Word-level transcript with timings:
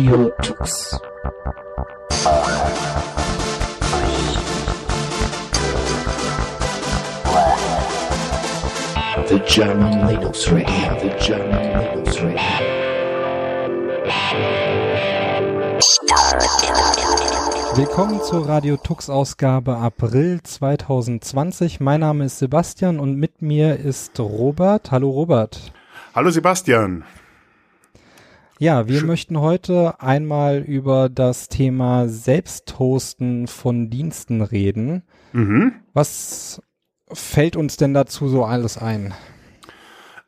Radio 0.00 0.30
Tux. 0.40 0.98
The 9.28 9.38
German 9.46 10.08
Linux 10.08 10.50
Radio, 10.50 10.98
the 11.02 11.10
German 11.22 11.62
Linux 11.78 12.18
Radio. 12.22 12.40
Willkommen 17.74 18.22
zur 18.22 18.48
Radio 18.48 18.78
Tux 18.78 19.10
Ausgabe 19.10 19.76
April 19.76 20.40
2020. 20.42 21.80
Mein 21.80 22.00
Name 22.00 22.24
ist 22.24 22.38
Sebastian 22.38 23.00
und 23.00 23.16
mit 23.16 23.42
mir 23.42 23.76
ist 23.76 24.18
Robert. 24.18 24.90
Hallo 24.92 25.10
Robert. 25.10 25.72
Hallo 26.14 26.30
Sebastian. 26.30 27.04
Ja, 28.60 28.88
wir 28.88 29.00
Sch 29.00 29.04
möchten 29.04 29.40
heute 29.40 30.02
einmal 30.02 30.58
über 30.58 31.08
das 31.08 31.48
Thema 31.48 32.08
Selbsthosten 32.08 33.46
von 33.46 33.88
Diensten 33.88 34.42
reden. 34.42 35.02
Mhm. 35.32 35.72
Was 35.94 36.60
fällt 37.10 37.56
uns 37.56 37.78
denn 37.78 37.94
dazu 37.94 38.28
so 38.28 38.44
alles 38.44 38.76
ein? 38.76 39.14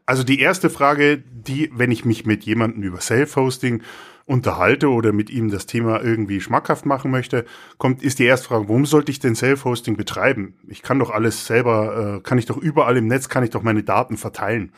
Also 0.06 0.24
die 0.24 0.41
erste 0.41 0.70
Frage, 0.70 1.18
die, 1.18 1.70
wenn 1.74 1.91
ich 1.91 2.06
mich 2.06 2.24
mit 2.24 2.45
jemandem 2.45 2.82
über 2.82 3.02
Self-Hosting 3.02 3.82
unterhalte 4.24 4.88
oder 4.88 5.12
mit 5.12 5.28
ihm 5.28 5.50
das 5.50 5.66
Thema 5.66 6.02
irgendwie 6.02 6.41
schmackhaft 6.41 6.86
machen 6.86 7.10
möchte, 7.10 7.44
kommt, 7.77 8.02
ist 8.02 8.19
die 8.19 8.24
erste 8.24 8.48
Frage, 8.48 8.66
warum 8.70 8.86
sollte 8.86 9.12
ich 9.12 9.19
denn 9.19 9.34
Self-Hosting 9.34 9.98
betreiben? 9.98 10.55
Ich 10.69 10.80
kann 10.80 10.98
doch 10.98 11.10
alles 11.10 11.46
selber, 11.46 12.16
äh, 12.16 12.22
kann 12.22 12.38
ich 12.38 12.46
doch 12.46 12.56
überall 12.56 12.96
im 12.96 13.08
Netz, 13.08 13.28
kann 13.28 13.44
ich 13.44 13.50
doch 13.50 13.62
meine 13.62 13.83
Daten 13.83 14.16
verteilen. 14.16 14.72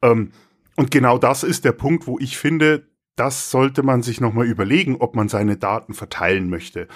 Ähm, 0.00 0.30
und 0.74 0.90
genau 0.90 1.18
das 1.18 1.42
ist 1.42 1.66
der 1.66 1.72
Punkt, 1.72 2.06
wo 2.06 2.18
ich 2.18 2.38
finde, 2.38 2.86
das 3.16 3.50
sollte 3.50 3.82
man 3.82 4.02
sich 4.02 4.20
nochmal 4.20 4.46
überlegen, 4.46 4.96
ob 4.96 5.14
man 5.14 5.28
seine 5.28 5.56
Daten 5.56 5.94
verteilen 5.94 6.50
möchte. 6.50 6.88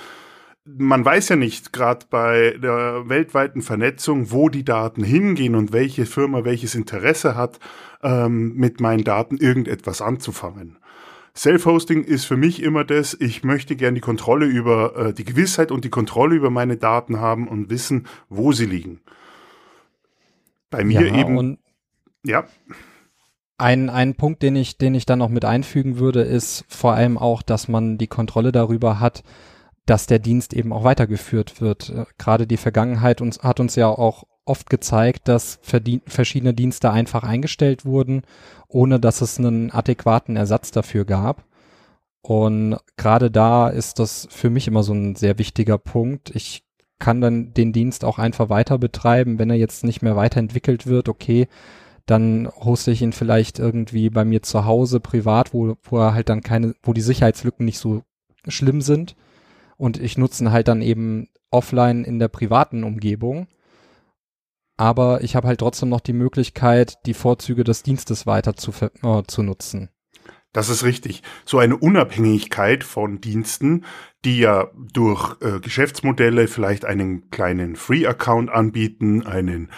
Man 0.64 1.04
weiß 1.04 1.30
ja 1.30 1.36
nicht, 1.36 1.72
gerade 1.72 2.06
bei 2.10 2.58
der 2.62 3.08
weltweiten 3.08 3.62
Vernetzung, 3.62 4.30
wo 4.30 4.48
die 4.48 4.64
Daten 4.64 5.02
hingehen 5.02 5.54
und 5.54 5.72
welche 5.72 6.04
Firma 6.04 6.44
welches 6.44 6.74
Interesse 6.74 7.36
hat, 7.36 7.58
ähm, 8.02 8.54
mit 8.54 8.80
meinen 8.80 9.04
Daten 9.04 9.38
irgendetwas 9.38 10.02
anzufangen. 10.02 10.78
Self-Hosting 11.34 12.02
ist 12.02 12.24
für 12.24 12.36
mich 12.36 12.62
immer 12.62 12.84
das, 12.84 13.14
ich 13.18 13.44
möchte 13.44 13.76
gern 13.76 13.94
die 13.94 14.00
Kontrolle 14.00 14.46
über 14.46 14.96
äh, 14.96 15.14
die 15.14 15.24
Gewissheit 15.24 15.70
und 15.70 15.84
die 15.84 15.90
Kontrolle 15.90 16.34
über 16.34 16.50
meine 16.50 16.76
Daten 16.76 17.20
haben 17.20 17.46
und 17.46 17.70
wissen, 17.70 18.08
wo 18.28 18.52
sie 18.52 18.66
liegen. 18.66 19.00
Bei 20.68 20.84
mir 20.84 21.06
ja, 21.06 21.14
eben. 21.14 21.58
ja. 22.24 22.44
Ein, 23.58 23.90
ein 23.90 24.14
Punkt, 24.14 24.42
den 24.42 24.56
ich, 24.56 24.78
den 24.78 24.94
ich 24.94 25.04
dann 25.04 25.18
noch 25.18 25.28
mit 25.28 25.44
einfügen 25.44 25.98
würde, 25.98 26.22
ist 26.22 26.64
vor 26.68 26.94
allem 26.94 27.18
auch, 27.18 27.42
dass 27.42 27.68
man 27.68 27.98
die 27.98 28.06
Kontrolle 28.06 28.52
darüber 28.52 29.00
hat, 29.00 29.24
dass 29.84 30.06
der 30.06 30.20
Dienst 30.20 30.54
eben 30.54 30.72
auch 30.72 30.84
weitergeführt 30.84 31.60
wird. 31.60 31.90
Äh, 31.90 32.04
gerade 32.18 32.46
die 32.46 32.56
Vergangenheit 32.56 33.20
uns, 33.20 33.40
hat 33.40 33.58
uns 33.58 33.74
ja 33.74 33.88
auch 33.88 34.24
oft 34.44 34.70
gezeigt, 34.70 35.28
dass 35.28 35.58
verschiedene 35.62 36.54
Dienste 36.54 36.90
einfach 36.90 37.22
eingestellt 37.22 37.84
wurden, 37.84 38.22
ohne 38.68 38.98
dass 38.98 39.20
es 39.20 39.38
einen 39.38 39.70
adäquaten 39.70 40.36
Ersatz 40.36 40.70
dafür 40.70 41.04
gab. 41.04 41.44
Und 42.22 42.78
gerade 42.96 43.30
da 43.30 43.68
ist 43.68 43.98
das 43.98 44.26
für 44.30 44.50
mich 44.50 44.66
immer 44.66 44.82
so 44.82 44.92
ein 44.92 45.16
sehr 45.16 45.38
wichtiger 45.38 45.78
Punkt. 45.78 46.30
Ich 46.34 46.64
kann 46.98 47.20
dann 47.20 47.52
den 47.54 47.72
Dienst 47.72 48.04
auch 48.04 48.18
einfach 48.18 48.48
weiter 48.48 48.78
betreiben, 48.78 49.38
wenn 49.38 49.50
er 49.50 49.56
jetzt 49.56 49.84
nicht 49.84 50.02
mehr 50.02 50.16
weiterentwickelt 50.16 50.86
wird. 50.86 51.08
Okay, 51.08 51.48
dann 52.08 52.48
hoste 52.48 52.90
ich 52.90 53.02
ihn 53.02 53.12
vielleicht 53.12 53.58
irgendwie 53.58 54.08
bei 54.08 54.24
mir 54.24 54.42
zu 54.42 54.64
Hause 54.64 54.98
privat, 54.98 55.52
wo, 55.52 55.76
wo 55.82 55.98
er 55.98 56.14
halt 56.14 56.30
dann 56.30 56.40
keine, 56.40 56.74
wo 56.82 56.94
die 56.94 57.02
Sicherheitslücken 57.02 57.66
nicht 57.66 57.78
so 57.78 58.02
schlimm 58.46 58.80
sind. 58.80 59.14
Und 59.76 60.00
ich 60.00 60.16
nutze 60.16 60.42
ihn 60.42 60.50
halt 60.50 60.68
dann 60.68 60.80
eben 60.80 61.28
offline 61.50 62.04
in 62.04 62.18
der 62.18 62.28
privaten 62.28 62.82
Umgebung. 62.82 63.46
Aber 64.78 65.22
ich 65.22 65.36
habe 65.36 65.48
halt 65.48 65.60
trotzdem 65.60 65.90
noch 65.90 66.00
die 66.00 66.14
Möglichkeit, 66.14 66.96
die 67.04 67.14
Vorzüge 67.14 67.62
des 67.62 67.82
Dienstes 67.82 68.26
weiter 68.26 68.56
zu, 68.56 68.72
äh, 69.02 69.22
zu 69.26 69.42
nutzen. 69.42 69.90
Das 70.54 70.70
ist 70.70 70.84
richtig. 70.84 71.22
So 71.44 71.58
eine 71.58 71.76
Unabhängigkeit 71.76 72.84
von 72.84 73.20
Diensten, 73.20 73.84
die 74.24 74.38
ja 74.38 74.70
durch 74.94 75.36
äh, 75.42 75.60
Geschäftsmodelle 75.60 76.48
vielleicht 76.48 76.86
einen 76.86 77.28
kleinen 77.28 77.76
Free-Account 77.76 78.48
anbieten, 78.48 79.26
einen 79.26 79.70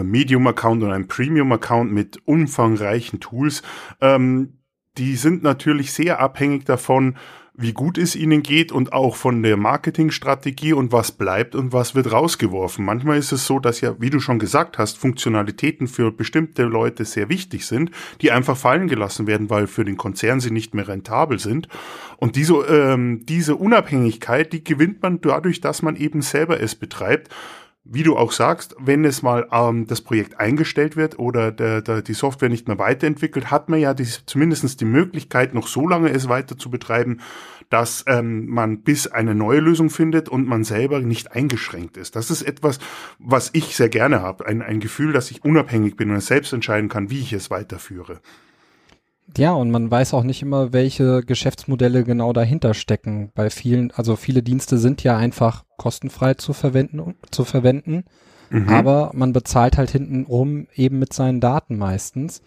Medium-Account 0.00 0.82
und 0.82 0.92
einem 0.92 1.08
Premium-Account 1.08 1.92
mit 1.92 2.20
umfangreichen 2.26 3.20
Tools. 3.20 3.62
Ähm, 4.00 4.58
die 4.98 5.16
sind 5.16 5.42
natürlich 5.42 5.92
sehr 5.92 6.20
abhängig 6.20 6.64
davon, 6.64 7.16
wie 7.54 7.72
gut 7.74 7.98
es 7.98 8.16
ihnen 8.16 8.42
geht 8.42 8.72
und 8.72 8.94
auch 8.94 9.14
von 9.14 9.42
der 9.42 9.58
Marketingstrategie 9.58 10.72
und 10.72 10.90
was 10.90 11.12
bleibt 11.12 11.54
und 11.54 11.72
was 11.72 11.94
wird 11.94 12.10
rausgeworfen. 12.10 12.84
Manchmal 12.84 13.18
ist 13.18 13.30
es 13.30 13.46
so, 13.46 13.58
dass 13.58 13.82
ja, 13.82 13.94
wie 14.00 14.08
du 14.08 14.20
schon 14.20 14.38
gesagt 14.38 14.78
hast, 14.78 14.96
Funktionalitäten 14.96 15.86
für 15.86 16.10
bestimmte 16.10 16.62
Leute 16.62 17.04
sehr 17.04 17.28
wichtig 17.28 17.66
sind, 17.66 17.90
die 18.22 18.32
einfach 18.32 18.56
fallen 18.56 18.88
gelassen 18.88 19.26
werden, 19.26 19.50
weil 19.50 19.66
für 19.66 19.84
den 19.84 19.98
Konzern 19.98 20.40
sie 20.40 20.50
nicht 20.50 20.74
mehr 20.74 20.88
rentabel 20.88 21.38
sind. 21.38 21.68
Und 22.16 22.36
diese, 22.36 22.54
ähm, 22.54 23.26
diese 23.26 23.56
Unabhängigkeit, 23.56 24.52
die 24.52 24.64
gewinnt 24.64 25.02
man 25.02 25.20
dadurch, 25.20 25.60
dass 25.60 25.82
man 25.82 25.96
eben 25.96 26.22
selber 26.22 26.58
es 26.58 26.74
betreibt 26.74 27.28
wie 27.84 28.04
du 28.04 28.16
auch 28.16 28.30
sagst, 28.30 28.76
wenn 28.78 29.04
es 29.04 29.22
mal 29.22 29.48
ähm, 29.50 29.86
das 29.86 30.00
Projekt 30.02 30.38
eingestellt 30.38 30.96
wird 30.96 31.18
oder 31.18 31.50
der, 31.50 31.82
der, 31.82 32.02
die 32.02 32.14
Software 32.14 32.48
nicht 32.48 32.68
mehr 32.68 32.78
weiterentwickelt, 32.78 33.50
hat 33.50 33.68
man 33.68 33.80
ja 33.80 33.92
die, 33.92 34.06
zumindest 34.26 34.80
die 34.80 34.84
Möglichkeit, 34.84 35.52
noch 35.52 35.66
so 35.66 35.88
lange 35.88 36.10
es 36.10 36.28
weiter 36.28 36.56
zu 36.56 36.70
betreiben, 36.70 37.20
dass 37.70 38.04
ähm, 38.06 38.46
man 38.46 38.82
bis 38.82 39.08
eine 39.08 39.34
neue 39.34 39.60
Lösung 39.60 39.90
findet 39.90 40.28
und 40.28 40.46
man 40.46 40.62
selber 40.62 41.00
nicht 41.00 41.32
eingeschränkt 41.32 41.96
ist. 41.96 42.14
Das 42.14 42.30
ist 42.30 42.42
etwas, 42.42 42.78
was 43.18 43.50
ich 43.52 43.74
sehr 43.74 43.88
gerne 43.88 44.20
habe. 44.22 44.46
Ein, 44.46 44.62
ein 44.62 44.78
Gefühl, 44.78 45.12
dass 45.12 45.30
ich 45.30 45.44
unabhängig 45.44 45.96
bin 45.96 46.10
und 46.10 46.20
selbst 46.20 46.52
entscheiden 46.52 46.88
kann, 46.88 47.10
wie 47.10 47.20
ich 47.20 47.32
es 47.32 47.50
weiterführe. 47.50 48.20
Ja, 49.36 49.52
und 49.52 49.70
man 49.70 49.90
weiß 49.90 50.14
auch 50.14 50.22
nicht 50.22 50.42
immer, 50.42 50.72
welche 50.72 51.22
Geschäftsmodelle 51.22 52.04
genau 52.04 52.32
dahinter 52.32 52.74
stecken. 52.74 53.30
Bei 53.34 53.50
vielen, 53.50 53.90
also 53.92 54.16
viele 54.16 54.42
Dienste 54.42 54.78
sind 54.78 55.02
ja 55.02 55.16
einfach 55.16 55.64
kostenfrei 55.76 56.34
zu 56.34 56.52
verwenden, 56.52 57.14
zu 57.30 57.44
verwenden. 57.44 58.04
Mhm. 58.50 58.68
Aber 58.68 59.10
man 59.14 59.32
bezahlt 59.32 59.78
halt 59.78 59.90
hintenrum 59.90 60.66
eben 60.74 60.98
mit 60.98 61.12
seinen 61.12 61.40
Daten 61.40 61.78
meistens. 61.78 62.42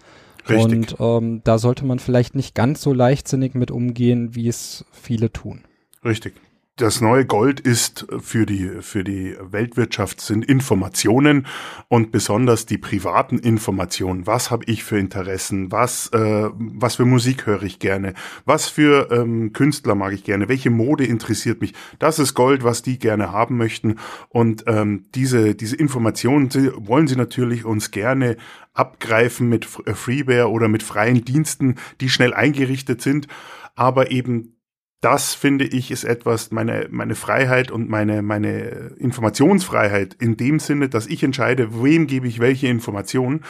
Richtig. 0.47 0.63
Und 0.63 0.95
ähm, 0.99 1.41
da 1.43 1.57
sollte 1.57 1.85
man 1.85 1.97
vielleicht 1.97 2.35
nicht 2.35 2.53
ganz 2.53 2.81
so 2.81 2.93
leichtsinnig 2.93 3.55
mit 3.55 3.71
umgehen, 3.71 4.35
wie 4.35 4.47
es 4.47 4.85
viele 4.91 5.33
tun. 5.33 5.63
Richtig 6.03 6.35
das 6.77 6.99
neue 6.99 7.25
Gold 7.25 7.61
ist 7.61 8.05
für 8.19 8.45
die, 8.45 8.69
für 8.81 9.05
die 9.05 9.37
Weltwirtschaft 9.39 10.19
sind 10.19 10.43
Informationen 10.43 11.47
und 11.87 12.11
besonders 12.11 12.65
die 12.65 12.77
privaten 12.77 13.39
Informationen. 13.39 14.27
Was 14.27 14.51
habe 14.51 14.65
ich 14.67 14.83
für 14.83 14.99
Interessen? 14.99 15.71
Was, 15.71 16.09
äh, 16.09 16.49
was 16.53 16.95
für 16.95 17.05
Musik 17.05 17.45
höre 17.45 17.63
ich 17.63 17.79
gerne? 17.79 18.13
Was 18.43 18.67
für 18.67 19.09
ähm, 19.09 19.53
Künstler 19.53 19.95
mag 19.95 20.11
ich 20.11 20.25
gerne? 20.25 20.49
Welche 20.49 20.69
Mode 20.69 21.05
interessiert 21.05 21.61
mich? 21.61 21.73
Das 21.97 22.19
ist 22.19 22.33
Gold, 22.33 22.65
was 22.65 22.81
die 22.81 22.99
gerne 22.99 23.31
haben 23.31 23.55
möchten. 23.55 23.95
Und 24.27 24.65
ähm, 24.67 25.05
diese, 25.15 25.55
diese 25.55 25.77
Informationen 25.77 26.49
wollen 26.75 27.07
sie 27.07 27.15
natürlich 27.15 27.63
uns 27.63 27.91
gerne 27.91 28.35
abgreifen 28.73 29.47
mit 29.47 29.65
äh, 29.85 29.93
Freeware 29.93 30.51
oder 30.51 30.67
mit 30.67 30.83
freien 30.83 31.23
Diensten, 31.23 31.75
die 32.01 32.09
schnell 32.09 32.33
eingerichtet 32.33 33.01
sind 33.01 33.29
aber 33.75 34.11
eben 34.11 34.54
das 35.01 35.35
finde 35.35 35.65
ich 35.65 35.91
ist 35.91 36.03
etwas, 36.03 36.51
meine, 36.51 36.87
meine 36.89 37.15
Freiheit 37.15 37.69
und 37.71 37.89
meine, 37.89 38.21
meine 38.21 38.95
Informationsfreiheit 38.97 40.15
in 40.15 40.37
dem 40.37 40.59
Sinne, 40.59 40.89
dass 40.89 41.07
ich 41.07 41.23
entscheide, 41.23 41.81
wem 41.83 42.07
gebe 42.07 42.27
ich 42.27 42.39
welche 42.39 42.67
Informationen. 42.67 43.43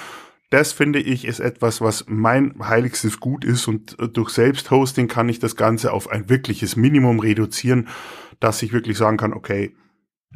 Das 0.50 0.74
finde 0.74 1.00
ich 1.00 1.26
ist 1.26 1.40
etwas, 1.40 1.82
was 1.82 2.06
mein 2.08 2.56
heiligstes 2.60 3.20
Gut 3.20 3.44
ist 3.44 3.68
und 3.68 3.98
durch 4.14 4.30
Selbsthosting 4.30 5.08
kann 5.08 5.30
ich 5.30 5.40
das 5.40 5.56
Ganze 5.56 5.92
auf 5.92 6.10
ein 6.10 6.30
wirkliches 6.30 6.76
Minimum 6.76 7.20
reduzieren, 7.20 7.88
dass 8.40 8.62
ich 8.62 8.74
wirklich 8.74 8.98
sagen 8.98 9.18
kann, 9.18 9.34
okay, 9.34 9.76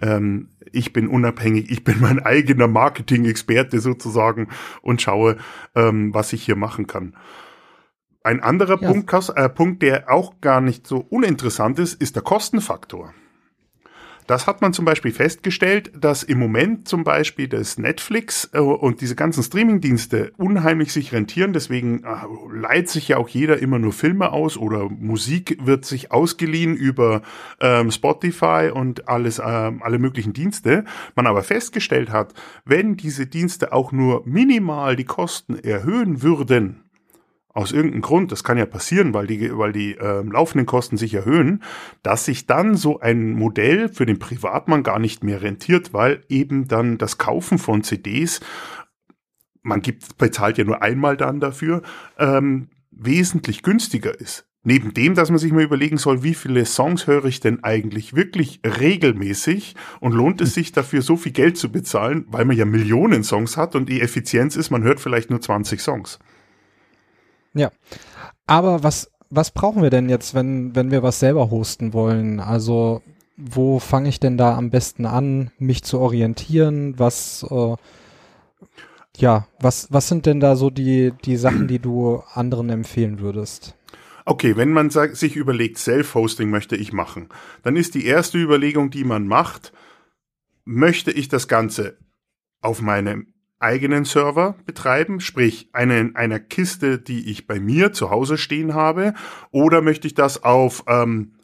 ähm, 0.01 0.49
ich 0.71 0.93
bin 0.93 1.07
unabhängig, 1.07 1.69
ich 1.71 1.83
bin 1.83 1.99
mein 1.99 2.19
eigener 2.19 2.67
Marketing-Experte 2.67 3.79
sozusagen 3.79 4.49
und 4.81 5.01
schaue, 5.01 5.37
ähm, 5.75 6.13
was 6.13 6.33
ich 6.33 6.43
hier 6.43 6.55
machen 6.55 6.87
kann. 6.87 7.15
Ein 8.29 8.41
anderer 8.41 8.79
ja. 8.79 8.91
Punkt, 8.91 9.11
äh, 9.35 9.49
Punkt, 9.49 9.81
der 9.81 10.13
auch 10.13 10.39
gar 10.39 10.61
nicht 10.61 10.85
so 10.85 10.99
uninteressant 11.09 11.79
ist, 11.79 11.99
ist 11.99 12.15
der 12.15 12.21
Kostenfaktor. 12.21 13.11
Das 14.27 14.45
hat 14.45 14.61
man 14.61 14.71
zum 14.71 14.85
Beispiel 14.85 15.11
festgestellt, 15.11 15.91
dass 15.99 16.21
im 16.21 16.37
Moment 16.37 16.87
zum 16.87 17.03
Beispiel 17.03 17.47
das 17.47 17.79
Netflix 17.79 18.47
äh, 18.53 18.59
und 18.59 19.01
diese 19.01 19.15
ganzen 19.15 19.41
Streamingdienste 19.41 20.31
unheimlich 20.37 20.93
sich 20.93 21.11
rentieren. 21.11 21.53
Deswegen 21.53 22.03
äh, 22.03 22.17
leiht 22.53 22.87
sich 22.87 23.07
ja 23.07 23.17
auch 23.17 23.29
jeder 23.29 23.57
immer 23.57 23.79
nur 23.79 23.93
Filme 23.93 24.31
aus 24.31 24.57
oder 24.57 24.87
Musik 24.89 25.57
wird 25.63 25.85
sich 25.85 26.11
ausgeliehen 26.11 26.75
über 26.75 27.23
ähm, 27.59 27.89
Spotify 27.89 28.69
und 28.71 29.07
alles, 29.07 29.41
ähm, 29.43 29.81
alle 29.81 29.97
möglichen 29.97 30.33
Dienste. 30.33 30.85
Man 31.15 31.25
aber 31.25 31.41
festgestellt 31.41 32.11
hat, 32.11 32.35
wenn 32.63 32.95
diese 32.95 33.25
Dienste 33.25 33.73
auch 33.73 33.91
nur 33.91 34.21
minimal 34.27 34.95
die 34.95 35.05
Kosten 35.05 35.57
erhöhen 35.57 36.21
würden, 36.21 36.83
aus 37.53 37.71
irgendeinem 37.71 38.01
Grund, 38.01 38.31
das 38.31 38.43
kann 38.43 38.57
ja 38.57 38.65
passieren, 38.65 39.13
weil 39.13 39.27
die, 39.27 39.57
weil 39.57 39.71
die 39.71 39.97
äh, 39.97 40.21
laufenden 40.21 40.65
Kosten 40.65 40.97
sich 40.97 41.13
erhöhen, 41.15 41.63
dass 42.03 42.25
sich 42.25 42.45
dann 42.45 42.75
so 42.75 42.99
ein 42.99 43.33
Modell 43.33 43.89
für 43.89 44.05
den 44.05 44.19
Privatmann 44.19 44.83
gar 44.83 44.99
nicht 44.99 45.23
mehr 45.23 45.41
rentiert, 45.41 45.93
weil 45.93 46.23
eben 46.29 46.67
dann 46.67 46.97
das 46.97 47.17
Kaufen 47.17 47.57
von 47.57 47.83
CDs, 47.83 48.39
man 49.61 49.81
gibt, 49.81 50.17
bezahlt 50.17 50.57
ja 50.57 50.63
nur 50.63 50.81
einmal 50.83 51.17
dann 51.17 51.39
dafür, 51.39 51.81
ähm, 52.17 52.69
wesentlich 52.91 53.63
günstiger 53.63 54.19
ist. 54.19 54.45
Neben 54.61 54.93
dem, 54.93 55.15
dass 55.15 55.29
man 55.29 55.39
sich 55.39 55.53
mal 55.53 55.63
überlegen 55.63 55.97
soll, 55.97 56.21
wie 56.21 56.33
viele 56.33 56.65
Songs 56.65 57.07
höre 57.07 57.25
ich 57.25 57.39
denn 57.39 57.63
eigentlich 57.63 58.13
wirklich 58.13 58.59
regelmäßig 58.63 59.75
und 60.01 60.13
lohnt 60.13 60.41
es 60.41 60.53
sich 60.53 60.71
dafür 60.71 61.01
so 61.01 61.15
viel 61.15 61.31
Geld 61.31 61.57
zu 61.57 61.71
bezahlen, 61.71 62.25
weil 62.27 62.45
man 62.45 62.57
ja 62.57 62.65
Millionen 62.65 63.23
Songs 63.23 63.57
hat 63.57 63.75
und 63.75 63.89
die 63.89 64.01
Effizienz 64.01 64.55
ist, 64.55 64.69
man 64.69 64.83
hört 64.83 64.99
vielleicht 64.99 65.29
nur 65.29 65.41
20 65.41 65.79
Songs. 65.81 66.19
Ja. 67.59 67.71
Aber 68.47 68.83
was, 68.83 69.11
was 69.29 69.51
brauchen 69.51 69.81
wir 69.83 69.89
denn 69.89 70.07
jetzt, 70.07 70.33
wenn, 70.33 70.75
wenn 70.75 70.91
wir 70.91 71.03
was 71.03 71.19
selber 71.19 71.51
hosten 71.51 71.91
wollen? 71.91 72.39
Also, 72.39 73.01
wo 73.35 73.79
fange 73.79 74.07
ich 74.07 74.21
denn 74.21 74.37
da 74.37 74.55
am 74.55 74.69
besten 74.69 75.05
an, 75.05 75.51
mich 75.59 75.83
zu 75.83 75.99
orientieren? 75.99 76.97
Was, 76.97 77.45
äh, 77.51 77.75
ja, 79.17 79.45
was, 79.59 79.91
was 79.91 80.07
sind 80.07 80.25
denn 80.25 80.39
da 80.39 80.55
so 80.55 80.69
die, 80.69 81.11
die 81.25 81.35
Sachen, 81.35 81.67
die 81.67 81.79
du 81.79 82.23
anderen 82.33 82.69
empfehlen 82.69 83.19
würdest? 83.19 83.75
Okay, 84.23 84.55
wenn 84.55 84.71
man 84.71 84.89
sich 84.89 85.35
überlegt, 85.35 85.79
Self-Hosting 85.79 86.49
möchte 86.49 86.77
ich 86.77 86.93
machen, 86.93 87.27
dann 87.63 87.75
ist 87.75 87.93
die 87.93 88.05
erste 88.05 88.37
Überlegung, 88.37 88.89
die 88.89 89.03
man 89.03 89.27
macht, 89.27 89.73
möchte 90.63 91.11
ich 91.11 91.27
das 91.27 91.49
Ganze 91.49 91.97
auf 92.61 92.81
meinem 92.81 93.33
eigenen 93.59 94.05
Server 94.05 94.55
betreiben, 94.65 95.19
sprich 95.19 95.69
eine, 95.73 96.11
einer 96.15 96.39
Kiste, 96.39 96.99
die 96.99 97.29
ich 97.29 97.45
bei 97.45 97.59
mir 97.59 97.93
zu 97.93 98.09
Hause 98.09 98.37
stehen 98.37 98.73
habe, 98.73 99.13
oder 99.51 99.81
möchte 99.81 100.07
ich 100.07 100.13
das 100.13 100.43
auf, 100.43 100.83
ähm, 100.87 101.35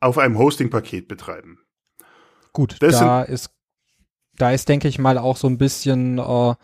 auf 0.00 0.18
einem 0.18 0.38
Hosting-Paket 0.38 1.08
betreiben? 1.08 1.58
Gut, 2.52 2.76
das 2.80 2.98
da 2.98 3.22
ist, 3.22 3.50
da 4.36 4.50
ist, 4.50 4.68
denke 4.68 4.88
ich 4.88 4.98
mal, 4.98 5.18
auch 5.18 5.36
so 5.36 5.48
ein 5.48 5.58
bisschen 5.58 6.18
äh, 6.18 6.54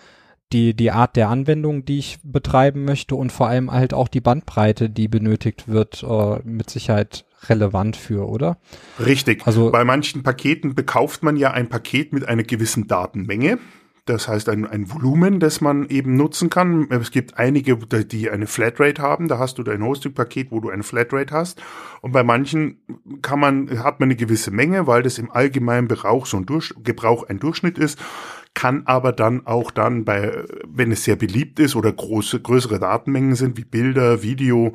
die, 0.53 0.75
die 0.75 0.91
Art 0.91 1.17
der 1.17 1.29
Anwendung, 1.29 1.85
die 1.85 1.99
ich 1.99 2.19
betreiben 2.25 2.85
möchte 2.85 3.15
und 3.15 3.31
vor 3.31 3.49
allem 3.49 3.71
halt 3.71 3.95
auch 3.95 4.09
die 4.09 4.21
Bandbreite, 4.21 4.91
die 4.91 5.09
benötigt 5.09 5.69
wird, 5.69 6.03
äh, 6.03 6.41
mit 6.45 6.71
Sicherheit 6.71 7.25
relevant 7.49 7.97
für, 7.97 8.29
oder? 8.29 8.59
Richtig. 8.99 9.47
Also 9.47 9.71
bei 9.71 9.85
manchen 9.85 10.23
Paketen 10.23 10.75
bekauft 10.75 11.23
man 11.23 11.37
ja 11.37 11.53
ein 11.53 11.69
Paket 11.69 12.13
mit 12.13 12.27
einer 12.27 12.43
gewissen 12.43 12.87
Datenmenge. 12.87 13.59
Das 14.11 14.27
heißt 14.27 14.49
ein, 14.49 14.67
ein 14.67 14.93
Volumen, 14.93 15.39
das 15.39 15.61
man 15.61 15.89
eben 15.89 16.17
nutzen 16.17 16.51
kann. 16.51 16.89
Es 16.91 17.13
gibt 17.13 17.39
einige, 17.39 17.77
die 17.77 18.29
eine 18.29 18.49
Flatrate 18.49 19.01
haben. 19.01 19.29
Da 19.29 19.39
hast 19.39 19.59
du 19.59 19.63
dein 19.63 19.85
Hosting-Paket, 19.85 20.51
wo 20.51 20.59
du 20.59 20.69
eine 20.69 20.83
Flatrate 20.83 21.33
hast. 21.33 21.63
Und 22.01 22.11
bei 22.13 22.25
manchen 22.25 22.81
kann 23.23 23.39
man, 23.39 23.85
hat 23.85 24.01
man 24.01 24.09
eine 24.09 24.17
gewisse 24.17 24.51
Menge, 24.51 24.89
weil 24.89 25.03
das 25.03 25.19
im 25.19 25.31
allgemeinen 25.31 25.87
Gebrauch 25.87 26.27
so 26.27 26.39
ein 26.39 26.47
Durch, 26.47 26.75
Gebrauch 26.83 27.29
ein 27.29 27.39
Durchschnitt 27.39 27.79
ist. 27.79 28.01
Kann 28.53 28.83
aber 28.87 29.13
dann 29.13 29.47
auch 29.47 29.71
dann 29.71 30.05
bei, 30.05 30.45
wenn 30.67 30.91
es 30.91 31.05
sehr 31.05 31.15
beliebt 31.15 31.61
ist 31.61 31.77
oder 31.77 31.93
große, 31.93 32.41
größere 32.41 32.81
Datenmengen 32.81 33.37
sind, 33.37 33.57
wie 33.57 33.65
Bilder, 33.65 34.25
Video, 34.25 34.73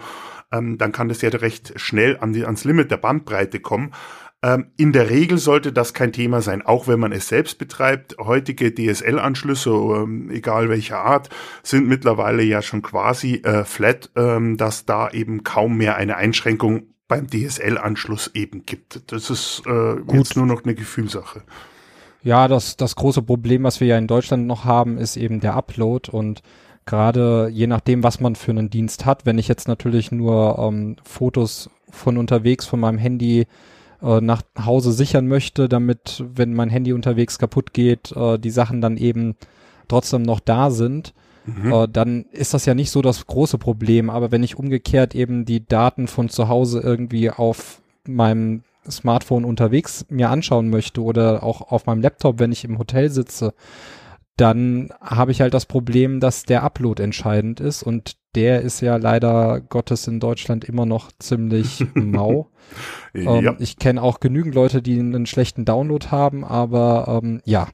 ähm, 0.53 0.77
dann 0.77 0.91
kann 0.91 1.09
das 1.09 1.21
ja 1.21 1.29
recht 1.29 1.73
schnell 1.75 2.17
an 2.19 2.31
die, 2.31 2.45
ans 2.45 2.63
Limit 2.63 2.89
der 2.89 2.97
Bandbreite 2.97 3.59
kommen. 3.59 3.91
Ähm, 4.45 4.67
in 4.77 4.91
der 4.91 5.09
Regel 5.09 5.39
sollte 5.39 5.73
das 5.73 5.95
kein 5.95 6.13
Thema 6.13 6.39
sein, 6.39 6.61
auch 6.61 6.87
wenn 6.87 6.99
man 6.99 7.11
es 7.11 7.27
selbst 7.27 7.57
betreibt. 7.57 8.15
Heutige 8.19 8.71
DSL-Anschlüsse, 8.71 9.71
ähm, 9.71 10.29
egal 10.29 10.69
welcher 10.69 10.99
Art, 10.99 11.29
sind 11.63 11.87
mittlerweile 11.87 12.43
ja 12.43 12.61
schon 12.61 12.83
quasi 12.83 13.37
äh, 13.37 13.63
flat, 13.63 14.11
ähm, 14.15 14.55
dass 14.55 14.85
da 14.85 15.09
eben 15.09 15.43
kaum 15.43 15.77
mehr 15.77 15.95
eine 15.95 16.17
Einschränkung 16.17 16.83
beim 17.07 17.27
DSL-Anschluss 17.27 18.31
eben 18.35 18.67
gibt. 18.67 19.11
Das 19.11 19.31
ist 19.31 19.63
äh, 19.65 19.95
jetzt 20.15 20.35
nur 20.35 20.45
noch 20.45 20.63
eine 20.63 20.75
Gefühlsache. 20.75 21.41
Ja, 22.21 22.47
das, 22.47 22.77
das 22.77 22.95
große 22.95 23.23
Problem, 23.23 23.63
was 23.63 23.79
wir 23.79 23.87
ja 23.87 23.97
in 23.97 24.07
Deutschland 24.07 24.45
noch 24.45 24.63
haben, 24.63 24.99
ist 24.99 25.17
eben 25.17 25.39
der 25.39 25.55
Upload 25.55 26.11
und 26.11 26.43
gerade 26.85 27.49
je 27.51 27.65
nachdem, 27.65 28.03
was 28.03 28.19
man 28.19 28.35
für 28.35 28.51
einen 28.51 28.69
Dienst 28.69 29.05
hat, 29.05 29.25
wenn 29.25 29.39
ich 29.39 29.47
jetzt 29.47 29.67
natürlich 29.67 30.11
nur 30.11 30.59
ähm, 30.59 30.97
Fotos 31.03 31.71
von 31.89 32.17
unterwegs 32.17 32.67
von 32.67 32.79
meinem 32.79 32.99
Handy 32.99 33.47
äh, 34.01 34.21
nach 34.21 34.43
Hause 34.63 34.91
sichern 34.91 35.27
möchte, 35.27 35.69
damit, 35.69 36.23
wenn 36.33 36.53
mein 36.53 36.69
Handy 36.69 36.93
unterwegs 36.93 37.39
kaputt 37.39 37.73
geht, 37.73 38.11
äh, 38.15 38.37
die 38.37 38.49
Sachen 38.49 38.81
dann 38.81 38.97
eben 38.97 39.35
trotzdem 39.87 40.23
noch 40.23 40.39
da 40.39 40.71
sind, 40.71 41.13
mhm. 41.45 41.71
äh, 41.71 41.87
dann 41.87 42.25
ist 42.31 42.53
das 42.53 42.65
ja 42.65 42.73
nicht 42.73 42.91
so 42.91 43.01
das 43.01 43.25
große 43.27 43.57
Problem. 43.57 44.09
Aber 44.09 44.31
wenn 44.31 44.43
ich 44.43 44.57
umgekehrt 44.57 45.15
eben 45.15 45.45
die 45.45 45.65
Daten 45.65 46.07
von 46.07 46.29
zu 46.29 46.47
Hause 46.47 46.79
irgendwie 46.81 47.29
auf 47.29 47.81
meinem 48.07 48.63
Smartphone 48.89 49.45
unterwegs 49.45 50.05
mir 50.09 50.29
anschauen 50.29 50.69
möchte 50.69 51.01
oder 51.01 51.43
auch 51.43 51.71
auf 51.71 51.85
meinem 51.85 52.01
Laptop, 52.01 52.39
wenn 52.39 52.51
ich 52.51 52.63
im 52.63 52.77
Hotel 52.77 53.09
sitze, 53.09 53.53
dann 54.37 54.89
habe 55.01 55.31
ich 55.31 55.41
halt 55.41 55.53
das 55.53 55.65
Problem, 55.65 56.19
dass 56.19 56.43
der 56.43 56.63
Upload 56.63 57.01
entscheidend 57.01 57.59
ist 57.59 57.83
und 57.83 58.17
der 58.35 58.61
ist 58.61 58.81
ja 58.81 58.97
leider 58.97 59.61
Gottes 59.61 60.07
in 60.07 60.19
Deutschland 60.19 60.65
immer 60.65 60.85
noch 60.85 61.11
ziemlich 61.19 61.85
mau. 61.93 62.49
ja. 63.13 63.39
ähm, 63.39 63.55
ich 63.59 63.77
kenne 63.77 64.01
auch 64.01 64.19
genügend 64.19 64.55
Leute, 64.55 64.81
die 64.81 64.99
einen 64.99 65.25
schlechten 65.25 65.65
Download 65.65 66.07
haben, 66.11 66.43
aber 66.43 67.21
ähm, 67.23 67.41
ja, 67.45 67.69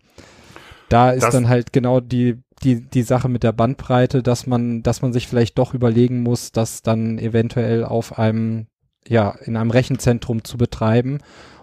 da 0.89 1.11
ist 1.11 1.23
das 1.23 1.33
dann 1.33 1.49
halt 1.49 1.73
genau 1.73 1.99
die 1.99 2.37
die 2.63 2.81
die 2.81 3.01
Sache 3.01 3.27
mit 3.27 3.43
der 3.43 3.53
Bandbreite, 3.53 4.21
dass 4.21 4.45
man 4.45 4.83
dass 4.83 5.01
man 5.01 5.13
sich 5.13 5.27
vielleicht 5.27 5.57
doch 5.57 5.73
überlegen 5.73 6.21
muss, 6.21 6.51
das 6.51 6.83
dann 6.83 7.17
eventuell 7.17 7.83
auf 7.83 8.19
einem 8.19 8.67
ja 9.07 9.31
in 9.45 9.57
einem 9.57 9.71
Rechenzentrum 9.71 10.43
zu 10.43 10.57
betreiben 10.57 11.19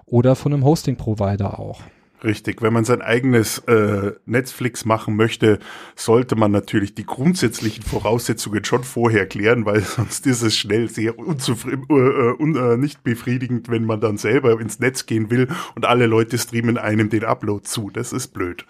oder 0.07 0.35
von 0.35 0.53
einem 0.53 0.65
Hosting 0.65 0.97
Provider 0.97 1.59
auch. 1.59 1.83
Richtig, 2.25 2.63
wenn 2.63 2.73
man 2.73 2.85
sein 2.85 3.01
eigenes 3.01 3.59
äh, 3.69 4.13
Netflix 4.27 4.85
machen 4.85 5.15
möchte, 5.15 5.61
sollte 5.95 6.35
man 6.35 6.51
natürlich 6.51 6.95
die 6.95 7.07
grundsätzlichen 7.07 7.85
Voraussetzungen 7.85 8.65
schon 8.65 8.83
vorher 8.83 9.27
klären, 9.27 9.65
weil 9.67 9.81
sonst 9.83 10.27
ist 10.27 10.43
es 10.43 10.57
schnell 10.57 10.89
sehr 10.89 11.17
unzufrieden, 11.17 11.87
äh, 11.89 11.95
äh, 11.95 12.35
un, 12.37 12.57
äh, 12.57 12.77
nicht 12.77 13.05
befriedigend, 13.05 13.69
wenn 13.69 13.85
man 13.85 14.01
dann 14.01 14.19
selber 14.19 14.61
ins 14.61 14.81
Netz 14.81 15.07
gehen 15.07 15.31
will 15.31 15.47
und 15.77 15.85
alle 15.85 16.07
Leute 16.07 16.39
streamen 16.39 16.77
einem 16.77 17.09
den 17.09 17.25
Upload 17.25 17.65
zu. 17.65 17.91
Das 17.91 18.13
ist 18.13 18.29
blöd. 18.29 18.67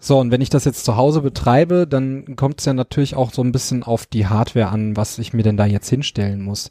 So, 0.00 0.18
und 0.18 0.30
wenn 0.30 0.40
ich 0.40 0.48
das 0.48 0.64
jetzt 0.64 0.84
zu 0.84 0.96
Hause 0.96 1.20
betreibe, 1.20 1.86
dann 1.86 2.36
kommt 2.36 2.60
es 2.60 2.66
ja 2.66 2.72
natürlich 2.72 3.16
auch 3.16 3.32
so 3.32 3.42
ein 3.42 3.52
bisschen 3.52 3.82
auf 3.82 4.06
die 4.06 4.28
Hardware 4.28 4.68
an, 4.68 4.96
was 4.96 5.18
ich 5.18 5.34
mir 5.34 5.42
denn 5.42 5.56
da 5.56 5.66
jetzt 5.66 5.88
hinstellen 5.90 6.40
muss. 6.40 6.70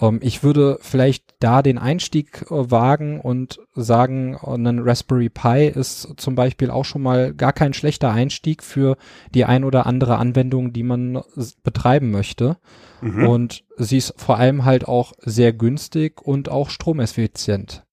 Ähm, 0.00 0.20
ich 0.22 0.42
würde 0.42 0.78
vielleicht 0.80 1.34
da 1.40 1.62
den 1.62 1.78
Einstieg 1.78 2.42
äh, 2.50 2.70
wagen 2.70 3.20
und 3.20 3.60
sagen, 3.74 4.36
ein 4.36 4.78
Raspberry 4.78 5.28
Pi 5.28 5.66
ist 5.66 6.14
zum 6.16 6.34
Beispiel 6.34 6.70
auch 6.70 6.84
schon 6.84 7.02
mal 7.02 7.34
gar 7.34 7.52
kein 7.52 7.74
schlechter 7.74 8.10
Einstieg 8.10 8.62
für 8.62 8.96
die 9.34 9.44
ein 9.44 9.64
oder 9.64 9.86
andere 9.86 10.18
Anwendung, 10.18 10.72
die 10.72 10.82
man 10.82 11.22
betreiben 11.62 12.10
möchte. 12.10 12.56
Mhm. 13.00 13.26
Und 13.26 13.64
sie 13.76 13.98
ist 13.98 14.14
vor 14.16 14.38
allem 14.38 14.64
halt 14.64 14.88
auch 14.88 15.12
sehr 15.20 15.52
günstig 15.52 16.22
und 16.22 16.48
auch 16.48 16.70
stromeffizient 16.70 17.84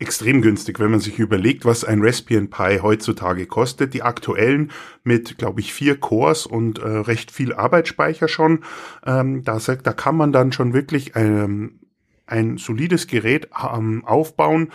extrem 0.00 0.40
günstig, 0.42 0.80
wenn 0.80 0.90
man 0.90 1.00
sich 1.00 1.18
überlegt, 1.18 1.64
was 1.64 1.84
ein 1.84 2.02
Raspbian 2.02 2.48
Pi 2.48 2.78
heutzutage 2.82 3.46
kostet. 3.46 3.94
Die 3.94 4.02
aktuellen 4.02 4.70
mit, 5.04 5.38
glaube 5.38 5.60
ich, 5.60 5.72
vier 5.72 6.00
Cores 6.00 6.46
und 6.46 6.78
äh, 6.78 6.88
recht 6.88 7.30
viel 7.30 7.52
Arbeitsspeicher 7.52 8.26
schon. 8.26 8.64
Ähm, 9.04 9.44
da, 9.44 9.58
da 9.58 9.92
kann 9.92 10.16
man 10.16 10.32
dann 10.32 10.52
schon 10.52 10.72
wirklich 10.72 11.12
ähm, 11.16 11.80
ein 12.26 12.56
solides 12.56 13.06
Gerät 13.06 13.48
ähm, 13.74 14.04
aufbauen, 14.04 14.70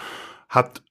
hat 0.50 0.84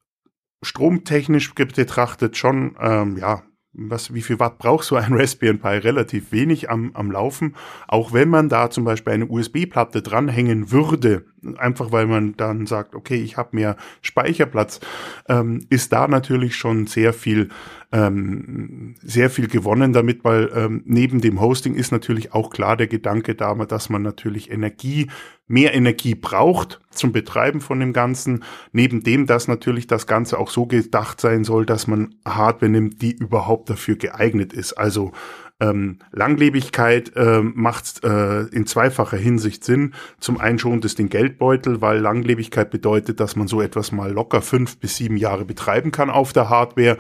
stromtechnisch 0.62 1.54
betrachtet 1.54 2.36
schon, 2.36 2.76
ähm, 2.80 3.16
ja, 3.18 3.42
was, 3.74 4.14
wie 4.14 4.22
viel 4.22 4.38
Watt 4.38 4.58
braucht 4.58 4.84
so 4.84 4.96
ein 4.96 5.12
Raspberry 5.18 5.58
Pi? 5.58 5.68
Relativ 5.68 6.32
wenig 6.32 6.70
am, 6.70 6.92
am 6.94 7.10
Laufen. 7.10 7.56
Auch 7.88 8.12
wenn 8.12 8.28
man 8.28 8.48
da 8.48 8.70
zum 8.70 8.84
Beispiel 8.84 9.12
eine 9.12 9.26
USB-Platte 9.26 10.02
dranhängen 10.02 10.70
würde, 10.70 11.26
einfach 11.58 11.92
weil 11.92 12.06
man 12.06 12.36
dann 12.36 12.66
sagt, 12.66 12.94
okay, 12.94 13.16
ich 13.16 13.36
habe 13.36 13.50
mehr 13.52 13.76
Speicherplatz, 14.02 14.80
ähm, 15.28 15.66
ist 15.70 15.92
da 15.92 16.08
natürlich 16.08 16.56
schon 16.56 16.86
sehr 16.86 17.12
viel, 17.12 17.48
ähm, 17.92 18.94
sehr 19.02 19.30
viel 19.30 19.48
gewonnen 19.48 19.92
damit, 19.92 20.24
weil 20.24 20.50
ähm, 20.54 20.82
neben 20.84 21.20
dem 21.20 21.40
Hosting 21.40 21.74
ist 21.74 21.92
natürlich 21.92 22.32
auch 22.32 22.50
klar 22.50 22.76
der 22.76 22.86
Gedanke 22.86 23.34
da, 23.34 23.54
dass 23.54 23.88
man 23.88 24.02
natürlich 24.02 24.50
Energie, 24.50 25.08
mehr 25.46 25.74
Energie 25.74 26.14
braucht 26.14 26.80
zum 26.90 27.12
Betreiben 27.12 27.60
von 27.60 27.80
dem 27.80 27.92
Ganzen. 27.92 28.44
Neben 28.72 29.02
dem, 29.02 29.26
dass 29.26 29.48
natürlich 29.48 29.86
das 29.86 30.06
Ganze 30.06 30.38
auch 30.38 30.50
so 30.50 30.66
gedacht 30.66 31.20
sein 31.20 31.44
soll, 31.44 31.66
dass 31.66 31.86
man 31.86 32.14
Hardware 32.26 32.70
nimmt, 32.70 33.02
die 33.02 33.12
überhaupt 33.12 33.68
dafür 33.68 33.96
geeignet 33.96 34.52
ist. 34.52 34.72
Also 34.74 35.12
ähm, 35.60 35.98
Langlebigkeit 36.10 37.12
äh, 37.16 37.40
macht 37.40 38.02
äh, 38.04 38.42
in 38.46 38.66
zweifacher 38.66 39.16
Hinsicht 39.16 39.64
Sinn. 39.64 39.94
Zum 40.18 40.40
einen 40.40 40.58
schont 40.58 40.84
es 40.84 40.94
den 40.94 41.08
Geldbeutel, 41.08 41.80
weil 41.80 41.98
Langlebigkeit 42.00 42.70
bedeutet, 42.70 43.20
dass 43.20 43.36
man 43.36 43.46
so 43.46 43.60
etwas 43.60 43.92
mal 43.92 44.10
locker 44.10 44.42
fünf 44.42 44.78
bis 44.78 44.96
sieben 44.96 45.16
Jahre 45.16 45.44
betreiben 45.44 45.92
kann 45.92 46.10
auf 46.10 46.32
der 46.32 46.50
Hardware. 46.50 46.98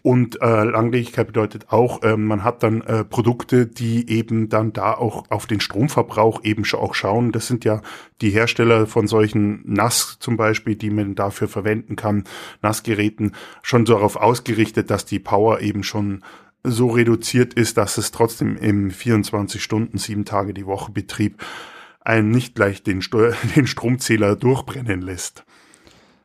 Und 0.00 0.40
äh, 0.40 0.64
Langlebigkeit 0.64 1.26
bedeutet 1.26 1.66
auch, 1.70 2.02
äh, 2.02 2.16
man 2.16 2.44
hat 2.44 2.62
dann 2.62 2.80
äh, 2.82 3.04
Produkte, 3.04 3.66
die 3.66 4.08
eben 4.08 4.48
dann 4.48 4.72
da 4.72 4.94
auch 4.94 5.24
auf 5.28 5.46
den 5.46 5.60
Stromverbrauch 5.60 6.44
eben 6.44 6.62
auch 6.72 6.94
schauen. 6.94 7.32
Das 7.32 7.48
sind 7.48 7.64
ja 7.64 7.82
die 8.22 8.30
Hersteller 8.30 8.86
von 8.86 9.06
solchen 9.06 9.60
NAS 9.66 10.16
zum 10.20 10.36
Beispiel, 10.36 10.76
die 10.76 10.90
man 10.90 11.14
dafür 11.14 11.48
verwenden 11.48 11.96
kann, 11.96 12.24
NAS-Geräten, 12.62 13.32
schon 13.62 13.84
darauf 13.84 14.16
ausgerichtet, 14.16 14.90
dass 14.90 15.04
die 15.04 15.18
Power 15.18 15.60
eben 15.60 15.82
schon 15.82 16.22
so 16.64 16.88
reduziert 16.88 17.54
ist, 17.54 17.76
dass 17.76 17.98
es 17.98 18.10
trotzdem 18.10 18.56
im 18.56 18.90
24 18.90 19.62
Stunden, 19.62 19.98
sieben 19.98 20.24
Tage 20.24 20.54
die 20.54 20.66
Woche 20.66 20.92
Betrieb 20.92 21.44
einen 22.00 22.30
nicht 22.30 22.54
gleich 22.54 22.82
den, 22.82 23.02
Steu 23.02 23.32
den 23.56 23.66
Stromzähler 23.66 24.36
durchbrennen 24.36 25.02
lässt. 25.02 25.44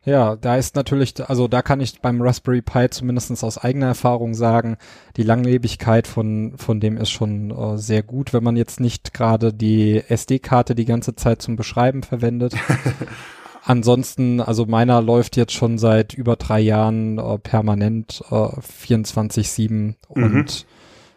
Ja, 0.06 0.36
da 0.36 0.58
ist 0.58 0.76
natürlich, 0.76 1.14
also 1.30 1.48
da 1.48 1.62
kann 1.62 1.80
ich 1.80 2.02
beim 2.02 2.22
Raspberry 2.22 2.62
Pi 2.62 2.90
zumindest 2.90 3.42
aus 3.42 3.58
eigener 3.58 3.88
Erfahrung 3.88 4.34
sagen, 4.34 4.76
die 5.16 5.24
Langlebigkeit 5.24 6.08
von, 6.08 6.58
von 6.58 6.82
dem 6.82 6.98
ist 6.98 7.10
schon 7.10 7.52
äh, 7.52 7.78
sehr 7.78 8.04
gut, 8.04 8.34
wenn 8.34 8.44
man 8.44 8.58
jetzt 8.58 8.82
nicht 8.82 9.14
gerade 9.14 9.54
die 9.54 10.04
SD-Karte 10.06 10.76
die 10.76 10.84
ganze 10.84 11.16
Zeit 11.16 11.42
zum 11.42 11.56
Beschreiben 11.56 12.04
verwendet. 12.04 12.54
Ansonsten, 13.66 14.42
also 14.42 14.66
meiner 14.66 15.02
läuft 15.02 15.38
jetzt 15.38 15.54
schon 15.54 15.78
seit 15.78 16.14
über 16.14 16.36
drei 16.36 16.60
Jahren 16.60 17.18
äh, 17.18 17.40
permanent 17.40 18.22
äh, 18.30 18.34
24-7 18.34 19.72
mhm. 19.72 19.96
und 20.10 20.66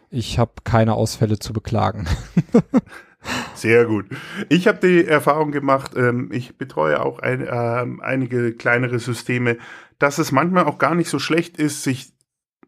ich 0.09 0.39
habe 0.39 0.53
keine 0.63 0.93
Ausfälle 0.93 1.39
zu 1.39 1.51
beklagen. 1.51 2.07
Sehr 3.53 3.85
gut. 3.85 4.05
Ich 4.47 4.67
habe 4.67 4.87
die 4.87 5.05
Erfahrung 5.05 5.51
gemacht, 5.51 5.91
ähm, 5.97 6.29
ich 6.31 6.57
betreue 6.57 7.03
auch 7.03 7.19
ein, 7.19 7.41
äh, 7.41 8.01
einige 8.01 8.53
kleinere 8.53 8.99
Systeme, 8.99 9.57
dass 9.99 10.17
es 10.17 10.31
manchmal 10.31 10.65
auch 10.65 10.77
gar 10.77 10.95
nicht 10.95 11.09
so 11.09 11.19
schlecht 11.19 11.57
ist, 11.57 11.83
sich 11.83 12.13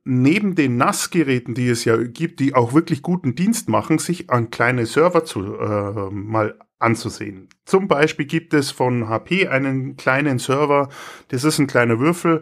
neben 0.04 0.56
den 0.56 0.76
NAS-Geräten, 0.76 1.54
die 1.54 1.70
es 1.70 1.86
ja 1.86 1.96
gibt, 1.96 2.42
die 2.42 2.54
auch 2.54 2.74
wirklich 2.74 3.02
guten 3.02 3.36
Dienst 3.36 3.70
machen, 3.70 4.00
sich 4.00 4.30
an 4.30 4.50
kleine 4.50 4.86
Server 4.86 5.24
zu 5.24 5.56
äh, 5.56 6.10
mal 6.12 6.58
anzusehen. 6.80 7.50
Zum 7.66 7.88
Beispiel 7.88 8.26
gibt 8.26 8.54
es 8.54 8.72
von 8.72 9.10
HP 9.10 9.48
einen 9.48 9.98
kleinen 9.98 10.40
Server, 10.40 10.90
das 11.28 11.44
ist 11.44 11.60
ein 11.60 11.68
kleiner 11.68 12.00
Würfel, 12.00 12.42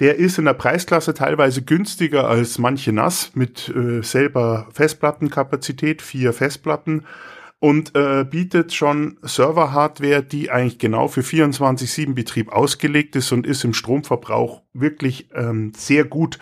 der 0.00 0.16
ist 0.16 0.38
in 0.38 0.44
der 0.44 0.54
Preisklasse 0.54 1.14
teilweise 1.14 1.62
günstiger 1.62 2.28
als 2.28 2.58
manche 2.58 2.92
NAS 2.92 3.30
mit 3.34 3.68
äh, 3.68 4.02
selber 4.02 4.68
Festplattenkapazität, 4.72 6.02
vier 6.02 6.32
Festplatten 6.32 7.04
und 7.58 7.96
äh, 7.96 8.24
bietet 8.24 8.74
schon 8.74 9.18
Server-Hardware, 9.22 10.22
die 10.22 10.50
eigentlich 10.50 10.78
genau 10.78 11.08
für 11.08 11.22
24-7-Betrieb 11.22 12.52
ausgelegt 12.52 13.16
ist 13.16 13.32
und 13.32 13.46
ist 13.46 13.64
im 13.64 13.72
Stromverbrauch 13.72 14.62
wirklich 14.74 15.30
ähm, 15.34 15.72
sehr 15.74 16.04
gut, 16.04 16.38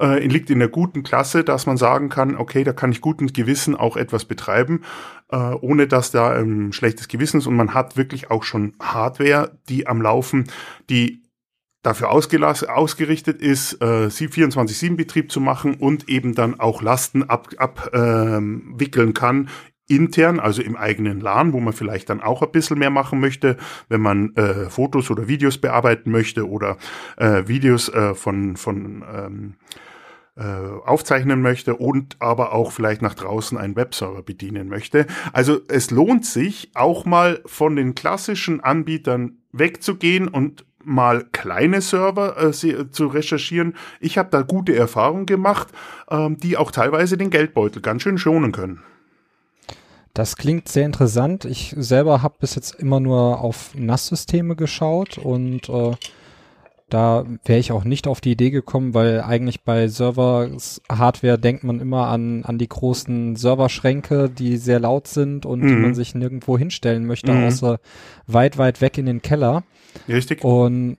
äh, 0.00 0.26
liegt 0.26 0.50
in 0.50 0.58
der 0.58 0.68
guten 0.68 1.04
Klasse, 1.04 1.44
dass 1.44 1.66
man 1.66 1.76
sagen 1.76 2.08
kann, 2.08 2.36
okay, 2.36 2.64
da 2.64 2.72
kann 2.72 2.90
ich 2.90 3.00
guten 3.00 3.28
Gewissen 3.28 3.76
auch 3.76 3.96
etwas 3.96 4.24
betreiben, 4.24 4.82
äh, 5.30 5.36
ohne 5.36 5.86
dass 5.86 6.10
da 6.10 6.36
ähm, 6.36 6.72
schlechtes 6.72 7.06
Gewissen 7.06 7.38
ist. 7.38 7.46
Und 7.46 7.56
man 7.56 7.72
hat 7.72 7.96
wirklich 7.96 8.32
auch 8.32 8.42
schon 8.42 8.74
Hardware, 8.80 9.56
die 9.68 9.86
am 9.86 10.02
Laufen, 10.02 10.50
die 10.90 11.22
dafür 11.82 12.10
ausgerichtet 12.10 13.40
ist, 13.40 13.74
äh, 13.80 14.08
24-7-Betrieb 14.08 15.30
zu 15.30 15.40
machen 15.40 15.74
und 15.74 16.08
eben 16.08 16.34
dann 16.34 16.58
auch 16.58 16.82
Lasten 16.82 17.22
abwickeln 17.22 17.60
ab, 17.60 17.90
äh, 17.94 19.12
kann 19.12 19.48
intern, 19.88 20.40
also 20.40 20.62
im 20.62 20.76
eigenen 20.76 21.20
LAN, 21.20 21.52
wo 21.52 21.60
man 21.60 21.72
vielleicht 21.72 22.10
dann 22.10 22.20
auch 22.20 22.42
ein 22.42 22.50
bisschen 22.50 22.78
mehr 22.78 22.90
machen 22.90 23.20
möchte, 23.20 23.56
wenn 23.88 24.00
man 24.00 24.34
äh, 24.34 24.68
Fotos 24.68 25.10
oder 25.10 25.28
Videos 25.28 25.58
bearbeiten 25.58 26.10
möchte 26.10 26.48
oder 26.48 26.76
äh, 27.16 27.46
Videos 27.46 27.88
äh, 27.88 28.14
von, 28.14 28.56
von 28.56 29.04
ähm, 29.14 29.54
äh, 30.36 30.42
aufzeichnen 30.84 31.40
möchte 31.40 31.76
und 31.76 32.16
aber 32.18 32.52
auch 32.52 32.72
vielleicht 32.72 33.00
nach 33.00 33.14
draußen 33.14 33.56
einen 33.56 33.76
Webserver 33.76 34.22
bedienen 34.22 34.68
möchte. 34.68 35.06
Also 35.32 35.60
es 35.68 35.90
lohnt 35.90 36.26
sich 36.26 36.70
auch 36.74 37.04
mal 37.04 37.40
von 37.46 37.76
den 37.76 37.94
klassischen 37.94 38.60
Anbietern 38.60 39.38
wegzugehen 39.52 40.28
und 40.28 40.66
mal 40.84 41.24
kleine 41.32 41.80
Server 41.80 42.36
äh, 42.38 42.52
zu 42.52 43.06
recherchieren. 43.06 43.74
Ich 43.98 44.18
habe 44.18 44.28
da 44.30 44.42
gute 44.42 44.76
Erfahrungen 44.76 45.26
gemacht, 45.26 45.68
ähm, 46.10 46.36
die 46.38 46.56
auch 46.56 46.70
teilweise 46.70 47.16
den 47.16 47.30
Geldbeutel 47.30 47.82
ganz 47.82 48.02
schön 48.02 48.18
schonen 48.18 48.52
können. 48.52 48.82
Das 50.16 50.36
klingt 50.36 50.66
sehr 50.66 50.86
interessant. 50.86 51.44
Ich 51.44 51.74
selber 51.76 52.22
habe 52.22 52.36
bis 52.40 52.54
jetzt 52.54 52.76
immer 52.76 53.00
nur 53.00 53.42
auf 53.42 53.74
NAS-Systeme 53.74 54.56
geschaut 54.56 55.18
und 55.18 55.68
äh, 55.68 55.92
da 56.88 57.26
wäre 57.44 57.58
ich 57.58 57.70
auch 57.70 57.84
nicht 57.84 58.06
auf 58.06 58.22
die 58.22 58.32
Idee 58.32 58.48
gekommen, 58.48 58.94
weil 58.94 59.20
eigentlich 59.20 59.62
bei 59.64 59.88
Server-Hardware 59.88 61.38
denkt 61.38 61.64
man 61.64 61.80
immer 61.80 62.06
an, 62.06 62.44
an 62.46 62.56
die 62.56 62.66
großen 62.66 63.36
Serverschränke, 63.36 64.30
die 64.30 64.56
sehr 64.56 64.80
laut 64.80 65.06
sind 65.06 65.44
und 65.44 65.60
mhm. 65.60 65.68
die 65.68 65.74
man 65.74 65.94
sich 65.94 66.14
nirgendwo 66.14 66.56
hinstellen 66.56 67.04
möchte, 67.04 67.32
mhm. 67.32 67.44
außer 67.48 67.78
weit, 68.26 68.56
weit 68.56 68.80
weg 68.80 68.96
in 68.96 69.04
den 69.04 69.20
Keller. 69.20 69.64
Richtig. 70.08 70.42
Und 70.42 70.96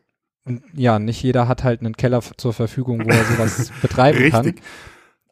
ja, 0.76 1.00
nicht 1.00 1.24
jeder 1.24 1.48
hat 1.48 1.64
halt 1.64 1.80
einen 1.80 1.98
Keller 1.98 2.22
zur 2.22 2.54
Verfügung, 2.54 3.04
wo 3.04 3.10
er 3.10 3.24
sowas 3.24 3.72
betreiben 3.82 4.20
Richtig. 4.20 4.32
kann. 4.32 4.56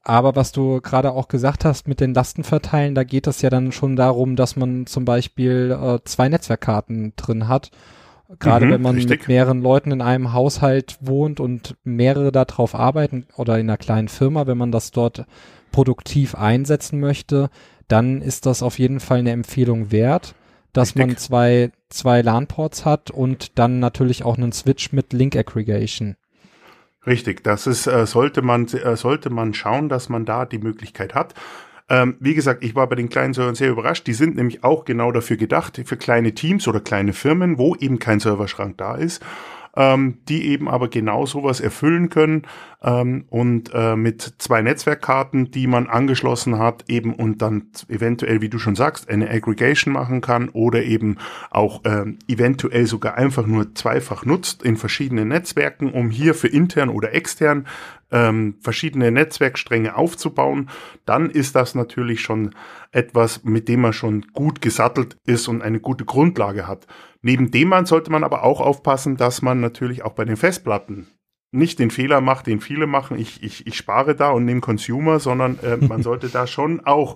Aber 0.07 0.35
was 0.35 0.51
du 0.51 0.81
gerade 0.81 1.12
auch 1.12 1.27
gesagt 1.27 1.65
hast 1.65 1.88
mit 1.88 2.00
den 2.00 2.13
Lastenverteilen, 2.13 2.93
da 2.93 3.03
geht 3.03 3.25
es 3.25 3.41
ja 3.41 3.50
dann 3.50 3.71
schon 3.71 3.95
darum, 3.95 4.35
dass 4.35 4.55
man 4.55 4.85
zum 4.85 5.03
Beispiel 5.03 5.71
äh, 5.71 6.00
zwei 6.05 6.29
Netzwerkkarten 6.29 7.13
drin 7.15 7.47
hat. 7.47 7.71
Gerade 8.39 8.67
mhm, 8.67 8.71
wenn 8.71 8.81
man 8.83 8.95
richtig. 8.95 9.21
mit 9.21 9.27
mehreren 9.27 9.63
Leuten 9.63 9.91
in 9.91 10.03
einem 10.03 10.31
Haushalt 10.31 10.97
wohnt 11.01 11.39
und 11.39 11.75
mehrere 11.83 12.31
darauf 12.31 12.75
arbeiten 12.75 13.25
oder 13.35 13.57
in 13.57 13.67
einer 13.67 13.77
kleinen 13.77 14.07
Firma, 14.07 14.45
wenn 14.45 14.59
man 14.59 14.71
das 14.71 14.91
dort 14.91 15.25
produktiv 15.71 16.35
einsetzen 16.35 17.00
möchte, 17.00 17.50
dann 17.88 18.21
ist 18.21 18.45
das 18.45 18.62
auf 18.62 18.77
jeden 18.77 19.00
Fall 19.00 19.19
eine 19.19 19.31
Empfehlung 19.31 19.91
wert, 19.91 20.35
dass 20.71 20.89
richtig. 20.89 21.07
man 21.07 21.17
zwei, 21.17 21.71
zwei 21.89 22.21
LAN-Ports 22.21 22.85
hat 22.85 23.09
und 23.09 23.57
dann 23.57 23.79
natürlich 23.79 24.24
auch 24.24 24.38
einen 24.38 24.51
Switch 24.51 24.91
mit 24.91 25.13
Link 25.13 25.35
Aggregation. 25.35 26.15
Richtig, 27.07 27.43
das 27.43 27.67
ist, 27.67 27.88
äh, 27.88 28.05
sollte 28.05 28.41
man, 28.41 28.67
äh, 28.67 28.95
sollte 28.95 29.29
man 29.29 29.53
schauen, 29.53 29.89
dass 29.89 30.09
man 30.09 30.25
da 30.25 30.45
die 30.45 30.57
Möglichkeit 30.57 31.13
hat. 31.13 31.33
Ähm, 31.88 32.15
wie 32.19 32.33
gesagt, 32.33 32.63
ich 32.63 32.74
war 32.74 32.88
bei 32.88 32.95
den 32.95 33.09
kleinen 33.09 33.33
Servern 33.33 33.53
sehr 33.53 33.69
überrascht. 33.69 34.07
Die 34.07 34.13
sind 34.13 34.35
nämlich 34.35 34.63
auch 34.63 34.85
genau 34.85 35.12
dafür 35.12 35.38
gedacht, 35.38 35.79
für 35.85 35.97
kleine 35.97 36.33
Teams 36.33 36.67
oder 36.67 36.79
kleine 36.79 37.13
Firmen, 37.13 37.59
wo 37.59 37.75
eben 37.75 38.00
kein 38.00 38.19
Serverschrank 38.19 38.77
da 38.77 38.95
ist 38.95 39.24
ähm, 39.75 40.20
die 40.27 40.48
eben 40.48 40.70
aber 40.70 40.88
genau 40.88 41.25
sowas 41.25 41.60
erfüllen 41.60 42.10
können 42.10 42.44
ähm, 42.84 43.25
und 43.29 43.72
äh, 43.74 43.96
mit 43.96 44.36
zwei 44.38 44.62
Netzwerkkarten, 44.62 45.51
die 45.51 45.67
man 45.67 45.88
angeschlossen 45.88 46.60
hat, 46.60 46.86
eben 46.88 47.13
und 47.13 47.41
dann 47.41 47.72
eventuell, 47.89 48.41
wie 48.41 48.50
du 48.50 48.60
schon 48.60 48.75
sagst, 48.75 49.10
eine 49.10 49.29
Aggregation 49.29 49.94
machen 49.94 50.22
kann 50.22 50.50
oder 50.50 50.84
eben 50.84 51.17
auch 51.50 51.82
ähm, 51.86 52.20
eventuell 52.27 52.86
sogar 52.86 53.15
einfach 53.15 53.46
nur 53.46 53.75
zweifach 53.75 54.25
nutzt 54.25 54.63
in 54.63 54.77
verschiedenen 54.77 55.27
Netzwerken, 55.29 55.91
um 55.91 56.10
hier 56.10 56.34
für 56.34 56.48
intern 56.48 56.89
oder 56.89 57.13
extern 57.13 57.65
ähm, 58.12 58.55
verschiedene 58.62 59.12
Netzwerkstränge 59.12 59.96
aufzubauen, 59.96 60.70
dann 61.05 61.29
ist 61.29 61.55
das 61.55 61.75
natürlich 61.75 62.22
schon 62.22 62.55
etwas, 62.91 63.44
mit 63.44 63.67
dem 63.67 63.82
man 63.82 63.94
schon 63.94 64.27
gut 64.34 64.62
gesattelt 64.62 65.17
ist 65.25 65.48
und 65.48 65.62
eine 65.62 65.79
gute 65.79 66.05
Grundlage 66.05 66.67
hat. 66.67 66.88
Neben 67.25 67.50
dem 67.50 67.70
man 67.70 67.88
sollte 67.88 68.12
man 68.12 68.24
aber 68.24 68.44
auch 68.44 68.62
aufpassen, 68.62 69.17
dass 69.17 69.41
man 69.41 69.60
natürlich 69.60 70.05
auch 70.05 70.12
bei 70.12 70.25
den 70.25 70.38
Festplatten 70.38 71.08
nicht 71.51 71.79
den 71.79 71.89
Fehler 71.89 72.22
macht, 72.22 72.46
den 72.46 72.62
viele 72.62 72.86
machen, 72.86 73.17
ich, 73.17 73.41
ich, 73.41 73.65
ich 73.65 73.75
spare 73.75 74.15
da 74.15 74.29
und 74.29 74.46
nehme 74.46 74.62
Consumer, 74.62 75.20
sondern 75.20 75.58
äh, 75.63 75.77
man 75.77 76.03
sollte 76.03 76.29
da 76.29 76.46
schon 76.46 76.86
auch 76.86 77.15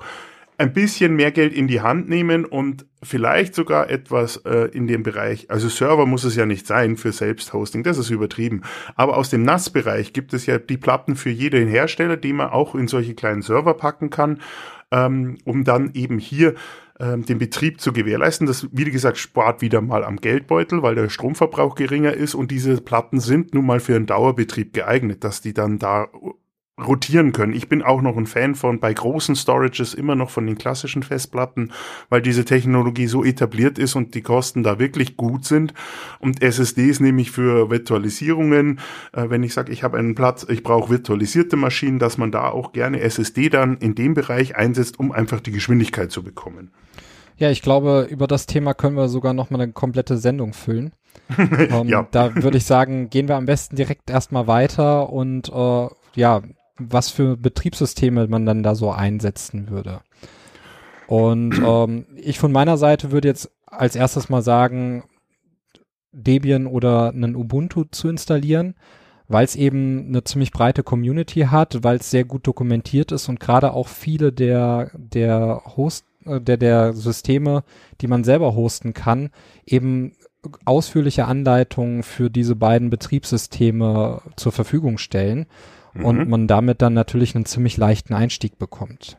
ein 0.58 0.74
bisschen 0.74 1.16
mehr 1.16 1.30
Geld 1.30 1.54
in 1.54 1.68
die 1.68 1.82
Hand 1.82 2.10
nehmen 2.10 2.44
und 2.44 2.88
vielleicht 3.04 3.54
sogar 3.54 3.92
etwas 3.92 4.38
äh, 4.38 4.72
in 4.74 4.88
dem 4.88 5.04
Bereich, 5.04 5.52
also 5.52 5.70
Server 5.70 6.08
muss 6.08 6.24
es 6.24 6.36
ja 6.36 6.48
nicht 6.48 6.66
sein 6.66 6.98
für 6.98 7.12
Selbsthosting, 7.12 7.84
das 7.84 8.00
ist 8.00 8.10
übertrieben. 8.10 8.64
Aber 8.96 9.16
aus 9.16 9.30
dem 9.30 9.44
NAS-Bereich 9.44 10.12
gibt 10.14 10.34
es 10.34 10.48
ja 10.48 10.58
die 10.58 10.78
Platten 10.78 11.18
für 11.18 11.30
jeden 11.30 11.68
Hersteller, 11.68 12.18
die 12.18 12.34
man 12.34 12.50
auch 12.50 12.74
in 12.74 12.88
solche 12.88 13.14
kleinen 13.14 13.44
Server 13.44 13.76
packen 13.76 14.10
kann, 14.10 14.40
ähm, 14.90 15.38
um 15.46 15.66
dann 15.66 15.92
eben 15.94 16.18
hier 16.18 16.56
ähm, 17.00 17.26
den 17.26 17.40
Betrieb 17.40 17.82
zu 17.82 17.94
gewährleisten. 17.94 18.48
Das, 18.48 18.68
wie 18.72 18.86
gesagt, 18.86 19.18
spart 19.18 19.62
wieder 19.62 19.82
mal 19.82 20.04
am 20.04 20.18
Geldbeutel, 20.18 20.84
weil 20.84 20.96
der 20.96 21.10
Stromverbrauch 21.10 21.76
geringer 21.76 22.14
ist 22.14 22.36
und 22.36 22.52
diese 22.52 22.82
Platten 22.82 23.20
sind 23.20 23.54
nun 23.54 23.66
mal 23.66 23.80
für 23.80 23.96
einen 23.96 24.06
Dauerbetrieb 24.06 24.74
geeignet, 24.74 25.24
dass 25.24 25.42
die 25.42 25.54
dann 25.54 25.80
da 25.80 26.08
rotieren 26.80 27.32
können. 27.32 27.54
Ich 27.54 27.70
bin 27.70 27.82
auch 27.82 28.02
noch 28.02 28.18
ein 28.18 28.26
Fan 28.26 28.56
von 28.56 28.80
bei 28.80 28.94
großen 28.94 29.36
Storages 29.36 29.94
immer 29.94 30.16
noch 30.16 30.30
von 30.30 30.48
den 30.48 30.58
klassischen 30.58 31.04
Festplatten, 31.04 31.72
weil 32.10 32.22
diese 32.22 32.46
Technologie 32.46 33.08
so 33.08 33.24
etabliert 33.24 33.78
ist 33.78 33.96
und 33.96 34.16
die 34.16 34.22
Kosten 34.22 34.64
da 34.64 34.80
wirklich 34.80 35.18
gut 35.18 35.46
sind. 35.46 35.74
Und 36.20 36.42
SSDs 36.42 37.00
nehme 37.00 37.22
ich 37.22 37.32
für 37.32 37.70
Virtualisierungen. 37.70 38.80
Äh, 39.14 39.30
wenn 39.30 39.44
ich 39.44 39.54
sage, 39.54 39.72
ich 39.72 39.84
habe 39.84 39.98
einen 39.98 40.16
Platz, 40.16 40.46
ich 40.50 40.64
brauche 40.64 40.90
virtualisierte 40.90 41.58
Maschinen, 41.58 42.00
dass 42.00 42.18
man 42.18 42.32
da 42.32 42.50
auch 42.50 42.72
gerne 42.72 43.02
SSD 43.02 43.50
dann 43.50 43.78
in 43.78 43.96
dem 43.96 44.14
Bereich 44.14 44.56
einsetzt, 44.56 45.00
um 45.00 45.12
einfach 45.12 45.42
die 45.42 45.52
Geschwindigkeit 45.52 46.12
zu 46.12 46.24
bekommen. 46.24 46.72
Ja, 47.40 47.50
ich 47.50 47.62
glaube, 47.62 48.08
über 48.10 48.28
das 48.28 48.46
Thema 48.46 48.74
können 48.74 48.98
wir 48.98 49.08
sogar 49.08 49.34
noch 49.34 49.50
mal 49.50 49.62
eine 49.62 49.72
komplette 49.72 50.18
Sendung 50.18 50.52
füllen. 50.54 50.92
ähm, 51.38 51.88
ja. 51.88 52.08
Da 52.12 52.36
würde 52.36 52.58
ich 52.58 52.66
sagen, 52.66 53.10
gehen 53.10 53.30
wir 53.30 53.38
am 53.38 53.46
besten 53.46 53.78
direkt 53.78 54.10
erstmal 54.10 54.48
weiter 54.48 55.10
und 55.10 55.50
äh, 55.50 55.88
ja, 56.16 56.42
was 56.78 57.10
für 57.10 57.38
Betriebssysteme 57.38 58.28
man 58.28 58.46
dann 58.46 58.62
da 58.62 58.76
so 58.76 58.92
einsetzen 58.92 59.70
würde. 59.70 60.02
Und 61.08 61.54
ähm, 61.66 62.06
ich 62.18 62.40
von 62.40 62.52
meiner 62.52 62.78
Seite 62.78 63.12
würde 63.12 63.30
jetzt 63.30 63.50
als 63.66 63.96
erstes 63.96 64.28
mal 64.28 64.42
sagen, 64.42 65.06
Debian 66.12 66.68
oder 66.68 67.10
einen 67.10 67.36
Ubuntu 67.36 67.86
zu 67.86 68.10
installieren, 68.10 68.76
weil 69.30 69.46
es 69.46 69.56
eben 69.56 70.08
eine 70.08 70.26
ziemlich 70.26 70.52
breite 70.52 70.84
Community 70.84 71.42
hat, 71.42 71.84
weil 71.84 71.98
es 71.98 72.12
sehr 72.12 72.26
gut 72.26 72.48
dokumentiert 72.48 73.14
ist 73.14 73.30
und 73.30 73.40
gerade 73.40 73.74
auch 73.74 73.88
viele 73.88 74.34
der 74.34 74.92
der 74.94 75.62
Host 75.78 76.06
der 76.26 76.58
der 76.58 76.94
Systeme, 76.94 77.64
die 78.02 78.08
man 78.08 78.24
selber 78.24 78.56
hosten 78.56 78.94
kann, 78.94 79.30
eben 79.66 80.14
ausführliche 80.66 81.26
Anleitungen 81.26 82.04
für 82.04 82.30
diese 82.30 82.56
beiden 82.56 82.90
Betriebssysteme 82.90 84.22
zur 84.36 84.52
Verfügung 84.52 84.98
stellen 84.98 85.48
mhm. 85.94 86.06
und 86.06 86.30
man 86.30 86.48
damit 86.48 86.82
dann 86.82 86.94
natürlich 86.94 87.36
einen 87.36 87.46
ziemlich 87.46 87.78
leichten 87.78 88.14
Einstieg 88.14 88.58
bekommt. 88.58 89.18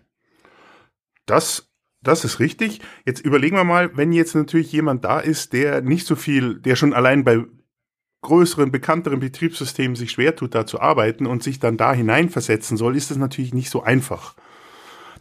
Das 1.26 1.70
das 2.02 2.24
ist 2.24 2.40
richtig. 2.40 2.80
Jetzt 3.04 3.20
überlegen 3.20 3.56
wir 3.56 3.64
mal, 3.64 3.94
wenn 3.94 4.12
jetzt 4.12 4.34
natürlich 4.34 4.72
jemand 4.72 5.04
da 5.04 5.20
ist, 5.20 5.52
der 5.52 5.82
nicht 5.82 6.06
so 6.06 6.16
viel, 6.16 6.58
der 6.58 6.74
schon 6.74 6.94
allein 6.94 7.24
bei 7.24 7.44
größeren, 8.22 8.70
bekannteren 8.70 9.20
Betriebssystemen 9.20 9.96
sich 9.96 10.10
schwer 10.10 10.34
tut, 10.34 10.54
da 10.54 10.66
zu 10.66 10.80
arbeiten 10.80 11.26
und 11.26 11.42
sich 11.42 11.58
dann 11.58 11.76
da 11.76 11.92
hineinversetzen 11.92 12.76
soll, 12.76 12.96
ist 12.96 13.10
das 13.10 13.18
natürlich 13.18 13.54
nicht 13.54 13.70
so 13.70 13.82
einfach. 13.82 14.34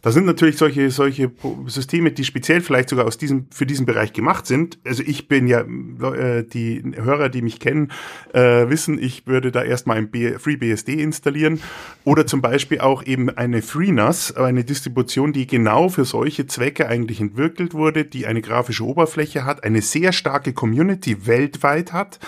Da 0.02 0.12
sind 0.12 0.24
natürlich 0.24 0.56
solche, 0.56 0.90
solche 0.90 1.30
Systeme, 1.66 2.12
die 2.12 2.24
speziell 2.24 2.60
vielleicht 2.60 2.88
sogar 2.88 3.06
aus 3.06 3.18
diesem, 3.18 3.46
für 3.50 3.66
diesen 3.66 3.86
Bereich 3.86 4.12
gemacht 4.12 4.46
sind. 4.46 4.78
Also 4.84 5.02
ich 5.04 5.28
bin 5.28 5.46
ja, 5.46 5.60
äh, 5.60 6.44
die 6.44 6.82
Hörer, 6.94 7.28
die 7.28 7.42
mich 7.42 7.60
kennen, 7.60 7.92
äh, 8.32 8.68
wissen, 8.68 9.00
ich 9.00 9.26
würde 9.26 9.52
da 9.52 9.62
erstmal 9.62 9.98
ein 9.98 10.10
FreeBSD 10.10 10.94
installieren 10.94 11.60
oder 12.04 12.26
zum 12.26 12.40
Beispiel 12.40 12.80
auch 12.80 13.04
eben 13.04 13.30
eine 13.30 13.62
FreeNAS, 13.62 14.36
eine 14.36 14.64
Distribution, 14.64 15.32
die 15.32 15.46
genau 15.46 15.88
für 15.88 16.04
solche 16.04 16.46
Zwecke 16.46 16.88
eigentlich 16.88 17.20
entwickelt 17.20 17.74
wurde, 17.74 18.04
die 18.04 18.26
eine 18.26 18.40
grafische 18.40 18.84
Oberfläche 18.84 19.44
hat, 19.44 19.64
eine 19.64 19.82
sehr 19.82 20.12
starke 20.12 20.52
Community 20.52 21.26
weltweit 21.26 21.92
hat, 21.92 22.20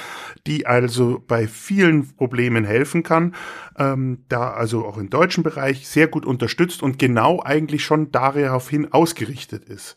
die 0.46 0.66
also 0.66 1.22
bei 1.26 1.46
vielen 1.46 2.14
Problemen 2.16 2.64
helfen 2.64 3.02
kann, 3.02 3.34
ähm, 3.78 4.18
da 4.28 4.50
also 4.50 4.84
auch 4.84 4.98
im 4.98 5.08
deutschen 5.08 5.42
Bereich 5.42 5.88
sehr 5.88 6.08
gut 6.08 6.26
unterstützt 6.26 6.82
und 6.82 6.98
genau 6.98 7.42
eigentlich 7.42 7.61
schon 7.84 8.10
daraufhin 8.10 8.92
ausgerichtet 8.92 9.64
ist. 9.64 9.96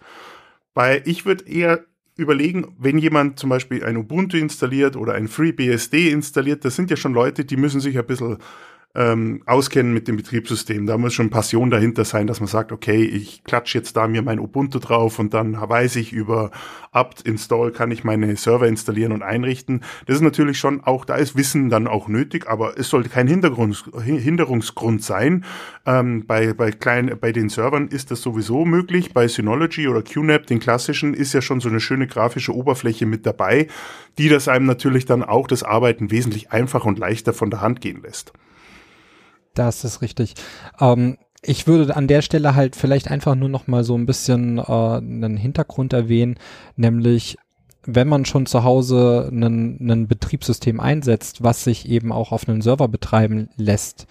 Weil 0.74 1.02
ich 1.06 1.26
würde 1.26 1.48
eher 1.48 1.86
überlegen, 2.18 2.76
wenn 2.80 2.98
jemand 2.98 3.40
zum 3.40 3.50
Beispiel 3.50 3.84
ein 3.84 3.98
Ubuntu 3.98 4.38
installiert 4.38 4.96
oder 4.96 5.14
ein 5.14 5.28
FreeBSD 5.28 6.12
installiert, 6.12 6.64
das 6.64 6.76
sind 6.76 6.90
ja 6.90 6.96
schon 6.96 7.14
Leute, 7.14 7.46
die 7.46 7.58
müssen 7.58 7.82
sich 7.82 7.98
ein 7.98 8.06
bisschen 8.06 8.38
ähm, 8.96 9.42
auskennen 9.46 9.94
mit 9.94 10.08
dem 10.08 10.16
Betriebssystem. 10.16 10.86
Da 10.86 10.98
muss 10.98 11.14
schon 11.14 11.30
Passion 11.30 11.70
dahinter 11.70 12.06
sein, 12.06 12.28
dass 12.28 12.40
man 12.40 12.48
sagt, 12.48 12.72
okay, 12.72 13.04
ich 13.04 13.44
klatsche 13.44 13.78
jetzt 13.78 13.98
da 13.98 14.08
mir 14.08 14.22
mein 14.22 14.40
Ubuntu 14.40 14.80
drauf 14.80 15.20
und 15.20 15.34
dann 15.34 15.58
weiß 15.60 15.98
ich 15.98 16.14
über 16.14 16.52
apt 16.92 17.22
install 17.22 17.72
kann 17.72 17.92
ich 17.92 18.06
meine 18.06 18.36
Server 18.38 18.68
installieren 18.68 19.12
und 19.12 19.22
einrichten. 19.22 19.82
Das 20.06 20.16
ist 20.16 20.22
natürlich 20.22 20.58
schon 20.58 20.82
auch, 20.82 21.04
da 21.04 21.16
ist 21.16 21.36
Wissen 21.36 21.70
dann 21.70 21.88
auch 21.88 22.08
nötig, 22.08 22.48
aber 22.48 22.80
es 22.80 22.90
sollte 22.90 23.10
kein 23.10 23.28
Hintergrund, 23.28 23.84
Hinderungsgrund 24.02 25.04
sein. 25.04 25.44
Ähm, 25.86 26.26
bei, 26.26 26.54
bei 26.54 26.72
kleinen, 26.72 27.20
bei 27.20 27.34
den 27.34 27.50
Servern 27.50 27.90
ist 27.90 28.12
das 28.12 28.22
sowieso 28.22 28.64
möglich. 28.64 29.14
Bei 29.14 29.28
Synology 29.28 29.90
oder 29.90 30.02
QNAP, 30.04 30.48
den 30.48 30.60
klassischen, 30.60 31.14
ist 31.14 31.34
ja 31.34 31.42
schon 31.42 31.60
so 31.60 31.68
eine 31.68 31.82
schöne 31.82 32.08
grafische 32.08 32.56
Oberfläche 32.56 33.06
mit 33.06 33.26
dabei, 33.26 33.68
die 34.18 34.30
das 34.30 34.48
einem 34.48 34.66
natürlich 34.66 35.06
dann 35.06 35.24
auch 35.24 35.48
das 35.48 35.64
Arbeiten 35.64 36.12
wesentlich 36.12 36.52
einfacher 36.52 36.88
und 36.88 36.98
leichter 36.98 37.34
von 37.34 37.50
der 37.50 37.60
Hand 37.60 37.82
gehen 37.82 38.02
lässt. 38.02 38.32
Das 39.56 39.84
ist 39.84 40.02
richtig. 40.02 40.36
Ähm, 40.80 41.18
ich 41.42 41.68
würde 41.68 41.96
an 41.96 42.08
der 42.08 42.22
Stelle 42.22 42.56
halt 42.56 42.76
vielleicht 42.76 43.10
einfach 43.10 43.36
nur 43.36 43.50
noch 43.50 43.68
mal 43.68 43.84
so 43.84 43.96
ein 43.96 44.06
bisschen 44.06 44.58
äh, 44.58 44.62
einen 44.62 45.38
Hintergrund 45.38 45.94
erwähnen, 45.94 46.38
nämlich 46.76 47.38
wenn 47.88 48.08
man 48.08 48.26
schon 48.26 48.48
zu 48.48 48.64
Hause 48.64 49.30
ein 49.32 50.08
Betriebssystem 50.08 50.80
einsetzt, 50.80 51.44
was 51.44 51.64
sich 51.64 51.88
eben 51.88 52.12
auch 52.12 52.32
auf 52.32 52.48
einem 52.48 52.62
Server 52.62 52.88
betreiben 52.88 53.50
lässt, 53.58 54.08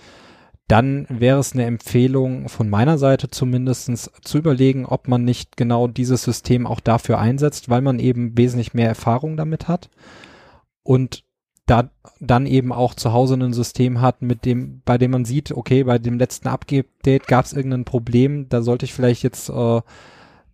dann 0.69 1.07
wäre 1.11 1.41
es 1.41 1.53
eine 1.53 1.65
Empfehlung 1.65 2.49
von 2.49 2.71
meiner 2.71 2.99
Seite 2.99 3.31
zumindestens 3.31 4.11
zu 4.23 4.39
überlegen, 4.39 4.87
ob 4.87 5.09
man 5.09 5.25
nicht 5.25 5.57
genau 5.57 5.89
dieses 5.89 6.23
System 6.23 6.67
auch 6.67 6.81
dafür 6.81 7.19
einsetzt, 7.19 7.69
weil 7.69 7.83
man 7.83 7.99
eben 7.99 8.39
wesentlich 8.39 8.73
mehr 8.75 8.89
Erfahrung 8.89 9.37
damit 9.37 9.69
hat 9.69 9.91
und 10.85 11.25
da 11.67 11.91
dann 12.21 12.47
eben 12.47 12.73
auch 12.73 12.95
zu 12.95 13.13
Hause 13.13 13.35
ein 13.35 13.53
System 13.53 14.01
hat, 14.01 14.23
mit 14.23 14.45
dem, 14.45 14.83
bei 14.85 14.99
dem 14.99 15.13
man 15.13 15.25
sieht, 15.25 15.53
okay, 15.53 15.85
bei 15.85 15.99
dem 15.99 16.19
letzten 16.19 16.49
Update 16.49 17.27
gab 17.27 17.45
es 17.45 17.53
irgendein 17.53 17.85
Problem, 17.85 18.49
da 18.49 18.63
sollte 18.63 18.85
ich 18.85 18.93
vielleicht 18.93 19.23
jetzt 19.23 19.49
äh, 19.49 19.81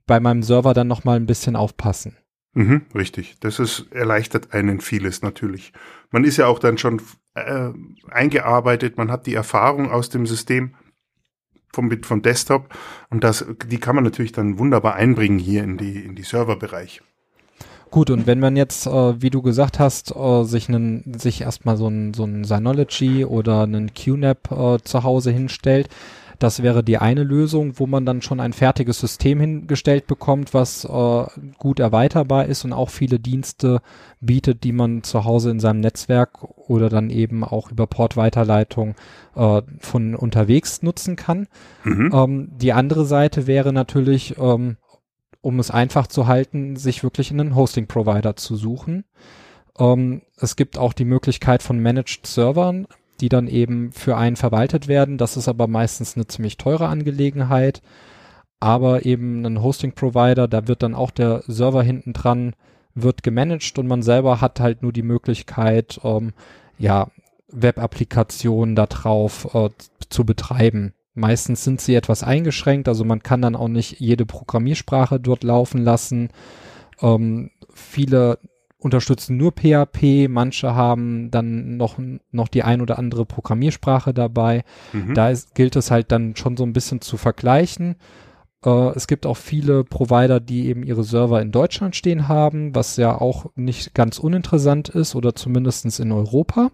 bei 0.06 0.20
meinem 0.20 0.42
Server 0.42 0.74
dann 0.74 0.88
nochmal 0.88 1.16
ein 1.16 1.26
bisschen 1.26 1.56
aufpassen. 1.56 2.16
Mhm, 2.52 2.82
richtig. 2.94 3.38
Das 3.40 3.58
ist 3.58 3.92
erleichtert 3.92 4.52
einen 4.52 4.80
vieles 4.80 5.22
natürlich. 5.22 5.72
Man 6.10 6.24
ist 6.24 6.36
ja 6.36 6.46
auch 6.46 6.58
dann 6.58 6.78
schon 6.78 7.00
äh, 7.34 7.70
eingearbeitet, 8.08 8.96
man 8.96 9.10
hat 9.10 9.26
die 9.26 9.34
Erfahrung 9.34 9.90
aus 9.90 10.08
dem 10.10 10.26
System 10.26 10.74
vom, 11.72 11.90
vom 12.02 12.22
Desktop 12.22 12.74
und 13.10 13.22
das, 13.22 13.46
die 13.66 13.78
kann 13.78 13.94
man 13.94 14.04
natürlich 14.04 14.32
dann 14.32 14.58
wunderbar 14.58 14.94
einbringen 14.94 15.38
hier 15.38 15.62
in 15.62 15.76
die, 15.76 16.04
in 16.04 16.16
die 16.16 16.24
Serverbereich. 16.24 17.02
Gut, 17.90 18.10
und 18.10 18.26
wenn 18.26 18.38
man 18.38 18.56
jetzt, 18.56 18.86
äh, 18.86 19.20
wie 19.20 19.30
du 19.30 19.42
gesagt 19.42 19.78
hast, 19.78 20.14
äh, 20.14 20.44
sich 20.44 20.68
einen, 20.68 21.18
sich 21.18 21.40
erstmal 21.40 21.76
so 21.76 21.88
ein, 21.88 22.14
so 22.14 22.24
ein 22.24 22.44
Synology 22.44 23.24
oder 23.24 23.62
einen 23.62 23.92
QNAP 23.94 24.52
äh, 24.52 24.78
zu 24.84 25.02
Hause 25.02 25.32
hinstellt, 25.32 25.88
das 26.40 26.62
wäre 26.62 26.82
die 26.82 26.96
eine 26.96 27.22
Lösung, 27.22 27.74
wo 27.78 27.86
man 27.86 28.06
dann 28.06 28.22
schon 28.22 28.40
ein 28.40 28.54
fertiges 28.54 28.98
System 28.98 29.40
hingestellt 29.40 30.06
bekommt, 30.06 30.54
was 30.54 30.86
äh, 30.86 31.24
gut 31.58 31.80
erweiterbar 31.80 32.46
ist 32.46 32.64
und 32.64 32.72
auch 32.72 32.88
viele 32.88 33.18
Dienste 33.18 33.82
bietet, 34.20 34.64
die 34.64 34.72
man 34.72 35.02
zu 35.02 35.24
Hause 35.24 35.50
in 35.50 35.60
seinem 35.60 35.80
Netzwerk 35.80 36.42
oder 36.66 36.88
dann 36.88 37.10
eben 37.10 37.44
auch 37.44 37.70
über 37.70 37.86
Portweiterleitung 37.86 38.94
äh, 39.36 39.60
von 39.80 40.14
unterwegs 40.14 40.80
nutzen 40.82 41.16
kann. 41.16 41.46
Mhm. 41.84 42.10
Ähm, 42.14 42.48
die 42.56 42.72
andere 42.72 43.04
Seite 43.04 43.46
wäre 43.46 43.74
natürlich, 43.74 44.38
ähm, 44.38 44.78
um 45.42 45.58
es 45.58 45.70
einfach 45.70 46.06
zu 46.06 46.26
halten, 46.26 46.76
sich 46.76 47.02
wirklich 47.02 47.30
einen 47.30 47.54
Hosting-Provider 47.54 48.36
zu 48.36 48.56
suchen. 48.56 49.04
Ähm, 49.78 50.22
es 50.36 50.56
gibt 50.56 50.78
auch 50.78 50.92
die 50.92 51.04
Möglichkeit 51.04 51.62
von 51.62 51.80
Managed 51.80 52.26
Servern, 52.26 52.86
die 53.20 53.28
dann 53.28 53.48
eben 53.48 53.92
für 53.92 54.16
einen 54.16 54.36
verwaltet 54.36 54.88
werden. 54.88 55.18
Das 55.18 55.36
ist 55.36 55.48
aber 55.48 55.66
meistens 55.66 56.16
eine 56.16 56.26
ziemlich 56.26 56.56
teure 56.56 56.88
Angelegenheit. 56.88 57.82
Aber 58.58 59.06
eben 59.06 59.44
ein 59.46 59.62
Hosting-Provider, 59.62 60.46
da 60.46 60.68
wird 60.68 60.82
dann 60.82 60.94
auch 60.94 61.10
der 61.10 61.42
Server 61.46 61.82
hinten 61.82 62.12
dran, 62.12 62.54
wird 62.94 63.22
gemanagt 63.22 63.78
und 63.78 63.86
man 63.86 64.02
selber 64.02 64.40
hat 64.40 64.60
halt 64.60 64.82
nur 64.82 64.92
die 64.92 65.02
Möglichkeit, 65.02 66.00
ähm, 66.04 66.32
ja, 66.78 67.08
Web-Applikationen 67.48 68.76
da 68.76 68.86
drauf 68.86 69.54
äh, 69.54 69.70
zu 70.08 70.24
betreiben. 70.24 70.92
Meistens 71.14 71.64
sind 71.64 71.80
sie 71.80 71.94
etwas 71.94 72.22
eingeschränkt, 72.22 72.88
also 72.88 73.04
man 73.04 73.22
kann 73.22 73.42
dann 73.42 73.56
auch 73.56 73.68
nicht 73.68 74.00
jede 74.00 74.26
Programmiersprache 74.26 75.18
dort 75.18 75.42
laufen 75.42 75.82
lassen. 75.82 76.28
Ähm, 77.00 77.50
viele 77.72 78.38
unterstützen 78.78 79.36
nur 79.36 79.52
PHP, 79.52 80.28
manche 80.28 80.74
haben 80.74 81.30
dann 81.30 81.76
noch, 81.76 81.98
noch 82.30 82.48
die 82.48 82.62
ein 82.62 82.80
oder 82.80 82.98
andere 82.98 83.26
Programmiersprache 83.26 84.14
dabei. 84.14 84.64
Mhm. 84.92 85.14
Da 85.14 85.30
ist, 85.30 85.54
gilt 85.54 85.76
es 85.76 85.90
halt 85.90 86.10
dann 86.12 86.36
schon 86.36 86.56
so 86.56 86.64
ein 86.64 86.72
bisschen 86.72 87.00
zu 87.00 87.16
vergleichen. 87.16 87.96
Äh, 88.64 88.90
es 88.94 89.06
gibt 89.06 89.26
auch 89.26 89.36
viele 89.36 89.84
Provider, 89.84 90.40
die 90.40 90.68
eben 90.68 90.82
ihre 90.82 91.04
Server 91.04 91.42
in 91.42 91.52
Deutschland 91.52 91.94
stehen 91.94 92.28
haben, 92.28 92.74
was 92.74 92.96
ja 92.96 93.20
auch 93.20 93.46
nicht 93.54 93.94
ganz 93.94 94.18
uninteressant 94.18 94.88
ist 94.88 95.14
oder 95.14 95.34
zumindestens 95.34 95.98
in 95.98 96.12
Europa. 96.12 96.70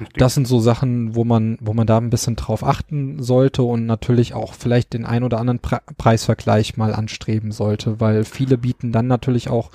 Richtig. 0.00 0.18
Das 0.18 0.34
sind 0.34 0.48
so 0.48 0.60
Sachen, 0.60 1.14
wo 1.14 1.24
man, 1.24 1.58
wo 1.60 1.74
man 1.74 1.86
da 1.86 1.98
ein 1.98 2.10
bisschen 2.10 2.36
drauf 2.36 2.64
achten 2.64 3.22
sollte 3.22 3.62
und 3.62 3.86
natürlich 3.86 4.34
auch 4.34 4.54
vielleicht 4.54 4.94
den 4.94 5.04
ein 5.04 5.24
oder 5.24 5.38
anderen 5.38 5.58
Pre 5.58 5.80
Preisvergleich 5.98 6.76
mal 6.76 6.94
anstreben 6.94 7.52
sollte, 7.52 8.00
weil 8.00 8.24
viele 8.24 8.56
bieten 8.56 8.92
dann 8.92 9.06
natürlich 9.06 9.50
auch 9.50 9.70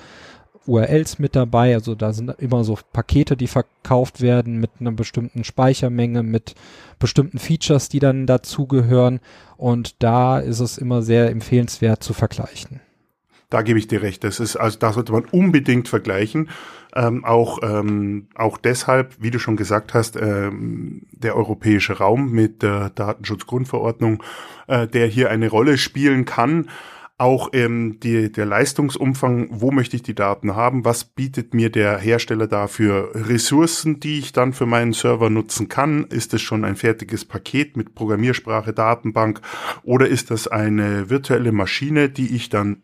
URLs 0.66 1.18
mit 1.18 1.36
dabei. 1.36 1.74
Also 1.74 1.94
da 1.94 2.12
sind 2.12 2.30
immer 2.38 2.64
so 2.64 2.78
Pakete, 2.92 3.36
die 3.36 3.46
verkauft 3.46 4.20
werden 4.20 4.58
mit 4.58 4.70
einer 4.80 4.92
bestimmten 4.92 5.44
Speichermenge, 5.44 6.22
mit 6.22 6.54
bestimmten 6.98 7.38
Features, 7.38 7.88
die 7.88 8.00
dann 8.00 8.26
dazugehören. 8.26 9.20
Und 9.56 10.02
da 10.02 10.38
ist 10.38 10.60
es 10.60 10.78
immer 10.78 11.02
sehr 11.02 11.30
empfehlenswert 11.30 12.02
zu 12.02 12.12
vergleichen. 12.12 12.80
Da 13.48 13.62
gebe 13.62 13.78
ich 13.78 13.86
dir 13.86 14.02
recht. 14.02 14.24
Das 14.24 14.40
ist, 14.40 14.56
also 14.56 14.78
da 14.78 14.92
sollte 14.92 15.12
man 15.12 15.24
unbedingt 15.26 15.88
vergleichen. 15.88 16.48
Ähm, 16.96 17.24
auch, 17.24 17.58
ähm, 17.62 18.28
auch 18.34 18.56
deshalb, 18.56 19.16
wie 19.20 19.30
du 19.30 19.38
schon 19.38 19.56
gesagt 19.56 19.92
hast, 19.92 20.16
ähm, 20.16 21.02
der 21.12 21.36
europäische 21.36 21.98
Raum 21.98 22.32
mit 22.32 22.62
der 22.62 22.88
Datenschutzgrundverordnung, 22.90 24.22
äh, 24.66 24.86
der 24.88 25.06
hier 25.06 25.30
eine 25.30 25.50
Rolle 25.50 25.76
spielen 25.76 26.24
kann. 26.24 26.68
auch 27.18 27.48
ähm, 27.54 27.98
die, 28.00 28.30
der 28.30 28.44
Leistungsumfang, 28.44 29.48
wo 29.50 29.70
möchte 29.70 29.96
ich 29.96 30.02
die 30.02 30.14
Daten 30.14 30.54
haben, 30.54 30.84
was 30.84 31.04
bietet 31.04 31.54
mir 31.54 31.70
der 31.70 31.98
Hersteller 31.98 32.46
da 32.46 32.66
für 32.66 33.10
Ressourcen, 33.14 34.00
die 34.00 34.18
ich 34.18 34.32
dann 34.32 34.52
für 34.52 34.66
meinen 34.66 34.92
Server 34.92 35.30
nutzen 35.30 35.68
kann. 35.68 36.04
Ist 36.04 36.34
es 36.34 36.42
schon 36.42 36.64
ein 36.64 36.76
fertiges 36.76 37.24
Paket 37.24 37.76
mit 37.76 37.94
Programmiersprache, 37.94 38.74
Datenbank 38.74 39.40
oder 39.82 40.06
ist 40.06 40.30
das 40.30 40.46
eine 40.46 41.08
virtuelle 41.08 41.52
Maschine, 41.52 42.10
die 42.10 42.36
ich 42.36 42.50
dann 42.50 42.82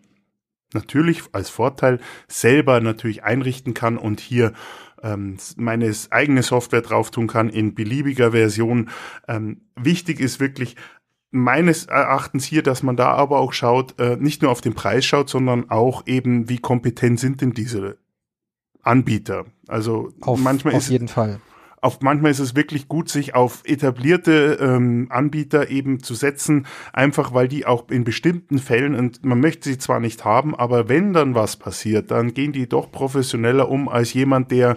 natürlich 0.75 1.23
als 1.33 1.51
Vorteil 1.51 2.01
selber 2.29 2.81
natürlich 2.81 3.25
einrichten 3.25 3.75
kann 3.75 3.97
und 3.99 4.21
hier 4.21 4.53
ähm, 5.03 5.37
meine 5.57 5.93
eigene 6.11 6.43
Software 6.43 6.83
drauf 6.83 7.11
tun 7.11 7.27
kann 7.27 7.49
in 7.49 7.75
beliebiger 7.75 8.33
Version. 8.33 8.91
Ähm, 9.29 9.63
wichtig 9.77 10.21
ist 10.21 10.41
wirklich 10.41 10.77
meines 11.31 11.87
Erachtens 11.87 12.45
hier, 12.45 12.63
dass 12.63 12.83
man 12.83 12.97
da 12.97 13.13
aber 13.13 13.39
auch 13.39 13.53
schaut, 13.53 13.99
äh, 13.99 14.17
nicht 14.17 14.43
nur 14.43 14.51
auf 14.51 14.61
den 14.61 14.75
Preis 14.75 15.05
schaut, 15.05 15.29
sondern 15.29 15.71
auch 15.71 16.07
eben, 16.07 16.49
wie 16.49 16.59
kompetent 16.59 17.19
sind 17.19 17.41
denn 17.41 17.53
diese 17.53 17.99
Anbieter. 18.83 19.47
Also 19.67 20.13
auf, 20.21 20.39
manchmal 20.39 20.75
auf 20.75 20.83
ist 20.83 20.91
jeden 20.91 21.09
Fall. 21.09 21.41
Auf 21.83 22.01
manchmal 22.01 22.31
ist 22.31 22.39
es 22.39 22.55
wirklich 22.55 22.87
gut, 22.87 23.09
sich 23.09 23.35
auf 23.35 23.63
etablierte 23.65 24.57
ähm, 24.61 25.09
Anbieter 25.11 25.69
eben 25.69 26.01
zu 26.01 26.15
setzen, 26.15 26.67
einfach 26.93 27.35
weil 27.35 27.49
die 27.49 27.67
auch 27.67 27.89
in 27.91 28.05
bestimmten 28.05 28.61
Fällen 28.61 28.95
und 28.95 29.25
man 29.25 29.41
möchte 29.41 29.69
sie 29.69 29.79
zwar 29.79 29.99
nicht 29.99 30.25
haben, 30.25 30.55
aber 30.55 30.89
wenn 30.89 31.13
dann 31.13 31.35
was 31.35 31.57
passiert, 31.57 32.13
dann 32.13 32.35
gehen 32.35 32.53
die 32.53 32.69
doch 32.69 32.93
professioneller 32.93 33.69
um 33.69 33.89
als 33.89 34.15
jemand, 34.15 34.53
der 34.53 34.77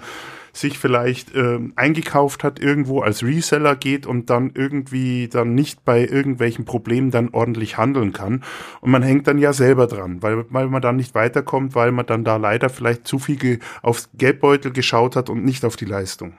sich 0.51 0.79
vielleicht 0.79 1.35
äh, 1.35 1.59
eingekauft 1.75 2.43
hat, 2.43 2.59
irgendwo 2.59 3.01
als 3.01 3.21
Reseller 3.23 3.75
geht 3.75 4.07
und 4.07 4.31
dann 4.31 4.51
irgendwie 4.55 5.27
dann 5.27 5.53
nicht 5.53 5.85
bei 5.85 6.07
irgendwelchen 6.07 6.65
Problemen 6.65 7.11
dann 7.11 7.29
ordentlich 7.29 7.77
handeln 7.77 8.13
kann. 8.13 8.43
Und 8.81 8.89
man 8.89 9.03
hängt 9.03 9.27
dann 9.27 9.37
ja 9.37 9.53
selber 9.53 9.85
dran, 9.85 10.23
weil, 10.23 10.45
weil 10.49 10.69
man 10.69 10.81
dann 10.81 10.95
nicht 10.95 11.13
weiterkommt, 11.13 11.75
weil 11.75 11.91
man 11.91 12.07
dann 12.07 12.23
da 12.23 12.37
leider 12.37 12.69
vielleicht 12.69 13.05
zu 13.05 13.19
viel 13.19 13.59
aufs 13.83 14.09
Geldbeutel 14.15 14.71
geschaut 14.71 15.15
hat 15.15 15.29
und 15.29 15.45
nicht 15.45 15.65
auf 15.65 15.75
die 15.75 15.85
Leistung. 15.85 16.33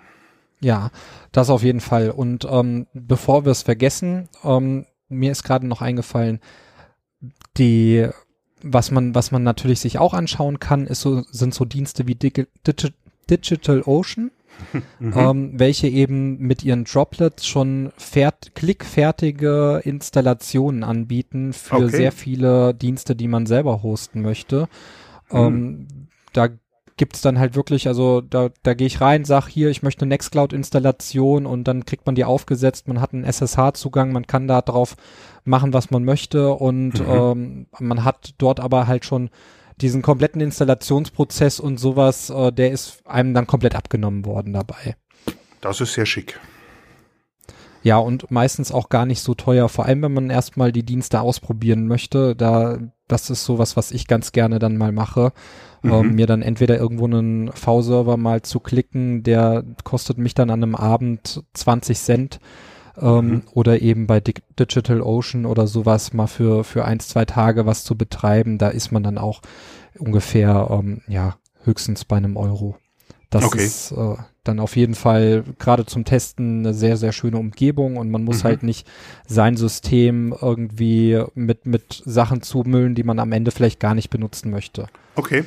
Ja, 0.61 0.91
das 1.33 1.51
auf 1.51 1.63
jeden 1.63 1.81
Fall. 1.81 2.11
Und 2.11 2.47
ähm, 2.51 2.87
bevor 2.95 3.45
wir 3.45 3.53
es 3.53 3.63
vergessen, 3.63 4.29
ähm, 4.43 4.87
mir 5.09 5.33
ist 5.33 5.43
gerade 5.43 5.67
noch 5.67 5.83
eingefallen, 5.83 6.41
die 7.57 8.09
was 8.63 8.91
man, 8.91 9.15
was 9.15 9.31
man 9.31 9.43
natürlich 9.43 9.81
sich 9.81 9.99
auch 9.99 10.15
anschauen 10.15 10.59
kann, 10.59 10.87
ist 10.87 11.01
so, 11.01 11.23
sind 11.31 11.55
so 11.55 11.65
Dienste 11.65 12.07
wie 12.07 12.15
Digi 12.15 12.47
Digi 12.67 12.89
Digital 13.29 13.83
Ocean, 13.83 14.31
mhm. 14.99 15.13
ähm, 15.15 15.51
welche 15.55 15.89
eben 15.89 16.39
mit 16.39 16.65
ihren 16.65 16.85
Droplets 16.85 17.47
schon 17.47 17.93
fert 17.97 18.55
klickfertige 18.55 19.83
Installationen 19.85 20.85
anbieten 20.85 21.53
für 21.53 21.77
okay. 21.77 21.89
sehr 21.89 22.13
viele 22.13 22.73
Dienste, 22.75 23.15
die 23.17 23.29
man 23.29 23.47
selber 23.47 23.83
hosten 23.83 24.23
möchte. 24.23 24.69
Mhm. 25.31 25.37
Ähm, 25.37 25.89
da 26.33 26.49
gibt's 26.97 27.21
dann 27.21 27.39
halt 27.39 27.55
wirklich, 27.55 27.89
also 27.89 28.21
da, 28.21 28.49
da 28.63 28.75
gehe 28.75 28.87
ich 28.87 29.01
rein, 29.01 29.25
sag 29.25 29.49
hier, 29.49 29.69
ich 29.69 29.83
möchte 29.83 30.03
eine 30.03 30.11
Nextcloud-Installation 30.11 31.45
und 31.45 31.65
dann 31.65 31.85
kriegt 31.85 32.07
man 32.07 32.15
die 32.15 32.25
aufgesetzt, 32.25 32.89
man 32.89 33.01
hat 33.01 33.13
einen 33.13 33.25
SSH-Zugang, 33.25 34.13
man 34.13 34.27
kann 34.27 34.49
da 34.49 34.63
drauf 34.63 34.97
machen, 35.45 35.73
was 35.73 35.91
man 35.91 36.05
möchte 36.05 36.53
und 36.53 37.01
mhm. 37.01 37.07
ähm, 37.07 37.67
man 37.79 38.05
hat 38.05 38.35
dort 38.39 38.61
aber 38.61 38.87
halt 38.87 39.05
schon 39.05 39.31
diesen 39.81 40.01
kompletten 40.01 40.41
Installationsprozess 40.41 41.61
und 41.61 41.79
sowas, 41.79 42.31
äh, 42.31 42.51
der 42.51 42.71
ist 42.71 43.07
einem 43.07 43.35
dann 43.35 43.47
komplett 43.47 43.75
abgenommen 43.75 44.25
worden 44.25 44.55
dabei. 44.55 44.97
Das 45.61 45.81
ist 45.81 45.93
sehr 45.93 46.07
schick. 46.07 46.41
Ja, 47.83 47.99
und 47.99 48.31
meistens 48.31 48.73
auch 48.73 48.89
gar 48.89 49.07
nicht 49.07 49.21
so 49.21 49.35
teuer, 49.35 49.69
vor 49.69 49.85
allem 49.85 50.03
wenn 50.03 50.15
man 50.15 50.31
erstmal 50.31 50.73
die 50.73 50.83
Dienste 50.83 51.21
ausprobieren 51.21 51.87
möchte. 51.87 52.35
Da, 52.35 52.79
das 53.09 53.31
ist 53.31 53.45
sowas, 53.45 53.77
was 53.77 53.91
ich 53.91 54.07
ganz 54.07 54.33
gerne 54.33 54.59
dann 54.59 54.77
mal 54.77 54.93
mache. 54.93 55.33
Mhm. 55.83 55.93
Ähm, 55.93 56.15
mir 56.15 56.27
dann 56.27 56.43
entweder 56.43 56.79
irgendwo 56.79 57.05
einen 57.05 57.53
V-Server 57.53 58.17
mal 58.17 58.43
zu 58.43 58.61
klicken, 58.61 59.23
der 59.23 59.65
kostet 59.85 60.19
mich 60.19 60.35
dann 60.35 60.51
an 60.51 60.63
einem 60.63 60.75
Abend 60.75 61.45
20 61.55 61.99
Cent 61.99 62.41
ähm, 62.99 63.29
mhm. 63.29 63.43
oder 63.53 63.83
eben 63.83 64.07
bei 64.07 64.21
Di 64.21 64.35
Digital 64.59 65.01
Ocean 65.01 65.47
oder 65.47 65.67
sowas 65.67 66.13
mal 66.13 66.27
für, 66.27 66.65
für 66.65 66.85
eins, 66.85 67.09
zwei 67.09 67.25
Tage 67.25 67.67
was 67.67 67.85
zu 67.85 67.97
betreiben, 67.97 68.59
da 68.59 68.69
ist 68.69 68.91
man 68.91 69.03
dann 69.03 69.19
auch 69.19 69.43
ungefähr, 69.99 70.69
ähm, 70.71 71.03
ja, 71.07 71.37
höchstens 71.65 72.05
bei 72.05 72.17
einem 72.17 72.37
Euro. 72.37 72.77
Das 73.31 73.45
okay. 73.45 73.65
ist 73.65 73.93
äh, 73.93 74.17
dann 74.49 74.61
auf 74.61 74.77
jeden 74.77 74.95
Fall 74.95 75.45
gerade 75.59 75.87
zum 75.87 76.05
Testen 76.05 76.61
eine 76.61 76.75
sehr, 76.75 76.97
sehr 76.97 77.13
schöne 77.13 77.39
Umgebung 77.39 77.97
und 77.97 78.11
man 78.11 78.25
muss 78.25 78.43
mhm. 78.43 78.49
halt 78.49 78.63
nicht 78.63 78.87
sein 79.27 79.57
System 79.57 80.35
irgendwie 80.41 81.23
mit, 81.35 81.67
mit 81.67 82.03
Sachen 82.05 82.43
zumüllen, 82.43 82.95
die 82.95 83.05
man 83.05 83.19
am 83.19 83.33
Ende 83.33 83.51
vielleicht 83.51 83.81
gar 83.81 83.95
nicht 83.95 84.11
benutzen 84.11 84.51
möchte. 84.51 84.87
Okay. 85.15 85.45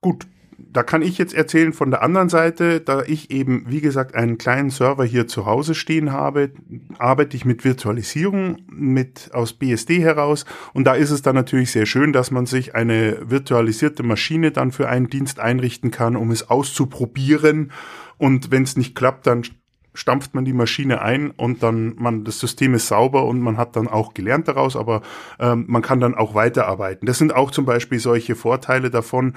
Gut, 0.00 0.26
da 0.70 0.82
kann 0.82 1.02
ich 1.02 1.18
jetzt 1.18 1.34
erzählen 1.34 1.72
von 1.72 1.90
der 1.90 2.02
anderen 2.02 2.28
Seite, 2.28 2.80
da 2.80 3.02
ich 3.02 3.30
eben, 3.30 3.64
wie 3.68 3.80
gesagt, 3.80 4.14
einen 4.14 4.38
kleinen 4.38 4.70
Server 4.70 5.04
hier 5.04 5.26
zu 5.26 5.46
Hause 5.46 5.74
stehen 5.74 6.12
habe, 6.12 6.50
arbeite 6.98 7.36
ich 7.36 7.44
mit 7.44 7.64
Virtualisierung 7.64 8.58
mit 8.68 9.30
aus 9.32 9.52
BSD 9.52 10.00
heraus. 10.00 10.44
Und 10.72 10.84
da 10.84 10.94
ist 10.94 11.10
es 11.10 11.22
dann 11.22 11.34
natürlich 11.34 11.72
sehr 11.72 11.86
schön, 11.86 12.12
dass 12.12 12.30
man 12.30 12.46
sich 12.46 12.74
eine 12.74 13.18
virtualisierte 13.30 14.02
Maschine 14.02 14.50
dann 14.50 14.72
für 14.72 14.88
einen 14.88 15.08
Dienst 15.08 15.40
einrichten 15.40 15.90
kann, 15.90 16.16
um 16.16 16.30
es 16.30 16.48
auszuprobieren. 16.48 17.72
Und 18.18 18.50
wenn 18.50 18.62
es 18.62 18.76
nicht 18.76 18.94
klappt, 18.94 19.26
dann 19.26 19.42
stampft 19.94 20.34
man 20.34 20.44
die 20.44 20.52
Maschine 20.52 21.02
ein 21.02 21.30
und 21.30 21.62
dann 21.62 21.94
man 21.96 22.24
das 22.24 22.38
System 22.38 22.74
ist 22.74 22.88
sauber 22.88 23.26
und 23.26 23.40
man 23.40 23.56
hat 23.56 23.76
dann 23.76 23.88
auch 23.88 24.14
gelernt 24.14 24.48
daraus, 24.48 24.76
aber 24.76 25.02
ähm, 25.38 25.66
man 25.68 25.82
kann 25.82 26.00
dann 26.00 26.14
auch 26.14 26.34
weiterarbeiten. 26.34 27.06
Das 27.06 27.18
sind 27.18 27.34
auch 27.34 27.50
zum 27.50 27.66
Beispiel 27.66 27.98
solche 27.98 28.34
Vorteile 28.34 28.90
davon, 28.90 29.34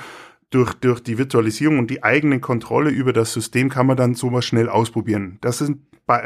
durch, 0.50 0.74
durch 0.76 1.02
die 1.02 1.18
Virtualisierung 1.18 1.80
und 1.80 1.90
die 1.90 2.04
eigene 2.04 2.40
Kontrolle 2.40 2.90
über 2.90 3.14
das 3.14 3.34
System 3.34 3.70
kann 3.70 3.88
man 3.88 3.98
dann 3.98 4.16
sowas 4.16 4.46
schnell 4.46 4.70
ausprobieren. 4.70 5.38
Das 5.42 5.58
sind 5.58 5.80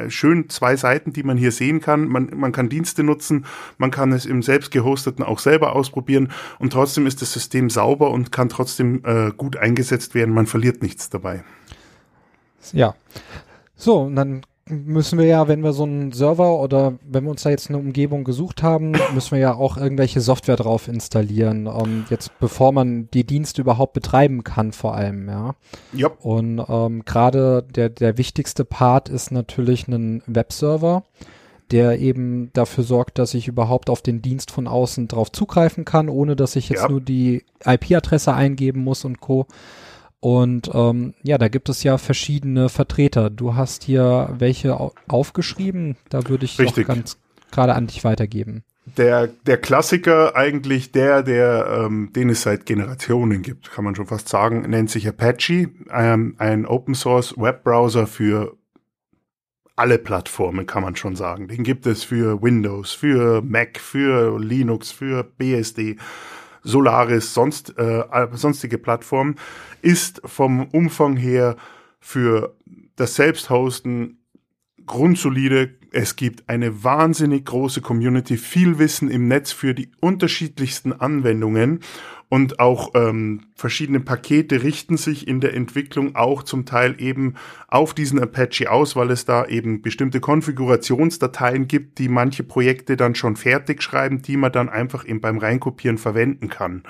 schön 0.09 0.49
zwei 0.49 0.75
Seiten, 0.75 1.13
die 1.13 1.23
man 1.23 1.37
hier 1.37 1.51
sehen 1.51 1.79
kann. 1.79 2.07
Man, 2.07 2.31
man 2.35 2.51
kann 2.51 2.69
Dienste 2.69 3.03
nutzen, 3.03 3.45
man 3.77 3.91
kann 3.91 4.11
es 4.11 4.25
im 4.25 4.43
selbst 4.43 4.71
gehosteten 4.71 5.23
auch 5.23 5.39
selber 5.39 5.73
ausprobieren 5.73 6.31
und 6.59 6.73
trotzdem 6.73 7.07
ist 7.07 7.21
das 7.21 7.31
System 7.31 7.69
sauber 7.69 8.11
und 8.11 8.31
kann 8.31 8.49
trotzdem 8.49 9.01
äh, 9.05 9.31
gut 9.31 9.55
eingesetzt 9.55 10.15
werden. 10.15 10.33
Man 10.33 10.47
verliert 10.47 10.81
nichts 10.81 11.09
dabei. 11.09 11.43
Ja. 12.73 12.95
So, 13.75 14.01
und 14.01 14.15
dann 14.17 14.41
müssen 14.69 15.17
wir 15.17 15.25
ja, 15.25 15.47
wenn 15.47 15.63
wir 15.63 15.73
so 15.73 15.83
einen 15.83 16.11
Server 16.11 16.59
oder 16.59 16.93
wenn 17.03 17.23
wir 17.23 17.31
uns 17.31 17.43
da 17.43 17.49
jetzt 17.49 17.69
eine 17.69 17.77
Umgebung 17.77 18.23
gesucht 18.23 18.63
haben, 18.63 18.91
müssen 19.13 19.31
wir 19.31 19.39
ja 19.39 19.55
auch 19.55 19.77
irgendwelche 19.77 20.21
Software 20.21 20.55
drauf 20.55 20.87
installieren. 20.87 21.67
Um, 21.67 22.05
jetzt 22.09 22.37
bevor 22.39 22.71
man 22.71 23.09
die 23.13 23.23
Dienste 23.23 23.61
überhaupt 23.61 23.93
betreiben 23.93 24.43
kann, 24.43 24.71
vor 24.71 24.95
allem, 24.95 25.27
ja. 25.27 25.55
Yep. 25.95 26.17
Und 26.23 26.63
ähm, 26.69 27.03
gerade 27.03 27.63
der, 27.63 27.89
der 27.89 28.17
wichtigste 28.17 28.65
Part 28.65 29.09
ist 29.09 29.31
natürlich 29.31 29.87
ein 29.87 30.21
Webserver, 30.27 31.03
der 31.71 31.99
eben 31.99 32.51
dafür 32.53 32.83
sorgt, 32.83 33.19
dass 33.19 33.33
ich 33.33 33.47
überhaupt 33.47 33.89
auf 33.89 34.01
den 34.01 34.21
Dienst 34.21 34.51
von 34.51 34.67
außen 34.67 35.07
drauf 35.07 35.31
zugreifen 35.31 35.85
kann, 35.85 36.09
ohne 36.09 36.35
dass 36.35 36.55
ich 36.55 36.69
jetzt 36.69 36.83
yep. 36.83 36.91
nur 36.91 37.01
die 37.01 37.43
IP-Adresse 37.65 38.33
eingeben 38.33 38.83
muss 38.83 39.05
und 39.05 39.19
Co. 39.19 39.47
Und 40.21 40.69
ähm, 40.73 41.13
ja, 41.23 41.37
da 41.37 41.47
gibt 41.47 41.69
es 41.69 41.83
ja 41.83 41.97
verschiedene 41.97 42.69
Vertreter. 42.69 43.29
Du 43.29 43.55
hast 43.55 43.83
hier 43.83 44.35
welche 44.37 44.77
aufgeschrieben. 45.07 45.95
Da 46.09 46.27
würde 46.27 46.45
ich 46.45 46.59
Richtig. 46.59 46.87
doch 46.87 46.93
ganz 46.93 47.17
gerade 47.51 47.73
an 47.73 47.87
dich 47.87 48.03
weitergeben. 48.03 48.63
Der, 48.97 49.27
der 49.27 49.57
Klassiker 49.57 50.35
eigentlich 50.35 50.91
der, 50.91 51.23
der 51.23 51.85
ähm, 51.85 52.11
den 52.13 52.29
es 52.29 52.41
seit 52.41 52.65
Generationen 52.65 53.43
gibt, 53.43 53.71
kann 53.71 53.85
man 53.85 53.95
schon 53.95 54.07
fast 54.07 54.29
sagen, 54.29 54.61
nennt 54.61 54.89
sich 54.89 55.07
Apache, 55.07 55.69
ähm, 55.91 56.35
ein 56.37 56.65
Open 56.65 56.95
Source 56.95 57.35
Webbrowser 57.37 58.07
für 58.07 58.57
alle 59.75 59.99
Plattformen, 59.99 60.65
kann 60.65 60.83
man 60.83 60.95
schon 60.95 61.15
sagen. 61.15 61.47
Den 61.47 61.63
gibt 61.63 61.85
es 61.85 62.03
für 62.03 62.41
Windows, 62.41 62.91
für 62.91 63.41
Mac, 63.41 63.79
für 63.79 64.39
Linux, 64.39 64.91
für 64.91 65.23
BSD 65.23 65.97
Solaris, 66.63 67.33
sonst, 67.33 67.77
äh, 67.77 68.03
sonstige 68.33 68.77
Plattformen, 68.77 69.35
ist 69.81 70.21
vom 70.25 70.67
Umfang 70.67 71.17
her 71.17 71.55
für 71.99 72.55
das 72.95 73.15
Selbsthosten 73.15 74.19
grundsolide. 74.85 75.75
Es 75.91 76.15
gibt 76.15 76.49
eine 76.49 76.83
wahnsinnig 76.83 77.45
große 77.45 77.81
Community, 77.81 78.37
viel 78.37 78.79
Wissen 78.79 79.09
im 79.09 79.27
Netz 79.27 79.51
für 79.51 79.73
die 79.73 79.91
unterschiedlichsten 79.99 80.93
Anwendungen 80.93 81.81
und 82.29 82.59
auch 82.59 82.91
ähm, 82.93 83.41
verschiedene 83.55 83.99
Pakete 83.99 84.61
richten 84.61 84.97
sich 84.97 85.27
in 85.27 85.41
der 85.41 85.55
Entwicklung 85.55 86.15
auch 86.15 86.43
zum 86.43 86.65
Teil 86.65 86.95
eben 86.99 87.33
auf 87.67 87.95
diesen 87.95 88.19
Apache 88.19 88.71
aus, 88.71 88.95
weil 88.95 89.09
es 89.09 89.25
da 89.25 89.45
eben 89.47 89.81
bestimmte 89.81 90.19
Konfigurationsdateien 90.19 91.67
gibt, 91.67 91.97
die 91.97 92.07
manche 92.07 92.43
Projekte 92.43 92.97
dann 92.97 93.15
schon 93.15 93.35
fertig 93.35 93.81
schreiben, 93.81 94.21
die 94.21 94.37
man 94.37 94.51
dann 94.51 94.69
einfach 94.69 95.07
eben 95.07 95.21
beim 95.21 95.39
Reinkopieren 95.39 95.97
verwenden 95.97 96.49
kann. 96.49 96.83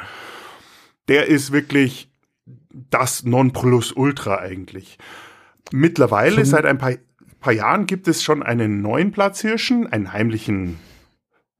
Der 1.07 1.27
ist 1.27 1.53
wirklich 1.53 2.08
das 2.71 3.23
Nonplusultra 3.23 4.37
eigentlich. 4.37 4.97
Mittlerweile, 5.71 6.45
seit 6.45 6.65
ein 6.65 6.77
paar, 6.77 6.93
paar 7.39 7.53
Jahren, 7.53 7.85
gibt 7.85 8.07
es 8.07 8.23
schon 8.23 8.43
einen 8.43 8.81
neuen 8.81 9.11
Platzhirschen, 9.11 9.87
einen 9.87 10.13
heimlichen 10.13 10.79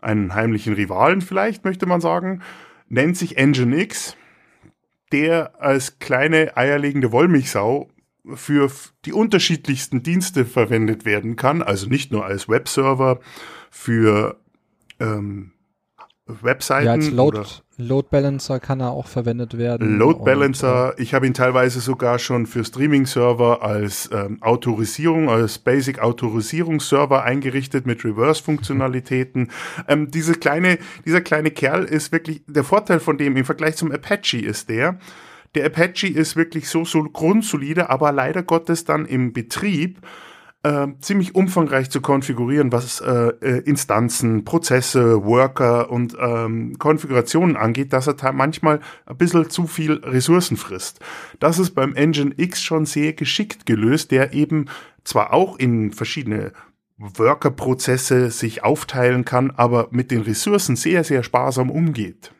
einen 0.02 0.34
heimlichen 0.34 0.74
Rivalen 0.74 1.22
vielleicht, 1.22 1.66
möchte 1.66 1.86
man 1.86 2.02
sagen, 2.02 2.42
nennt 2.88 3.18
sich 3.18 3.36
Nginx, 3.38 4.16
der 5.12 5.62
als 5.62 6.00
kleine 6.00 6.56
eierlegende 6.56 7.12
Wollmilchsau 7.12 7.90
für 8.34 8.72
die 9.06 9.14
unterschiedlichsten 9.14 10.04
Dienste 10.04 10.46
verwendet 10.46 11.06
werden 11.06 11.36
kann, 11.36 11.62
also 11.62 11.88
nicht 11.88 12.12
nur 12.12 12.26
als 12.26 12.48
Webserver 12.48 13.20
für 13.72 14.40
ähm, 15.00 15.52
Webseiten. 16.42 16.86
Ja, 16.86 16.94
als 16.94 17.10
Load, 17.12 17.42
Load 17.78 18.08
Balancer 18.12 18.60
kann 18.60 18.80
er 18.80 18.92
auch 18.92 19.08
verwendet 19.08 19.58
werden. 19.58 19.98
Load 19.98 20.24
Balancer, 20.24 20.94
und, 20.94 21.00
äh, 21.00 21.02
ich 21.02 21.14
habe 21.14 21.28
ihn 21.28 21.34
teilweise 21.34 21.80
sogar 21.80 22.20
schon 22.20 22.46
für 22.46 22.64
Streaming-Server 22.64 23.62
als 23.62 24.10
ähm, 24.14 24.38
Autorisierung, 24.42 25.30
als 25.30 25.60
Basic-Autorisierungsserver 25.60 27.24
eingerichtet 27.24 27.86
mit 27.86 28.04
Reverse-Funktionalitäten. 28.04 29.50
Ähm, 29.88 30.12
diese 30.12 30.34
kleine, 30.34 30.78
dieser 31.06 31.22
kleine 31.22 31.52
Kerl 31.52 31.84
ist 31.86 32.12
wirklich, 32.12 32.42
der 32.48 32.64
Vorteil 32.64 33.00
von 33.00 33.18
dem 33.18 33.36
im 33.36 33.46
Vergleich 33.46 33.76
zum 33.76 33.92
Apache 33.92 34.38
ist 34.38 34.70
der, 34.70 35.00
der 35.56 35.66
Apache 35.66 36.08
ist 36.08 36.36
wirklich 36.36 36.70
so, 36.70 36.86
so 36.86 37.04
grundsolide, 37.04 37.90
aber 37.90 38.12
leider 38.12 38.44
Gottes 38.44 38.86
dann 38.86 39.06
im 39.06 39.34
Betrieb 39.34 40.00
äh, 40.64 40.88
ziemlich 41.00 41.36
umfangreich 41.36 41.90
zu 41.90 42.02
konfigurieren, 42.02 42.72
was 42.72 43.00
äh, 43.02 43.32
äh, 43.42 43.60
Instanzen, 43.60 44.44
Prozesse, 44.44 45.24
Worker 45.24 45.90
und 45.90 46.18
ähm, 46.20 46.78
Konfigurationen 46.78 47.56
angeht, 47.56 47.94
dass 47.94 48.08
er 48.08 48.34
manchmal 48.34 48.82
ein 49.06 49.18
bisschen 49.18 49.50
zu 49.50 49.68
viel 49.68 49.94
Ressourcen 50.04 50.58
frisst. 50.58 51.00
Das 51.40 51.60
ist 51.60 51.72
beim 51.72 51.96
Engine 51.96 52.34
X 52.36 52.62
schon 52.62 52.86
sehr 52.86 53.14
geschickt 53.14 53.66
gelöst, 53.66 54.12
der 54.12 54.34
eben 54.34 54.66
zwar 55.04 55.34
auch 55.34 55.58
in 55.58 55.94
verschiedene 55.94 56.52
Worker-Prozesse 56.98 58.30
sich 58.30 58.64
aufteilen 58.64 59.24
kann, 59.24 59.52
aber 59.52 59.88
mit 59.92 60.12
den 60.12 60.22
Ressourcen 60.22 60.76
sehr, 60.76 61.06
sehr 61.06 61.24
sparsam 61.24 61.72
umgeht. 61.72 62.34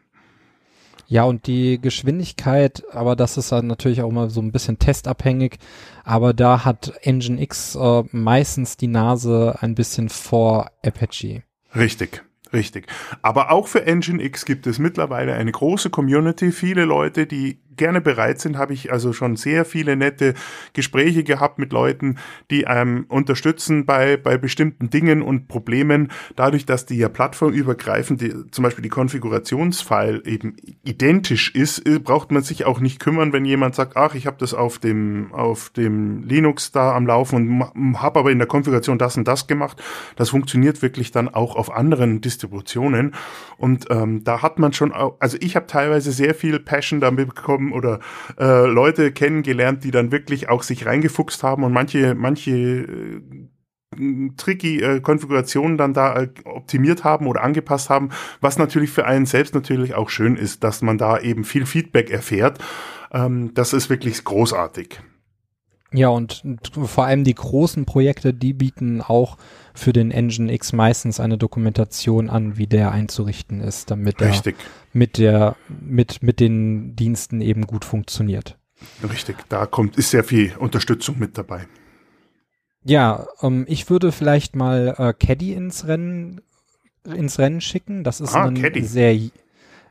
Ja, 1.12 1.24
und 1.24 1.48
die 1.48 1.82
Geschwindigkeit, 1.82 2.84
aber 2.92 3.16
das 3.16 3.36
ist 3.38 3.52
dann 3.52 3.66
natürlich 3.66 4.04
auch 4.04 4.10
immer 4.10 4.30
so 4.30 4.42
ein 4.42 4.52
bisschen 4.52 4.78
testabhängig, 4.78 5.58
aber 6.04 6.36
da 6.36 6.66
hat 6.66 6.94
Nginx 7.04 7.76
äh, 7.76 8.04
meistens 8.12 8.78
die 8.78 8.88
Nase 8.88 9.58
ein 9.60 9.74
bisschen 9.74 10.10
vor 10.10 10.70
Apache. 10.86 11.42
Richtig. 11.76 12.24
Richtig. 12.54 12.88
Aber 13.24 13.52
auch 13.52 13.68
für 13.68 13.82
Nginx 13.82 14.46
gibt 14.46 14.68
es 14.68 14.78
mittlerweile 14.78 15.34
eine 15.34 15.52
große 15.52 15.90
Community, 15.90 16.52
viele 16.52 16.86
Leute, 16.86 17.26
die 17.26 17.60
gerne 17.80 18.02
bereit 18.02 18.40
sind, 18.40 18.58
habe 18.58 18.74
ich 18.74 18.92
also 18.92 19.14
schon 19.14 19.36
sehr 19.36 19.66
viele 19.66 19.96
nette 19.96 20.36
Gespräche 20.74 21.24
gehabt 21.24 21.58
mit 21.58 21.74
Leuten, 21.74 22.18
die 22.52 22.68
einem 22.68 23.06
unterstützen 23.08 23.88
bei, 23.88 24.18
bei 24.18 24.38
bestimmten 24.38 24.92
Dingen 24.92 25.24
und 25.24 25.48
Problemen. 25.48 26.10
Dadurch, 26.36 26.68
dass 26.68 26.86
die 26.86 26.98
ja 26.98 27.10
plattformübergreifend, 27.10 28.22
die, 28.22 28.52
zum 28.52 28.64
Beispiel 28.64 28.84
die 28.84 28.90
Konfigurationsfile 28.90 30.24
eben 30.26 30.56
identisch 30.84 31.56
ist, 31.56 31.88
äh, 31.88 31.98
braucht 31.98 32.32
man 32.32 32.44
sich 32.44 32.66
auch 32.66 32.80
nicht 32.80 33.00
kümmern, 33.00 33.34
wenn 33.34 33.46
jemand 33.46 33.74
sagt, 33.74 33.98
ach, 33.98 34.14
ich 34.14 34.28
habe 34.28 34.38
das 34.40 34.54
auf 34.54 34.78
dem, 34.78 35.34
auf 35.34 35.70
dem 35.72 36.22
Linux 36.24 36.72
da 36.72 36.94
am 36.96 37.08
Laufen 37.08 37.62
und 37.74 38.02
habe 38.02 38.20
aber 38.20 38.32
in 38.32 38.38
der 38.38 38.48
Konfiguration 38.48 38.98
das 38.98 39.18
und 39.18 39.28
das 39.28 39.48
gemacht. 39.48 39.82
Das 40.18 40.30
funktioniert 40.30 40.82
wirklich 40.82 41.12
dann 41.12 41.30
auch 41.30 41.56
auf 41.56 41.74
anderen 41.74 42.22
Distributionen. 42.22 43.16
Und 43.58 43.86
ähm, 43.90 44.24
da 44.24 44.42
hat 44.42 44.60
man 44.60 44.74
schon, 44.74 44.92
auch, 44.92 45.16
also 45.20 45.38
ich 45.40 45.56
habe 45.56 45.68
teilweise 45.68 46.12
sehr 46.12 46.36
viel 46.36 46.60
Passion 46.60 47.00
damit 47.00 47.36
bekommen, 47.36 47.69
oder 47.74 48.00
äh, 48.40 48.66
Leute 48.66 49.12
kennengelernt, 49.12 49.84
die 49.84 49.92
dann 49.92 50.12
wirklich 50.12 50.50
auch 50.50 50.64
sich 50.64 50.86
reingefuchst 50.86 51.44
haben 51.44 51.64
und 51.64 51.74
manche, 51.74 52.16
manche 52.16 52.52
äh, 52.52 53.22
tricky 54.38 54.82
äh, 54.82 55.00
Konfigurationen 55.02 55.78
dann 55.78 55.94
da 55.94 56.22
äh, 56.22 56.30
optimiert 56.46 57.04
haben 57.04 57.28
oder 57.28 57.42
angepasst 57.42 57.90
haben, 57.90 58.10
was 58.42 58.58
natürlich 58.58 58.92
für 58.92 59.06
einen 59.06 59.26
selbst 59.26 59.56
natürlich 59.56 59.96
auch 59.96 60.10
schön 60.10 60.36
ist, 60.36 60.64
dass 60.64 60.82
man 60.82 60.98
da 60.98 61.20
eben 61.20 61.44
viel 61.44 61.66
Feedback 61.66 62.10
erfährt. 62.10 62.60
Ähm, 63.12 63.54
das 63.54 63.74
ist 63.74 63.90
wirklich 63.90 64.24
großartig. 64.24 65.02
Ja, 65.92 66.10
und 66.10 66.44
vor 66.68 67.06
allem 67.06 67.24
die 67.24 67.34
großen 67.34 67.86
Projekte, 67.86 68.34
die 68.34 68.54
bieten 68.54 69.02
auch 69.02 69.38
für 69.74 69.92
den 69.92 70.12
Engine 70.12 70.54
X 70.54 70.72
meistens 70.72 71.20
eine 71.20 71.38
Dokumentation 71.38 72.30
an, 72.30 72.58
wie 72.58 72.68
der 72.68 72.92
einzurichten 72.92 73.62
ist, 73.62 73.90
damit 73.90 74.22
Richtig. 74.22 74.56
er 74.60 74.66
mit 74.94 75.18
der, 75.18 75.56
mit, 75.68 76.22
mit 76.22 76.40
den 76.40 76.96
Diensten 76.96 77.42
eben 77.42 77.66
gut 77.66 77.86
funktioniert. 77.86 78.58
Richtig, 79.10 79.38
da 79.50 79.66
kommt, 79.66 79.98
ist 79.98 80.12
sehr 80.12 80.24
viel 80.24 80.56
Unterstützung 80.58 81.18
mit 81.18 81.38
dabei. 81.38 81.68
Ja, 82.84 83.28
ähm, 83.42 83.66
ich 83.68 83.90
würde 83.90 84.12
vielleicht 84.12 84.56
mal 84.56 84.96
äh, 84.98 85.14
Caddy 85.14 85.54
ins 85.54 85.88
Rennen, 85.88 86.42
ins 87.04 87.40
Rennen 87.40 87.62
schicken. 87.62 88.04
Das 88.04 88.22
ist 88.22 88.36
ah, 88.36 88.46
ein 88.46 88.62
Caddy. 88.62 88.84
sehr, 88.84 89.18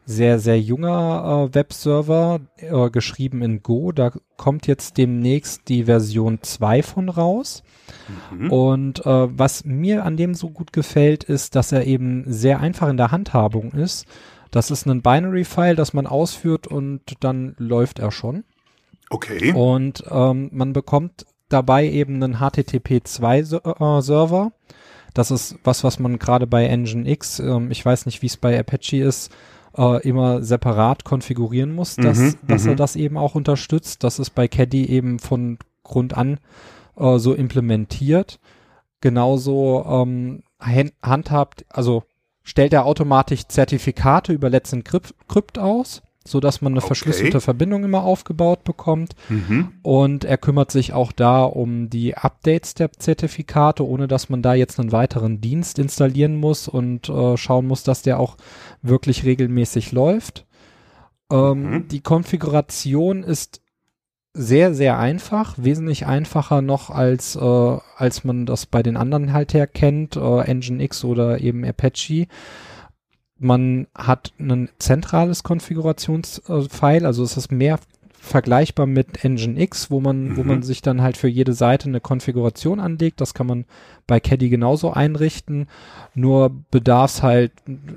sehr, 0.09 0.39
sehr 0.39 0.59
junger 0.59 1.51
äh, 1.51 1.55
Webserver, 1.55 2.41
äh, 2.57 2.89
geschrieben 2.89 3.43
in 3.43 3.63
Go. 3.63 3.93
Da 3.93 4.11
kommt 4.39 4.67
jetzt 4.67 4.97
demnächst 4.97 5.69
die 5.69 5.85
Version 5.85 6.39
2 6.41 6.83
von 6.83 7.11
raus. 7.11 7.63
Mhm. 8.31 8.51
Und 8.51 9.05
äh, 9.05 9.39
was 9.39 9.67
mir 9.67 10.07
an 10.07 10.17
dem 10.17 10.33
so 10.33 10.49
gut 10.49 10.73
gefällt, 10.73 11.25
ist, 11.25 11.57
dass 11.57 11.73
er 11.73 11.87
eben 11.87 12.25
sehr 12.27 12.61
einfach 12.61 12.89
in 12.89 12.97
der 12.97 13.11
Handhabung 13.11 13.73
ist. 13.73 14.07
Das 14.51 14.71
ist 14.71 14.87
ein 14.87 15.03
Binary-File, 15.03 15.77
das 15.77 15.93
man 15.93 16.07
ausführt 16.07 16.67
und 16.67 17.03
dann 17.21 17.55
läuft 17.59 17.99
er 17.99 18.11
schon. 18.11 18.45
Okay. 19.11 19.53
Und 19.53 20.05
ähm, 20.11 20.49
man 20.55 20.73
bekommt 20.73 21.27
dabei 21.51 21.87
eben 21.87 22.23
einen 22.23 22.37
HTTP2-Server. 22.37 24.47
Äh, 24.47 24.51
das 25.13 25.31
ist 25.31 25.57
was, 25.65 25.85
was 25.85 25.99
man 25.99 26.19
gerade 26.19 26.47
bei 26.47 26.75
Nginx, 26.75 27.41
ähm, 27.41 27.71
ich 27.71 27.85
weiß 27.85 28.07
nicht, 28.07 28.23
wie 28.23 28.27
es 28.27 28.39
bei 28.39 28.59
Apache 28.59 29.03
ist, 29.03 29.31
äh, 29.79 30.03
immer 30.07 30.43
separat 30.43 31.05
konfigurieren 31.05 31.73
muss, 31.73 31.97
dass, 31.97 32.19
mhm, 32.19 32.35
dass 32.47 32.67
er 32.67 32.73
mhm. 32.73 32.77
das 32.77 32.97
eben 32.97 33.17
auch 33.17 33.35
unterstützt. 33.35 34.05
Das 34.05 34.19
ist 34.19 34.31
bei 34.31 34.49
Caddy 34.49 34.87
eben 34.87 35.19
von 35.19 35.59
Grund 35.85 36.15
an 36.17 36.39
äh, 36.97 37.19
so 37.19 37.33
implementiert. 37.33 38.39
Genauso 39.01 39.85
ähm, 39.87 40.43
handhabt, 40.61 41.65
also 41.69 42.03
stellt 42.43 42.73
er 42.73 42.85
automatisch 42.85 43.47
Zertifikate 43.47 44.33
über 44.33 44.51
Let's 44.51 44.73
Encrypt 44.73 45.59
aus, 45.59 46.03
so 46.27 46.41
dass 46.41 46.61
man 46.61 46.73
eine 46.73 46.81
okay. 46.81 46.89
verschlüsselte 46.89 47.41
Verbindung 47.41 47.85
immer 47.85 48.03
aufgebaut 48.03 48.65
bekommt. 48.65 49.15
Mhm. 49.29 49.73
Und 49.83 50.25
er 50.25 50.39
kümmert 50.39 50.71
sich 50.71 50.93
auch 50.93 51.13
da 51.13 51.45
um 51.45 51.89
die 51.91 52.17
Updates 52.17 52.75
der 52.75 52.93
Zertifikate, 52.93 53.87
ohne 53.87 54.09
dass 54.09 54.29
man 54.29 54.43
da 54.43 54.55
jetzt 54.55 54.79
einen 54.79 54.93
weiteren 54.93 55.41
Dienst 55.41 55.79
installieren 55.79 56.37
muss 56.37 56.69
und 56.69 57.09
äh, 57.09 57.37
schauen 57.37 57.67
muss, 57.67 57.83
dass 57.83 58.03
der 58.03 58.21
auch 58.21 58.37
wirklich 58.83 59.25
regelmäßig 59.25 59.93
läuft. 59.93 60.47
Ähm, 61.31 61.71
mhm. 61.71 61.89
Die 61.89 62.01
Konfiguration 62.01 63.23
ist 63.23 63.63
sehr, 64.35 64.75
sehr 64.75 64.99
einfach, 64.99 65.55
wesentlich 65.57 66.07
einfacher 66.07 66.63
noch 66.63 66.91
als, 66.91 67.35
äh, 67.35 67.41
als 67.97 68.25
man 68.25 68.47
das 68.47 68.67
bei 68.67 68.83
den 68.83 68.97
anderen 68.97 69.33
halt 69.33 69.55
her 69.55 69.67
kennt, 69.67 70.17
äh, 70.17 70.55
Nginx 70.55 71.05
oder 71.05 71.41
eben 71.41 71.65
Apache. 71.65 72.27
Man 73.39 73.87
hat 73.97 74.33
ein 74.39 74.69
zentrales 74.79 75.43
Konfigurationsfile, 75.43 77.07
also 77.07 77.23
es 77.23 77.37
ist 77.37 77.53
mehr 77.53 77.79
vergleichbar 78.21 78.87
mit 78.87 79.25
Nginx, 79.25 79.91
wo 79.91 80.01
man, 80.01 80.31
mhm. 80.31 80.37
wo 80.37 80.43
man 80.43 80.63
sich 80.63 80.83
dann 80.83 81.03
halt 81.03 81.17
für 81.17 81.29
jede 81.29 81.53
Seite 81.53 81.89
eine 81.89 82.01
Konfiguration 82.01 82.81
anlegt. 82.81 83.21
Das 83.21 83.35
kann 83.35 83.47
man 83.47 83.65
bei 84.07 84.21
Caddy 84.21 84.49
genauso 84.49 84.93
einrichten. 84.93 85.69
Nur 86.15 86.51
bedarf 86.71 87.15
es 87.15 87.23
halt 87.23 87.53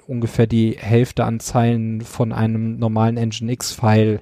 ungefähr 0.08 0.48
die 0.48 0.78
Hälfte 0.78 1.26
an 1.26 1.40
Zeilen 1.40 2.02
von 2.02 2.32
einem 2.32 2.78
normalen 2.78 3.16
Nginx-File 3.16 4.22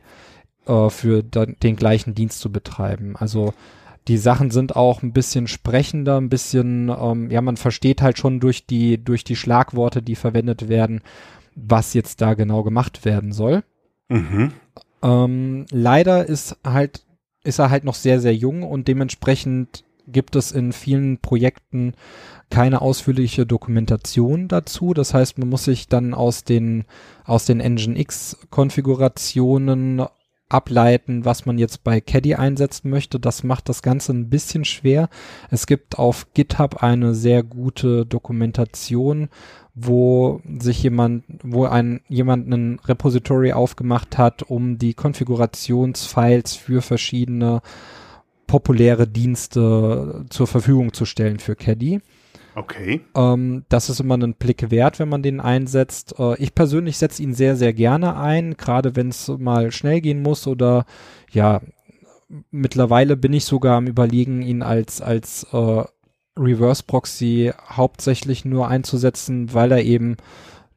äh, 0.66 0.90
für 0.90 1.24
den 1.24 1.76
gleichen 1.76 2.16
Dienst 2.16 2.40
zu 2.40 2.52
betreiben. 2.52 3.16
Also 3.18 3.54
die 4.10 4.18
Sachen 4.18 4.50
sind 4.50 4.76
auch 4.76 5.04
ein 5.04 5.14
bisschen 5.14 5.48
sprechender, 5.48 6.20
ein 6.20 6.30
bisschen, 6.30 6.90
ähm, 6.90 7.30
ja, 7.30 7.42
man 7.42 7.58
versteht 7.58 8.02
halt 8.02 8.18
schon 8.18 8.40
durch 8.40 8.66
die, 8.66 9.02
durch 9.02 9.24
die 9.24 9.36
Schlagworte, 9.36 10.02
die 10.02 10.16
verwendet 10.16 10.68
werden, 10.68 11.02
was 11.56 11.94
jetzt 11.94 12.20
da 12.20 12.34
genau 12.34 12.64
gemacht 12.64 13.06
werden 13.06 13.32
soll. 13.32 13.64
Mhm. 14.10 14.52
Ähm, 15.04 15.66
leider 15.70 16.26
ist 16.26 16.58
halt, 16.66 17.06
ist 17.44 17.60
er 17.60 17.70
halt 17.70 17.84
noch 17.84 17.94
sehr, 17.94 18.20
sehr 18.20 18.36
jung 18.36 18.64
und 18.64 18.88
dementsprechend 18.88 19.84
gibt 20.08 20.36
es 20.36 20.52
in 20.52 20.74
vielen 20.74 21.20
Projekten 21.20 21.94
keine 22.50 22.82
ausführliche 22.82 23.46
Dokumentation 23.46 24.48
dazu. 24.48 24.96
Das 24.96 25.14
heißt, 25.14 25.38
man 25.38 25.50
muss 25.50 25.66
sich 25.66 25.88
dann 25.88 26.16
aus 26.16 26.44
den, 26.44 26.86
aus 27.26 27.46
den 27.46 27.60
Nginx 27.60 28.38
Konfigurationen 28.50 30.02
ableiten, 30.50 31.26
was 31.26 31.46
man 31.46 31.60
jetzt 31.60 31.84
bei 31.84 32.02
Caddy 32.02 32.36
einsetzen 32.36 32.90
möchte. 32.90 33.20
Das 33.20 33.44
macht 33.44 33.70
das 33.70 33.84
Ganze 33.84 34.14
ein 34.14 34.30
bisschen 34.30 34.66
schwer. 34.66 35.10
Es 35.52 35.68
gibt 35.68 36.00
auf 36.00 36.34
GitHub 36.34 36.84
eine 36.84 37.14
sehr 37.14 37.44
gute 37.44 38.06
Dokumentation, 38.06 39.30
wo 39.76 40.42
sich 40.60 40.82
jemand, 40.84 41.24
wo 41.44 41.66
ein 41.66 42.02
jemand 42.08 42.50
ein 42.50 42.80
Repository 42.84 43.54
aufgemacht 43.54 44.18
hat, 44.18 44.44
um 44.44 44.78
die 44.80 44.96
Konfigurationsfiles 44.96 46.56
für 46.56 46.82
verschiedene 46.82 47.62
populäre 48.48 49.08
Dienste 49.08 50.26
zur 50.30 50.48
Verfügung 50.48 50.92
zu 50.94 51.06
stellen 51.06 51.38
für 51.38 51.56
Caddy. 51.56 52.02
Okay. 52.56 53.02
Ähm, 53.16 53.66
das 53.70 53.90
ist 53.90 54.00
immer 54.00 54.16
einen 54.16 54.34
Blick 54.34 54.72
wert, 54.72 55.00
wenn 55.00 55.10
man 55.10 55.24
den 55.24 55.40
einsetzt. 55.40 56.16
Äh, 56.20 56.42
ich 56.42 56.56
persönlich 56.56 56.98
setze 56.98 57.24
ihn 57.24 57.34
sehr, 57.34 57.56
sehr 57.56 57.74
gerne 57.74 58.18
ein, 58.18 58.58
gerade 58.58 58.96
wenn 58.96 59.10
es 59.10 59.28
mal 59.28 59.72
schnell 59.72 60.02
gehen 60.02 60.22
muss 60.22 60.48
oder 60.48 60.86
ja, 61.32 61.62
mittlerweile 62.52 63.18
bin 63.18 63.34
ich 63.34 63.46
sogar 63.46 63.78
am 63.78 63.88
überlegen, 63.88 64.42
ihn 64.42 64.62
als, 64.62 65.02
als 65.02 65.48
äh, 65.52 65.84
Reverse 66.38 66.84
Proxy 66.86 67.52
hauptsächlich 67.70 68.46
nur 68.46 68.68
einzusetzen, 68.68 69.54
weil 69.54 69.72
er 69.72 69.84
eben 69.84 70.18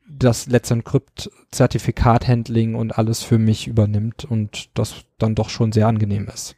das 0.09 0.47
Let's 0.47 0.71
Encrypt 0.71 1.31
Zertifikathandling 1.51 2.75
und 2.75 2.99
alles 2.99 3.23
für 3.23 3.39
mich 3.39 3.67
übernimmt 3.67 4.25
und 4.25 4.71
das 4.75 5.05
dann 5.19 5.35
doch 5.35 5.49
schon 5.49 5.73
sehr 5.73 5.87
angenehm 5.87 6.29
ist. 6.33 6.57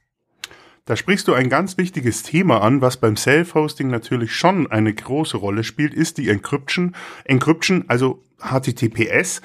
Da 0.87 0.97
sprichst 0.97 1.29
du 1.29 1.33
ein 1.33 1.49
ganz 1.49 1.79
wichtiges 1.79 2.23
Thema 2.23 2.61
an, 2.61 2.83
was 2.83 2.99
beim 2.99 3.17
Self-Hosting 3.17 3.89
natürlich 3.89 4.35
schon 4.35 4.71
eine 4.71 4.93
große 4.93 5.39
Rolle 5.39 5.65
spielt, 5.65 5.95
ist 5.95 6.19
die 6.19 6.29
Encryption. 6.29 6.95
Encryption, 7.25 7.87
also 7.89 8.23
HTTPS, 8.39 9.41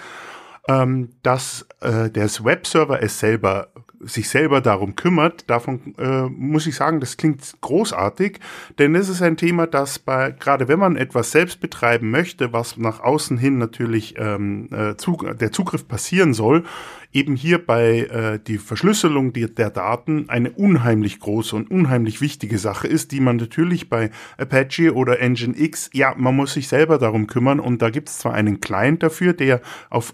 ähm, 0.68 1.14
dass 1.24 1.66
äh, 1.80 2.10
der 2.10 2.26
Webserver 2.26 3.02
es 3.02 3.20
selber 3.20 3.70
sich 4.02 4.30
selber 4.30 4.62
darum 4.62 4.96
kümmert, 4.96 5.50
davon 5.50 5.94
äh, 5.98 6.24
muss 6.24 6.68
ich 6.68 6.76
sagen, 6.76 7.00
das 7.00 7.18
klingt 7.18 7.42
großartig, 7.62 8.40
denn 8.78 8.96
es 8.96 9.10
ist 9.10 9.22
ein 9.22 9.38
Thema, 9.38 9.68
das 9.68 10.00
bei 10.00 10.32
gerade 10.32 10.68
wenn 10.68 10.80
man 10.80 10.96
etwas 10.96 11.32
selbst 11.32 11.60
betreiben 11.60 12.10
möchte, 12.10 12.54
was 12.54 12.78
nach 12.78 13.02
außen 13.02 13.38
hin 13.38 13.58
natürlich 13.58 14.16
ähm, 14.18 14.70
äh, 14.72 14.96
zu, 14.96 15.18
der 15.18 15.52
Zugriff 15.52 15.88
passieren 15.88 16.34
soll, 16.34 16.64
eben 17.12 17.36
hier 17.36 17.66
bei 17.66 18.02
äh, 18.02 18.40
die 18.40 18.58
Verschlüsselung 18.58 19.34
der, 19.34 19.48
der 19.48 19.70
Daten 19.70 20.30
eine 20.30 20.52
unheimlich 20.52 21.20
große 21.20 21.56
und 21.56 21.72
unheimlich 21.72 22.22
wichtige 22.22 22.58
Sache 22.58 22.88
ist, 22.88 23.12
die 23.12 23.20
man 23.20 23.38
natürlich 23.38 23.90
bei 23.90 24.12
Apache 24.38 24.94
oder 24.94 25.18
Nginx, 25.18 25.90
ja, 25.94 26.14
man 26.16 26.36
muss 26.36 26.54
sich 26.54 26.68
selber 26.68 26.98
darum 26.98 27.28
kümmern 27.28 27.60
und 27.60 27.82
da 27.82 27.90
gibt 27.90 28.10
es 28.10 28.20
zwar 28.20 28.34
einen 28.34 28.62
Client 28.62 29.04
dafür, 29.04 29.34
der 29.34 29.62
auf 29.90 30.14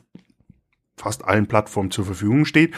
fast 0.98 1.26
allen 1.26 1.48
Plattformen 1.48 1.92
zur 1.92 2.06
Verfügung 2.06 2.46
steht. 2.46 2.74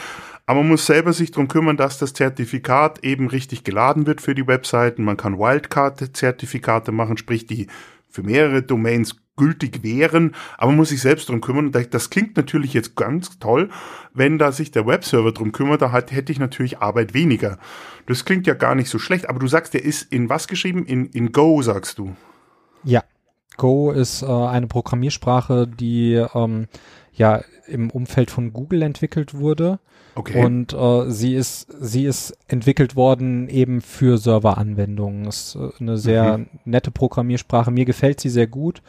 Aber 0.46 0.60
man 0.60 0.70
muss 0.70 0.86
selber 0.86 1.12
sich 1.12 1.30
darum 1.30 1.48
kümmern, 1.48 1.76
dass 1.76 1.98
das 1.98 2.14
Zertifikat 2.14 3.04
eben 3.04 3.28
richtig 3.28 3.64
geladen 3.64 4.06
wird 4.06 4.20
für 4.20 4.34
die 4.34 4.46
Webseiten. 4.46 5.04
Man 5.04 5.16
kann 5.16 5.38
Wildcard-Zertifikate 5.38 6.90
machen, 6.90 7.16
sprich 7.16 7.46
die 7.46 7.66
für 8.08 8.22
mehrere 8.22 8.62
Domains 8.62 9.16
gültig 9.36 9.82
wären, 9.82 10.34
aber 10.56 10.68
man 10.68 10.78
muss 10.78 10.90
sich 10.90 11.00
selbst 11.00 11.28
darum 11.28 11.40
kümmern. 11.40 11.72
Das 11.72 12.10
klingt 12.10 12.36
natürlich 12.36 12.74
jetzt 12.74 12.96
ganz 12.96 13.38
toll, 13.38 13.70
wenn 14.12 14.36
da 14.36 14.52
sich 14.52 14.70
der 14.70 14.86
Webserver 14.86 15.32
drum 15.32 15.52
kümmert, 15.52 15.80
da 15.80 15.92
hätte 15.92 16.32
ich 16.32 16.38
natürlich 16.38 16.78
Arbeit 16.80 17.14
weniger. 17.14 17.58
Das 18.06 18.24
klingt 18.24 18.46
ja 18.46 18.54
gar 18.54 18.74
nicht 18.74 18.90
so 18.90 18.98
schlecht, 18.98 19.28
aber 19.28 19.38
du 19.38 19.46
sagst, 19.46 19.72
der 19.74 19.84
ist 19.84 20.12
in 20.12 20.28
was 20.28 20.48
geschrieben? 20.48 20.84
In, 20.84 21.06
in 21.06 21.32
Go, 21.32 21.62
sagst 21.62 21.98
du. 21.98 22.16
Ja, 22.84 23.04
Go 23.56 23.90
ist 23.92 24.22
äh, 24.22 24.26
eine 24.26 24.66
Programmiersprache, 24.66 25.66
die 25.66 26.14
ähm, 26.34 26.66
ja 27.18 27.42
im 27.66 27.90
Umfeld 27.90 28.30
von 28.30 28.52
Google 28.52 28.82
entwickelt 28.82 29.34
wurde. 29.34 29.78
Okay. 30.14 30.44
Und 30.44 30.72
äh, 30.72 31.10
sie 31.10 31.34
ist 31.34 31.68
sie 31.80 32.04
ist 32.04 32.36
entwickelt 32.48 32.96
worden 32.96 33.48
eben 33.48 33.80
für 33.80 34.18
Serveranwendungen. 34.18 35.26
Ist 35.26 35.56
äh, 35.56 35.70
eine 35.80 35.96
sehr 35.96 36.38
mhm. 36.38 36.46
nette 36.64 36.90
Programmiersprache. 36.90 37.70
Mir 37.70 37.84
gefällt 37.84 38.20
sie 38.20 38.30
sehr 38.30 38.46
gut. 38.46 38.82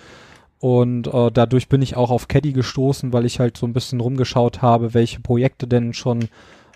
Und 0.59 1.07
äh, 1.07 1.31
dadurch 1.31 1.69
bin 1.69 1.81
ich 1.81 1.95
auch 1.95 2.11
auf 2.11 2.27
Caddy 2.27 2.51
gestoßen, 2.51 3.13
weil 3.13 3.25
ich 3.25 3.39
halt 3.39 3.57
so 3.57 3.65
ein 3.65 3.73
bisschen 3.73 4.01
rumgeschaut 4.01 4.61
habe, 4.61 4.93
welche 4.93 5.21
Projekte 5.21 5.67
denn 5.67 5.93
schon 5.93 6.23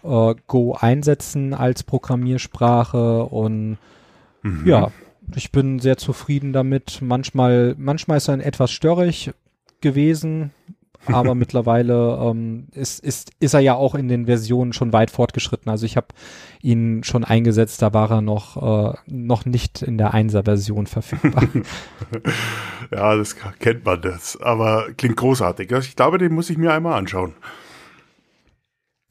äh, 0.03 0.35
Go 0.47 0.75
einsetzen 0.79 1.53
als 1.53 1.83
Programmiersprache. 1.83 3.25
Und 3.25 3.77
mhm. 4.41 4.67
ja, 4.67 4.91
ich 5.35 5.51
bin 5.51 5.79
sehr 5.79 5.97
zufrieden 5.97 6.53
damit. 6.53 6.99
Manchmal, 7.01 7.75
manchmal 7.77 8.17
ist 8.17 8.29
er 8.29 8.45
etwas 8.45 8.71
störrig 8.71 9.31
gewesen, 9.81 10.51
aber 11.11 11.35
mittlerweile 11.35 12.17
ähm, 12.21 12.67
ist, 12.73 12.99
ist, 13.03 13.31
ist 13.39 13.53
er 13.53 13.59
ja 13.59 13.73
auch 13.75 13.95
in 13.95 14.07
den 14.07 14.25
Versionen 14.25 14.73
schon 14.73 14.93
weit 14.93 15.11
fortgeschritten. 15.11 15.69
Also 15.69 15.85
ich 15.85 15.97
habe 15.97 16.07
ihn 16.61 17.03
schon 17.03 17.23
eingesetzt, 17.23 17.81
da 17.81 17.93
war 17.93 18.11
er 18.11 18.21
noch, 18.21 18.93
äh, 18.93 18.97
noch 19.07 19.45
nicht 19.45 19.81
in 19.81 19.97
der 19.97 20.13
1er-Version 20.13 20.87
verfügbar. 20.87 21.43
ja, 22.91 23.15
das 23.15 23.35
kennt 23.59 23.85
man 23.85 24.01
das, 24.01 24.39
aber 24.41 24.87
klingt 24.97 25.17
großartig. 25.17 25.73
Also 25.73 25.87
ich 25.87 25.95
glaube, 25.95 26.17
den 26.17 26.33
muss 26.33 26.49
ich 26.49 26.57
mir 26.57 26.73
einmal 26.73 26.97
anschauen. 26.97 27.33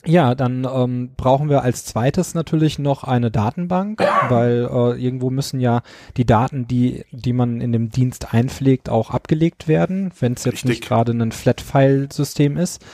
Ja, 0.05 0.35
dann 0.35 0.67
ähm, 0.73 1.11
brauchen 1.17 1.49
wir 1.49 1.63
als 1.63 1.85
zweites 1.85 2.35
natürlich 2.35 2.79
noch 2.81 3.05
eine 3.05 3.31
Datenbank, 3.31 4.01
weil 4.29 4.69
äh, 4.69 5.01
irgendwo 5.01 5.31
müssen 5.31 5.61
ja 5.61 5.83
die 6.17 6.25
Daten, 6.25 6.67
die, 6.67 7.05
die 7.13 7.33
man 7.33 7.61
in 7.61 7.71
dem 7.71 7.91
Dienst 7.91 8.35
einpflegt, 8.35 8.89
auch 8.89 9.11
abgelegt 9.11 9.69
werden, 9.69 10.11
wenn 10.19 10.33
es 10.33 10.45
jetzt 10.45 10.55
Richtig. 10.55 10.71
nicht 10.71 10.85
gerade 10.85 11.13
ein 11.13 11.31
Flat-File-System 11.31 12.57
ist. 12.57 12.85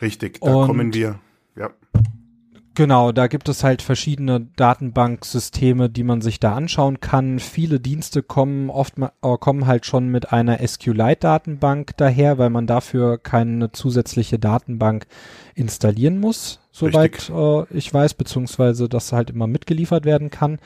Richtig, 0.00 0.40
da 0.40 0.54
Und 0.54 0.66
kommen 0.66 0.94
wir. 0.94 1.18
Genau, 2.74 3.12
da 3.12 3.28
gibt 3.28 3.48
es 3.48 3.62
halt 3.62 3.82
verschiedene 3.82 4.48
Datenbanksysteme, 4.56 5.88
die 5.88 6.02
man 6.02 6.20
sich 6.20 6.40
da 6.40 6.54
anschauen 6.54 6.98
kann. 6.98 7.38
Viele 7.38 7.78
Dienste 7.78 8.22
kommen 8.22 8.68
oft 8.68 8.94
äh, 8.98 9.08
kommen 9.38 9.68
halt 9.68 9.86
schon 9.86 10.08
mit 10.08 10.32
einer 10.32 10.58
SQLite-Datenbank 10.66 11.96
daher, 11.96 12.38
weil 12.38 12.50
man 12.50 12.66
dafür 12.66 13.18
keine 13.18 13.70
zusätzliche 13.70 14.40
Datenbank 14.40 15.06
installieren 15.54 16.18
muss, 16.18 16.58
soweit 16.72 17.30
äh, 17.30 17.64
ich 17.76 17.94
weiß, 17.94 18.14
beziehungsweise 18.14 18.88
das 18.88 19.12
halt 19.12 19.30
immer 19.30 19.46
mitgeliefert 19.46 20.04
werden 20.04 20.30
kann. 20.30 20.58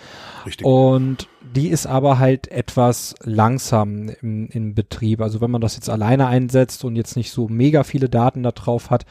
Richtig. 0.46 0.66
Und 0.66 1.28
die 1.54 1.68
ist 1.68 1.86
aber 1.86 2.18
halt 2.18 2.48
etwas 2.48 3.14
langsam 3.22 4.08
im, 4.22 4.48
im 4.48 4.74
Betrieb. 4.74 5.20
Also 5.20 5.42
wenn 5.42 5.50
man 5.50 5.60
das 5.60 5.76
jetzt 5.76 5.90
alleine 5.90 6.26
einsetzt 6.26 6.84
und 6.84 6.96
jetzt 6.96 7.16
nicht 7.16 7.32
so 7.32 7.48
mega 7.48 7.84
viele 7.84 8.08
Daten 8.08 8.42
da 8.42 8.52
drauf 8.52 8.88
hat, 8.88 9.04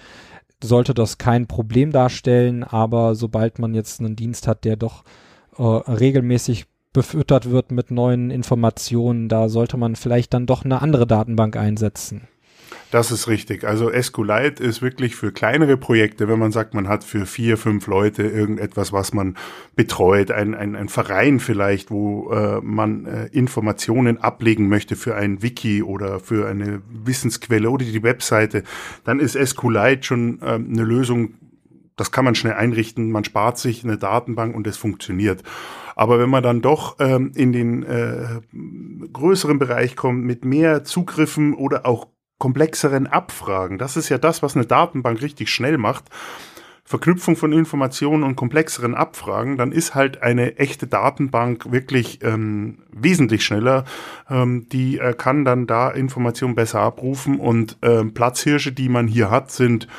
sollte 0.64 0.94
das 0.94 1.18
kein 1.18 1.48
Problem 1.48 1.92
darstellen, 1.92 2.64
aber 2.64 3.16
sobald 3.16 3.60
man 3.60 3.74
jetzt 3.74 4.00
einen 4.00 4.16
Dienst 4.16 4.48
hat, 4.48 4.66
der 4.66 4.76
doch 4.76 5.04
äh, 5.58 5.64
regelmäßig 5.64 6.66
befüttert 6.94 7.50
wird 7.50 7.72
mit 7.72 7.92
neuen 7.92 8.32
Informationen, 8.32 9.30
da 9.30 9.50
sollte 9.50 9.78
man 9.78 9.96
vielleicht 9.96 10.34
dann 10.34 10.48
doch 10.48 10.66
eine 10.66 10.82
andere 10.82 11.06
Datenbank 11.06 11.56
einsetzen. 11.56 12.28
Das 12.90 13.12
ist 13.12 13.28
richtig. 13.28 13.66
Also 13.66 13.92
SQLite 13.92 14.64
ist 14.64 14.82
wirklich 14.82 15.18
für 15.18 15.34
kleinere 15.34 15.76
Projekte, 15.76 16.30
wenn 16.30 16.40
man 16.40 16.54
sagt, 16.54 16.74
man 16.74 16.88
hat 16.88 17.04
für 17.04 17.26
vier, 17.26 17.58
fünf 17.58 17.86
Leute 17.88 18.24
irgendetwas, 18.24 18.94
was 18.94 19.14
man 19.14 19.36
betreut, 19.76 20.32
ein, 20.32 20.56
ein, 20.56 20.76
ein 20.76 20.88
Verein 20.88 21.42
vielleicht, 21.42 21.92
wo 21.92 22.32
äh, 22.32 22.62
man 22.62 23.06
äh, 23.06 23.26
Informationen 23.28 24.20
ablegen 24.20 24.70
möchte 24.70 24.96
für 24.96 25.16
ein 25.16 25.42
Wiki 25.42 25.84
oder 25.84 26.22
für 26.22 26.48
eine 26.48 26.82
Wissensquelle 26.90 27.70
oder 27.70 27.84
die 27.84 28.04
Webseite, 28.04 28.64
dann 29.04 29.20
ist 29.20 29.38
SQLite 29.38 30.04
schon 30.04 30.42
äh, 30.42 30.54
eine 30.54 30.84
Lösung, 30.84 31.34
das 31.98 32.14
kann 32.14 32.24
man 32.24 32.36
schnell 32.36 32.54
einrichten, 32.54 33.12
man 33.12 33.26
spart 33.26 33.58
sich 33.58 33.84
eine 33.84 33.98
Datenbank 33.98 34.56
und 34.56 34.66
es 34.66 34.78
funktioniert. 34.78 35.44
Aber 35.98 36.20
wenn 36.20 36.30
man 36.30 36.44
dann 36.44 36.62
doch 36.62 36.98
ähm, 37.00 37.32
in 37.36 37.52
den 37.52 37.84
äh, 37.84 38.40
größeren 39.12 39.60
Bereich 39.60 39.98
kommt 39.98 40.24
mit 40.24 40.46
mehr 40.46 40.86
Zugriffen 40.86 41.54
oder 41.54 41.86
auch 41.86 42.08
komplexeren 42.38 43.08
Abfragen. 43.08 43.78
Das 43.78 43.98
ist 43.98 44.10
ja 44.10 44.18
das, 44.18 44.44
was 44.44 44.56
eine 44.56 44.66
Datenbank 44.66 45.22
richtig 45.22 45.50
schnell 45.50 45.78
macht. 45.78 46.06
Verknüpfung 46.88 47.36
von 47.36 47.52
Informationen 47.52 48.24
und 48.24 48.38
komplexeren 48.38 48.96
Abfragen, 48.96 49.58
dann 49.58 49.74
ist 49.74 49.94
halt 49.94 50.24
eine 50.24 50.58
echte 50.58 50.88
Datenbank 50.88 51.70
wirklich 51.70 52.24
ähm, 52.24 52.84
wesentlich 52.90 53.44
schneller. 53.44 53.84
Ähm, 54.30 54.70
die 54.72 54.98
äh, 54.98 55.14
kann 55.14 55.44
dann 55.44 55.68
da 55.68 55.90
Informationen 55.90 56.56
besser 56.56 56.80
abrufen 56.80 57.42
und 57.42 57.78
ähm, 57.82 58.14
Platzhirsche, 58.14 58.72
die 58.72 58.88
man 58.88 59.06
hier 59.06 59.30
hat, 59.30 59.52
sind 59.52 59.90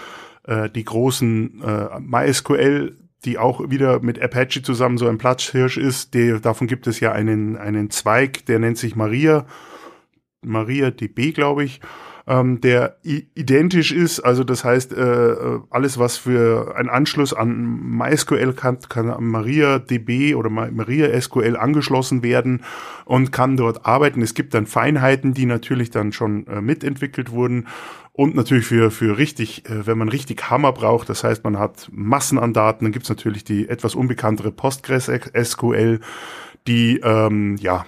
äh, 0.44 0.70
die 0.70 0.85
großen 0.85 1.62
äh, 1.62 2.01
MySQL 2.01 2.96
die 3.24 3.37
auch 3.37 3.68
wieder 3.68 3.98
mit 3.98 4.22
Apache 4.22 4.62
zusammen 4.62 4.96
so 4.96 5.09
ein 5.09 5.18
Platzhirsch 5.18 5.77
ist. 5.77 6.14
Die, 6.14 6.40
davon 6.40 6.68
gibt 6.68 6.87
es 6.87 7.01
ja 7.01 7.11
einen, 7.11 7.57
einen 7.57 7.90
Zweig, 7.90 8.46
der 8.46 8.61
nennt 8.61 8.79
sich 8.79 8.94
Maria, 8.94 9.44
Maria 10.40 10.92
DB, 10.92 11.33
glaube 11.33 11.64
ich 11.64 11.81
ähm, 12.29 12.61
der 12.61 12.99
identisch 13.03 13.91
ist. 13.91 14.21
Also 14.21 14.45
das 14.45 14.62
heißt, 14.62 14.93
äh, 14.93 15.31
äh, 15.33 15.61
alles, 15.71 15.99
was 15.99 16.19
für 16.19 16.77
einen 16.77 16.91
Anschluss 16.91 17.33
an 17.33 17.97
MySQL 17.97 18.53
kann, 18.53 18.79
kann 18.89 19.11
an 19.11 19.24
MariaDB 19.24 20.35
oder 20.35 20.51
MariaSQL 20.51 21.57
angeschlossen 21.57 22.22
werden 22.22 22.62
und 23.07 23.33
kann 23.33 23.57
dort 23.57 23.87
arbeiten. 23.87 24.20
Es 24.20 24.35
gibt 24.35 24.53
dann 24.53 24.66
Feinheiten, 24.66 25.33
die 25.33 25.47
natürlich 25.47 25.91
dann 25.91 26.12
schon 26.12 26.47
äh, 26.47 26.61
mitentwickelt 26.61 27.33
wurden. 27.33 27.66
Und 28.12 28.35
natürlich 28.35 28.66
für, 28.66 28.91
für 28.91 29.16
richtig, 29.16 29.64
äh, 29.66 29.87
wenn 29.87 29.97
man 29.97 30.09
richtig 30.09 30.51
Hammer 30.51 30.72
braucht, 30.72 31.09
das 31.09 31.24
heißt, 31.24 31.45
man 31.45 31.59
hat 31.59 31.89
Massen 31.93 32.39
an 32.39 32.53
Daten, 32.53 32.85
dann 32.85 32.93
gibt's 32.93 33.09
natürlich 33.09 33.45
die 33.45 33.68
etwas 33.68 33.95
unbekanntere 33.95 34.51
PostgreSQL, 34.51 36.01
die 36.66 36.99
ähm, 36.99 37.57
ja 37.57 37.87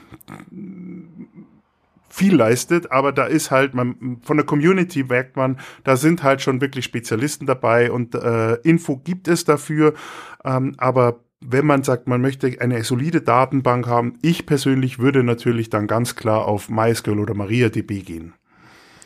viel 2.10 2.34
leistet, 2.34 2.90
aber 2.90 3.12
da 3.12 3.24
ist 3.24 3.50
halt, 3.50 3.74
man, 3.74 4.18
von 4.22 4.36
der 4.36 4.44
Community 4.44 5.04
merkt 5.04 5.36
man, 5.36 5.58
da 5.84 5.96
sind 5.96 6.22
halt 6.22 6.42
schon 6.42 6.60
wirklich 6.60 6.84
Spezialisten 6.84 7.46
dabei 7.46 7.90
und 7.90 8.14
äh, 8.14 8.54
Info 8.56 8.96
gibt 8.96 9.28
es 9.28 9.44
dafür, 9.44 9.94
ähm, 10.44 10.74
aber 10.76 11.20
wenn 11.40 11.64
man 11.64 11.82
sagt, 11.82 12.06
man 12.06 12.20
möchte 12.20 12.54
eine 12.60 12.84
solide 12.84 13.22
Datenbank 13.22 13.86
haben, 13.86 14.18
ich 14.22 14.44
persönlich 14.44 14.98
würde 14.98 15.22
natürlich 15.22 15.70
dann 15.70 15.86
ganz 15.86 16.14
klar 16.14 16.46
auf 16.46 16.68
MySQL 16.68 17.18
oder 17.18 17.34
MariaDB 17.34 18.02
gehen. 18.04 18.34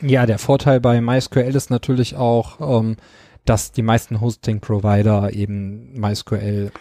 Ja, 0.00 0.26
der 0.26 0.38
Vorteil 0.38 0.80
bei 0.80 1.00
MySQL 1.00 1.54
ist 1.54 1.70
natürlich 1.70 2.16
auch, 2.16 2.80
ähm, 2.80 2.96
dass 3.44 3.72
die 3.72 3.82
meisten 3.82 4.20
Hosting-Provider 4.20 5.32
eben 5.32 5.92
MySQL 5.98 6.72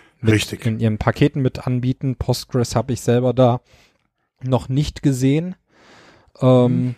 in 0.64 0.80
ihren 0.80 0.98
Paketen 0.98 1.42
mit 1.42 1.68
anbieten. 1.68 2.16
Postgres 2.16 2.76
habe 2.76 2.94
ich 2.94 3.02
selber 3.02 3.34
da 3.34 3.62
noch 4.42 4.70
nicht 4.70 5.04
gesehen. 5.04 5.56
Ähm, 6.44 6.86
mhm 6.86 6.96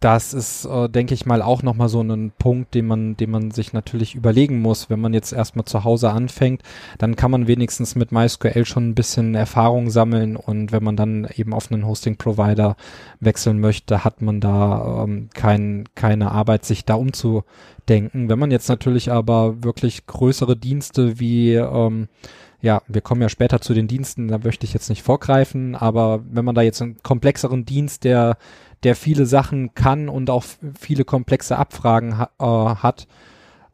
das 0.00 0.34
ist, 0.34 0.66
äh, 0.66 0.90
denke 0.90 1.14
ich 1.14 1.24
mal, 1.24 1.40
auch 1.40 1.62
nochmal 1.62 1.88
so 1.88 2.02
ein 2.02 2.30
Punkt, 2.38 2.74
den 2.74 2.86
man, 2.86 3.16
den 3.16 3.30
man 3.30 3.50
sich 3.50 3.72
natürlich 3.72 4.14
überlegen 4.14 4.60
muss. 4.60 4.90
Wenn 4.90 5.00
man 5.00 5.14
jetzt 5.14 5.32
erstmal 5.32 5.64
zu 5.64 5.84
Hause 5.84 6.10
anfängt, 6.10 6.62
dann 6.98 7.16
kann 7.16 7.30
man 7.30 7.46
wenigstens 7.46 7.94
mit 7.94 8.12
MySQL 8.12 8.66
schon 8.66 8.90
ein 8.90 8.94
bisschen 8.94 9.34
Erfahrung 9.34 9.88
sammeln 9.88 10.36
und 10.36 10.70
wenn 10.70 10.84
man 10.84 10.96
dann 10.96 11.26
eben 11.34 11.54
auf 11.54 11.72
einen 11.72 11.86
Hosting-Provider 11.86 12.76
wechseln 13.20 13.58
möchte, 13.58 14.04
hat 14.04 14.20
man 14.20 14.40
da 14.40 15.02
ähm, 15.04 15.30
kein, 15.32 15.84
keine 15.94 16.30
Arbeit, 16.30 16.66
sich 16.66 16.84
da 16.84 16.94
umzudenken. 16.94 18.28
Wenn 18.28 18.38
man 18.38 18.50
jetzt 18.50 18.68
natürlich 18.68 19.10
aber 19.10 19.64
wirklich 19.64 20.06
größere 20.06 20.56
Dienste 20.56 21.18
wie 21.18 21.54
ähm, 21.54 22.08
ja, 22.60 22.82
wir 22.88 23.00
kommen 23.00 23.22
ja 23.22 23.28
später 23.28 23.60
zu 23.60 23.74
den 23.74 23.88
Diensten, 23.88 24.28
da 24.28 24.38
möchte 24.38 24.64
ich 24.64 24.72
jetzt 24.72 24.88
nicht 24.88 25.02
vorgreifen, 25.02 25.74
aber 25.74 26.24
wenn 26.28 26.44
man 26.44 26.54
da 26.54 26.62
jetzt 26.62 26.82
einen 26.82 27.02
komplexeren 27.02 27.64
Dienst, 27.64 28.04
der 28.04 28.38
der 28.82 28.94
viele 28.94 29.26
Sachen 29.26 29.74
kann 29.74 30.08
und 30.08 30.30
auch 30.30 30.44
viele 30.78 31.04
komplexe 31.04 31.56
Abfragen 31.56 32.18
ha 32.18 32.30
äh, 32.38 32.76
hat, 32.76 33.06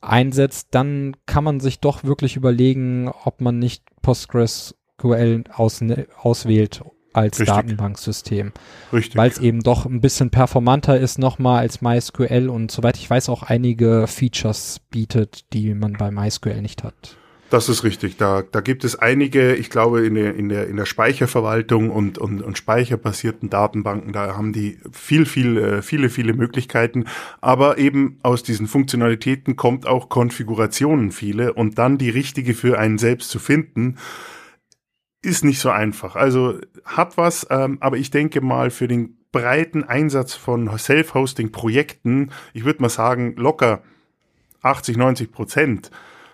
einsetzt, 0.00 0.68
dann 0.72 1.16
kann 1.26 1.44
man 1.44 1.60
sich 1.60 1.80
doch 1.80 2.04
wirklich 2.04 2.36
überlegen, 2.36 3.08
ob 3.24 3.40
man 3.40 3.58
nicht 3.58 3.84
PostgreSQL 4.02 5.44
aus, 5.52 5.84
auswählt 6.16 6.82
als 7.12 7.38
Richtig. 7.38 7.54
Datenbanksystem. 7.54 8.52
Richtig. 8.92 9.16
Weil 9.16 9.30
es 9.30 9.38
eben 9.38 9.60
doch 9.60 9.86
ein 9.86 10.00
bisschen 10.00 10.30
performanter 10.30 10.98
ist 10.98 11.18
nochmal 11.18 11.58
als 11.60 11.82
MySQL 11.82 12.48
und 12.48 12.70
soweit 12.70 12.96
ich 12.96 13.08
weiß 13.08 13.28
auch 13.28 13.42
einige 13.42 14.06
Features 14.06 14.80
bietet, 14.90 15.52
die 15.52 15.74
man 15.74 15.92
bei 15.92 16.10
MySQL 16.10 16.62
nicht 16.62 16.82
hat. 16.82 17.16
Das 17.52 17.68
ist 17.68 17.84
richtig. 17.84 18.16
Da, 18.16 18.42
da 18.50 18.62
gibt 18.62 18.82
es 18.82 18.98
einige, 18.98 19.54
ich 19.54 19.68
glaube, 19.68 20.06
in 20.06 20.14
der, 20.14 20.34
in 20.34 20.48
der, 20.48 20.68
in 20.68 20.78
der 20.78 20.86
Speicherverwaltung 20.86 21.90
und, 21.90 22.16
und, 22.16 22.40
und 22.40 22.56
speicherbasierten 22.56 23.50
Datenbanken, 23.50 24.14
da 24.14 24.34
haben 24.34 24.54
die 24.54 24.78
viel, 24.90 25.26
viel, 25.26 25.58
äh, 25.58 25.82
viele, 25.82 26.08
viele 26.08 26.32
Möglichkeiten. 26.32 27.04
Aber 27.42 27.76
eben 27.76 28.18
aus 28.22 28.42
diesen 28.42 28.68
Funktionalitäten 28.68 29.54
kommt 29.54 29.86
auch 29.86 30.08
Konfigurationen 30.08 31.12
viele 31.12 31.52
und 31.52 31.76
dann 31.76 31.98
die 31.98 32.08
richtige 32.08 32.54
für 32.54 32.78
einen 32.78 32.96
selbst 32.96 33.28
zu 33.28 33.38
finden, 33.38 33.98
ist 35.20 35.44
nicht 35.44 35.60
so 35.60 35.68
einfach. 35.68 36.16
Also 36.16 36.58
hat 36.86 37.18
was, 37.18 37.46
ähm, 37.50 37.76
aber 37.80 37.98
ich 37.98 38.10
denke 38.10 38.40
mal 38.40 38.70
für 38.70 38.88
den 38.88 39.18
breiten 39.30 39.84
Einsatz 39.84 40.32
von 40.32 40.70
Self-Hosting-Projekten, 40.78 42.30
ich 42.54 42.64
würde 42.64 42.80
mal 42.80 42.88
sagen, 42.88 43.36
locker 43.36 43.82
80, 44.62 44.96
90 44.96 45.30
Prozent 45.30 45.90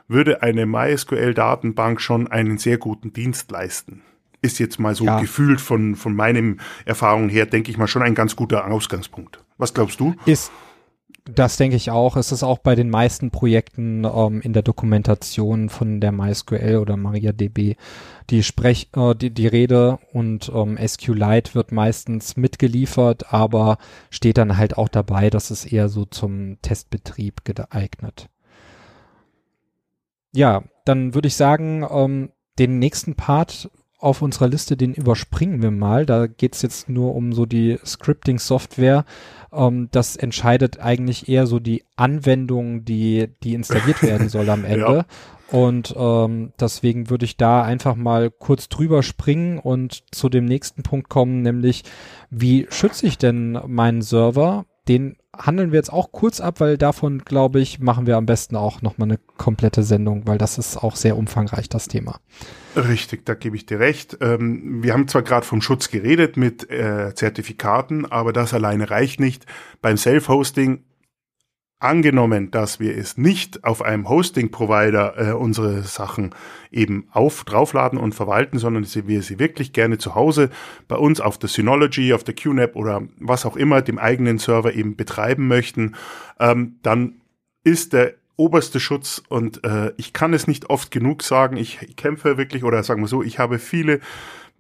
würde 0.09 0.43
eine 0.43 0.67
MySQL-Datenbank 0.67 2.01
schon 2.01 2.27
einen 2.27 2.59
sehr 2.59 2.79
guten 2.79 3.13
Dienst 3.13 3.51
leisten. 3.51 4.03
Ist 4.41 4.59
jetzt 4.59 4.79
mal 4.79 4.95
so 4.95 5.05
ja. 5.05 5.21
gefühlt 5.21 5.61
von, 5.61 5.97
von 5.97 6.15
meinem 6.15 6.61
Erfahrungen 6.85 7.29
her, 7.29 7.47
denke 7.47 7.71
ich 7.71 7.77
mal, 7.77 7.89
schon 7.89 8.03
ein 8.03 8.15
ganz 8.15 8.37
guter 8.37 8.67
Ausgangspunkt. 8.67 9.45
Was 9.59 9.75
glaubst 9.75 10.01
du? 10.01 10.15
Ist, 10.27 10.53
das 11.25 11.57
denke 11.57 11.77
ich 11.77 11.91
auch. 11.91 12.17
Es 12.17 12.33
ist 12.33 12.43
auch 12.43 12.59
bei 12.59 12.75
den 12.75 12.89
meisten 12.89 13.31
Projekten 13.31 14.05
ähm, 14.05 14.41
in 14.41 14.53
der 14.53 14.63
Dokumentation 14.63 15.69
von 15.69 16.01
der 16.01 16.13
MySQL 16.13 16.77
oder 16.77 16.97
MariaDB 16.97 17.77
die 18.31 18.43
Sprech, 18.43 18.89
äh, 18.97 19.15
die, 19.15 19.31
die 19.31 19.47
Rede 19.47 19.99
und 20.13 20.51
ähm, 20.55 20.79
SQLite 20.79 21.55
wird 21.55 21.73
meistens 21.73 22.37
mitgeliefert, 22.37 23.33
aber 23.33 23.79
steht 24.11 24.39
dann 24.39 24.57
halt 24.57 24.79
auch 24.79 24.89
dabei, 24.89 25.31
dass 25.31 25.51
es 25.51 25.65
eher 25.65 25.89
so 25.89 26.05
zum 26.05 26.61
Testbetrieb 26.63 27.45
geeignet. 27.45 28.29
Ja, 30.33 30.65
dann 30.85 31.15
würde 31.15 31.29
ich 31.29 31.37
sagen, 31.37 31.87
ähm, 31.91 32.31
den 32.59 32.79
nächsten 32.79 33.15
Part 33.15 33.71
auf 33.99 34.23
unserer 34.23 34.49
Liste, 34.49 34.77
den 34.77 34.95
überspringen 34.95 35.61
wir 35.61 35.71
mal. 35.71 36.07
Da 36.07 36.27
geht's 36.27 36.63
jetzt 36.63 36.89
nur 36.89 37.15
um 37.15 37.33
so 37.33 37.47
die 37.47 37.79
Scripting-Software. 37.85 39.05
Ähm, 39.53 39.89
das 39.91 40.17
entscheidet 40.17 40.81
eigentlich 40.81 41.29
eher 41.29 41.47
so 41.47 41.59
die 41.59 41.85
Anwendung, 41.97 42.85
die, 42.85 43.29
die 43.43 43.55
installiert 43.55 44.03
werden 44.03 44.29
soll 44.29 44.49
am 44.51 44.65
Ende. 44.65 44.81
Ja. 44.99 45.07
Und 45.51 45.95
ähm, 45.97 46.53
deswegen 46.61 47.09
würde 47.09 47.25
ich 47.25 47.39
da 47.39 47.63
einfach 47.63 47.97
mal 47.97 48.31
kurz 48.31 48.69
drüber 48.69 49.03
springen 49.03 49.59
und 49.59 50.05
zu 50.15 50.29
dem 50.29 50.45
nächsten 50.45 50.83
Punkt 50.83 51.09
kommen, 51.09 51.41
nämlich 51.41 51.85
wie 52.29 52.67
schütze 52.69 53.07
ich 53.07 53.17
denn 53.17 53.59
meinen 53.67 54.03
Server? 54.03 54.67
Den 54.89 55.17
handeln 55.37 55.71
wir 55.73 55.79
jetzt 55.79 55.93
auch 55.93 56.11
kurz 56.13 56.41
ab, 56.41 56.61
weil 56.61 56.79
davon, 56.79 57.21
glaube 57.25 57.61
ich, 57.61 57.79
machen 57.79 58.07
wir 58.07 58.17
am 58.17 58.27
besten 58.27 58.57
auch 58.57 58.83
nochmal 58.83 59.09
eine 59.09 59.19
komplette 59.37 59.83
Sendung, 59.83 60.27
weil 60.27 60.39
das 60.39 60.59
ist 60.59 60.79
auch 60.79 60.97
sehr 60.97 61.17
umfangreich, 61.17 61.69
das 61.69 61.89
Thema. 61.89 62.21
Richtig, 62.75 63.27
da 63.27 63.35
gebe 63.35 63.57
ich 63.57 63.67
dir 63.67 63.79
recht. 63.79 64.19
Ähm, 64.21 64.83
wir 64.83 64.95
haben 64.95 65.07
zwar 65.09 65.23
gerade 65.23 65.47
vom 65.47 65.61
Schutz 65.61 65.91
geredet 65.91 66.37
mit 66.37 66.71
äh, 66.71 67.15
Zertifikaten, 67.15 68.07
aber 68.07 68.33
das 68.33 68.55
alleine 68.55 68.91
reicht 68.91 69.21
nicht. 69.21 69.47
Beim 69.83 69.97
Self-Hosting 69.97 70.83
Angenommen, 71.81 72.51
dass 72.51 72.81
wir 72.81 72.97
es 72.97 73.17
nicht 73.17 73.63
auf 73.63 73.83
einem 73.83 74.09
Hosting-Provider 74.09 75.15
äh, 75.17 75.33
unsere 75.33 75.83
Sachen 75.83 76.35
eben 76.73 77.07
auf 77.13 77.45
draufladen 77.45 78.01
und 78.01 78.17
verwalten, 78.17 78.59
sondern 78.59 78.85
wir 79.07 79.23
sie 79.23 79.39
wirklich 79.39 79.73
gerne 79.73 79.97
zu 79.97 80.17
Hause 80.17 80.51
bei 80.89 80.97
uns 80.97 81.21
auf 81.21 81.39
der 81.39 81.49
Synology, 81.49 82.13
auf 82.13 82.25
der 82.25 82.35
QNAP 82.35 82.75
oder 82.75 83.03
was 83.21 83.47
auch 83.47 83.57
immer 83.57 83.81
dem 83.81 84.01
eigenen 84.01 84.39
Server 84.39 84.75
eben 84.75 84.97
betreiben 84.97 85.47
möchten, 85.47 85.95
ähm, 86.41 86.81
dann 86.83 87.21
ist 87.63 87.93
der 87.93 88.15
oberste 88.35 88.81
Schutz 88.81 89.23
und 89.29 89.65
äh, 89.65 89.93
ich 89.99 90.13
kann 90.13 90.35
es 90.35 90.49
nicht 90.49 90.71
oft 90.71 90.91
genug 90.91 91.23
sagen. 91.23 91.57
Ich, 91.57 91.81
ich 91.83 91.95
kämpfe 91.95 92.39
wirklich 92.39 92.65
oder 92.65 92.83
sagen 92.83 93.03
wir 93.03 93.09
so, 93.09 93.23
ich 93.23 93.39
habe 93.39 93.61
viele 93.61 94.01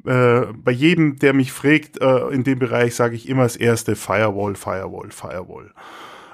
äh, 0.05 0.43
bei 0.53 0.71
jedem, 0.71 1.19
der 1.19 1.33
mich 1.33 1.51
fragt 1.51 2.01
äh, 2.01 2.29
in 2.29 2.45
dem 2.45 2.61
Bereich, 2.61 2.95
sage 2.95 3.17
ich 3.17 3.29
immer 3.29 3.43
das 3.43 3.57
erste 3.57 3.97
Firewall, 3.97 4.55
Firewall, 4.55 5.11
Firewall. 5.11 5.73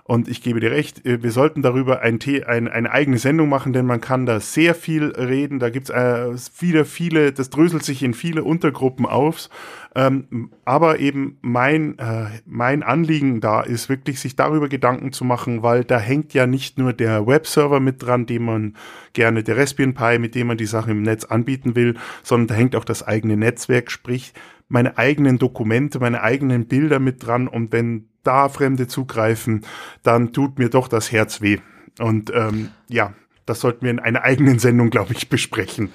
Und 0.06 0.28
ich 0.28 0.42
gebe 0.42 0.60
dir 0.60 0.70
recht, 0.70 1.06
äh, 1.06 1.22
wir 1.22 1.30
sollten 1.30 1.62
darüber 1.62 2.02
ein, 2.02 2.18
ein, 2.46 2.68
eine 2.68 2.90
eigene 2.90 3.16
Sendung 3.16 3.48
machen, 3.48 3.72
denn 3.72 3.86
man 3.86 4.02
kann 4.02 4.26
da 4.26 4.38
sehr 4.38 4.74
viel 4.74 5.06
reden. 5.06 5.60
Da 5.60 5.70
gibt's 5.70 5.88
äh, 5.88 6.34
wieder 6.58 6.84
viele, 6.84 7.32
das 7.32 7.48
dröselt 7.48 7.84
sich 7.84 8.02
in 8.02 8.12
viele 8.12 8.44
Untergruppen 8.44 9.06
auf. 9.06 9.48
Ähm, 9.94 10.50
aber 10.66 10.98
eben 10.98 11.38
mein, 11.40 11.98
äh, 11.98 12.26
mein 12.44 12.82
Anliegen 12.82 13.40
da 13.40 13.62
ist 13.62 13.88
wirklich, 13.88 14.20
sich 14.20 14.36
darüber 14.36 14.68
Gedanken 14.68 15.10
zu 15.12 15.24
machen, 15.24 15.62
weil 15.62 15.84
da 15.84 15.98
hängt 15.98 16.34
ja 16.34 16.46
nicht 16.46 16.76
nur 16.76 16.92
der 16.92 17.26
Webserver 17.26 17.80
mit 17.80 18.02
dran, 18.02 18.26
den 18.26 18.44
man 18.44 18.76
gerne, 19.14 19.42
der 19.42 19.56
Raspbian 19.56 19.94
Pi, 19.94 20.18
mit 20.18 20.34
dem 20.34 20.48
man 20.48 20.58
die 20.58 20.66
Sachen 20.66 20.90
im 20.90 21.02
Netz 21.02 21.24
anbieten 21.24 21.76
will, 21.76 21.94
sondern 22.22 22.48
da 22.48 22.54
hängt 22.56 22.76
auch 22.76 22.84
das 22.84 23.02
eigene 23.02 23.38
Netzwerk, 23.38 23.90
sprich 23.90 24.34
meine 24.68 24.98
eigenen 24.98 25.38
Dokumente, 25.38 25.98
meine 25.98 26.22
eigenen 26.22 26.66
Bilder 26.66 26.98
mit 26.98 27.24
dran. 27.24 27.48
Und 27.48 27.72
wenn 27.72 28.08
da 28.24 28.48
Fremde 28.48 28.88
zugreifen, 28.88 29.64
dann 30.02 30.32
tut 30.32 30.58
mir 30.58 30.68
doch 30.68 30.88
das 30.88 31.12
Herz 31.12 31.40
weh. 31.40 31.58
Und 31.98 32.32
ähm, 32.34 32.70
ja, 32.88 33.12
das 33.46 33.60
sollten 33.60 33.82
wir 33.82 33.90
in 33.90 34.00
einer 34.00 34.22
eigenen 34.22 34.58
Sendung, 34.58 34.90
glaube 34.90 35.12
ich, 35.12 35.28
besprechen. 35.28 35.90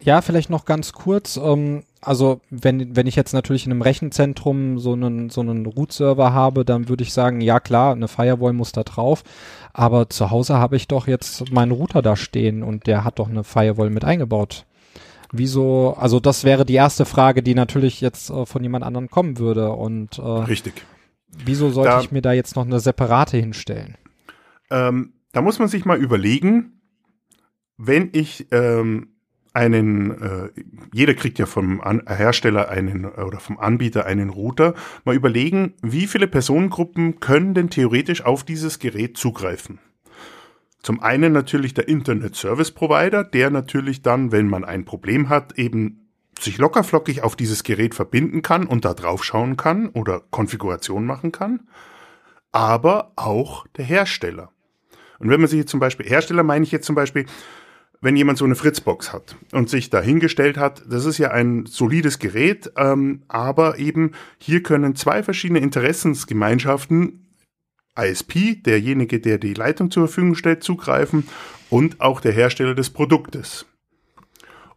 Ja, 0.00 0.20
vielleicht 0.20 0.50
noch 0.50 0.66
ganz 0.66 0.92
kurz. 0.92 1.36
Ähm, 1.36 1.82
also 2.02 2.40
wenn, 2.50 2.94
wenn 2.94 3.06
ich 3.06 3.16
jetzt 3.16 3.32
natürlich 3.32 3.66
in 3.66 3.72
einem 3.72 3.82
Rechenzentrum 3.82 4.78
so 4.78 4.92
einen, 4.92 5.30
so 5.30 5.40
einen 5.40 5.66
Root-Server 5.66 6.32
habe, 6.32 6.64
dann 6.64 6.88
würde 6.88 7.02
ich 7.02 7.12
sagen, 7.12 7.40
ja 7.40 7.60
klar, 7.60 7.92
eine 7.92 8.08
Firewall 8.08 8.52
muss 8.52 8.72
da 8.72 8.82
drauf. 8.82 9.24
Aber 9.72 10.08
zu 10.10 10.30
Hause 10.30 10.58
habe 10.58 10.76
ich 10.76 10.88
doch 10.88 11.06
jetzt 11.06 11.50
meinen 11.50 11.72
Router 11.72 12.02
da 12.02 12.16
stehen 12.16 12.62
und 12.62 12.86
der 12.86 13.04
hat 13.04 13.18
doch 13.18 13.28
eine 13.28 13.44
Firewall 13.44 13.90
mit 13.90 14.04
eingebaut. 14.04 14.66
Wieso, 15.32 15.96
also 15.98 16.20
das 16.20 16.44
wäre 16.44 16.64
die 16.64 16.74
erste 16.74 17.04
Frage, 17.04 17.42
die 17.42 17.54
natürlich 17.54 18.00
jetzt 18.00 18.30
äh, 18.30 18.46
von 18.46 18.62
jemand 18.62 18.84
anderem 18.84 19.10
kommen 19.10 19.38
würde. 19.38 19.72
Und 19.72 20.18
äh, 20.18 20.22
Richtig. 20.22 20.84
Wieso 21.44 21.70
sollte 21.70 21.90
da, 21.90 22.00
ich 22.00 22.10
mir 22.10 22.22
da 22.22 22.32
jetzt 22.32 22.56
noch 22.56 22.64
eine 22.64 22.80
separate 22.80 23.36
hinstellen? 23.36 23.96
Ähm, 24.70 25.12
da 25.32 25.42
muss 25.42 25.58
man 25.58 25.68
sich 25.68 25.84
mal 25.84 25.98
überlegen, 25.98 26.80
wenn 27.76 28.10
ich 28.12 28.48
ähm, 28.52 29.08
einen, 29.56 30.10
äh, 30.10 30.48
jeder 30.92 31.14
kriegt 31.14 31.38
ja 31.38 31.46
vom 31.46 31.80
An 31.80 32.02
Hersteller 32.06 32.68
einen 32.68 33.06
oder 33.06 33.40
vom 33.40 33.58
Anbieter 33.58 34.04
einen 34.04 34.28
Router, 34.28 34.74
mal 35.04 35.14
überlegen, 35.14 35.74
wie 35.82 36.06
viele 36.06 36.28
Personengruppen 36.28 37.20
können 37.20 37.54
denn 37.54 37.70
theoretisch 37.70 38.24
auf 38.24 38.44
dieses 38.44 38.78
Gerät 38.78 39.16
zugreifen. 39.16 39.78
Zum 40.82 41.02
einen 41.02 41.32
natürlich 41.32 41.74
der 41.74 41.88
Internet 41.88 42.36
Service 42.36 42.70
Provider, 42.70 43.24
der 43.24 43.50
natürlich 43.50 44.02
dann, 44.02 44.30
wenn 44.30 44.46
man 44.46 44.64
ein 44.64 44.84
Problem 44.84 45.28
hat, 45.28 45.58
eben 45.58 46.05
sich 46.38 46.58
lockerflockig 46.58 47.22
auf 47.22 47.36
dieses 47.36 47.62
Gerät 47.62 47.94
verbinden 47.94 48.42
kann 48.42 48.66
und 48.66 48.84
da 48.84 48.94
drauf 48.94 49.24
schauen 49.24 49.56
kann 49.56 49.88
oder 49.88 50.22
Konfiguration 50.30 51.06
machen 51.06 51.32
kann, 51.32 51.68
aber 52.52 53.12
auch 53.16 53.66
der 53.76 53.84
Hersteller. 53.84 54.50
Und 55.18 55.30
wenn 55.30 55.40
man 55.40 55.48
sich 55.48 55.58
jetzt 55.58 55.70
zum 55.70 55.80
Beispiel, 55.80 56.06
Hersteller 56.06 56.42
meine 56.42 56.64
ich 56.64 56.72
jetzt 56.72 56.86
zum 56.86 56.94
Beispiel, 56.94 57.26
wenn 58.00 58.16
jemand 58.16 58.38
so 58.38 58.44
eine 58.44 58.54
Fritzbox 58.54 59.12
hat 59.12 59.36
und 59.52 59.70
sich 59.70 59.88
da 59.88 60.00
hingestellt 60.00 60.58
hat, 60.58 60.82
das 60.88 61.06
ist 61.06 61.18
ja 61.18 61.30
ein 61.30 61.64
solides 61.66 62.18
Gerät, 62.18 62.70
ähm, 62.76 63.22
aber 63.28 63.78
eben 63.78 64.12
hier 64.38 64.62
können 64.62 64.94
zwei 64.94 65.22
verschiedene 65.22 65.60
Interessensgemeinschaften, 65.60 67.26
ISP, 67.98 68.62
derjenige, 68.62 69.20
der 69.20 69.38
die 69.38 69.54
Leitung 69.54 69.90
zur 69.90 70.06
Verfügung 70.06 70.34
stellt, 70.34 70.62
zugreifen 70.62 71.26
und 71.70 72.00
auch 72.02 72.20
der 72.20 72.32
Hersteller 72.32 72.74
des 72.74 72.90
Produktes. 72.90 73.66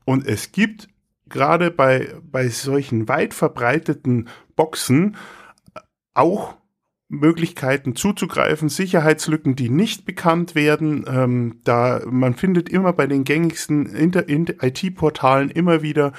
Und 0.06 0.26
es 0.26 0.54
gibt 0.54 0.88
gerade 1.30 1.72
bei, 1.72 2.14
bei 2.24 2.50
solchen 2.50 3.08
weit 3.08 3.34
verbreiteten 3.34 4.28
Boxen 4.56 5.16
auch 6.14 6.56
Möglichkeiten 7.10 7.96
zuzugreifen, 7.96 8.70
Sicherheitslücken, 8.70 9.56
die 9.56 9.70
nicht 9.70 10.06
bekannt 10.06 10.54
werden. 10.54 11.06
Ähm, 11.08 11.60
da 11.64 12.02
man 12.06 12.36
findet 12.36 12.70
immer 12.70 12.94
bei 12.94 13.08
den 13.08 13.24
gängigsten 13.24 13.88
IT-Portalen 13.92 15.50
immer 15.50 15.82
wieder 15.82 16.14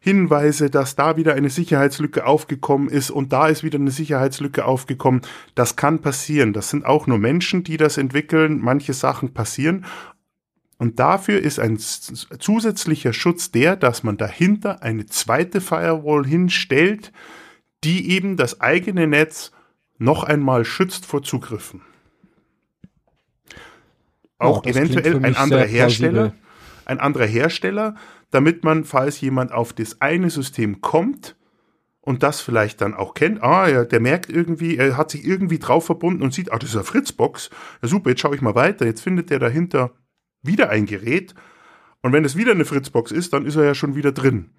Hinweise, 0.00 0.68
dass 0.68 0.96
da 0.96 1.16
wieder 1.16 1.34
eine 1.34 1.48
Sicherheitslücke 1.48 2.26
aufgekommen 2.26 2.88
ist 2.88 3.12
und 3.12 3.32
da 3.32 3.46
ist 3.46 3.62
wieder 3.62 3.78
eine 3.78 3.92
Sicherheitslücke 3.92 4.64
aufgekommen. 4.64 5.22
Das 5.54 5.76
kann 5.76 6.00
passieren. 6.00 6.52
Das 6.52 6.70
sind 6.70 6.84
auch 6.84 7.06
nur 7.06 7.18
Menschen, 7.18 7.62
die 7.62 7.76
das 7.76 7.98
entwickeln. 7.98 8.58
Manche 8.60 8.94
Sachen 8.94 9.32
passieren. 9.32 9.84
Und 10.82 10.98
dafür 10.98 11.38
ist 11.38 11.60
ein 11.60 11.78
zusätzlicher 11.78 13.12
Schutz 13.12 13.52
der, 13.52 13.76
dass 13.76 14.02
man 14.02 14.16
dahinter 14.16 14.82
eine 14.82 15.06
zweite 15.06 15.60
Firewall 15.60 16.26
hinstellt, 16.26 17.12
die 17.84 18.10
eben 18.10 18.36
das 18.36 18.60
eigene 18.60 19.06
Netz 19.06 19.52
noch 19.98 20.24
einmal 20.24 20.64
schützt 20.64 21.06
vor 21.06 21.22
Zugriffen. 21.22 21.82
Auch 24.38 24.66
ja, 24.66 24.72
eventuell 24.72 25.24
ein 25.24 25.36
anderer 25.36 25.66
Hersteller, 25.66 26.34
ein 26.84 26.98
anderer 26.98 27.26
Hersteller, 27.26 27.94
damit 28.32 28.64
man, 28.64 28.82
falls 28.82 29.20
jemand 29.20 29.52
auf 29.52 29.72
das 29.72 30.00
eine 30.00 30.30
System 30.30 30.80
kommt 30.80 31.36
und 32.00 32.24
das 32.24 32.40
vielleicht 32.40 32.80
dann 32.80 32.94
auch 32.94 33.14
kennt, 33.14 33.40
ah, 33.40 33.68
ja, 33.68 33.84
der 33.84 34.00
merkt 34.00 34.30
irgendwie, 34.30 34.78
er 34.78 34.96
hat 34.96 35.12
sich 35.12 35.24
irgendwie 35.24 35.60
drauf 35.60 35.86
verbunden 35.86 36.24
und 36.24 36.34
sieht, 36.34 36.50
ah, 36.50 36.58
das 36.58 36.70
ist 36.70 36.74
eine 36.76 36.82
Fritzbox, 36.82 37.50
ja 37.82 37.88
super, 37.88 38.10
jetzt 38.10 38.20
schaue 38.20 38.34
ich 38.34 38.42
mal 38.42 38.56
weiter, 38.56 38.84
jetzt 38.84 39.02
findet 39.02 39.30
der 39.30 39.38
dahinter 39.38 39.92
wieder 40.42 40.70
ein 40.70 40.86
Gerät 40.86 41.34
und 42.02 42.12
wenn 42.12 42.24
es 42.24 42.36
wieder 42.36 42.52
eine 42.52 42.64
Fritzbox 42.64 43.12
ist, 43.12 43.32
dann 43.32 43.46
ist 43.46 43.56
er 43.56 43.64
ja 43.64 43.74
schon 43.74 43.94
wieder 43.94 44.12
drin. 44.12 44.50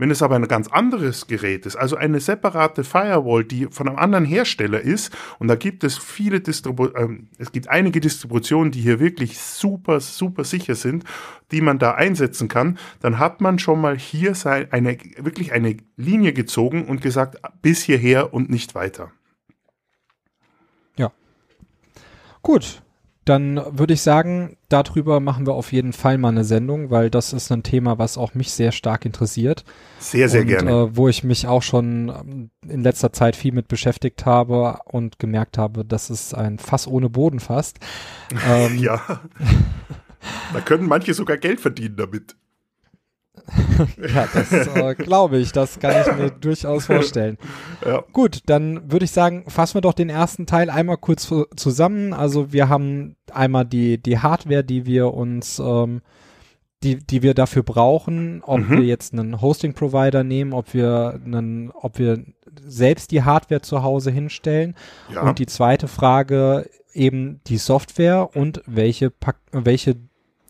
Wenn 0.00 0.10
es 0.10 0.22
aber 0.22 0.36
ein 0.36 0.48
ganz 0.48 0.68
anderes 0.68 1.26
Gerät 1.26 1.66
ist, 1.66 1.76
also 1.76 1.94
eine 1.94 2.20
separate 2.20 2.84
Firewall, 2.84 3.44
die 3.44 3.66
von 3.70 3.86
einem 3.86 3.98
anderen 3.98 4.24
Hersteller 4.24 4.80
ist, 4.80 5.14
und 5.38 5.48
da 5.48 5.56
gibt 5.56 5.84
es 5.84 5.98
viele 5.98 6.40
Distribu 6.40 6.86
äh, 6.86 7.18
es 7.36 7.52
gibt 7.52 7.68
einige 7.68 8.00
Distributionen, 8.00 8.72
die 8.72 8.80
hier 8.80 8.98
wirklich 8.98 9.38
super, 9.38 10.00
super 10.00 10.44
sicher 10.44 10.74
sind, 10.74 11.04
die 11.50 11.60
man 11.60 11.78
da 11.78 11.92
einsetzen 11.96 12.48
kann, 12.48 12.78
dann 13.00 13.18
hat 13.18 13.42
man 13.42 13.58
schon 13.58 13.78
mal 13.78 13.98
hier 13.98 14.32
eine, 14.70 14.96
wirklich 15.18 15.52
eine 15.52 15.76
Linie 15.96 16.32
gezogen 16.32 16.86
und 16.86 17.02
gesagt, 17.02 17.36
bis 17.60 17.82
hierher 17.82 18.32
und 18.32 18.48
nicht 18.48 18.74
weiter. 18.74 19.12
Ja. 20.96 21.12
Gut, 22.40 22.80
dann 23.30 23.60
würde 23.78 23.94
ich 23.94 24.02
sagen, 24.02 24.56
darüber 24.68 25.20
machen 25.20 25.46
wir 25.46 25.54
auf 25.54 25.72
jeden 25.72 25.92
Fall 25.92 26.18
mal 26.18 26.30
eine 26.30 26.42
Sendung, 26.42 26.90
weil 26.90 27.10
das 27.10 27.32
ist 27.32 27.52
ein 27.52 27.62
Thema, 27.62 27.96
was 27.96 28.18
auch 28.18 28.34
mich 28.34 28.50
sehr 28.50 28.72
stark 28.72 29.04
interessiert. 29.04 29.64
Sehr, 30.00 30.28
sehr 30.28 30.40
und, 30.40 30.48
gerne. 30.48 30.70
Äh, 30.70 30.96
wo 30.96 31.06
ich 31.06 31.22
mich 31.22 31.46
auch 31.46 31.62
schon 31.62 32.08
ähm, 32.08 32.50
in 32.68 32.82
letzter 32.82 33.12
Zeit 33.12 33.36
viel 33.36 33.52
mit 33.52 33.68
beschäftigt 33.68 34.26
habe 34.26 34.78
und 34.84 35.20
gemerkt 35.20 35.58
habe, 35.58 35.84
das 35.84 36.10
ist 36.10 36.34
ein 36.34 36.58
Fass 36.58 36.88
ohne 36.88 37.08
Boden 37.08 37.38
fast. 37.38 37.78
Ähm, 38.48 38.78
ja. 38.78 39.00
da 40.52 40.60
können 40.60 40.86
manche 40.88 41.14
sogar 41.14 41.36
Geld 41.36 41.60
verdienen 41.60 41.96
damit. 41.96 42.36
ja, 44.14 44.28
das 44.32 44.52
äh, 44.52 44.94
glaube 44.94 45.38
ich, 45.38 45.52
das 45.52 45.78
kann 45.78 45.94
ich 46.00 46.16
mir 46.16 46.30
durchaus 46.30 46.86
vorstellen. 46.86 47.38
Ja. 47.84 48.04
Gut, 48.12 48.40
dann 48.46 48.92
würde 48.92 49.06
ich 49.06 49.10
sagen, 49.10 49.44
fassen 49.48 49.74
wir 49.74 49.80
doch 49.80 49.94
den 49.94 50.10
ersten 50.10 50.44
Teil 50.44 50.68
einmal 50.68 50.98
kurz 50.98 51.32
zusammen. 51.56 52.12
Also 52.12 52.52
wir 52.52 52.68
haben 52.68 53.16
einmal 53.32 53.64
die, 53.64 53.96
die 53.96 54.18
Hardware, 54.18 54.62
die 54.62 54.84
wir 54.84 55.14
uns, 55.14 55.58
ähm, 55.58 56.02
die, 56.82 56.96
die 56.96 57.22
wir 57.22 57.32
dafür 57.32 57.62
brauchen, 57.62 58.42
ob 58.44 58.60
mhm. 58.60 58.70
wir 58.70 58.84
jetzt 58.84 59.14
einen 59.14 59.40
Hosting-Provider 59.40 60.24
nehmen, 60.24 60.52
ob 60.52 60.74
wir 60.74 61.20
einen, 61.24 61.70
ob 61.70 61.98
wir 61.98 62.22
selbst 62.62 63.12
die 63.12 63.22
Hardware 63.22 63.62
zu 63.62 63.82
Hause 63.82 64.10
hinstellen. 64.10 64.74
Ja. 65.14 65.22
Und 65.22 65.38
die 65.38 65.46
zweite 65.46 65.88
Frage 65.88 66.68
eben 66.92 67.40
die 67.46 67.58
Software 67.58 68.34
und 68.34 68.62
welche, 68.66 69.12
welche 69.52 69.96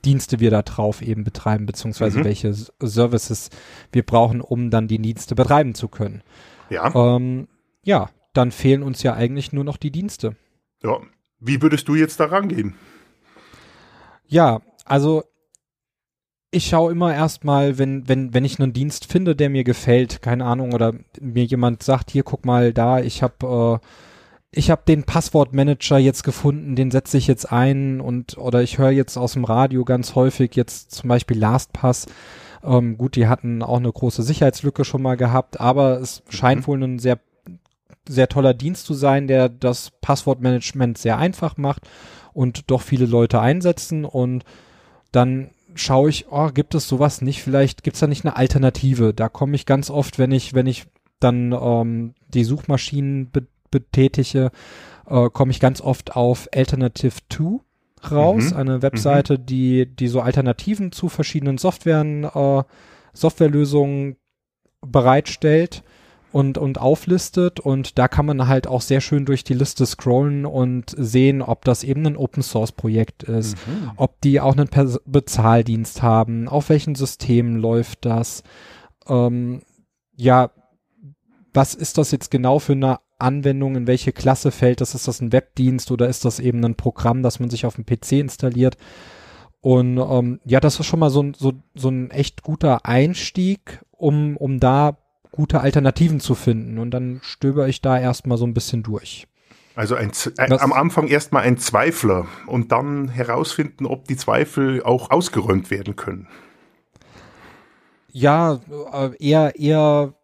Dienste 0.05 0.41
wir 0.41 0.51
da 0.51 0.63
drauf 0.63 1.03
eben 1.03 1.25
betreiben, 1.25 1.67
beziehungsweise 1.67 2.21
mhm. 2.21 2.25
welche 2.25 2.55
Services 2.81 3.51
wir 3.93 4.05
brauchen, 4.05 4.41
um 4.41 4.71
dann 4.71 4.89
die 4.89 4.99
Dienste 4.99 5.35
betreiben 5.35 5.75
zu 5.75 5.89
können. 5.89 6.23
Ja. 6.71 6.95
Ähm, 6.95 7.49
ja, 7.83 8.11
dann 8.33 8.51
fehlen 8.51 8.83
uns 8.83 9.03
ja 9.03 9.15
eigentlich 9.15 9.53
nur 9.53 9.65
noch 9.65 9.77
die 9.77 9.91
Dienste. 9.91 10.37
Ja. 10.83 10.99
Wie 11.39 11.63
würdest 11.63 11.89
du 11.89 11.95
jetzt 11.95 12.21
da 12.21 12.27
rangehen? 12.27 12.75
Ja, 14.27 14.61
also 14.85 15.25
ich 16.51 16.67
schaue 16.67 16.93
immer 16.93 17.15
erstmal, 17.15 17.79
wenn, 17.79 18.09
wenn, 18.09 18.35
wenn 18.35 18.45
ich 18.45 18.61
einen 18.61 18.73
Dienst 18.73 19.11
finde, 19.11 19.37
der 19.37 19.51
mir 19.51 19.65
gefällt, 19.65 20.21
keine 20.21 20.45
Ahnung, 20.45 20.75
oder 20.75 20.95
mir 21.21 21.45
jemand 21.45 21.83
sagt, 21.83 22.11
hier 22.11 22.25
guck 22.25 22.45
mal 22.45 22.73
da, 22.73 23.01
ich 23.01 23.23
habe 23.23 23.81
äh, 23.81 23.87
ich 24.53 24.71
habe 24.71 24.83
den 24.87 25.05
Passwortmanager 25.05 25.99
jetzt 25.99 26.25
gefunden, 26.25 26.75
den 26.75 26.91
setze 26.91 27.17
ich 27.19 27.27
jetzt 27.27 27.53
ein 27.53 28.01
und 28.01 28.37
oder 28.37 28.63
ich 28.63 28.79
höre 28.79 28.91
jetzt 28.91 29.17
aus 29.17 29.35
dem 29.35 29.45
Radio 29.45 29.85
ganz 29.85 30.15
häufig 30.15 30.57
jetzt 30.57 30.91
zum 30.91 31.09
Beispiel 31.09 31.39
LastPass. 31.39 32.07
Ähm, 32.65 32.99
gut, 32.99 33.15
die 33.17 33.29
hatten 33.29 33.63
auch 33.63 33.79
eine 33.79 33.93
große 33.93 34.23
Sicherheitslücke 34.23 34.85
schon 34.85 35.03
mal 35.03 35.17
gehabt, 35.17 35.61
aber 35.61 36.01
es 36.01 36.23
mhm. 36.27 36.33
scheint 36.33 36.67
wohl 36.67 36.83
ein 36.83 36.99
sehr 36.99 37.21
sehr 38.09 38.29
toller 38.29 38.55
Dienst 38.55 38.87
zu 38.87 38.95
sein, 38.95 39.29
der 39.29 39.49
das 39.49 39.93
Passwortmanagement 40.01 40.99
sehr 40.99 41.19
einfach 41.19 41.57
macht 41.57 41.89
und 42.33 42.71
doch 42.71 42.83
viele 42.83 43.07
Leute 43.07 43.41
einsetzen 43.41 44.05
und 44.05 44.45
dann 45.13 45.51
schaue 45.75 46.11
ich, 46.11 46.27
oh, 46.31 46.49
gibt 46.53 46.75
es 46.75 46.89
sowas 46.89 47.23
nicht? 47.23 47.43
Vielleicht 47.43 47.85
gibt 47.85 47.95
es 47.95 48.01
da 48.01 48.09
nicht 48.09 48.25
eine 48.25 48.37
Alternative. 48.37 49.15
Da 49.15 49.29
komme 49.29 49.55
ich 49.55 49.67
ganz 49.67 49.91
oft, 49.91 50.19
wenn 50.19 50.33
ich, 50.33 50.55
wenn 50.55 50.67
ich 50.67 50.87
dann 51.21 51.53
ähm, 51.53 52.15
die 52.29 52.45
Suchmaschinen 52.45 53.31
betätige, 53.71 54.51
äh, 55.07 55.29
komme 55.31 55.51
ich 55.51 55.61
ganz 55.61 55.81
oft 55.81 56.17
auf 56.17 56.49
Alternative 56.55 57.17
2 57.29 57.61
raus, 58.11 58.51
mhm. 58.51 58.57
eine 58.57 58.83
Webseite, 58.83 59.39
mhm. 59.39 59.47
die, 59.47 59.87
die 59.87 60.09
so 60.09 60.21
Alternativen 60.21 60.93
zu 60.93 61.09
verschiedenen 61.09 61.59
Softwaren, 61.59 62.25
äh, 62.25 62.63
Softwarelösungen 63.13 64.17
bereitstellt 64.81 65.83
und, 66.33 66.59
und 66.59 66.81
auflistet 66.81 67.61
und 67.61 67.99
da 67.99 68.09
kann 68.09 68.25
man 68.25 68.47
halt 68.47 68.67
auch 68.67 68.81
sehr 68.81 69.01
schön 69.01 69.27
durch 69.27 69.43
die 69.45 69.55
Liste 69.55 69.85
scrollen 69.85 70.47
und 70.47 70.95
sehen, 70.97 71.43
ob 71.43 71.65
das 71.65 71.83
eben 71.83 72.07
ein 72.07 72.17
Open 72.17 72.43
Source 72.43 72.73
Projekt 72.73 73.25
ist, 73.25 73.57
mhm. 73.67 73.91
ob 73.97 74.21
die 74.21 74.41
auch 74.41 74.57
einen 74.57 74.69
Pers 74.69 75.01
Bezahldienst 75.05 76.03
haben, 76.03 76.49
auf 76.49 76.69
welchen 76.69 76.95
Systemen 76.95 77.57
läuft 77.57 78.05
das, 78.05 78.43
ähm, 79.09 79.63
ja, 80.15 80.51
was 81.53 81.75
ist 81.75 81.99
das 81.99 82.13
jetzt 82.13 82.31
genau 82.31 82.61
für 82.61 82.73
eine 82.73 83.01
Anwendung, 83.21 83.77
in 83.77 83.87
welche 83.87 84.13
Klasse 84.13 84.51
fällt 84.51 84.81
das? 84.81 84.95
Ist 84.95 85.09
das 85.09 85.21
ein 85.21 85.33
Webdienst 85.33 85.91
oder 85.91 86.09
ist 86.09 86.25
das 86.25 86.41
eben 86.41 86.65
ein 86.65 86.75
Programm, 86.75 87.23
das 87.23 87.41
man 87.41 87.51
sich 87.51 87.67
auf 87.67 87.77
dem 87.77 87.87
PC 87.87 88.13
installiert? 88.13 88.77
Und 89.61 89.99
ähm, 89.99 90.41
ja, 90.45 90.61
das 90.61 90.81
ist 90.81 90.87
schon 90.87 91.01
mal 91.01 91.11
so, 91.11 91.33
so, 91.37 91.53
so 91.75 91.89
ein 91.89 92.11
echt 92.11 92.43
guter 92.43 92.87
Einstieg, 92.87 93.81
um, 93.93 94.37
um 94.37 94.59
da 94.59 94.97
gute 95.33 95.61
Alternativen 95.61 96.21
zu 96.21 96.35
finden. 96.35 96.79
Und 96.79 96.93
dann 96.93 97.21
stöber 97.23 97.69
ich 97.69 97.83
da 97.83 97.99
erstmal 97.99 98.39
so 98.39 98.47
ein 98.47 98.55
bisschen 98.55 98.83
durch. 98.83 99.27
Also 99.75 99.95
ein, 99.95 100.11
ein, 100.39 100.53
am 100.61 100.73
Anfang 100.73 101.09
erstmal 101.09 101.43
ein 101.43 101.57
Zweifler 101.57 102.27
und 102.47 102.73
dann 102.73 103.09
herausfinden, 103.09 103.87
ob 103.87 104.07
die 104.09 104.17
Zweifel 104.17 104.83
auch 104.83 105.11
ausgeräumt 105.11 105.71
werden 105.71 105.97
können. 105.97 106.27
Ja, 108.13 108.61
äh, 108.93 109.11
eher, 109.19 109.57
eher, 109.57 110.15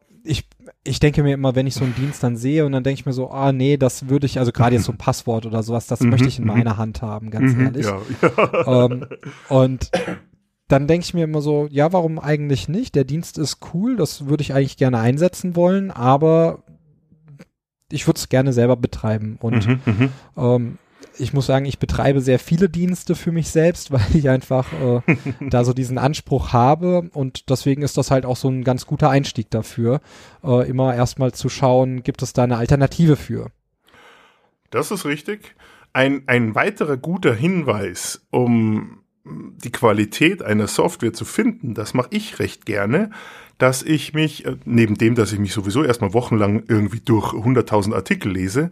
ich 0.84 1.00
denke 1.00 1.22
mir 1.22 1.34
immer, 1.34 1.54
wenn 1.54 1.66
ich 1.66 1.74
so 1.74 1.84
einen 1.84 1.94
Dienst 1.94 2.22
dann 2.22 2.36
sehe 2.36 2.64
und 2.64 2.72
dann 2.72 2.84
denke 2.84 3.00
ich 3.00 3.06
mir 3.06 3.12
so, 3.12 3.30
ah 3.30 3.52
nee, 3.52 3.76
das 3.76 4.08
würde 4.08 4.26
ich, 4.26 4.38
also 4.38 4.52
gerade 4.52 4.76
jetzt 4.76 4.84
so 4.84 4.92
ein 4.92 4.98
Passwort 4.98 5.46
oder 5.46 5.62
sowas, 5.62 5.86
das 5.86 6.00
möchte 6.00 6.28
ich 6.28 6.38
in 6.38 6.44
mhm, 6.44 6.50
meiner 6.50 6.74
mhm. 6.74 6.78
Hand 6.78 7.02
haben, 7.02 7.30
ganz 7.30 7.54
mhm, 7.54 7.64
ehrlich. 7.64 7.86
Ja. 7.86 8.00
Ähm, 8.66 9.06
und 9.48 9.90
dann 10.68 10.86
denke 10.86 11.04
ich 11.04 11.14
mir 11.14 11.24
immer 11.24 11.40
so, 11.40 11.68
ja, 11.70 11.92
warum 11.92 12.18
eigentlich 12.18 12.68
nicht? 12.68 12.94
Der 12.94 13.04
Dienst 13.04 13.38
ist 13.38 13.58
cool, 13.72 13.96
das 13.96 14.26
würde 14.26 14.42
ich 14.42 14.54
eigentlich 14.54 14.76
gerne 14.76 14.98
einsetzen 14.98 15.54
wollen, 15.54 15.90
aber 15.90 16.64
ich 17.90 18.06
würde 18.06 18.18
es 18.18 18.28
gerne 18.28 18.52
selber 18.52 18.76
betreiben. 18.76 19.36
Und 19.40 19.66
mhm, 19.66 20.10
ähm, 20.36 20.78
ich 21.18 21.32
muss 21.32 21.46
sagen, 21.46 21.64
ich 21.64 21.78
betreibe 21.78 22.20
sehr 22.20 22.38
viele 22.38 22.68
Dienste 22.68 23.14
für 23.14 23.32
mich 23.32 23.48
selbst, 23.48 23.90
weil 23.92 24.04
ich 24.14 24.28
einfach 24.28 24.72
äh, 24.72 25.00
da 25.50 25.64
so 25.64 25.72
diesen 25.72 25.98
Anspruch 25.98 26.52
habe 26.52 27.08
und 27.12 27.50
deswegen 27.50 27.82
ist 27.82 27.96
das 27.96 28.10
halt 28.10 28.26
auch 28.26 28.36
so 28.36 28.48
ein 28.48 28.64
ganz 28.64 28.86
guter 28.86 29.10
Einstieg 29.10 29.50
dafür, 29.50 30.00
äh, 30.44 30.68
immer 30.68 30.94
erstmal 30.94 31.32
zu 31.32 31.48
schauen, 31.48 32.02
gibt 32.02 32.22
es 32.22 32.32
da 32.32 32.44
eine 32.44 32.56
Alternative 32.56 33.16
für. 33.16 33.50
Das 34.70 34.90
ist 34.90 35.04
richtig. 35.04 35.54
Ein, 35.92 36.24
ein 36.26 36.54
weiterer 36.54 36.96
guter 36.96 37.34
Hinweis, 37.34 38.26
um 38.30 39.00
die 39.24 39.72
Qualität 39.72 40.42
einer 40.42 40.68
Software 40.68 41.12
zu 41.12 41.24
finden, 41.24 41.74
das 41.74 41.94
mache 41.94 42.08
ich 42.10 42.38
recht 42.38 42.66
gerne, 42.66 43.10
dass 43.58 43.82
ich 43.82 44.12
mich, 44.12 44.44
äh, 44.44 44.56
neben 44.64 44.96
dem, 44.96 45.14
dass 45.14 45.32
ich 45.32 45.38
mich 45.38 45.52
sowieso 45.52 45.82
erstmal 45.82 46.12
wochenlang 46.12 46.64
irgendwie 46.68 47.00
durch 47.00 47.32
100.000 47.32 47.94
Artikel 47.94 48.32
lese, 48.32 48.70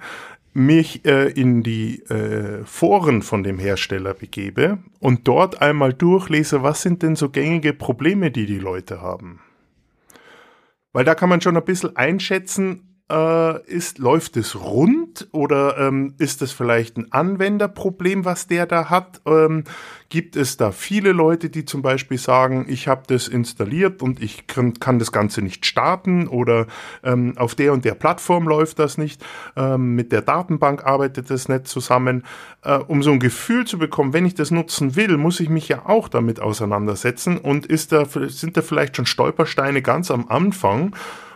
mich 0.54 1.04
äh, 1.04 1.28
in 1.30 1.62
die 1.62 2.00
äh, 2.04 2.64
Foren 2.64 3.22
von 3.22 3.42
dem 3.42 3.58
Hersteller 3.58 4.14
begebe 4.14 4.78
und 5.00 5.26
dort 5.26 5.60
einmal 5.60 5.92
durchlese, 5.92 6.62
was 6.62 6.80
sind 6.80 7.02
denn 7.02 7.16
so 7.16 7.28
gängige 7.28 7.74
Probleme, 7.74 8.30
die 8.30 8.46
die 8.46 8.60
Leute 8.60 9.02
haben. 9.02 9.40
Weil 10.92 11.04
da 11.04 11.16
kann 11.16 11.28
man 11.28 11.40
schon 11.40 11.56
ein 11.56 11.64
bisschen 11.64 11.96
einschätzen, 11.96 12.93
äh, 13.10 13.62
ist, 13.66 13.98
läuft 13.98 14.36
es 14.36 14.56
rund 14.56 15.28
oder 15.32 15.76
ähm, 15.78 16.14
ist 16.18 16.40
es 16.40 16.52
vielleicht 16.52 16.96
ein 16.96 17.12
Anwenderproblem, 17.12 18.24
was 18.24 18.46
der 18.46 18.66
da 18.66 18.88
hat? 18.88 19.20
Ähm, 19.26 19.64
gibt 20.08 20.36
es 20.36 20.56
da 20.56 20.70
viele 20.70 21.12
Leute, 21.12 21.50
die 21.50 21.64
zum 21.64 21.82
Beispiel 21.82 22.18
sagen, 22.18 22.66
ich 22.68 22.88
habe 22.88 23.02
das 23.06 23.28
installiert 23.28 24.00
und 24.00 24.22
ich 24.22 24.46
kann, 24.46 24.74
kann, 24.74 24.98
das 24.98 25.12
Ganze 25.12 25.42
nicht 25.42 25.66
starten 25.66 26.28
oder 26.28 26.66
ähm, 27.02 27.36
auf 27.36 27.54
der 27.54 27.72
und 27.72 27.84
der 27.84 27.94
Plattform 27.94 28.48
läuft 28.48 28.78
das 28.78 28.96
nicht, 28.96 29.24
ähm, 29.56 29.94
mit 29.94 30.12
der 30.12 30.22
Datenbank 30.22 30.84
arbeitet 30.84 31.30
das 31.30 31.48
nicht 31.48 31.66
zusammen. 31.66 32.24
Äh, 32.62 32.78
um 32.78 33.02
so 33.02 33.10
ein 33.10 33.20
Gefühl 33.20 33.66
zu 33.66 33.76
bekommen, 33.76 34.12
wenn 34.12 34.24
ich 34.24 34.34
das 34.34 34.50
nutzen 34.50 34.96
will, 34.96 35.18
muss 35.18 35.40
ich 35.40 35.50
mich 35.50 35.68
ja 35.68 35.84
auch 35.84 36.08
damit 36.08 36.40
auseinandersetzen 36.40 37.36
und 37.36 37.66
ist 37.66 37.92
da, 37.92 38.06
sind 38.06 38.56
da 38.56 38.62
vielleicht 38.62 38.96
schon 38.96 39.06
Stolpersteine 39.06 39.82
ganz 39.82 40.10
am 40.10 40.28
Anfang, 40.28 40.94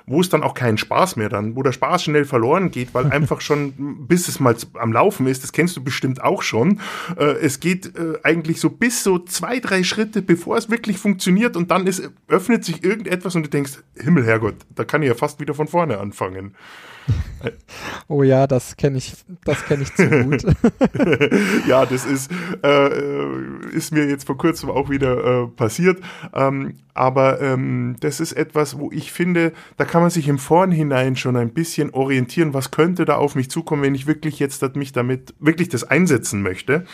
wo 0.09 0.21
es 0.21 0.29
dann 0.29 0.43
auch 0.43 0.55
keinen 0.55 0.79
Spaß 0.79 1.17
mehr 1.17 1.29
dann, 1.29 1.57
wo 1.57 1.63
der 1.63 1.73
Spaß 1.73 2.05
schnell 2.05 2.25
verloren 2.25 2.71
geht, 2.71 2.95
weil 2.95 3.07
einfach 3.13 3.41
schon, 3.41 4.07
bis 4.07 4.29
es 4.29 4.41
mal 4.41 4.57
am 4.75 4.93
Laufen 4.93 5.27
ist, 5.27 5.43
das 5.43 5.53
kennst 5.53 5.77
du 5.77 5.85
bestimmt 5.85 6.23
auch 6.23 6.43
schon, 6.43 6.81
äh, 7.17 7.25
es 7.25 7.61
geht 7.61 7.97
äh, 7.97 8.19
eigentlich 8.23 8.61
so 8.61 8.71
bis 8.71 9.03
so 9.03 9.19
zwei, 9.19 9.61
drei 9.61 9.83
Schritte, 9.83 10.23
bevor 10.23 10.57
es 10.57 10.71
wirklich 10.71 10.99
funktioniert 10.99 11.57
und 11.57 11.71
dann 11.71 11.87
ist, 11.87 12.11
öffnet 12.29 12.65
sich 12.65 12.85
irgendetwas 12.85 13.35
und 13.35 13.45
du 13.45 13.51
denkst, 13.51 13.79
Himmel, 13.97 14.25
Herrgott, 14.25 14.57
da 14.75 14.85
kann 14.85 15.03
ich 15.03 15.09
ja 15.09 15.15
fast 15.15 15.41
wieder 15.41 15.55
von 15.55 15.69
vorne 15.69 15.99
anfangen. 15.99 16.55
Oh 18.09 18.23
ja, 18.23 18.47
das 18.47 18.77
kenne 18.77 18.99
ich, 18.99 19.15
das 19.45 19.65
kenne 19.65 19.83
ich 19.83 19.95
zu 19.95 20.09
gut. 20.09 20.43
ja, 21.69 21.87
das 21.87 22.05
ist, 22.05 22.31
äh, 22.65 23.71
ist 23.73 23.93
mir 23.93 24.09
jetzt 24.09 24.27
vor 24.27 24.39
kurzem 24.39 24.71
auch 24.71 24.91
wieder 24.91 25.45
äh, 25.45 25.47
passiert. 25.47 26.01
Ähm, 26.35 26.75
aber 26.95 27.41
ähm, 27.41 27.97
das 28.01 28.19
ist 28.21 28.33
etwas, 28.33 28.79
wo 28.79 28.91
ich 28.91 29.13
finde, 29.13 29.53
da 29.77 29.85
kann 29.85 30.03
man 30.03 30.11
sich 30.11 30.27
im 30.27 30.39
Vornhinein 30.39 31.17
schon 31.17 31.37
ein 31.37 31.51
bisschen 31.51 31.91
orientieren, 31.91 32.55
was 32.55 32.71
könnte 32.71 33.05
da 33.05 33.17
auf 33.17 33.35
mich 33.35 33.51
zukommen, 33.51 33.83
wenn 33.83 33.95
ich 33.95 34.07
wirklich 34.07 34.39
jetzt 34.39 34.63
mich 34.75 34.93
damit, 34.93 35.35
wirklich 35.39 35.69
das 35.69 35.85
einsetzen 35.85 36.43
möchte. 36.43 36.85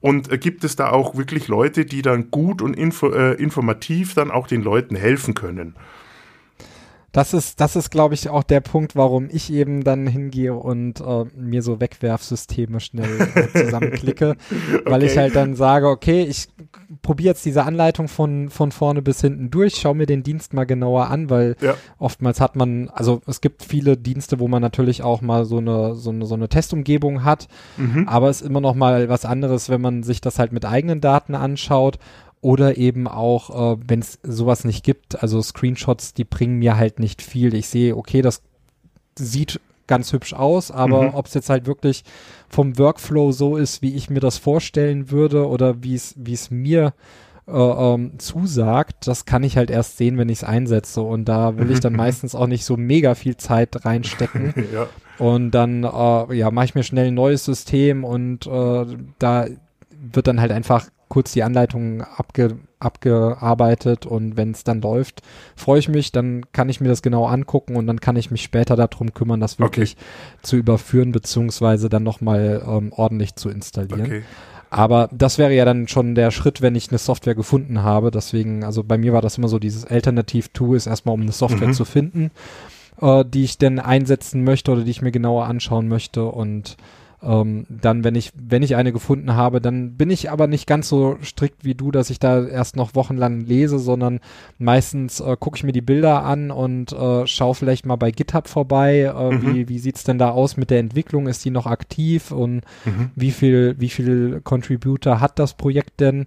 Und 0.00 0.30
äh, 0.30 0.38
gibt 0.38 0.64
es 0.64 0.76
da 0.76 0.90
auch 0.90 1.16
wirklich 1.16 1.48
Leute, 1.48 1.84
die 1.84 2.02
dann 2.02 2.30
gut 2.30 2.62
und 2.62 2.74
info, 2.74 3.10
äh, 3.10 3.34
informativ 3.34 4.14
dann 4.14 4.30
auch 4.30 4.46
den 4.46 4.62
Leuten 4.62 4.96
helfen 4.96 5.34
können? 5.34 5.76
Das 7.14 7.32
ist, 7.32 7.60
das 7.60 7.76
ist, 7.76 7.90
glaube 7.90 8.14
ich, 8.14 8.28
auch 8.28 8.42
der 8.42 8.60
Punkt, 8.60 8.96
warum 8.96 9.28
ich 9.30 9.52
eben 9.52 9.84
dann 9.84 10.04
hingehe 10.08 10.52
und 10.52 11.00
äh, 11.00 11.24
mir 11.36 11.62
so 11.62 11.78
Wegwerfsysteme 11.80 12.80
schnell 12.80 13.30
äh, 13.36 13.56
zusammenklicke, 13.56 14.30
okay. 14.30 14.80
weil 14.84 15.04
ich 15.04 15.16
halt 15.16 15.36
dann 15.36 15.54
sage, 15.54 15.86
okay, 15.86 16.24
ich 16.24 16.48
probiere 17.02 17.28
jetzt 17.28 17.46
diese 17.46 17.62
Anleitung 17.62 18.08
von, 18.08 18.50
von 18.50 18.72
vorne 18.72 19.00
bis 19.00 19.20
hinten 19.20 19.52
durch, 19.52 19.76
schaue 19.76 19.94
mir 19.94 20.06
den 20.06 20.24
Dienst 20.24 20.54
mal 20.54 20.64
genauer 20.64 21.08
an, 21.08 21.30
weil 21.30 21.54
ja. 21.60 21.76
oftmals 22.00 22.40
hat 22.40 22.56
man, 22.56 22.90
also 22.90 23.22
es 23.28 23.40
gibt 23.40 23.62
viele 23.62 23.96
Dienste, 23.96 24.40
wo 24.40 24.48
man 24.48 24.60
natürlich 24.60 25.04
auch 25.04 25.20
mal 25.20 25.44
so 25.44 25.58
eine, 25.58 25.94
so 25.94 26.10
eine, 26.10 26.26
so 26.26 26.34
eine 26.34 26.48
Testumgebung 26.48 27.22
hat, 27.22 27.46
mhm. 27.76 28.08
aber 28.08 28.28
es 28.28 28.40
ist 28.40 28.48
immer 28.48 28.60
noch 28.60 28.74
mal 28.74 29.08
was 29.08 29.24
anderes, 29.24 29.68
wenn 29.68 29.80
man 29.80 30.02
sich 30.02 30.20
das 30.20 30.40
halt 30.40 30.50
mit 30.50 30.64
eigenen 30.64 31.00
Daten 31.00 31.36
anschaut 31.36 32.00
oder 32.44 32.76
eben 32.76 33.08
auch, 33.08 33.72
äh, 33.72 33.78
wenn 33.88 34.00
es 34.00 34.18
sowas 34.22 34.64
nicht 34.64 34.84
gibt, 34.84 35.22
also 35.22 35.40
Screenshots, 35.40 36.12
die 36.12 36.24
bringen 36.24 36.58
mir 36.58 36.76
halt 36.76 36.98
nicht 36.98 37.22
viel. 37.22 37.54
Ich 37.54 37.68
sehe, 37.68 37.96
okay, 37.96 38.20
das 38.20 38.42
sieht 39.18 39.60
ganz 39.86 40.12
hübsch 40.12 40.34
aus, 40.34 40.70
aber 40.70 41.02
mhm. 41.04 41.14
ob 41.14 41.24
es 41.24 41.32
jetzt 41.32 41.48
halt 41.48 41.66
wirklich 41.66 42.04
vom 42.50 42.78
Workflow 42.78 43.32
so 43.32 43.56
ist, 43.56 43.80
wie 43.80 43.94
ich 43.94 44.10
mir 44.10 44.20
das 44.20 44.36
vorstellen 44.36 45.10
würde 45.10 45.48
oder 45.48 45.82
wie 45.82 45.94
es 45.94 46.50
mir 46.50 46.92
äh, 47.48 47.52
ähm, 47.52 48.18
zusagt, 48.18 49.06
das 49.06 49.24
kann 49.24 49.42
ich 49.42 49.56
halt 49.56 49.70
erst 49.70 49.96
sehen, 49.96 50.18
wenn 50.18 50.28
ich 50.28 50.38
es 50.38 50.44
einsetze 50.44 51.00
und 51.00 51.24
da 51.24 51.56
will 51.56 51.70
ich 51.70 51.80
dann 51.80 51.94
meistens 51.94 52.34
auch 52.34 52.46
nicht 52.46 52.66
so 52.66 52.76
mega 52.76 53.14
viel 53.14 53.38
Zeit 53.38 53.86
reinstecken. 53.86 54.52
ja. 54.74 54.86
Und 55.18 55.52
dann 55.52 55.84
äh, 55.84 56.34
ja 56.34 56.50
mache 56.50 56.66
ich 56.66 56.74
mir 56.74 56.82
schnell 56.82 57.08
ein 57.08 57.14
neues 57.14 57.46
System 57.46 58.04
und 58.04 58.46
äh, 58.46 58.84
da 59.18 59.46
wird 60.12 60.26
dann 60.26 60.42
halt 60.42 60.52
einfach 60.52 60.88
kurz 61.14 61.30
die 61.30 61.44
Anleitung 61.44 62.02
abge, 62.02 62.58
abgearbeitet 62.80 64.04
und 64.04 64.36
wenn 64.36 64.50
es 64.50 64.64
dann 64.64 64.80
läuft, 64.80 65.22
freue 65.54 65.78
ich 65.78 65.88
mich, 65.88 66.10
dann 66.10 66.42
kann 66.50 66.68
ich 66.68 66.80
mir 66.80 66.88
das 66.88 67.02
genau 67.02 67.26
angucken 67.26 67.76
und 67.76 67.86
dann 67.86 68.00
kann 68.00 68.16
ich 68.16 68.32
mich 68.32 68.42
später 68.42 68.74
darum 68.74 69.14
kümmern, 69.14 69.38
das 69.38 69.60
wirklich 69.60 69.92
okay. 69.92 70.38
zu 70.42 70.56
überführen 70.56 71.12
beziehungsweise 71.12 71.88
dann 71.88 72.02
nochmal 72.02 72.64
ähm, 72.66 72.92
ordentlich 72.92 73.36
zu 73.36 73.48
installieren. 73.48 74.06
Okay. 74.06 74.22
Aber 74.70 75.08
das 75.12 75.38
wäre 75.38 75.54
ja 75.54 75.64
dann 75.64 75.86
schon 75.86 76.16
der 76.16 76.32
Schritt, 76.32 76.62
wenn 76.62 76.74
ich 76.74 76.88
eine 76.88 76.98
Software 76.98 77.36
gefunden 77.36 77.84
habe. 77.84 78.10
Deswegen, 78.10 78.64
also 78.64 78.82
bei 78.82 78.98
mir 78.98 79.12
war 79.12 79.22
das 79.22 79.38
immer 79.38 79.46
so, 79.46 79.60
dieses 79.60 79.84
Alternativ-Tool 79.84 80.76
ist 80.76 80.88
erstmal, 80.88 81.14
um 81.14 81.20
eine 81.20 81.30
Software 81.30 81.68
mhm. 81.68 81.74
zu 81.74 81.84
finden, 81.84 82.32
äh, 83.00 83.24
die 83.24 83.44
ich 83.44 83.56
denn 83.56 83.78
einsetzen 83.78 84.42
möchte 84.42 84.72
oder 84.72 84.82
die 84.82 84.90
ich 84.90 85.00
mir 85.00 85.12
genauer 85.12 85.46
anschauen 85.46 85.86
möchte 85.86 86.24
und 86.24 86.76
ähm, 87.24 87.66
dann, 87.68 88.04
wenn 88.04 88.14
ich, 88.14 88.32
wenn 88.34 88.62
ich 88.62 88.76
eine 88.76 88.92
gefunden 88.92 89.34
habe, 89.34 89.60
dann 89.60 89.96
bin 89.96 90.10
ich 90.10 90.30
aber 90.30 90.46
nicht 90.46 90.66
ganz 90.66 90.88
so 90.88 91.16
strikt 91.22 91.64
wie 91.64 91.74
du, 91.74 91.90
dass 91.90 92.10
ich 92.10 92.18
da 92.18 92.44
erst 92.46 92.76
noch 92.76 92.94
wochenlang 92.94 93.40
lese, 93.40 93.78
sondern 93.78 94.20
meistens 94.58 95.20
äh, 95.20 95.36
gucke 95.38 95.56
ich 95.56 95.64
mir 95.64 95.72
die 95.72 95.80
Bilder 95.80 96.24
an 96.24 96.50
und 96.50 96.92
äh, 96.92 97.26
schaue 97.26 97.54
vielleicht 97.54 97.86
mal 97.86 97.96
bei 97.96 98.10
GitHub 98.10 98.48
vorbei, 98.48 99.12
äh, 99.16 99.30
mhm. 99.30 99.42
wie, 99.42 99.68
wie 99.68 99.78
sieht's 99.78 100.04
denn 100.04 100.18
da 100.18 100.30
aus 100.30 100.56
mit 100.56 100.70
der 100.70 100.80
Entwicklung, 100.80 101.26
ist 101.26 101.44
die 101.44 101.50
noch 101.50 101.66
aktiv 101.66 102.30
und 102.30 102.62
mhm. 102.84 103.10
wie 103.14 103.30
viel, 103.30 103.76
wie 103.78 103.90
viel 103.90 104.40
Contributor 104.42 105.20
hat 105.20 105.38
das 105.38 105.54
Projekt 105.54 106.00
denn? 106.00 106.26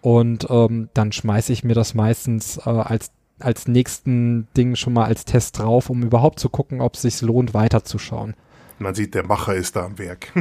Und 0.00 0.48
ähm, 0.50 0.88
dann 0.94 1.12
schmeiße 1.12 1.52
ich 1.52 1.62
mir 1.62 1.74
das 1.74 1.94
meistens 1.94 2.58
äh, 2.58 2.70
als 2.70 3.12
als 3.38 3.66
nächsten 3.66 4.46
Ding 4.56 4.76
schon 4.76 4.92
mal 4.92 5.06
als 5.06 5.24
Test 5.24 5.58
drauf, 5.58 5.90
um 5.90 6.02
überhaupt 6.02 6.38
zu 6.38 6.48
gucken, 6.48 6.80
ob 6.80 6.94
es 6.94 7.02
sich 7.02 7.20
lohnt, 7.22 7.54
weiterzuschauen. 7.54 8.34
Man 8.82 8.94
sieht, 8.94 9.14
der 9.14 9.24
Macher 9.24 9.54
ist 9.54 9.76
da 9.76 9.84
am 9.84 9.98
Werk. 9.98 10.32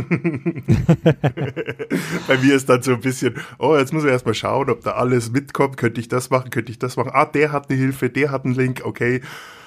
Bei 2.27 2.37
mir 2.37 2.55
ist 2.55 2.67
dann 2.69 2.81
so 2.81 2.93
ein 2.93 3.01
bisschen, 3.01 3.35
oh, 3.59 3.77
jetzt 3.77 3.93
muss 3.93 4.03
ich 4.03 4.09
erstmal 4.09 4.33
schauen, 4.33 4.69
ob 4.69 4.83
da 4.83 4.91
alles 4.91 5.31
mitkommt. 5.31 5.77
Könnte 5.77 6.01
ich 6.01 6.07
das 6.07 6.29
machen? 6.29 6.49
Könnte 6.49 6.71
ich 6.71 6.79
das 6.79 6.97
machen? 6.97 7.11
Ah, 7.13 7.25
der 7.25 7.51
hat 7.51 7.69
eine 7.69 7.79
Hilfe, 7.79 8.09
der 8.09 8.31
hat 8.31 8.45
einen 8.45 8.55
Link, 8.55 8.81
okay. 8.83 9.21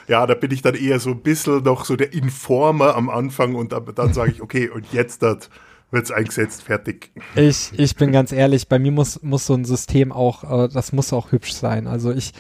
Ja, 0.07 0.27
da 0.27 0.35
bin 0.35 0.51
ich 0.51 0.61
dann 0.61 0.75
eher 0.75 1.01
so 1.01 1.13
ein 1.13 1.23
bisschen 1.23 1.63
noch 1.63 1.85
so 1.85 1.97
der 1.97 2.13
Informer 2.13 2.95
am 2.95 3.09
Anfang 3.09 3.55
und 3.55 3.73
dann, 3.73 3.87
dann 3.95 4.13
sage 4.13 4.33
ich, 4.33 4.43
okay, 4.43 4.69
und 4.69 4.93
jetzt 4.93 5.23
das 5.23 5.49
wird's 5.91 6.11
eingesetzt, 6.11 6.63
fertig. 6.63 7.11
Ich, 7.37 7.71
ich 7.77 7.97
bin 7.97 8.13
ganz 8.13 8.33
ehrlich, 8.33 8.69
bei 8.69 8.79
mir 8.79 8.93
muss, 8.93 9.23
muss 9.23 9.47
so 9.47 9.55
ein 9.55 9.65
System 9.65 10.13
auch, 10.13 10.65
äh, 10.65 10.69
das 10.69 10.93
muss 10.93 11.13
auch 11.13 11.33
hübsch 11.33 11.53
sein. 11.53 11.87
Also 11.87 12.13
ich, 12.13 12.33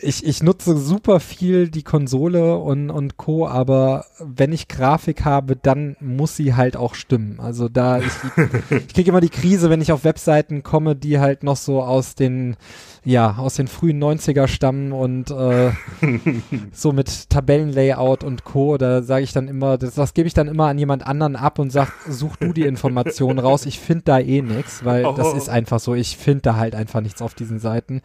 ich, 0.00 0.26
ich 0.26 0.42
nutze 0.42 0.76
super 0.76 1.20
viel 1.20 1.68
die 1.68 1.82
Konsole 1.82 2.56
und, 2.56 2.90
und 2.90 3.16
Co., 3.16 3.46
aber 3.46 4.06
wenn 4.18 4.52
ich 4.52 4.68
Grafik 4.68 5.24
habe, 5.24 5.56
dann 5.56 5.96
muss 6.00 6.36
sie 6.36 6.54
halt 6.54 6.76
auch 6.76 6.94
stimmen. 6.94 7.38
Also 7.40 7.68
da, 7.68 7.98
ich, 7.98 8.12
ich 8.70 8.94
kriege 8.94 9.10
immer 9.10 9.20
die 9.20 9.28
Krise, 9.28 9.70
wenn 9.70 9.80
ich 9.80 9.92
auf 9.92 10.04
Webseiten 10.04 10.62
komme, 10.62 10.96
die 10.96 11.18
halt 11.18 11.42
noch 11.42 11.56
so 11.56 11.82
aus 11.82 12.14
den 12.14 12.56
ja, 13.04 13.34
aus 13.36 13.56
den 13.56 13.66
frühen 13.66 14.02
90er 14.02 14.46
stammen 14.46 14.92
und 14.92 15.30
äh, 15.30 15.72
so 16.72 16.92
mit 16.92 17.30
Tabellenlayout 17.30 18.22
und 18.22 18.44
Co. 18.44 18.78
Da 18.78 19.02
sage 19.02 19.24
ich 19.24 19.32
dann 19.32 19.48
immer, 19.48 19.76
das, 19.76 19.94
das 19.94 20.14
gebe 20.14 20.28
ich 20.28 20.34
dann 20.34 20.46
immer 20.46 20.66
an 20.66 20.78
jemand 20.78 21.04
anderen 21.04 21.34
ab 21.34 21.58
und 21.58 21.70
sag, 21.70 21.92
such 22.08 22.36
du 22.36 22.52
die 22.52 22.62
Informationen 22.62 23.38
raus. 23.40 23.66
Ich 23.66 23.80
finde 23.80 24.04
da 24.04 24.20
eh 24.20 24.40
nichts, 24.40 24.84
weil 24.84 25.04
oh. 25.04 25.14
das 25.16 25.34
ist 25.34 25.48
einfach 25.48 25.80
so. 25.80 25.94
Ich 25.94 26.16
finde 26.16 26.42
da 26.42 26.56
halt 26.56 26.76
einfach 26.76 27.00
nichts 27.00 27.20
auf 27.22 27.34
diesen 27.34 27.58
Seiten. 27.58 28.02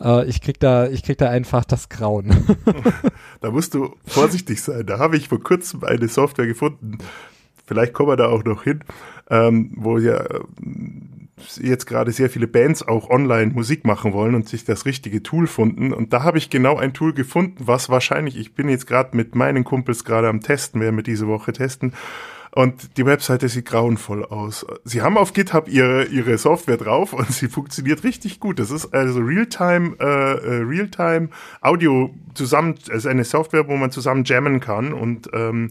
Äh, 0.00 0.26
ich 0.26 0.40
krieg 0.40 0.60
da, 0.60 0.86
ich 0.86 1.02
krieg 1.02 1.18
da 1.18 1.28
einfach 1.28 1.64
das 1.64 1.88
Grauen. 1.88 2.56
da 3.40 3.50
musst 3.50 3.74
du 3.74 3.96
vorsichtig 4.06 4.62
sein. 4.62 4.86
Da 4.86 5.00
habe 5.00 5.16
ich 5.16 5.28
vor 5.28 5.42
kurzem 5.42 5.82
eine 5.82 6.06
Software 6.06 6.46
gefunden. 6.46 6.98
Vielleicht 7.66 7.94
kommen 7.94 8.10
wir 8.10 8.16
da 8.16 8.28
auch 8.28 8.44
noch 8.44 8.62
hin, 8.62 8.84
ähm, 9.28 9.72
wo 9.74 9.98
ja 9.98 10.24
jetzt 11.60 11.86
gerade 11.86 12.12
sehr 12.12 12.30
viele 12.30 12.46
Bands 12.46 12.86
auch 12.86 13.10
online 13.10 13.52
Musik 13.52 13.84
machen 13.84 14.12
wollen 14.12 14.34
und 14.34 14.48
sich 14.48 14.64
das 14.64 14.86
richtige 14.86 15.22
Tool 15.22 15.46
finden. 15.46 15.92
Und 15.92 16.12
da 16.12 16.22
habe 16.22 16.38
ich 16.38 16.50
genau 16.50 16.76
ein 16.76 16.94
Tool 16.94 17.12
gefunden, 17.12 17.66
was 17.66 17.88
wahrscheinlich, 17.88 18.36
ich 18.36 18.54
bin 18.54 18.68
jetzt 18.68 18.86
gerade 18.86 19.16
mit 19.16 19.34
meinen 19.34 19.64
Kumpels 19.64 20.04
gerade 20.04 20.28
am 20.28 20.40
Testen, 20.40 20.80
werden 20.80 20.96
wir 20.96 21.02
diese 21.02 21.26
Woche 21.26 21.52
testen. 21.52 21.92
Und 22.56 22.96
die 22.96 23.04
Webseite 23.04 23.50
sieht 23.50 23.66
grauenvoll 23.66 24.24
aus. 24.24 24.64
Sie 24.82 25.02
haben 25.02 25.18
auf 25.18 25.34
GitHub 25.34 25.68
ihre, 25.68 26.04
ihre 26.04 26.38
Software 26.38 26.78
drauf 26.78 27.12
und 27.12 27.30
sie 27.30 27.48
funktioniert 27.48 28.02
richtig 28.02 28.40
gut. 28.40 28.58
Das 28.58 28.70
ist 28.70 28.94
also 28.94 29.20
Realtime, 29.20 29.94
äh, 30.00 30.04
äh, 30.04 30.62
Realtime 30.62 31.28
Audio 31.60 32.14
zusammen, 32.32 32.76
also 32.90 33.10
eine 33.10 33.24
Software, 33.24 33.68
wo 33.68 33.76
man 33.76 33.90
zusammen 33.90 34.24
jammen 34.24 34.60
kann 34.60 34.94
und 34.94 35.28
ähm, 35.34 35.70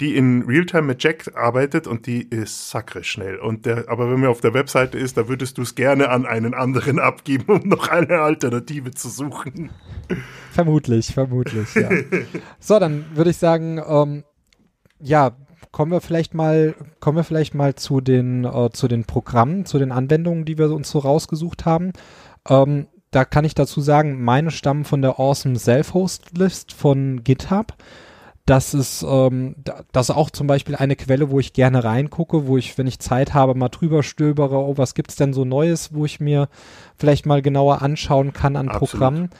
die 0.00 0.16
in 0.16 0.42
Realtime 0.42 0.82
mit 0.82 1.02
Jack 1.02 1.36
arbeitet 1.36 1.86
und 1.86 2.06
die 2.06 2.22
ist 2.22 2.70
sakrisch 2.70 3.10
schnell. 3.10 3.38
Und 3.38 3.66
der, 3.66 3.88
aber 3.88 4.10
wenn 4.10 4.20
man 4.20 4.30
auf 4.30 4.40
der 4.40 4.54
Webseite 4.54 4.98
ist, 4.98 5.16
da 5.16 5.28
würdest 5.28 5.58
du 5.58 5.62
es 5.62 5.74
gerne 5.74 6.08
an 6.08 6.26
einen 6.26 6.54
anderen 6.54 6.98
abgeben, 6.98 7.52
um 7.52 7.68
noch 7.68 7.88
eine 7.88 8.20
Alternative 8.20 8.90
zu 8.90 9.08
suchen. 9.08 9.70
Vermutlich, 10.52 11.12
vermutlich, 11.12 11.74
ja. 11.74 11.88
so, 12.58 12.78
dann 12.78 13.04
würde 13.14 13.30
ich 13.30 13.36
sagen, 13.36 13.80
ähm, 13.86 14.24
ja, 15.00 15.36
kommen 15.70 15.92
wir 15.92 16.00
vielleicht 16.00 16.34
mal, 16.34 16.74
kommen 17.00 17.18
wir 17.18 17.24
vielleicht 17.24 17.54
mal 17.54 17.74
zu 17.74 18.00
den, 18.00 18.44
äh, 18.44 18.70
zu 18.72 18.88
den 18.88 19.04
Programmen, 19.04 19.64
zu 19.66 19.78
den 19.78 19.92
Anwendungen, 19.92 20.44
die 20.44 20.58
wir 20.58 20.70
uns 20.70 20.90
so 20.90 20.98
rausgesucht 20.98 21.66
haben. 21.66 21.92
Ähm, 22.48 22.86
da 23.10 23.24
kann 23.24 23.44
ich 23.44 23.54
dazu 23.54 23.80
sagen, 23.80 24.22
meine 24.24 24.50
stammen 24.50 24.84
von 24.84 25.02
der 25.02 25.20
Awesome 25.20 25.56
Self-Host 25.56 26.36
List 26.36 26.72
von 26.72 27.22
GitHub. 27.22 27.74
Das 28.46 28.74
ist, 28.74 29.02
ähm, 29.08 29.56
das 29.92 30.10
ist 30.10 30.14
auch 30.14 30.28
zum 30.30 30.46
Beispiel 30.46 30.76
eine 30.76 30.96
Quelle, 30.96 31.30
wo 31.30 31.40
ich 31.40 31.54
gerne 31.54 31.82
reingucke, 31.82 32.46
wo 32.46 32.58
ich, 32.58 32.76
wenn 32.76 32.86
ich 32.86 32.98
Zeit 32.98 33.32
habe, 33.32 33.54
mal 33.54 33.70
drüber 33.70 34.02
stöbere, 34.02 34.56
oh, 34.56 34.76
was 34.76 34.94
gibt's 34.94 35.16
denn 35.16 35.32
so 35.32 35.46
Neues, 35.46 35.94
wo 35.94 36.04
ich 36.04 36.20
mir 36.20 36.48
vielleicht 36.96 37.24
mal 37.24 37.40
genauer 37.40 37.80
anschauen 37.80 38.34
kann 38.34 38.56
an 38.56 38.68
Absolut. 38.68 38.90
Programmen. 38.90 39.30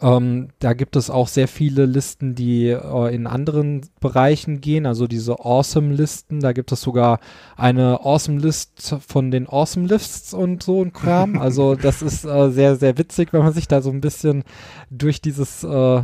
Ähm, 0.00 0.48
da 0.58 0.72
gibt 0.72 0.96
es 0.96 1.10
auch 1.10 1.28
sehr 1.28 1.46
viele 1.46 1.86
Listen, 1.86 2.34
die 2.34 2.68
äh, 2.68 3.14
in 3.14 3.26
anderen 3.26 3.82
Bereichen 4.00 4.60
gehen, 4.60 4.86
also 4.86 5.06
diese 5.06 5.40
Awesome-Listen. 5.40 6.40
Da 6.40 6.52
gibt 6.52 6.72
es 6.72 6.80
sogar 6.80 7.20
eine 7.56 8.00
Awesome-List 8.00 8.96
von 9.06 9.30
den 9.30 9.48
Awesome-Lists 9.48 10.34
und 10.34 10.62
so 10.62 10.82
ein 10.82 10.92
Kram. 10.92 11.38
Also 11.44 11.74
das 11.74 12.00
ist 12.00 12.24
äh, 12.24 12.50
sehr, 12.50 12.76
sehr 12.76 12.96
witzig, 12.96 13.32
wenn 13.32 13.42
man 13.42 13.52
sich 13.52 13.68
da 13.68 13.82
so 13.82 13.90
ein 13.90 14.00
bisschen 14.00 14.44
durch 14.90 15.20
dieses 15.20 15.62
äh, 15.62 16.02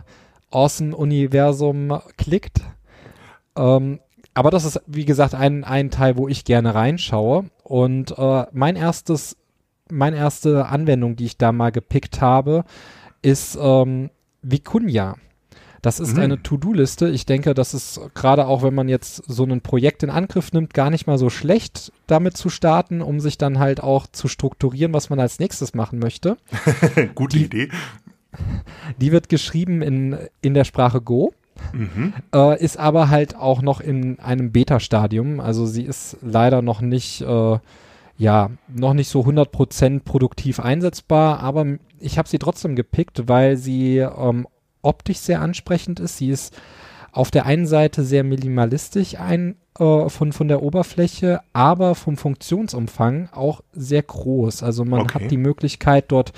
Awesome-Universum 0.50 2.00
klickt. 2.16 2.60
Ähm, 3.56 4.00
aber 4.34 4.50
das 4.50 4.64
ist, 4.64 4.80
wie 4.86 5.04
gesagt, 5.04 5.34
ein, 5.34 5.64
ein 5.64 5.90
Teil, 5.90 6.16
wo 6.16 6.28
ich 6.28 6.44
gerne 6.44 6.74
reinschaue. 6.74 7.50
Und 7.62 8.16
äh, 8.16 8.46
mein 8.52 8.76
erstes, 8.76 9.36
meine 9.90 10.16
erste 10.16 10.66
Anwendung, 10.66 11.16
die 11.16 11.26
ich 11.26 11.36
da 11.36 11.52
mal 11.52 11.72
gepickt 11.72 12.20
habe, 12.20 12.64
ist 13.22 13.58
ähm, 13.60 14.10
Vicuña. 14.44 15.16
Das 15.82 15.98
ist 15.98 16.16
mhm. 16.16 16.22
eine 16.22 16.42
To-Do-Liste. 16.42 17.08
Ich 17.08 17.24
denke, 17.24 17.54
das 17.54 17.72
ist 17.72 18.00
gerade 18.14 18.46
auch, 18.46 18.62
wenn 18.62 18.74
man 18.74 18.88
jetzt 18.88 19.22
so 19.26 19.44
ein 19.44 19.62
Projekt 19.62 20.02
in 20.02 20.10
Angriff 20.10 20.52
nimmt, 20.52 20.74
gar 20.74 20.90
nicht 20.90 21.06
mal 21.06 21.16
so 21.16 21.30
schlecht, 21.30 21.90
damit 22.06 22.36
zu 22.36 22.50
starten, 22.50 23.00
um 23.00 23.18
sich 23.20 23.38
dann 23.38 23.58
halt 23.58 23.82
auch 23.82 24.06
zu 24.06 24.28
strukturieren, 24.28 24.92
was 24.92 25.08
man 25.08 25.18
als 25.20 25.38
nächstes 25.38 25.72
machen 25.72 25.98
möchte. 25.98 26.36
Gute 27.14 27.38
die, 27.38 27.44
Idee. 27.44 27.68
Die 28.98 29.12
wird 29.12 29.28
geschrieben 29.28 29.82
in, 29.82 30.16
in 30.40 30.54
der 30.54 30.64
Sprache 30.64 31.00
Go. 31.00 31.32
Mhm. 31.72 32.14
Äh, 32.34 32.62
ist 32.62 32.78
aber 32.78 33.10
halt 33.10 33.36
auch 33.36 33.62
noch 33.62 33.80
in 33.80 34.18
einem 34.18 34.52
Beta-Stadium. 34.52 35.40
Also 35.40 35.66
sie 35.66 35.82
ist 35.82 36.16
leider 36.22 36.62
noch 36.62 36.80
nicht, 36.80 37.20
äh, 37.20 37.58
ja, 38.16 38.50
noch 38.68 38.94
nicht 38.94 39.08
so 39.08 39.20
100% 39.22 40.00
produktiv 40.00 40.60
einsetzbar, 40.60 41.40
aber 41.40 41.66
ich 41.98 42.18
habe 42.18 42.28
sie 42.28 42.38
trotzdem 42.38 42.76
gepickt, 42.76 43.28
weil 43.28 43.56
sie 43.56 43.98
ähm, 43.98 44.46
optisch 44.82 45.18
sehr 45.18 45.40
ansprechend 45.40 46.00
ist. 46.00 46.16
Sie 46.18 46.30
ist 46.30 46.56
auf 47.12 47.30
der 47.30 47.46
einen 47.46 47.66
Seite 47.66 48.04
sehr 48.04 48.24
minimalistisch 48.24 49.18
ein, 49.18 49.56
äh, 49.78 50.08
von, 50.08 50.32
von 50.32 50.48
der 50.48 50.62
Oberfläche, 50.62 51.40
aber 51.52 51.94
vom 51.94 52.16
Funktionsumfang 52.16 53.28
auch 53.32 53.62
sehr 53.72 54.02
groß. 54.02 54.62
Also 54.62 54.84
man 54.84 55.00
okay. 55.00 55.24
hat 55.24 55.30
die 55.30 55.36
Möglichkeit, 55.36 56.06
dort 56.08 56.32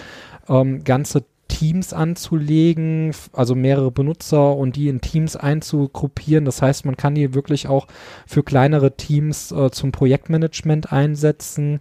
ähm, 0.49 0.85
ganze 0.85 1.25
Teams 1.63 1.93
anzulegen, 1.93 3.13
also 3.33 3.55
mehrere 3.55 3.93
Benutzer 3.93 4.57
und 4.57 4.75
die 4.75 4.89
in 4.89 5.01
Teams 5.01 5.37
einzugruppieren. 5.37 6.45
Das 6.45 6.61
heißt, 6.61 6.85
man 6.85 6.97
kann 6.97 7.15
die 7.15 7.35
wirklich 7.35 7.69
auch 7.69 7.87
für 8.27 8.43
kleinere 8.43 8.97
Teams 8.97 9.53
äh, 9.53 9.71
zum 9.71 9.93
Projektmanagement 9.93 10.93
einsetzen. 10.93 11.79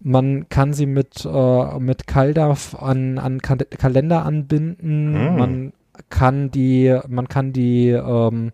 Man 0.00 0.48
kann 0.48 0.72
sie 0.74 0.86
mit, 0.86 1.24
äh, 1.24 1.78
mit 1.80 2.06
CalDAV 2.06 2.76
an, 2.80 3.18
an 3.18 3.42
Ka 3.42 3.56
Kalender 3.56 4.24
anbinden. 4.24 5.14
Hm. 5.16 5.36
Man 5.36 5.72
kann 6.08 6.52
die, 6.52 6.96
man 7.08 7.26
kann 7.26 7.52
die, 7.52 7.88
ähm, 7.88 8.52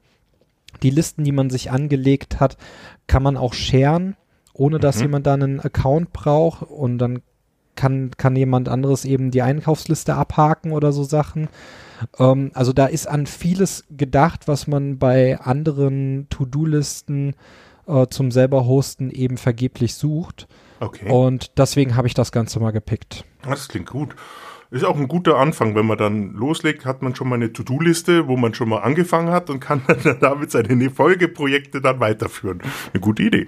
die 0.83 0.91
Listen, 0.91 1.23
die 1.25 1.33
man 1.33 1.51
sich 1.51 1.70
angelegt 1.70 2.41
hat, 2.41 2.57
kann 3.07 3.23
man 3.23 3.37
auch 3.37 3.53
sharen, 3.53 4.16
ohne 4.55 4.79
dass 4.79 4.97
mhm. 4.97 5.03
jemand 5.03 5.27
da 5.27 5.35
einen 5.35 5.61
Account 5.61 6.14
braucht 6.14 6.62
und 6.62 6.97
dann 6.97 7.20
kann, 7.77 8.11
kann 8.16 8.37
jemand 8.37 8.68
anderes 8.68 9.05
eben 9.05 9.31
die 9.31 9.43
Einkaufsliste 9.43 10.14
abhaken 10.14 10.73
oder 10.73 10.93
so 10.93 11.05
Sachen. 11.05 11.49
Ähm, 12.18 12.51
also 12.55 12.73
da 12.73 12.87
ist 12.87 13.07
an 13.07 13.27
vieles 13.27 13.85
gedacht, 13.91 14.49
was 14.49 14.66
man 14.66 14.99
bei 14.99 15.39
anderen 15.41 16.27
To-Do-Listen 16.31 17.35
äh, 17.87 18.07
zum 18.09 18.31
selber 18.31 18.66
hosten 18.66 19.11
eben 19.11 19.37
vergeblich 19.37 19.95
sucht. 19.95 20.49
Okay. 20.81 21.11
Und 21.11 21.59
deswegen 21.59 21.97
habe 21.97 22.09
ich 22.09 22.14
das 22.14 22.33
Ganze 22.33 22.61
mal 22.61 22.73
gepickt. 22.73 23.25
Das 23.43 23.68
klingt 23.68 23.91
gut. 23.91 24.14
Ist 24.70 24.85
auch 24.85 24.97
ein 24.97 25.07
guter 25.07 25.37
Anfang, 25.37 25.75
wenn 25.75 25.85
man 25.85 25.99
dann 25.99 26.33
loslegt, 26.33 26.87
hat 26.87 27.03
man 27.03 27.14
schon 27.14 27.29
mal 27.29 27.35
eine 27.35 27.53
To-Do-Liste, 27.53 28.27
wo 28.27 28.39
man 28.39 28.55
schon 28.55 28.70
mal 28.70 28.79
angefangen 28.79 29.29
hat 29.31 29.51
und 29.51 29.61
kann 29.61 29.83
dann 29.87 30.18
damit 30.20 30.51
seine 30.51 30.91
Folgeprojekte 30.91 31.83
dann 31.83 32.01
weiterführen. 32.01 32.62
Eine 32.93 33.01
gute 33.01 33.23
Idee. 33.23 33.47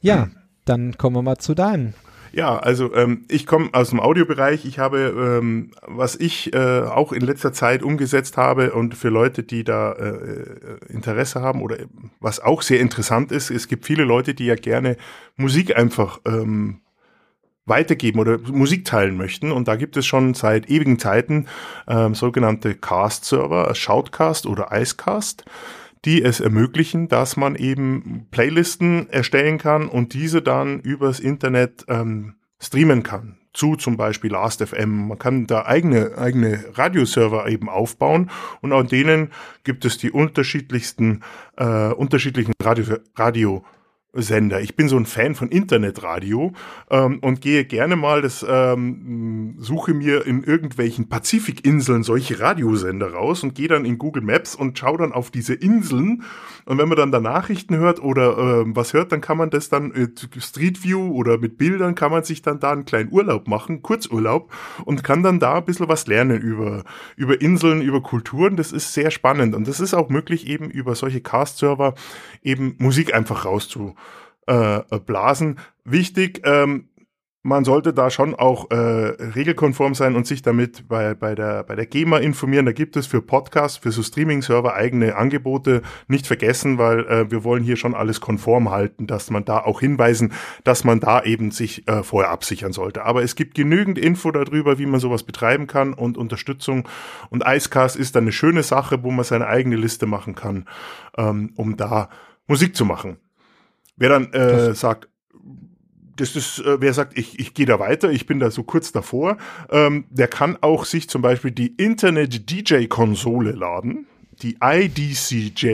Ja, 0.00 0.28
dann 0.66 0.98
kommen 0.98 1.16
wir 1.16 1.22
mal 1.22 1.38
zu 1.38 1.54
deinen. 1.54 1.94
Ja, 2.36 2.58
also 2.58 2.94
ähm, 2.94 3.24
ich 3.28 3.46
komme 3.46 3.70
aus 3.72 3.90
dem 3.90 4.00
Audiobereich. 4.00 4.66
Ich 4.66 4.78
habe, 4.78 5.38
ähm, 5.40 5.70
was 5.86 6.16
ich 6.16 6.52
äh, 6.52 6.82
auch 6.82 7.12
in 7.12 7.22
letzter 7.22 7.54
Zeit 7.54 7.82
umgesetzt 7.82 8.36
habe 8.36 8.72
und 8.72 8.94
für 8.94 9.08
Leute, 9.08 9.42
die 9.42 9.64
da 9.64 9.92
äh, 9.92 10.92
Interesse 10.92 11.40
haben 11.40 11.62
oder 11.62 11.78
was 12.20 12.40
auch 12.40 12.60
sehr 12.60 12.80
interessant 12.80 13.32
ist, 13.32 13.50
es 13.50 13.68
gibt 13.68 13.86
viele 13.86 14.04
Leute, 14.04 14.34
die 14.34 14.44
ja 14.44 14.54
gerne 14.54 14.98
Musik 15.36 15.78
einfach 15.78 16.20
ähm, 16.26 16.80
weitergeben 17.64 18.20
oder 18.20 18.38
Musik 18.38 18.84
teilen 18.84 19.16
möchten. 19.16 19.50
Und 19.50 19.66
da 19.66 19.76
gibt 19.76 19.96
es 19.96 20.04
schon 20.04 20.34
seit 20.34 20.68
ewigen 20.68 20.98
Zeiten 20.98 21.46
ähm, 21.88 22.14
sogenannte 22.14 22.74
Cast-Server, 22.74 23.74
Shoutcast 23.74 24.46
oder 24.46 24.68
Icecast 24.72 25.44
die 26.06 26.22
es 26.22 26.40
ermöglichen, 26.40 27.08
dass 27.08 27.36
man 27.36 27.56
eben 27.56 28.28
Playlisten 28.30 29.10
erstellen 29.10 29.58
kann 29.58 29.88
und 29.88 30.14
diese 30.14 30.40
dann 30.40 30.80
übers 30.80 31.20
Internet 31.20 31.84
ähm, 31.88 32.36
streamen 32.60 33.02
kann 33.02 33.36
zu 33.52 33.74
zum 33.74 33.96
Beispiel 33.96 34.30
Last.fm. 34.30 35.08
Man 35.08 35.18
kann 35.18 35.46
da 35.46 35.64
eigene, 35.64 36.16
eigene 36.18 36.64
Radioserver 36.74 37.48
eben 37.48 37.68
aufbauen 37.68 38.30
und 38.60 38.72
an 38.72 38.86
denen 38.86 39.32
gibt 39.64 39.84
es 39.84 39.98
die 39.98 40.10
unterschiedlichsten, 40.10 41.22
äh, 41.56 41.88
unterschiedlichen 41.88 42.52
Radio, 42.62 42.98
Radio 43.16 43.64
Sender. 44.22 44.60
Ich 44.60 44.76
bin 44.76 44.88
so 44.88 44.96
ein 44.96 45.06
Fan 45.06 45.34
von 45.34 45.48
Internetradio 45.48 46.52
ähm, 46.90 47.18
und 47.20 47.40
gehe 47.40 47.64
gerne 47.64 47.96
mal 47.96 48.22
das, 48.22 48.44
ähm, 48.48 49.56
suche 49.58 49.94
mir 49.94 50.26
in 50.26 50.42
irgendwelchen 50.42 51.08
Pazifikinseln 51.08 52.02
solche 52.02 52.40
Radiosender 52.40 53.12
raus 53.12 53.42
und 53.42 53.54
gehe 53.54 53.68
dann 53.68 53.84
in 53.84 53.98
Google 53.98 54.22
Maps 54.22 54.54
und 54.54 54.78
schaue 54.78 54.98
dann 54.98 55.12
auf 55.12 55.30
diese 55.30 55.54
Inseln. 55.54 56.22
Und 56.64 56.78
wenn 56.78 56.88
man 56.88 56.96
dann 56.96 57.12
da 57.12 57.20
Nachrichten 57.20 57.76
hört 57.76 58.02
oder 58.02 58.36
äh, 58.38 58.64
was 58.66 58.92
hört, 58.92 59.12
dann 59.12 59.20
kann 59.20 59.36
man 59.36 59.50
das 59.50 59.68
dann 59.68 59.92
äh, 59.92 60.08
Street 60.40 60.82
View 60.82 61.12
oder 61.12 61.38
mit 61.38 61.58
Bildern 61.58 61.94
kann 61.94 62.10
man 62.10 62.24
sich 62.24 62.42
dann 62.42 62.60
da 62.60 62.72
einen 62.72 62.84
kleinen 62.84 63.12
Urlaub 63.12 63.46
machen, 63.48 63.82
Kurzurlaub 63.82 64.52
und 64.84 65.04
kann 65.04 65.22
dann 65.22 65.38
da 65.38 65.58
ein 65.58 65.64
bisschen 65.64 65.88
was 65.88 66.06
lernen 66.06 66.40
über, 66.40 66.84
über 67.16 67.40
Inseln, 67.40 67.82
über 67.82 68.02
Kulturen. 68.02 68.56
Das 68.56 68.72
ist 68.72 68.92
sehr 68.92 69.10
spannend 69.10 69.54
und 69.54 69.68
das 69.68 69.80
ist 69.80 69.94
auch 69.94 70.08
möglich 70.08 70.46
eben 70.46 70.70
über 70.70 70.94
solche 70.94 71.20
Cast-Server 71.20 71.94
eben 72.42 72.74
Musik 72.78 73.14
einfach 73.14 73.44
rauszu 73.44 73.94
äh, 74.46 74.80
blasen. 75.04 75.58
Wichtig, 75.84 76.42
ähm, 76.44 76.88
man 77.46 77.64
sollte 77.64 77.94
da 77.94 78.10
schon 78.10 78.34
auch 78.34 78.72
äh, 78.72 78.74
regelkonform 78.74 79.94
sein 79.94 80.16
und 80.16 80.26
sich 80.26 80.42
damit 80.42 80.88
bei, 80.88 81.14
bei, 81.14 81.36
der, 81.36 81.62
bei 81.62 81.76
der 81.76 81.86
GEMA 81.86 82.18
informieren. 82.18 82.66
Da 82.66 82.72
gibt 82.72 82.96
es 82.96 83.06
für 83.06 83.22
Podcasts, 83.22 83.78
für 83.78 83.92
so 83.92 84.02
Streaming-Server 84.02 84.74
eigene 84.74 85.14
Angebote. 85.14 85.82
Nicht 86.08 86.26
vergessen, 86.26 86.76
weil 86.76 87.06
äh, 87.06 87.30
wir 87.30 87.44
wollen 87.44 87.62
hier 87.62 87.76
schon 87.76 87.94
alles 87.94 88.20
konform 88.20 88.72
halten, 88.72 89.06
dass 89.06 89.30
man 89.30 89.44
da 89.44 89.60
auch 89.60 89.78
hinweisen, 89.78 90.32
dass 90.64 90.82
man 90.82 90.98
da 90.98 91.22
eben 91.22 91.52
sich 91.52 91.86
äh, 91.86 92.02
vorher 92.02 92.32
absichern 92.32 92.72
sollte. 92.72 93.04
Aber 93.04 93.22
es 93.22 93.36
gibt 93.36 93.54
genügend 93.54 93.96
Info 93.96 94.32
darüber, 94.32 94.80
wie 94.80 94.86
man 94.86 94.98
sowas 94.98 95.22
betreiben 95.22 95.68
kann 95.68 95.94
und 95.94 96.18
Unterstützung. 96.18 96.88
Und 97.30 97.44
Icecast 97.46 97.94
ist 97.94 98.16
dann 98.16 98.24
eine 98.24 98.32
schöne 98.32 98.64
Sache, 98.64 99.04
wo 99.04 99.12
man 99.12 99.24
seine 99.24 99.46
eigene 99.46 99.76
Liste 99.76 100.06
machen 100.06 100.34
kann, 100.34 100.66
ähm, 101.16 101.52
um 101.54 101.76
da 101.76 102.08
Musik 102.48 102.74
zu 102.74 102.84
machen. 102.84 103.18
Wer 103.96 104.08
dann 104.10 104.32
äh, 104.32 104.74
sagt, 104.74 105.08
das 106.16 106.34
ist, 106.36 106.58
äh, 106.60 106.80
wer 106.80 106.92
sagt, 106.94 107.18
ich, 107.18 107.38
ich 107.38 107.54
gehe 107.54 107.66
da 107.66 107.78
weiter, 107.78 108.10
ich 108.10 108.26
bin 108.26 108.38
da 108.40 108.50
so 108.50 108.62
kurz 108.62 108.92
davor, 108.92 109.36
ähm, 109.70 110.06
der 110.10 110.28
kann 110.28 110.56
auch 110.60 110.84
sich 110.84 111.08
zum 111.08 111.22
Beispiel 111.22 111.50
die 111.50 111.68
Internet 111.76 112.50
DJ 112.50 112.86
Konsole 112.86 113.52
laden, 113.52 114.06
die 114.42 114.58
IDCJ, 114.62 115.66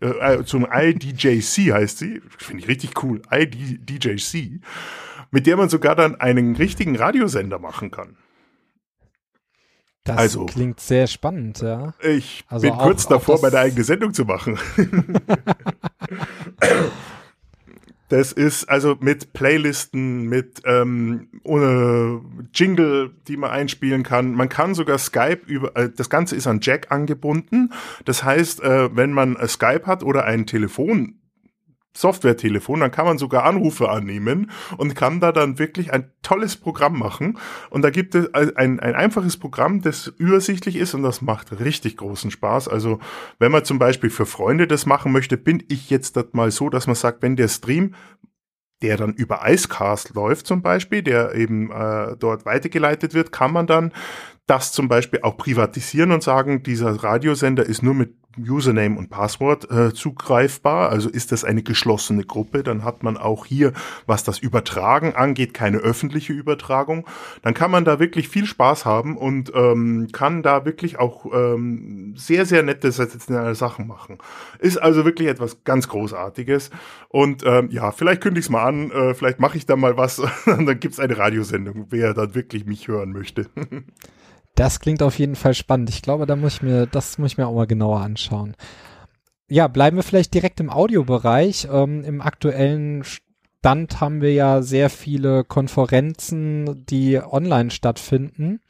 äh, 0.00 0.06
äh, 0.06 0.44
zum 0.44 0.66
IDJC 0.72 1.72
heißt 1.72 1.98
sie, 1.98 2.20
finde 2.38 2.62
ich 2.62 2.68
richtig 2.68 3.02
cool, 3.02 3.22
IDJC, 3.30 4.60
mit 5.30 5.46
der 5.46 5.56
man 5.56 5.68
sogar 5.68 5.94
dann 5.96 6.16
einen 6.20 6.56
richtigen 6.56 6.96
Radiosender 6.96 7.58
machen 7.58 7.90
kann. 7.90 8.16
Das 10.04 10.16
Also- 10.18 10.46
klingt 10.46 10.80
sehr 10.80 11.06
spannend, 11.06 11.60
ja. 11.60 11.94
Ich 12.02 12.44
Also 12.48 12.66
bin 12.66 12.72
auch- 12.74 12.82
kurz 12.82 13.06
davor, 13.06 13.40
meine 13.40 13.58
eigene 13.58 13.84
Sendung 13.84 14.12
zu 14.12 14.24
machen. 14.24 14.58
Das 18.12 18.30
ist 18.30 18.68
also 18.68 18.98
mit 19.00 19.32
Playlisten, 19.32 20.26
mit 20.26 20.60
ähm, 20.66 21.28
ohne 21.44 22.20
Jingle, 22.52 23.10
die 23.26 23.38
man 23.38 23.50
einspielen 23.50 24.02
kann. 24.02 24.34
Man 24.34 24.50
kann 24.50 24.74
sogar 24.74 24.98
Skype 24.98 25.40
über, 25.46 25.74
äh, 25.78 25.88
das 25.88 26.10
Ganze 26.10 26.36
ist 26.36 26.46
an 26.46 26.58
Jack 26.60 26.92
angebunden. 26.92 27.72
Das 28.04 28.22
heißt, 28.22 28.62
äh, 28.62 28.94
wenn 28.94 29.12
man 29.12 29.36
äh, 29.36 29.48
Skype 29.48 29.86
hat 29.86 30.02
oder 30.02 30.26
ein 30.26 30.44
Telefon, 30.44 31.21
Software-Telefon, 31.94 32.80
dann 32.80 32.90
kann 32.90 33.06
man 33.06 33.18
sogar 33.18 33.44
Anrufe 33.44 33.90
annehmen 33.90 34.50
und 34.76 34.94
kann 34.94 35.20
da 35.20 35.32
dann 35.32 35.58
wirklich 35.58 35.92
ein 35.92 36.10
tolles 36.22 36.56
Programm 36.56 36.98
machen. 36.98 37.38
Und 37.70 37.82
da 37.82 37.90
gibt 37.90 38.14
es 38.14 38.32
ein, 38.34 38.80
ein 38.80 38.94
einfaches 38.94 39.36
Programm, 39.36 39.82
das 39.82 40.06
übersichtlich 40.06 40.76
ist 40.76 40.94
und 40.94 41.02
das 41.02 41.20
macht 41.20 41.60
richtig 41.60 41.96
großen 41.96 42.30
Spaß. 42.30 42.68
Also 42.68 42.98
wenn 43.38 43.52
man 43.52 43.64
zum 43.64 43.78
Beispiel 43.78 44.10
für 44.10 44.26
Freunde 44.26 44.66
das 44.66 44.86
machen 44.86 45.12
möchte, 45.12 45.36
bin 45.36 45.62
ich 45.68 45.90
jetzt 45.90 46.16
das 46.16 46.26
mal 46.32 46.50
so, 46.50 46.70
dass 46.70 46.86
man 46.86 46.96
sagt, 46.96 47.22
wenn 47.22 47.36
der 47.36 47.48
Stream 47.48 47.94
der 48.82 48.96
dann 48.96 49.12
über 49.14 49.42
Icecast 49.46 50.14
läuft 50.14 50.46
zum 50.46 50.60
Beispiel, 50.60 51.02
der 51.02 51.34
eben 51.34 51.70
äh, 51.70 52.16
dort 52.18 52.44
weitergeleitet 52.44 53.14
wird, 53.14 53.32
kann 53.32 53.52
man 53.52 53.66
dann 53.66 53.92
das 54.46 54.72
zum 54.72 54.88
Beispiel 54.88 55.20
auch 55.22 55.36
privatisieren 55.36 56.12
und 56.12 56.22
sagen, 56.22 56.62
dieser 56.62 56.90
Radiosender 56.90 57.64
ist 57.64 57.82
nur 57.82 57.94
mit 57.94 58.14
Username 58.38 58.96
und 58.98 59.10
Passwort 59.10 59.70
äh, 59.70 59.92
zugreifbar, 59.92 60.90
also 60.90 61.08
ist 61.08 61.32
das 61.32 61.44
eine 61.44 61.62
geschlossene 61.62 62.24
Gruppe, 62.24 62.62
dann 62.62 62.84
hat 62.84 63.02
man 63.02 63.16
auch 63.16 63.46
hier, 63.46 63.72
was 64.06 64.24
das 64.24 64.38
Übertragen 64.38 65.14
angeht, 65.14 65.54
keine 65.54 65.78
öffentliche 65.78 66.32
Übertragung. 66.32 67.06
Dann 67.42 67.54
kann 67.54 67.70
man 67.70 67.84
da 67.84 67.98
wirklich 67.98 68.28
viel 68.28 68.46
Spaß 68.46 68.84
haben 68.84 69.16
und 69.16 69.52
ähm, 69.54 70.08
kann 70.12 70.42
da 70.42 70.64
wirklich 70.64 70.98
auch 70.98 71.26
ähm, 71.32 72.14
sehr, 72.16 72.46
sehr 72.46 72.62
nette 72.62 72.90
sensationelle 72.90 73.54
Sachen 73.54 73.86
machen. 73.86 74.18
Ist 74.58 74.78
also 74.78 75.04
wirklich 75.04 75.28
etwas 75.28 75.64
ganz 75.64 75.88
Großartiges. 75.88 76.70
Und 77.08 77.42
ähm, 77.44 77.68
ja, 77.70 77.92
vielleicht 77.92 78.22
kündige 78.22 78.40
ich 78.40 78.46
es 78.46 78.50
mal 78.50 78.64
an, 78.64 78.90
äh, 78.90 79.14
vielleicht 79.14 79.40
mache 79.40 79.58
ich 79.58 79.66
da 79.66 79.76
mal 79.76 79.96
was 79.96 80.22
dann 80.46 80.80
gibt's 80.80 81.00
eine 81.00 81.18
Radiosendung, 81.18 81.86
wer 81.90 82.14
dann 82.14 82.34
wirklich 82.34 82.64
mich 82.64 82.88
hören 82.88 83.12
möchte. 83.12 83.46
Das 84.54 84.80
klingt 84.80 85.02
auf 85.02 85.18
jeden 85.18 85.36
Fall 85.36 85.54
spannend. 85.54 85.90
Ich 85.90 86.02
glaube, 86.02 86.26
da 86.26 86.36
muss 86.36 86.54
ich 86.54 86.62
mir, 86.62 86.86
das 86.86 87.18
muss 87.18 87.32
ich 87.32 87.38
mir 87.38 87.46
auch 87.46 87.54
mal 87.54 87.66
genauer 87.66 88.00
anschauen. 88.00 88.54
Ja, 89.48 89.68
bleiben 89.68 89.96
wir 89.96 90.02
vielleicht 90.02 90.34
direkt 90.34 90.60
im 90.60 90.70
Audiobereich. 90.70 91.68
Ähm, 91.70 92.04
Im 92.04 92.20
aktuellen 92.20 93.02
Stand 93.04 94.00
haben 94.00 94.20
wir 94.20 94.32
ja 94.32 94.62
sehr 94.62 94.90
viele 94.90 95.44
Konferenzen, 95.44 96.86
die 96.86 97.18
online 97.18 97.70
stattfinden. 97.70 98.60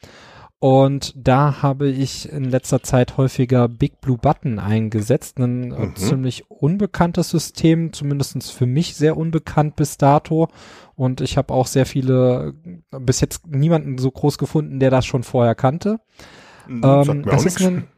Und 0.62 1.12
da 1.16 1.60
habe 1.60 1.88
ich 1.88 2.30
in 2.30 2.44
letzter 2.44 2.84
Zeit 2.84 3.16
häufiger 3.16 3.66
Big 3.66 4.00
Blue 4.00 4.16
Button 4.16 4.60
eingesetzt. 4.60 5.40
Ein 5.40 5.72
äh, 5.72 5.86
Mhm. 5.86 5.96
ziemlich 5.96 6.48
unbekanntes 6.52 7.30
System, 7.30 7.92
zumindestens 7.92 8.48
für 8.50 8.66
mich 8.66 8.94
sehr 8.94 9.16
unbekannt 9.16 9.74
bis 9.74 9.96
dato. 9.96 10.46
Und 10.94 11.20
ich 11.20 11.36
habe 11.36 11.52
auch 11.52 11.66
sehr 11.66 11.84
viele, 11.84 12.54
bis 12.92 13.20
jetzt 13.20 13.44
niemanden 13.48 13.98
so 13.98 14.08
groß 14.12 14.38
gefunden, 14.38 14.78
der 14.78 14.90
das 14.90 15.04
schon 15.04 15.24
vorher 15.24 15.56
kannte. 15.56 15.98
Mir 16.68 17.02
Ähm, 17.08 17.24
auch 17.26 17.30
das, 17.32 17.44
ist 17.44 17.60
ein, 17.60 17.88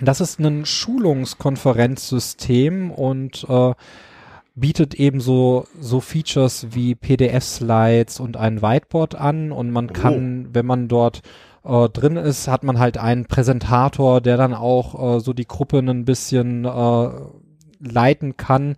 das 0.00 0.20
ist 0.20 0.40
ein 0.40 0.66
Schulungskonferenzsystem 0.66 2.90
und 2.90 3.46
äh, 3.48 3.72
bietet 4.56 4.94
eben 4.96 5.20
so, 5.20 5.68
so 5.80 6.00
Features 6.00 6.66
wie 6.72 6.96
PDF-Slides 6.96 8.18
und 8.18 8.36
ein 8.36 8.62
Whiteboard 8.62 9.14
an 9.14 9.52
und 9.52 9.70
man 9.70 9.90
Oh. 9.90 9.92
kann, 9.92 10.48
wenn 10.52 10.66
man 10.66 10.88
dort 10.88 11.22
äh, 11.64 11.88
drin 11.88 12.16
ist, 12.16 12.48
hat 12.48 12.64
man 12.64 12.78
halt 12.78 12.98
einen 12.98 13.26
Präsentator, 13.26 14.20
der 14.20 14.36
dann 14.36 14.54
auch 14.54 15.16
äh, 15.16 15.20
so 15.20 15.32
die 15.32 15.46
Gruppe 15.46 15.78
ein 15.78 16.04
bisschen 16.04 16.64
äh, 16.64 17.08
leiten 17.80 18.36
kann, 18.36 18.76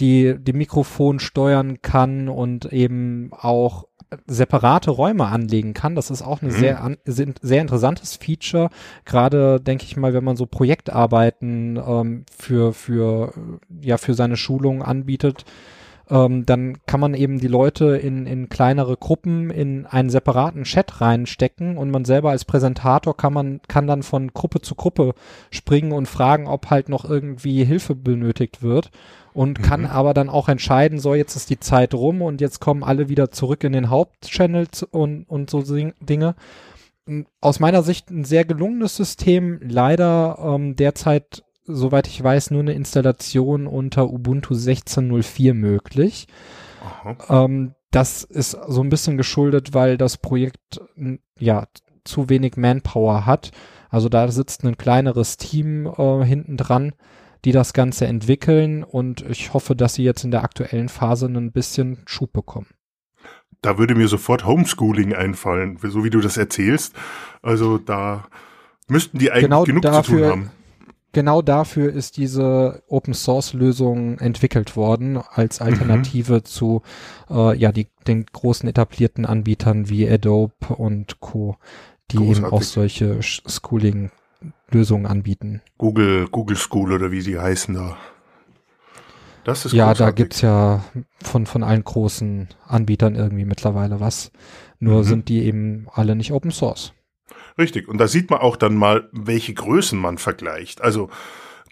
die, 0.00 0.36
die 0.38 0.52
Mikrofon 0.52 1.18
steuern 1.20 1.82
kann 1.82 2.28
und 2.28 2.72
eben 2.72 3.30
auch 3.32 3.86
separate 4.26 4.90
Räume 4.90 5.26
anlegen 5.26 5.74
kann. 5.74 5.94
Das 5.94 6.10
ist 6.10 6.22
auch 6.22 6.40
ein 6.40 6.48
Mhm. 6.48 6.52
sehr, 6.52 6.82
an, 6.82 6.96
sehr, 7.04 7.60
interessantes 7.60 8.16
Feature. 8.16 8.70
Gerade 9.04 9.60
denke 9.60 9.84
ich 9.84 9.96
mal, 9.96 10.14
wenn 10.14 10.24
man 10.24 10.36
so 10.36 10.46
Projektarbeiten 10.46 11.76
ähm, 11.76 12.24
für, 12.34 12.72
für, 12.72 13.32
ja, 13.82 13.98
für 13.98 14.14
seine 14.14 14.36
Schulung 14.36 14.82
anbietet, 14.82 15.44
ähm, 16.10 16.46
dann 16.46 16.78
kann 16.86 17.00
man 17.00 17.14
eben 17.14 17.38
die 17.38 17.48
Leute 17.48 17.96
in, 17.96 18.26
in 18.26 18.48
kleinere 18.48 18.96
Gruppen 18.96 19.50
in 19.50 19.86
einen 19.86 20.10
separaten 20.10 20.64
Chat 20.64 21.00
reinstecken 21.00 21.76
und 21.76 21.90
man 21.90 22.04
selber 22.04 22.30
als 22.30 22.44
Präsentator 22.44 23.16
kann 23.16 23.32
man, 23.32 23.60
kann 23.68 23.86
dann 23.86 24.02
von 24.02 24.32
Gruppe 24.32 24.60
zu 24.60 24.74
Gruppe 24.74 25.14
springen 25.50 25.92
und 25.92 26.06
fragen, 26.06 26.46
ob 26.46 26.70
halt 26.70 26.88
noch 26.88 27.04
irgendwie 27.04 27.64
Hilfe 27.64 27.94
benötigt 27.94 28.62
wird 28.62 28.90
und 29.34 29.62
kann 29.62 29.82
Mhm. 29.82 29.86
aber 29.86 30.14
dann 30.14 30.28
auch 30.30 30.48
entscheiden, 30.48 30.98
so 30.98 31.14
jetzt 31.14 31.36
ist 31.36 31.50
die 31.50 31.60
Zeit 31.60 31.94
rum 31.94 32.22
und 32.22 32.40
jetzt 32.40 32.60
kommen 32.60 32.82
alle 32.82 33.08
wieder 33.08 33.30
zurück 33.30 33.62
in 33.62 33.72
den 33.72 33.90
Hauptchannel 33.90 34.68
zu- 34.70 34.88
und, 34.90 35.24
und 35.28 35.50
so 35.50 35.62
Dinge. 35.62 36.34
Aus 37.40 37.60
meiner 37.60 37.82
Sicht 37.82 38.10
ein 38.10 38.24
sehr 38.24 38.44
gelungenes 38.44 38.96
System, 38.96 39.60
leider 39.62 40.38
ähm, 40.42 40.76
derzeit, 40.76 41.44
soweit 41.68 42.06
ich 42.08 42.22
weiß, 42.22 42.50
nur 42.50 42.60
eine 42.60 42.72
Installation 42.72 43.66
unter 43.66 44.10
Ubuntu 44.10 44.54
16.04 44.54 45.54
möglich. 45.54 46.26
Ähm, 47.28 47.74
das 47.90 48.24
ist 48.24 48.56
so 48.66 48.82
ein 48.82 48.88
bisschen 48.88 49.16
geschuldet, 49.16 49.74
weil 49.74 49.96
das 49.96 50.16
Projekt 50.16 50.80
ja 51.38 51.66
zu 52.04 52.28
wenig 52.28 52.56
Manpower 52.56 53.26
hat. 53.26 53.50
Also 53.90 54.08
da 54.08 54.30
sitzt 54.30 54.64
ein 54.64 54.76
kleineres 54.76 55.36
Team 55.36 55.86
äh, 55.86 56.24
hinten 56.24 56.56
dran, 56.56 56.92
die 57.44 57.52
das 57.52 57.72
Ganze 57.72 58.06
entwickeln 58.06 58.82
und 58.84 59.22
ich 59.22 59.54
hoffe, 59.54 59.76
dass 59.76 59.94
sie 59.94 60.04
jetzt 60.04 60.24
in 60.24 60.30
der 60.30 60.42
aktuellen 60.44 60.88
Phase 60.88 61.26
ein 61.26 61.52
bisschen 61.52 62.02
Schub 62.06 62.32
bekommen. 62.32 62.66
Da 63.62 63.78
würde 63.78 63.94
mir 63.94 64.08
sofort 64.08 64.44
Homeschooling 64.46 65.14
einfallen, 65.14 65.78
so 65.82 66.04
wie 66.04 66.10
du 66.10 66.20
das 66.20 66.36
erzählst. 66.36 66.94
Also 67.42 67.78
da 67.78 68.26
müssten 68.88 69.18
die 69.18 69.30
eigentlich 69.30 69.44
Genau 69.44 69.64
genug 69.64 69.82
zu 69.84 69.90
tun 69.90 69.94
dafür- 69.94 70.30
haben. 70.30 70.50
Genau 71.12 71.40
dafür 71.42 71.90
ist 71.92 72.18
diese 72.18 72.82
Open 72.88 73.14
Source 73.14 73.54
Lösung 73.54 74.18
entwickelt 74.18 74.76
worden 74.76 75.16
als 75.16 75.60
Alternative 75.60 76.42
zu 76.42 76.82
äh, 77.30 77.56
ja 77.56 77.72
die 77.72 77.88
den 78.06 78.26
großen 78.26 78.68
etablierten 78.68 79.24
Anbietern 79.24 79.88
wie 79.88 80.08
Adobe 80.08 80.54
und 80.76 81.20
Co, 81.20 81.56
die 82.10 82.28
eben 82.28 82.44
Großartig. 82.44 82.52
auch 82.52 82.62
solche 82.62 83.20
Sch- 83.20 83.42
Schooling 83.48 84.10
Lösungen 84.70 85.06
anbieten. 85.06 85.62
Google, 85.78 86.28
Google 86.28 86.56
School 86.56 86.92
oder 86.92 87.10
wie 87.10 87.22
sie 87.22 87.38
heißen 87.38 87.74
da. 87.74 87.96
Das 89.44 89.64
ist 89.64 89.72
Ja, 89.72 89.94
da 89.94 90.10
großartig. 90.10 90.16
gibt's 90.16 90.40
ja 90.42 90.84
von 91.22 91.46
von 91.46 91.62
allen 91.62 91.84
großen 91.84 92.48
Anbietern 92.66 93.14
irgendwie 93.14 93.44
mittlerweile 93.46 93.98
was. 94.00 94.30
Nur 94.78 94.98
Mhm. 94.98 95.04
sind 95.04 95.28
die 95.28 95.42
eben 95.44 95.86
alle 95.92 96.14
nicht 96.16 96.32
Open 96.32 96.50
Source. 96.50 96.92
Richtig. 97.58 97.88
Und 97.88 97.98
da 97.98 98.08
sieht 98.08 98.30
man 98.30 98.40
auch 98.40 98.56
dann 98.56 98.76
mal, 98.76 99.08
welche 99.12 99.54
Größen 99.54 99.98
man 99.98 100.18
vergleicht. 100.18 100.82
Also 100.82 101.10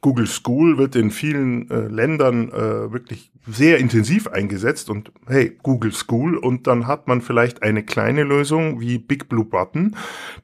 Google 0.00 0.26
School 0.26 0.78
wird 0.78 0.94
in 0.94 1.10
vielen 1.10 1.70
äh, 1.70 1.88
Ländern 1.88 2.50
äh, 2.50 2.92
wirklich 2.92 3.30
sehr 3.46 3.78
intensiv 3.78 4.26
eingesetzt 4.26 4.90
und 4.90 5.12
hey, 5.26 5.56
Google 5.62 5.92
School 5.92 6.36
und 6.36 6.66
dann 6.66 6.86
hat 6.86 7.08
man 7.08 7.20
vielleicht 7.20 7.62
eine 7.62 7.82
kleine 7.82 8.24
Lösung 8.24 8.80
wie 8.80 8.98
Big 8.98 9.28
Blue 9.28 9.44
Button, 9.44 9.96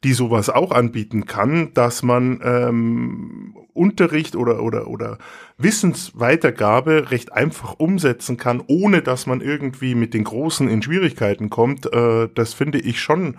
die 0.05 0.13
sowas 0.13 0.51
auch 0.51 0.71
anbieten 0.71 1.27
kann, 1.27 1.75
dass 1.75 2.03
man 2.03 2.41
ähm, 2.43 3.55
Unterricht 3.75 4.37
oder 4.37 4.63
oder 4.63 4.87
oder 4.87 5.19
Wissensweitergabe 5.59 7.11
recht 7.11 7.33
einfach 7.33 7.79
umsetzen 7.79 8.37
kann, 8.37 8.63
ohne 8.67 9.03
dass 9.03 9.27
man 9.27 9.41
irgendwie 9.41 9.95
mit 9.95 10.15
den 10.15 10.25
Großen 10.25 10.69
in 10.69 10.83
Schwierigkeiten 10.83 11.51
kommt. 11.51 11.93
Äh, 11.93 12.29
das 12.35 12.55
finde 12.55 12.79
ich 12.79 13.01
schon 13.01 13.37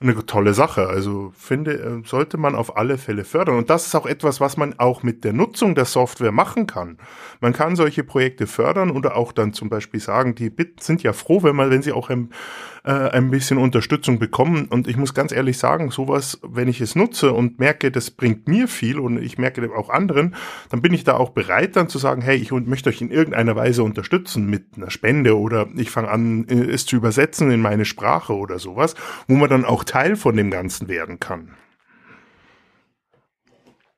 eine 0.00 0.14
tolle 0.26 0.54
Sache. 0.54 0.86
Also 0.86 1.32
finde, 1.36 1.72
äh, 1.72 2.06
sollte 2.06 2.38
man 2.38 2.54
auf 2.54 2.76
alle 2.76 2.98
Fälle 2.98 3.24
fördern. 3.24 3.56
Und 3.56 3.70
das 3.70 3.86
ist 3.86 3.94
auch 3.94 4.06
etwas, 4.06 4.40
was 4.40 4.56
man 4.56 4.78
auch 4.78 5.02
mit 5.02 5.24
der 5.24 5.32
Nutzung 5.32 5.74
der 5.74 5.84
Software 5.84 6.32
machen 6.32 6.66
kann. 6.66 6.98
Man 7.40 7.52
kann 7.52 7.76
solche 7.76 8.04
Projekte 8.04 8.46
fördern 8.46 8.90
oder 8.90 9.16
auch 9.16 9.32
dann 9.32 9.52
zum 9.52 9.68
Beispiel 9.68 10.00
sagen, 10.00 10.34
die 10.34 10.52
sind 10.80 11.02
ja 11.02 11.12
froh, 11.12 11.42
wenn 11.42 11.56
man, 11.56 11.70
wenn 11.70 11.82
sie 11.82 11.92
auch 11.92 12.10
äh, 12.88 13.10
ein 13.10 13.30
bisschen 13.30 13.58
Unterstützung 13.58 14.18
bekommen. 14.18 14.66
Und 14.66 14.88
ich 14.88 14.96
muss 14.96 15.12
ganz 15.12 15.30
ehrlich 15.30 15.58
sagen, 15.58 15.90
sowas, 15.90 16.40
wenn 16.42 16.68
ich 16.68 16.80
es 16.80 16.94
nutze 16.94 17.34
und 17.34 17.58
merke, 17.58 17.90
das 17.90 18.10
bringt 18.10 18.48
mir 18.48 18.66
viel 18.66 18.98
und 18.98 19.22
ich 19.22 19.36
merke 19.36 19.68
auch 19.76 19.90
anderen, 19.90 20.34
dann 20.70 20.80
bin 20.80 20.94
ich 20.94 21.04
da 21.04 21.14
auch 21.14 21.30
bereit, 21.30 21.76
dann 21.76 21.90
zu 21.90 21.98
sagen, 21.98 22.22
hey, 22.22 22.36
ich 22.36 22.50
möchte 22.50 22.88
euch 22.88 23.02
in 23.02 23.10
irgendeiner 23.10 23.54
Weise 23.56 23.82
unterstützen 23.82 24.46
mit 24.46 24.68
einer 24.76 24.90
Spende 24.90 25.38
oder 25.38 25.68
ich 25.76 25.90
fange 25.90 26.08
an, 26.08 26.48
äh, 26.48 26.54
es 26.54 26.86
zu 26.86 26.96
übersetzen 26.96 27.50
in 27.50 27.60
meine 27.60 27.84
Sprache 27.84 28.34
oder 28.34 28.58
sowas, 28.58 28.94
wo 29.26 29.34
man 29.34 29.50
dann 29.50 29.66
auch 29.66 29.84
Teil 29.84 30.16
von 30.16 30.34
dem 30.34 30.50
Ganzen 30.50 30.88
werden 30.88 31.20
kann. 31.20 31.50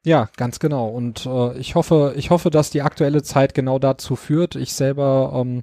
Ja, 0.05 0.29
ganz 0.37 0.59
genau. 0.59 0.89
Und 0.89 1.27
äh, 1.27 1.57
ich 1.59 1.77
hoffe, 1.77 2.15
ich 2.17 2.31
hoffe, 2.31 2.51
dass 2.51 2.71
die 2.71 2.83
aktuelle 2.83 3.23
Zeit 3.23 3.55
genau 3.55 3.79
dazu 3.79 4.17
führt. 4.17 4.57
Ich 4.57 4.73
selber, 4.73 5.33
ähm, 5.37 5.63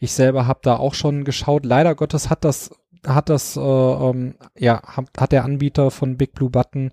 ich 0.00 0.12
selber 0.12 0.46
habe 0.46 0.60
da 0.62 0.76
auch 0.76 0.94
schon 0.94 1.24
geschaut. 1.24 1.64
Leider 1.64 1.94
Gottes 1.94 2.30
hat 2.30 2.44
das 2.44 2.70
hat 3.06 3.28
das, 3.28 3.56
äh, 3.56 3.60
ähm, 3.60 4.34
ja, 4.56 4.82
hat, 4.82 5.06
hat 5.18 5.32
der 5.32 5.44
Anbieter 5.44 5.90
von 5.90 6.16
Big 6.16 6.34
Blue 6.34 6.50
Button 6.50 6.90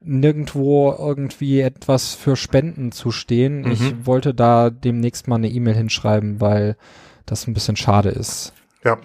nirgendwo 0.00 0.94
irgendwie 0.96 1.60
etwas 1.60 2.14
für 2.14 2.36
Spenden 2.36 2.92
zu 2.92 3.10
stehen. 3.10 3.62
Mhm. 3.62 3.72
Ich 3.72 4.06
wollte 4.06 4.34
da 4.34 4.70
demnächst 4.70 5.26
mal 5.26 5.36
eine 5.36 5.50
E-Mail 5.50 5.74
hinschreiben, 5.74 6.40
weil 6.40 6.76
das 7.26 7.46
ein 7.46 7.54
bisschen 7.54 7.76
schade 7.76 8.10
ist. 8.10 8.52
Ja, 8.84 8.98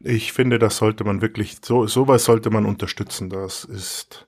ich 0.00 0.32
finde, 0.32 0.58
das 0.58 0.76
sollte 0.76 1.04
man 1.04 1.22
wirklich, 1.22 1.58
so 1.62 1.86
sowas 1.86 2.24
sollte 2.24 2.50
man 2.50 2.66
unterstützen. 2.66 3.30
Das 3.30 3.64
ist 3.64 4.26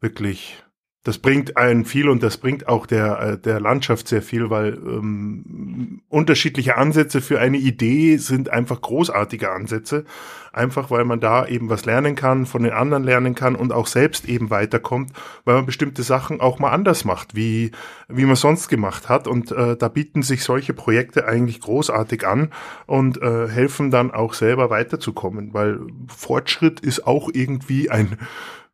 wirklich, 0.00 0.63
das 1.04 1.18
bringt 1.18 1.58
einen 1.58 1.84
viel 1.84 2.08
und 2.08 2.22
das 2.22 2.38
bringt 2.38 2.66
auch 2.66 2.86
der, 2.86 3.20
äh, 3.20 3.38
der 3.38 3.60
Landschaft 3.60 4.08
sehr 4.08 4.22
viel, 4.22 4.48
weil 4.48 4.72
ähm, 4.72 6.00
unterschiedliche 6.08 6.78
Ansätze 6.78 7.20
für 7.20 7.38
eine 7.40 7.58
Idee 7.58 8.16
sind 8.16 8.48
einfach 8.48 8.80
großartige 8.80 9.52
Ansätze. 9.52 10.06
Einfach 10.54 10.90
weil 10.90 11.04
man 11.04 11.20
da 11.20 11.46
eben 11.46 11.68
was 11.68 11.84
lernen 11.84 12.14
kann, 12.14 12.46
von 12.46 12.62
den 12.62 12.72
anderen 12.72 13.02
lernen 13.02 13.34
kann 13.34 13.56
und 13.56 13.72
auch 13.72 13.88
selbst 13.88 14.28
eben 14.28 14.50
weiterkommt, 14.50 15.10
weil 15.44 15.56
man 15.56 15.66
bestimmte 15.66 16.04
Sachen 16.04 16.40
auch 16.40 16.60
mal 16.60 16.70
anders 16.70 17.04
macht, 17.04 17.34
wie, 17.34 17.72
wie 18.08 18.24
man 18.24 18.36
sonst 18.36 18.68
gemacht 18.68 19.08
hat. 19.08 19.26
Und 19.26 19.50
äh, 19.50 19.76
da 19.76 19.88
bieten 19.88 20.22
sich 20.22 20.44
solche 20.44 20.72
Projekte 20.72 21.26
eigentlich 21.26 21.60
großartig 21.60 22.26
an 22.26 22.50
und 22.86 23.20
äh, 23.20 23.48
helfen 23.48 23.90
dann 23.90 24.12
auch 24.12 24.32
selber 24.32 24.70
weiterzukommen, 24.70 25.52
weil 25.52 25.80
Fortschritt 26.06 26.80
ist 26.80 27.06
auch 27.06 27.28
irgendwie 27.32 27.90
ein 27.90 28.16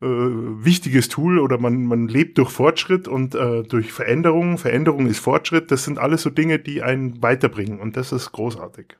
äh, 0.02 0.06
wichtiges 0.06 1.08
Tool 1.08 1.38
oder 1.38 1.58
man, 1.58 1.84
man 1.84 2.08
lebt 2.08 2.38
durch 2.38 2.50
Fortschritt 2.50 3.06
und 3.06 3.34
äh, 3.34 3.62
durch 3.62 3.92
Veränderung. 3.92 4.58
Veränderung 4.58 5.06
ist 5.06 5.18
Fortschritt. 5.18 5.70
Das 5.70 5.84
sind 5.84 5.98
alles 5.98 6.22
so 6.22 6.30
Dinge, 6.30 6.58
die 6.58 6.82
einen 6.82 7.22
weiterbringen 7.22 7.80
und 7.80 7.96
das 7.96 8.12
ist 8.12 8.32
großartig. 8.32 8.96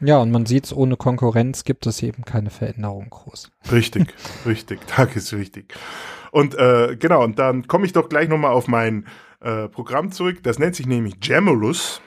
Ja, 0.00 0.18
und 0.18 0.30
man 0.30 0.46
sieht 0.46 0.72
ohne 0.72 0.96
Konkurrenz 0.96 1.64
gibt 1.64 1.86
es 1.86 2.02
eben 2.02 2.24
keine 2.24 2.48
Veränderung 2.48 3.10
groß. 3.10 3.50
Richtig, 3.70 4.14
richtig, 4.46 4.86
Tag 4.86 5.14
ist 5.14 5.32
richtig. 5.34 5.74
Und 6.30 6.54
äh, 6.54 6.96
genau, 6.98 7.22
und 7.22 7.38
dann 7.38 7.66
komme 7.66 7.84
ich 7.84 7.92
doch 7.92 8.08
gleich 8.08 8.28
nochmal 8.28 8.52
auf 8.52 8.66
mein 8.66 9.06
äh, 9.40 9.68
Programm 9.68 10.10
zurück. 10.10 10.42
Das 10.42 10.58
nennt 10.58 10.74
sich 10.74 10.86
nämlich 10.86 11.16
Jamulus. 11.20 12.00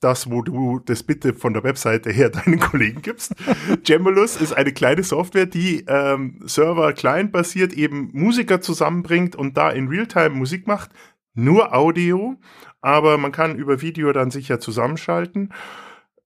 Das, 0.00 0.30
wo 0.30 0.40
du 0.40 0.80
das 0.80 1.02
bitte 1.02 1.34
von 1.34 1.52
der 1.52 1.62
Webseite 1.62 2.10
her 2.10 2.30
deinen 2.30 2.58
Kollegen 2.58 3.02
gibst. 3.02 3.34
Jamulus 3.84 4.40
ist 4.40 4.52
eine 4.52 4.72
kleine 4.72 5.02
Software, 5.02 5.46
die 5.46 5.84
ähm, 5.86 6.40
Server-Client 6.44 7.32
basiert 7.32 7.74
eben 7.74 8.10
Musiker 8.12 8.60
zusammenbringt 8.60 9.36
und 9.36 9.56
da 9.56 9.70
in 9.70 9.88
Realtime 9.88 10.30
Musik 10.30 10.66
macht. 10.66 10.90
Nur 11.34 11.74
Audio, 11.74 12.36
aber 12.80 13.18
man 13.18 13.30
kann 13.30 13.56
über 13.56 13.82
Video 13.82 14.12
dann 14.12 14.30
sicher 14.30 14.58
zusammenschalten. 14.58 15.52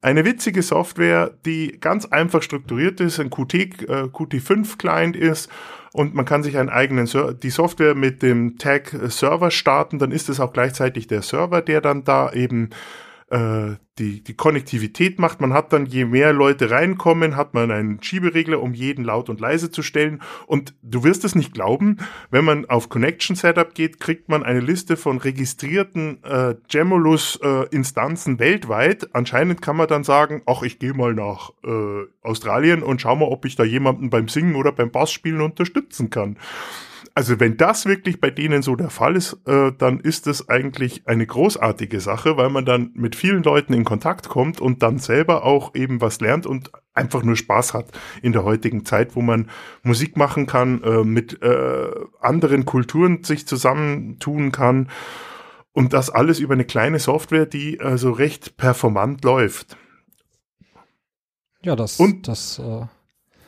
Eine 0.01 0.25
witzige 0.25 0.63
Software, 0.63 1.31
die 1.47 1.79
ganz 1.81 2.05
einfach 2.05 2.43
strukturiert 2.43 3.01
ist, 3.01 3.19
ein 3.19 3.31
Qt, 3.31 3.55
äh, 3.55 4.05
Qt5-Client 4.05 5.17
ist 5.17 5.51
und 5.95 6.15
man 6.15 6.27
kann 6.27 6.43
sich 6.43 6.59
einen 6.59 6.69
eigenen 6.69 7.07
Ser 7.07 7.33
die 7.33 7.51
Software 7.51 7.95
mit 7.95 8.23
dem 8.23 8.59
Tag 8.59 8.95
Server 9.09 9.51
starten, 9.51 9.99
dann 9.99 10.13
ist 10.13 10.29
es 10.29 10.41
auch 10.41 10.53
gleichzeitig 10.53 11.07
der 11.07 11.23
Server, 11.23 11.63
der 11.63 11.81
dann 11.81 12.05
da 12.05 12.33
eben 12.33 12.71
die, 13.99 14.23
die 14.23 14.35
Konnektivität 14.35 15.19
macht. 15.19 15.41
Man 15.41 15.53
hat 15.53 15.73
dann, 15.73 15.87
je 15.87 16.05
mehr 16.05 16.33
Leute 16.33 16.71
reinkommen, 16.71 17.37
hat 17.37 17.55
man 17.55 17.71
einen 17.71 18.03
Schieberegler, 18.03 18.61
um 18.61 18.75
jeden 18.75 19.05
laut 19.05 19.29
und 19.29 19.41
leise 19.41 19.71
zu 19.71 19.83
stellen. 19.83 20.23
Und 20.47 20.75
du 20.83 21.05
wirst 21.05 21.25
es 21.25 21.35
nicht 21.35 21.53
glauben, 21.55 21.99
wenn 22.31 22.45
man 22.45 22.67
auf 22.67 22.89
Connection 22.89 23.37
Setup 23.37 23.75
geht, 23.75 24.01
kriegt 24.01 24.29
man 24.29 24.43
eine 24.43 24.61
Liste 24.61 24.97
von 24.97 25.19
registrierten 25.19 26.23
äh, 26.25 26.55
Gemulus-Instanzen 26.69 28.37
äh, 28.37 28.39
weltweit. 28.39 29.09
Anscheinend 29.15 29.63
kann 29.63 29.77
man 29.77 29.89
dann 29.89 30.05
sagen, 30.05 30.43
ach, 30.47 30.63
ich 30.63 30.79
gehe 30.79 30.95
mal 30.95 31.15
nach 31.15 31.51
äh, 31.65 32.05
Australien 32.23 32.83
und 32.83 33.01
schau 33.01 33.17
mal, 33.17 33.27
ob 33.27 33.45
ich 33.45 33.57
da 33.57 33.65
jemanden 33.65 34.11
beim 34.11 34.29
Singen 34.29 34.55
oder 34.55 34.73
beim 34.73 34.91
Bassspielen 34.91 35.41
unterstützen 35.41 36.11
kann. 36.11 36.37
Also 37.17 37.39
wenn 37.39 37.57
das 37.57 37.87
wirklich 37.87 38.21
bei 38.21 38.31
denen 38.31 38.63
so 38.63 38.75
der 38.75 38.91
Fall 38.91 39.15
ist, 39.15 39.39
äh, 39.47 39.71
dann 39.79 40.01
ist 40.01 40.27
das 40.27 40.49
eigentlich 40.49 41.07
eine 41.07 41.25
großartige 41.25 42.01
Sache, 42.01 42.37
weil 42.37 42.51
man 42.51 42.65
dann 42.65 42.91
mit 42.95 43.15
vielen 43.15 43.45
Leuten 43.45 43.73
in 43.73 43.85
Kontakt 43.85 44.29
kommt 44.29 44.61
und 44.61 44.83
dann 44.83 44.99
selber 44.99 45.45
auch 45.45 45.77
eben 45.77 46.01
was 46.01 46.21
lernt 46.21 46.45
und 46.45 46.73
einfach 46.93 47.23
nur 47.23 47.37
Spaß 47.37 47.73
hat 47.73 47.87
in 48.21 48.33
der 48.33 48.43
heutigen 48.43 48.85
Zeit, 48.85 49.15
wo 49.15 49.23
man 49.23 49.49
Musik 49.85 50.17
machen 50.17 50.47
kann, 50.47 50.83
äh, 50.83 51.05
mit 51.05 51.41
äh, 51.41 51.91
anderen 52.21 52.65
Kulturen 52.65 53.23
sich 53.23 53.47
zusammentun 53.47 54.51
kann 54.51 54.91
und 55.73 55.93
das 55.93 56.11
alles 56.11 56.41
über 56.41 56.55
eine 56.55 56.65
kleine 56.65 56.99
Software, 56.99 57.47
die 57.47 57.81
also 57.81 58.11
recht 58.11 58.57
performant 58.57 59.23
läuft. 59.23 59.77
Ja, 61.63 61.77
das, 61.77 62.01
Und- 62.01 62.27
das, 62.27 62.59
äh, 62.59 62.87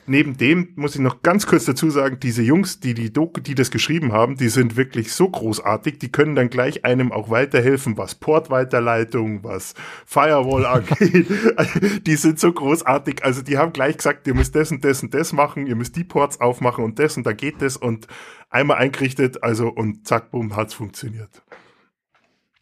Neben 0.09 0.36
dem 0.36 0.68
muss 0.76 0.94
ich 0.94 1.00
noch 1.00 1.22
ganz 1.22 1.46
kurz 1.46 1.64
dazu 1.64 1.90
sagen, 1.90 2.18
diese 2.20 2.42
Jungs, 2.42 2.78
die 2.78 2.94
die 2.94 3.12
Doku, 3.12 3.40
die 3.40 3.57
das 3.57 3.72
geschrieben 3.72 4.12
haben, 4.12 4.36
die 4.36 4.48
sind 4.48 4.76
wirklich 4.76 5.12
so 5.12 5.28
großartig, 5.28 5.98
die 5.98 6.12
können 6.12 6.36
dann 6.36 6.48
gleich 6.48 6.84
einem 6.84 7.11
auch 7.11 7.28
weiterhelfen, 7.28 7.98
was 7.98 8.14
Portweiterleitung, 8.14 9.42
was 9.42 9.74
Firewall 10.04 10.64
angeht. 10.64 11.26
die 12.07 12.16
sind 12.16 12.38
so 12.38 12.52
großartig, 12.52 13.24
also 13.24 13.42
die 13.42 13.59
haben 13.59 13.72
gleich 13.72 13.96
gesagt, 13.96 14.26
ihr 14.28 14.34
müsst 14.34 14.54
das 14.54 14.70
und 14.70 14.84
das 14.84 15.02
und 15.02 15.12
das 15.12 15.32
machen, 15.32 15.66
ihr 15.66 15.74
müsst 15.74 15.96
die 15.96 16.04
Ports 16.04 16.40
aufmachen 16.40 16.84
und 16.84 16.98
das 17.00 17.16
und 17.16 17.26
da 17.26 17.32
geht 17.32 17.61
das 17.61 17.76
und 17.76 18.07
einmal 18.48 18.76
eingerichtet, 18.76 19.42
also 19.42 19.68
und 19.68 20.07
zack, 20.07 20.30
bumm, 20.30 20.54
hat's 20.54 20.74
funktioniert. 20.74 21.42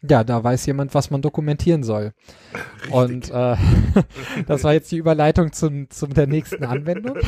ja, 0.01 0.23
da 0.23 0.43
weiß 0.43 0.65
jemand, 0.65 0.93
was 0.95 1.11
man 1.11 1.21
dokumentieren 1.21 1.83
soll. 1.83 2.13
Und 2.91 3.31
äh, 3.31 3.55
das 4.47 4.63
war 4.63 4.73
jetzt 4.73 4.91
die 4.91 4.97
Überleitung 4.97 5.51
zum, 5.53 5.89
zum 5.89 6.13
der 6.13 6.27
nächsten 6.27 6.63
Anwendung. 6.63 7.17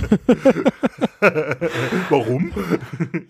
Warum? 2.10 2.51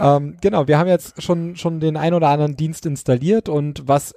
ähm, 0.00 0.36
genau, 0.40 0.68
wir 0.68 0.78
haben 0.78 0.88
jetzt 0.88 1.22
schon, 1.22 1.56
schon 1.56 1.80
den 1.80 1.96
ein 1.96 2.14
oder 2.14 2.28
anderen 2.28 2.56
Dienst 2.56 2.86
installiert 2.86 3.48
und 3.48 3.86
was 3.86 4.14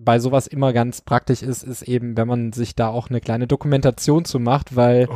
bei 0.00 0.20
sowas 0.20 0.46
immer 0.46 0.72
ganz 0.72 1.00
praktisch 1.00 1.42
ist, 1.42 1.64
ist 1.64 1.82
eben, 1.82 2.16
wenn 2.16 2.28
man 2.28 2.52
sich 2.52 2.76
da 2.76 2.88
auch 2.88 3.10
eine 3.10 3.20
kleine 3.20 3.48
Dokumentation 3.48 4.24
zu 4.24 4.38
macht, 4.38 4.76
weil 4.76 5.08
Oh, 5.10 5.14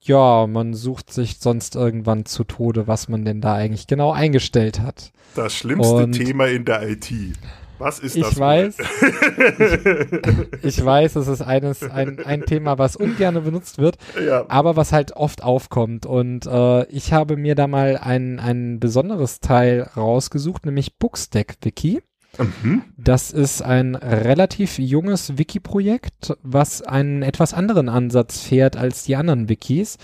ja, 0.00 0.46
man 0.46 0.74
sucht 0.74 1.12
sich 1.12 1.38
sonst 1.40 1.76
irgendwann 1.76 2.24
zu 2.24 2.44
Tode, 2.44 2.86
was 2.86 3.08
man 3.08 3.24
denn 3.24 3.40
da 3.40 3.54
eigentlich 3.54 3.86
genau 3.86 4.12
eingestellt 4.12 4.80
hat. 4.80 5.12
das 5.34 5.54
schlimmste 5.54 5.94
Und- 5.94 6.12
Thema 6.12 6.46
in 6.46 6.64
der 6.64 6.88
IT. 6.88 7.10
Was 7.84 7.98
ist 7.98 8.16
das? 8.18 8.32
Ich 8.32 8.38
weiß, 8.38 8.76
ich, 10.62 10.64
ich 10.78 10.84
weiß, 10.84 11.16
es 11.16 11.28
ist 11.28 11.42
eines, 11.42 11.82
ein, 11.82 12.18
ein 12.24 12.46
Thema, 12.46 12.78
was 12.78 12.96
ungern 12.96 13.44
benutzt 13.44 13.76
wird, 13.76 13.98
ja. 14.26 14.46
aber 14.48 14.74
was 14.74 14.90
halt 14.90 15.12
oft 15.12 15.42
aufkommt. 15.42 16.06
Und 16.06 16.46
äh, 16.46 16.86
ich 16.86 17.12
habe 17.12 17.36
mir 17.36 17.54
da 17.54 17.66
mal 17.66 17.98
ein, 17.98 18.40
ein 18.40 18.80
besonderes 18.80 19.40
Teil 19.40 19.90
rausgesucht, 19.96 20.64
nämlich 20.64 20.96
Bookstack 20.96 21.56
Wiki. 21.60 22.00
Mhm. 22.38 22.84
Das 22.96 23.30
ist 23.30 23.60
ein 23.60 23.96
relativ 23.96 24.78
junges 24.78 25.36
Wiki-Projekt, 25.36 26.38
was 26.42 26.80
einen 26.80 27.22
etwas 27.22 27.52
anderen 27.52 27.90
Ansatz 27.90 28.40
fährt 28.40 28.78
als 28.78 29.04
die 29.04 29.16
anderen 29.16 29.50
Wikis. 29.50 29.98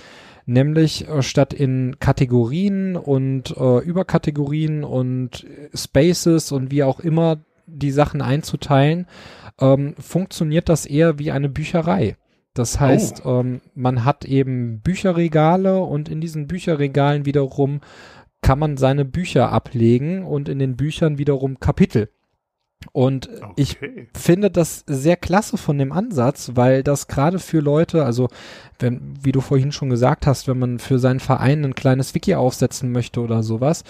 Nämlich 0.45 1.09
äh, 1.09 1.23
statt 1.23 1.55
in 1.55 1.97
Kategorien 1.99 2.97
und 2.97 3.57
äh, 3.57 3.79
Überkategorien 3.79 4.85
und 4.85 5.45
äh, 5.45 5.75
Spaces 5.75 6.53
und 6.53 6.71
wie 6.71 6.83
auch 6.83 7.01
immer 7.01 7.39
die 7.73 7.91
Sachen 7.91 8.23
einzuteilen, 8.23 9.07
ähm, 9.61 9.95
funktioniert 9.99 10.69
das 10.69 10.87
eher 10.87 11.19
wie 11.19 11.31
eine 11.31 11.49
Bücherei. 11.49 12.17
Das 12.55 12.81
heißt, 12.81 13.23
ähm, 13.25 13.61
man 13.75 14.05
hat 14.05 14.25
eben 14.25 14.81
Bücherregale 14.81 15.81
und 15.81 16.09
in 16.09 16.21
diesen 16.21 16.47
Bücherregalen 16.49 17.25
wiederum 17.25 17.81
kann 18.43 18.59
man 18.59 18.77
seine 18.77 19.05
Bücher 19.05 19.53
ablegen 19.53 20.25
und 20.25 20.49
in 20.49 20.59
den 20.59 20.77
Büchern 20.77 21.19
wiederum 21.19 21.61
Kapitel. 21.61 22.09
Und 22.93 23.29
ich 23.57 23.77
Okay. 23.77 24.09
finde 24.17 24.51
das 24.51 24.85
sehr 24.87 25.17
klasse 25.17 25.59
von 25.59 25.77
dem 25.77 25.93
Ansatz, 25.93 26.53
weil 26.55 26.83
das 26.83 27.09
gerade 27.09 27.39
für 27.39 27.61
Leute, 27.61 28.05
also 28.07 28.29
wenn, 28.79 29.15
wie 29.23 29.33
du 29.33 29.43
vorhin 29.43 29.71
schon 29.71 29.91
gesagt 29.91 30.27
hast, 30.27 30.49
wenn 30.49 30.59
man 30.59 30.79
für 30.79 30.99
seinen 30.99 31.21
Verein 31.21 31.63
ein 31.65 31.75
kleines 31.75 32.15
Wiki 32.15 32.35
aufsetzen 32.35 32.91
möchte 32.91 33.21
oder 33.21 33.43
sowas, 33.43 33.85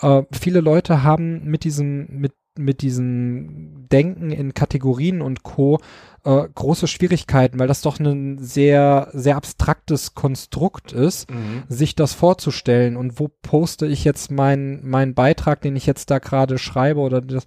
äh, 0.00 0.22
viele 0.32 0.60
Leute 0.60 1.02
haben 1.02 1.44
mit 1.44 1.64
diesem, 1.64 2.06
mit, 2.08 2.32
mit 2.60 2.82
diesem 2.82 3.88
Denken 3.90 4.30
in 4.30 4.54
Kategorien 4.54 5.22
und 5.22 5.42
Co. 5.42 5.78
Äh, 6.24 6.48
große 6.54 6.86
Schwierigkeiten, 6.86 7.58
weil 7.58 7.66
das 7.68 7.80
doch 7.80 7.98
ein 7.98 8.38
sehr, 8.38 9.08
sehr 9.14 9.36
abstraktes 9.36 10.14
Konstrukt 10.14 10.92
ist 10.92 11.30
Mhm. 11.30 11.62
sich 11.68 11.94
das 11.94 12.12
vorzustellen 12.12 12.96
und 12.96 13.18
wo 13.18 13.28
poste 13.28 13.86
ich 13.86 14.04
jetzt 14.04 14.30
meinen 14.30 14.86
meinen 14.88 15.14
Beitrag, 15.14 15.62
den 15.62 15.76
ich 15.76 15.86
jetzt 15.86 16.10
da 16.10 16.18
gerade 16.18 16.58
schreibe 16.58 17.00
oder 17.00 17.22
das, 17.22 17.46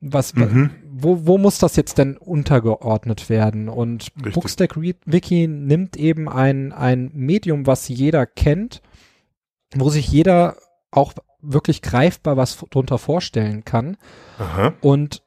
was, 0.00 0.34
Mhm. 0.34 0.70
wo, 0.88 1.26
wo 1.26 1.38
muss 1.38 1.58
das 1.58 1.74
jetzt 1.76 1.98
denn 1.98 2.16
untergeordnet 2.16 3.28
werden? 3.30 3.68
Und 3.68 4.08
Richtig. 4.18 4.34
Bookstack 4.34 4.76
Wiki 4.80 5.48
nimmt 5.48 5.96
eben 5.96 6.28
ein, 6.28 6.72
ein 6.72 7.10
Medium, 7.14 7.66
was 7.66 7.88
jeder 7.88 8.26
kennt, 8.26 8.80
wo 9.74 9.90
sich 9.90 10.06
jeder 10.08 10.56
auch 10.92 11.14
wirklich 11.44 11.82
greifbar 11.82 12.36
was 12.36 12.56
drunter 12.70 12.98
vorstellen 12.98 13.64
kann 13.64 13.96
Aha. 14.38 14.74
und 14.80 15.22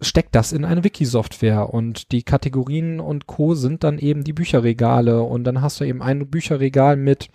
steckt 0.00 0.34
das 0.34 0.52
in 0.52 0.64
eine 0.64 0.84
Wiki-Software 0.84 1.72
und 1.72 2.12
die 2.12 2.22
Kategorien 2.22 3.00
und 3.00 3.26
Co. 3.26 3.54
sind 3.54 3.84
dann 3.84 3.98
eben 3.98 4.24
die 4.24 4.32
Bücherregale 4.32 5.22
und 5.22 5.44
dann 5.44 5.62
hast 5.62 5.80
du 5.80 5.84
eben 5.84 6.02
ein 6.02 6.28
Bücherregal 6.28 6.96
mit 6.96 7.28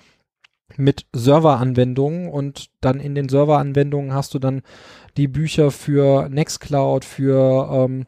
mit 0.78 1.08
Serveranwendungen 1.14 2.30
und 2.30 2.70
dann 2.80 3.00
in 3.00 3.16
den 3.16 3.28
Serveranwendungen 3.28 4.14
hast 4.14 4.36
du 4.36 4.40
dann 4.40 4.62
die 5.18 5.28
Bücher 5.28 5.72
für 5.72 6.30
Nextcloud, 6.30 7.06
für 7.06 7.70
ähm, 7.72 8.06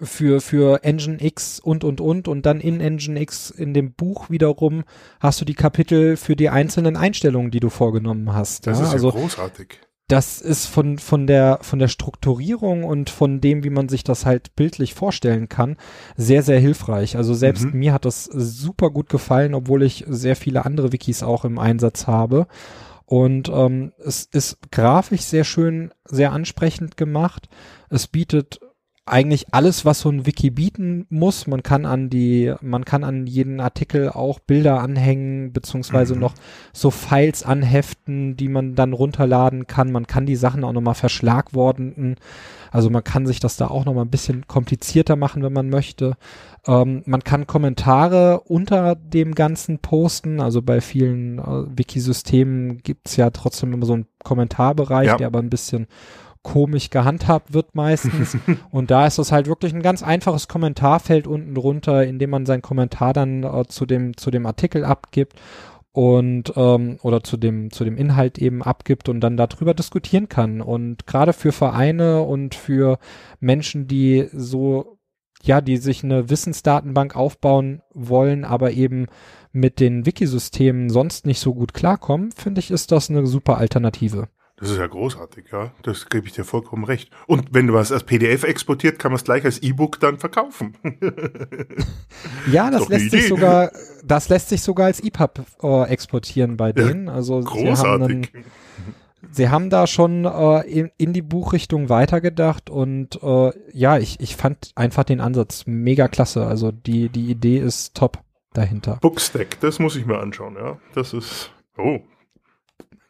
für, 0.00 0.40
für 0.40 0.80
Nginx 0.84 1.60
und, 1.60 1.84
und, 1.84 2.00
und. 2.00 2.28
Und 2.28 2.46
dann 2.46 2.60
in 2.60 2.78
Nginx 2.78 3.50
in 3.50 3.74
dem 3.74 3.92
Buch 3.92 4.30
wiederum 4.30 4.84
hast 5.20 5.40
du 5.40 5.44
die 5.44 5.54
Kapitel 5.54 6.16
für 6.16 6.36
die 6.36 6.48
einzelnen 6.50 6.96
Einstellungen, 6.96 7.50
die 7.50 7.60
du 7.60 7.68
vorgenommen 7.70 8.32
hast. 8.32 8.66
Das 8.66 8.78
ja? 8.78 8.84
ist 8.84 8.90
ja 8.90 8.94
also 8.94 9.10
großartig. 9.10 9.78
das 10.08 10.40
ist 10.40 10.66
von, 10.66 10.98
von 10.98 11.26
der, 11.26 11.58
von 11.62 11.78
der 11.78 11.88
Strukturierung 11.88 12.84
und 12.84 13.08
von 13.10 13.40
dem, 13.40 13.64
wie 13.64 13.70
man 13.70 13.88
sich 13.88 14.04
das 14.04 14.26
halt 14.26 14.54
bildlich 14.56 14.94
vorstellen 14.94 15.48
kann, 15.48 15.76
sehr, 16.16 16.42
sehr 16.42 16.60
hilfreich. 16.60 17.16
Also 17.16 17.34
selbst 17.34 17.64
Mhm. 17.64 17.78
mir 17.78 17.92
hat 17.92 18.04
das 18.04 18.24
super 18.24 18.90
gut 18.90 19.08
gefallen, 19.08 19.54
obwohl 19.54 19.82
ich 19.82 20.04
sehr 20.08 20.36
viele 20.36 20.64
andere 20.66 20.92
Wikis 20.92 21.22
auch 21.22 21.44
im 21.44 21.58
Einsatz 21.58 22.06
habe. 22.06 22.46
Und 23.06 23.50
ähm, 23.52 23.92
es 23.98 24.24
ist 24.24 24.58
grafisch 24.70 25.22
sehr 25.22 25.44
schön, 25.44 25.92
sehr 26.04 26.32
ansprechend 26.32 26.96
gemacht. 26.96 27.48
Es 27.90 28.06
bietet 28.06 28.60
eigentlich 29.04 29.52
alles, 29.52 29.84
was 29.84 30.00
so 30.00 30.10
ein 30.10 30.26
Wiki 30.26 30.50
bieten 30.50 31.06
muss. 31.10 31.48
Man 31.48 31.62
kann 31.64 31.86
an 31.86 32.08
die, 32.08 32.54
man 32.60 32.84
kann 32.84 33.02
an 33.02 33.26
jeden 33.26 33.58
Artikel 33.60 34.08
auch 34.10 34.38
Bilder 34.38 34.80
anhängen, 34.80 35.52
beziehungsweise 35.52 36.14
Mhm. 36.14 36.20
noch 36.20 36.34
so 36.72 36.90
Files 36.92 37.42
anheften, 37.44 38.36
die 38.36 38.48
man 38.48 38.74
dann 38.76 38.92
runterladen 38.92 39.66
kann. 39.66 39.90
Man 39.90 40.06
kann 40.06 40.24
die 40.26 40.36
Sachen 40.36 40.62
auch 40.62 40.72
nochmal 40.72 40.94
verschlagworten. 40.94 42.14
Also 42.70 42.90
man 42.90 43.02
kann 43.04 43.26
sich 43.26 43.40
das 43.40 43.56
da 43.56 43.66
auch 43.66 43.84
nochmal 43.84 44.04
ein 44.04 44.10
bisschen 44.10 44.46
komplizierter 44.46 45.16
machen, 45.16 45.42
wenn 45.42 45.52
man 45.52 45.68
möchte. 45.68 46.16
Ähm, 46.66 47.02
man 47.04 47.24
kann 47.24 47.46
Kommentare 47.48 48.40
unter 48.46 48.94
dem 48.94 49.34
Ganzen 49.34 49.78
posten. 49.80 50.40
Also 50.40 50.62
bei 50.62 50.80
vielen 50.80 51.38
äh, 51.40 51.42
Wiki-Systemen 51.76 52.78
gibt's 52.84 53.16
ja 53.16 53.30
trotzdem 53.30 53.72
immer 53.72 53.84
so 53.84 53.94
einen 53.94 54.06
Kommentarbereich, 54.22 55.08
Ja. 55.08 55.16
der 55.16 55.26
aber 55.26 55.40
ein 55.40 55.50
bisschen 55.50 55.86
komisch 56.42 56.90
gehandhabt 56.90 57.52
wird 57.54 57.74
meistens. 57.74 58.36
Und 58.70 58.90
da 58.90 59.06
ist 59.06 59.18
es 59.18 59.32
halt 59.32 59.46
wirklich 59.46 59.72
ein 59.72 59.82
ganz 59.82 60.02
einfaches 60.02 60.48
Kommentarfeld 60.48 61.26
unten 61.26 61.54
drunter, 61.54 62.04
in 62.04 62.18
dem 62.18 62.30
man 62.30 62.46
seinen 62.46 62.62
Kommentar 62.62 63.12
dann 63.12 63.44
äh, 63.44 63.64
zu 63.68 63.86
dem 63.86 64.16
zu 64.16 64.30
dem 64.30 64.46
Artikel 64.46 64.84
abgibt 64.84 65.40
und 65.92 66.52
ähm, 66.56 66.98
oder 67.02 67.22
zu 67.22 67.36
dem 67.36 67.70
zu 67.70 67.84
dem 67.84 67.96
Inhalt 67.96 68.38
eben 68.38 68.62
abgibt 68.62 69.08
und 69.08 69.20
dann 69.20 69.36
darüber 69.36 69.74
diskutieren 69.74 70.28
kann. 70.28 70.60
Und 70.60 71.06
gerade 71.06 71.32
für 71.32 71.52
Vereine 71.52 72.22
und 72.22 72.54
für 72.54 72.98
Menschen, 73.40 73.86
die 73.86 74.28
so 74.32 74.98
ja, 75.44 75.60
die 75.60 75.76
sich 75.76 76.04
eine 76.04 76.30
Wissensdatenbank 76.30 77.16
aufbauen 77.16 77.82
wollen, 77.92 78.44
aber 78.44 78.70
eben 78.70 79.06
mit 79.50 79.80
den 79.80 80.06
Wikisystemen 80.06 80.88
sonst 80.88 81.26
nicht 81.26 81.40
so 81.40 81.52
gut 81.52 81.74
klarkommen, 81.74 82.30
finde 82.30 82.60
ich, 82.60 82.70
ist 82.70 82.92
das 82.92 83.10
eine 83.10 83.26
super 83.26 83.58
Alternative. 83.58 84.28
Das 84.62 84.70
ist 84.70 84.78
ja 84.78 84.86
großartig, 84.86 85.46
ja. 85.50 85.72
Das 85.82 86.08
gebe 86.08 86.28
ich 86.28 86.34
dir 86.34 86.44
vollkommen 86.44 86.84
recht. 86.84 87.10
Und 87.26 87.48
wenn 87.50 87.66
du 87.66 87.74
was 87.74 87.90
als 87.90 88.04
PDF 88.04 88.44
exportiert, 88.44 89.00
kann 89.00 89.10
man 89.10 89.16
es 89.16 89.24
gleich 89.24 89.44
als 89.44 89.60
E-Book 89.60 89.98
dann 89.98 90.18
verkaufen. 90.18 90.76
Ja, 92.52 92.70
das 92.70 92.88
lässt 92.88 93.10
sich 93.10 93.26
sogar, 93.26 93.72
das 94.04 94.28
lässt 94.28 94.50
sich 94.50 94.62
sogar 94.62 94.86
als 94.86 95.00
EPUB 95.00 95.44
äh, 95.62 95.88
exportieren 95.88 96.56
bei 96.56 96.72
denen. 96.72 97.08
Also 97.08 97.40
sie 97.40 97.48
haben, 97.48 98.02
einen, 98.02 98.22
Großartig. 98.22 98.44
sie 99.32 99.48
haben 99.48 99.70
da 99.70 99.86
schon 99.86 100.24
äh, 100.24 100.60
in, 100.60 100.90
in 100.98 101.12
die 101.12 101.22
Buchrichtung 101.22 101.88
weitergedacht 101.88 102.70
und 102.70 103.20
äh, 103.22 103.50
ja, 103.72 103.98
ich, 103.98 104.20
ich 104.20 104.36
fand 104.36 104.72
einfach 104.76 105.04
den 105.04 105.20
Ansatz 105.20 105.64
mega 105.66 106.06
klasse. 106.06 106.46
Also 106.46 106.70
die, 106.70 107.08
die 107.08 107.30
Idee 107.30 107.58
ist 107.58 107.94
top 107.94 108.18
dahinter. 108.52 108.98
Bookstack, 109.00 109.58
das 109.60 109.78
muss 109.78 109.96
ich 109.96 110.06
mir 110.06 110.18
anschauen, 110.18 110.54
ja. 110.56 110.78
Das 110.94 111.14
ist. 111.14 111.50
Oh. 111.76 112.00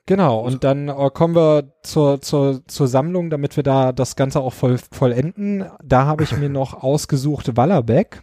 Genau, 0.07 0.41
und 0.41 0.65
dann 0.65 0.89
äh, 0.89 1.11
kommen 1.15 1.37
wir 1.37 1.73
zur, 1.83 2.21
zur, 2.21 2.67
zur 2.67 2.89
Sammlung, 2.89 3.31
damit 3.31 3.55
wir 3.57 3.63
da 3.63 3.93
das 3.93 4.17
Ganze 4.17 4.41
auch 4.41 4.53
voll, 4.53 4.79
vollenden. 4.91 5.65
Da 5.83 6.07
habe 6.07 6.25
ich 6.25 6.37
mir 6.37 6.49
noch 6.51 6.75
ausgesucht 6.83 7.57
Wallerbeck. 7.57 8.23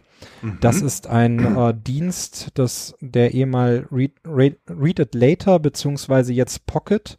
Das 0.60 0.82
Mhm. 0.82 0.86
ist 0.86 1.06
ein 1.06 1.44
äh, 1.46 1.72
Dienst, 1.74 2.48
das 2.54 2.94
der 3.00 3.32
ehemal 3.32 3.86
Read, 3.90 4.12
Read, 4.26 4.58
Read 4.68 4.98
It 4.98 5.14
Later 5.14 5.58
beziehungsweise 5.58 6.34
jetzt 6.34 6.66
Pocket 6.66 7.18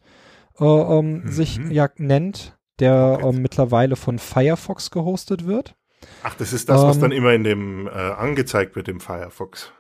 äh, 0.60 0.64
ähm, 0.66 1.24
Mhm. 1.24 1.28
sich 1.28 1.60
ja 1.70 1.90
nennt, 1.98 2.56
der 2.80 3.20
ähm, 3.24 3.42
mittlerweile 3.42 3.96
von 3.96 4.20
Firefox 4.20 4.92
gehostet 4.92 5.48
wird. 5.48 5.76
Ach, 6.24 6.36
das 6.36 6.54
ist 6.54 6.70
das, 6.70 6.84
was 6.84 6.98
Ähm, 6.98 7.02
dann 7.02 7.12
immer 7.12 7.34
in 7.34 7.44
dem 7.44 7.88
äh, 7.88 7.90
angezeigt 7.90 8.76
wird 8.76 8.88
im 8.88 9.00
Firefox. 9.00 9.72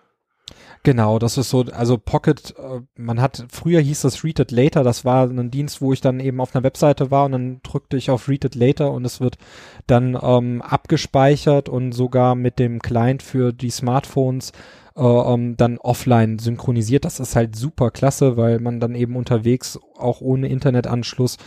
Genau, 0.84 1.20
das 1.20 1.38
ist 1.38 1.52
so, 1.52 1.64
also 1.74 2.00
Pocket, 2.00 2.56
äh, 2.58 2.82
man 2.96 3.22
hat, 3.22 3.46
früher 3.52 3.80
hieß 3.80 4.02
das 4.02 4.24
Read 4.24 4.40
It 4.40 4.50
Later, 4.52 4.84
das 4.84 5.06
war 5.06 5.28
ein 5.30 5.52
Dienst, 5.52 5.80
wo 5.80 5.94
ich 5.94 6.02
dann 6.02 6.20
eben 6.20 6.42
auf 6.42 6.56
einer 6.56 6.64
Webseite 6.64 7.12
war 7.12 7.26
und 7.26 7.34
dann 7.34 7.60
drückte 7.62 7.98
ich 7.98 8.10
auf 8.10 8.28
Read 8.28 8.46
It 8.46 8.56
Later 8.56 8.92
und 8.92 9.06
es 9.06 9.22
wird 9.22 9.38
dann 9.86 10.18
ähm, 10.20 10.64
abgespeichert 10.64 11.70
und 11.70 11.92
sogar 11.92 12.34
mit 12.34 12.58
dem 12.58 12.80
Client 12.82 13.22
für 13.22 13.54
die 13.54 13.70
Smartphones 13.70 14.54
äh, 14.96 15.04
ähm, 15.04 15.56
dann 15.56 15.78
offline 15.78 16.40
synchronisiert. 16.40 17.06
Das 17.06 17.20
ist 17.20 17.36
halt 17.36 17.56
super 17.56 17.92
klasse, 17.92 18.36
weil 18.36 18.60
man 18.60 18.80
dann 18.80 18.96
eben 18.96 19.16
unterwegs 19.16 19.80
auch 19.98 20.20
ohne 20.20 20.48
Internetanschluss 20.48 21.38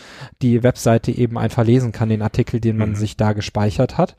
die 0.43 0.63
Webseite 0.63 1.11
eben 1.11 1.39
einfach 1.39 1.65
lesen 1.65 1.91
kann, 1.91 2.09
den 2.09 2.23
Artikel, 2.23 2.61
den 2.61 2.77
man 2.77 2.91
Mhm. 2.91 2.95
sich 2.97 3.17
da 3.17 3.33
gespeichert 3.33 3.99
hat. 3.99 4.15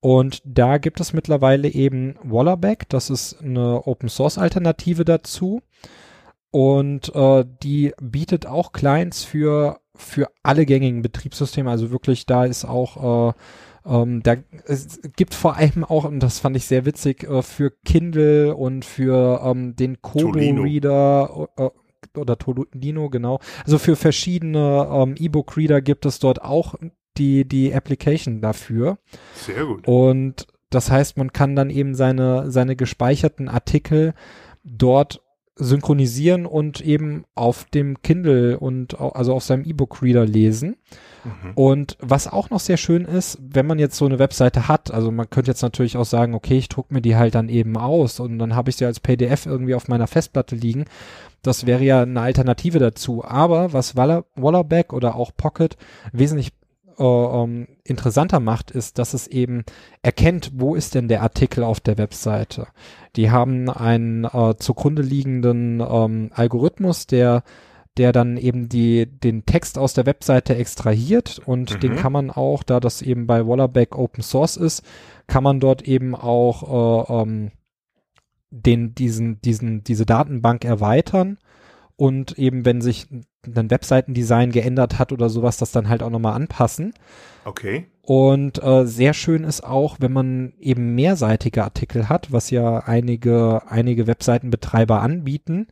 Und 0.00 0.42
da 0.44 0.78
gibt 0.78 1.00
es 1.00 1.12
mittlerweile 1.12 1.68
eben 1.68 2.16
Wallerback, 2.22 2.88
das 2.88 3.10
ist 3.10 3.42
eine 3.42 3.86
Open 3.86 4.08
Source 4.08 4.38
Alternative 4.38 5.04
dazu. 5.04 5.62
Und 6.50 7.12
äh, 7.16 7.44
die 7.62 7.92
bietet 8.00 8.46
auch 8.46 8.72
Clients 8.72 9.24
für, 9.24 9.80
für 9.96 10.28
alle 10.44 10.66
gängigen 10.66 11.02
Betriebssysteme. 11.02 11.68
Also 11.68 11.90
wirklich, 11.90 12.26
da 12.26 12.44
ist 12.44 12.64
auch, 12.64 13.32
äh, 13.32 13.32
ähm, 13.86 14.22
da 14.22 14.36
es 14.66 15.00
gibt 15.16 15.34
vor 15.34 15.56
allem 15.56 15.82
auch, 15.82 16.04
und 16.04 16.20
das 16.20 16.38
fand 16.38 16.56
ich 16.56 16.66
sehr 16.66 16.86
witzig, 16.86 17.24
äh, 17.24 17.42
für 17.42 17.72
Kindle 17.84 18.54
und 18.54 18.84
für 18.84 19.40
ähm, 19.44 19.74
den. 19.74 20.00
Kobo-Reader 20.00 21.48
äh, 21.56 21.70
oder 22.16 22.38
Tolino, 22.38 23.10
genau. 23.10 23.40
Also 23.64 23.78
für 23.78 23.96
verschiedene 23.96 24.88
ähm, 24.92 25.14
E-Book-Reader 25.18 25.80
gibt 25.82 26.06
es 26.06 26.18
dort 26.18 26.42
auch 26.42 26.74
die, 27.16 27.46
die 27.46 27.74
Application 27.74 28.40
dafür. 28.40 28.98
Sehr 29.34 29.64
gut. 29.64 29.86
Und 29.86 30.46
das 30.70 30.90
heißt, 30.90 31.16
man 31.16 31.32
kann 31.32 31.54
dann 31.54 31.70
eben 31.70 31.94
seine, 31.94 32.50
seine 32.50 32.76
gespeicherten 32.76 33.48
Artikel 33.48 34.14
dort 34.64 35.20
synchronisieren 35.56 36.46
und 36.46 36.80
eben 36.80 37.24
auf 37.36 37.66
dem 37.66 38.02
Kindle 38.02 38.58
und 38.58 38.98
also 38.98 39.34
auf 39.34 39.44
seinem 39.44 39.64
E-Book-Reader 39.64 40.26
lesen. 40.26 40.76
Mhm. 41.24 41.52
Und 41.54 41.96
was 42.00 42.26
auch 42.26 42.50
noch 42.50 42.58
sehr 42.58 42.76
schön 42.76 43.04
ist, 43.04 43.38
wenn 43.40 43.66
man 43.66 43.78
jetzt 43.78 43.96
so 43.96 44.04
eine 44.04 44.18
Webseite 44.18 44.66
hat, 44.66 44.90
also 44.92 45.12
man 45.12 45.30
könnte 45.30 45.52
jetzt 45.52 45.62
natürlich 45.62 45.96
auch 45.96 46.04
sagen, 46.04 46.34
okay, 46.34 46.58
ich 46.58 46.68
druck 46.68 46.90
mir 46.90 47.00
die 47.00 47.14
halt 47.14 47.36
dann 47.36 47.48
eben 47.48 47.76
aus 47.76 48.18
und 48.18 48.38
dann 48.40 48.56
habe 48.56 48.70
ich 48.70 48.76
sie 48.76 48.84
als 48.84 48.98
PDF 48.98 49.46
irgendwie 49.46 49.76
auf 49.76 49.86
meiner 49.86 50.08
Festplatte 50.08 50.56
liegen. 50.56 50.86
Das 51.42 51.66
wäre 51.66 51.84
ja 51.84 52.02
eine 52.02 52.20
Alternative 52.20 52.80
dazu. 52.80 53.24
Aber 53.24 53.72
was 53.72 53.96
Waller, 53.96 54.24
Wallerback 54.34 54.92
oder 54.92 55.14
auch 55.14 55.30
Pocket 55.36 55.76
wesentlich 56.12 56.52
ähm, 57.02 57.68
interessanter 57.84 58.40
macht, 58.40 58.70
ist, 58.70 58.98
dass 58.98 59.14
es 59.14 59.26
eben 59.26 59.64
erkennt, 60.02 60.52
wo 60.54 60.74
ist 60.74 60.94
denn 60.94 61.08
der 61.08 61.22
Artikel 61.22 61.64
auf 61.64 61.80
der 61.80 61.98
Webseite. 61.98 62.66
Die 63.16 63.30
haben 63.30 63.68
einen 63.70 64.24
äh, 64.24 64.54
zugrunde 64.58 65.02
liegenden 65.02 65.80
ähm, 65.80 66.30
Algorithmus, 66.34 67.06
der 67.06 67.42
der 67.96 68.10
dann 68.10 68.36
eben 68.36 68.68
die, 68.68 69.06
den 69.06 69.46
Text 69.46 69.78
aus 69.78 69.94
der 69.94 70.04
Webseite 70.06 70.56
extrahiert 70.56 71.40
und 71.44 71.74
Mhm. 71.74 71.80
den 71.80 71.96
kann 71.96 72.12
man 72.12 72.30
auch, 72.30 72.64
da 72.64 72.80
das 72.80 73.02
eben 73.02 73.26
bei 73.26 73.46
Wallerback 73.46 73.96
Open 73.96 74.22
Source 74.22 74.56
ist, 74.56 74.82
kann 75.28 75.44
man 75.44 75.60
dort 75.60 75.82
eben 75.82 76.14
auch 76.16 77.08
äh, 77.08 77.22
ähm, 77.22 77.50
den, 78.50 78.94
diesen, 78.94 79.40
diesen, 79.42 79.84
diese 79.84 80.06
Datenbank 80.06 80.64
erweitern 80.64 81.38
und 81.96 82.38
eben, 82.38 82.64
wenn 82.64 82.80
sich 82.80 83.06
ein 83.10 83.70
Webseitendesign 83.70 84.50
geändert 84.50 84.98
hat 84.98 85.12
oder 85.12 85.28
sowas, 85.28 85.56
das 85.58 85.72
dann 85.72 85.88
halt 85.88 86.02
auch 86.02 86.10
nochmal 86.10 86.34
anpassen. 86.34 86.94
Okay. 87.44 87.86
Und 88.02 88.62
äh, 88.62 88.86
sehr 88.86 89.14
schön 89.14 89.44
ist 89.44 89.64
auch, 89.64 89.96
wenn 90.00 90.12
man 90.12 90.52
eben 90.58 90.94
mehrseitige 90.94 91.64
Artikel 91.64 92.08
hat, 92.08 92.32
was 92.32 92.50
ja 92.50 92.78
einige, 92.80 93.62
einige 93.68 94.06
Webseitenbetreiber 94.06 95.00
anbieten. 95.00 95.68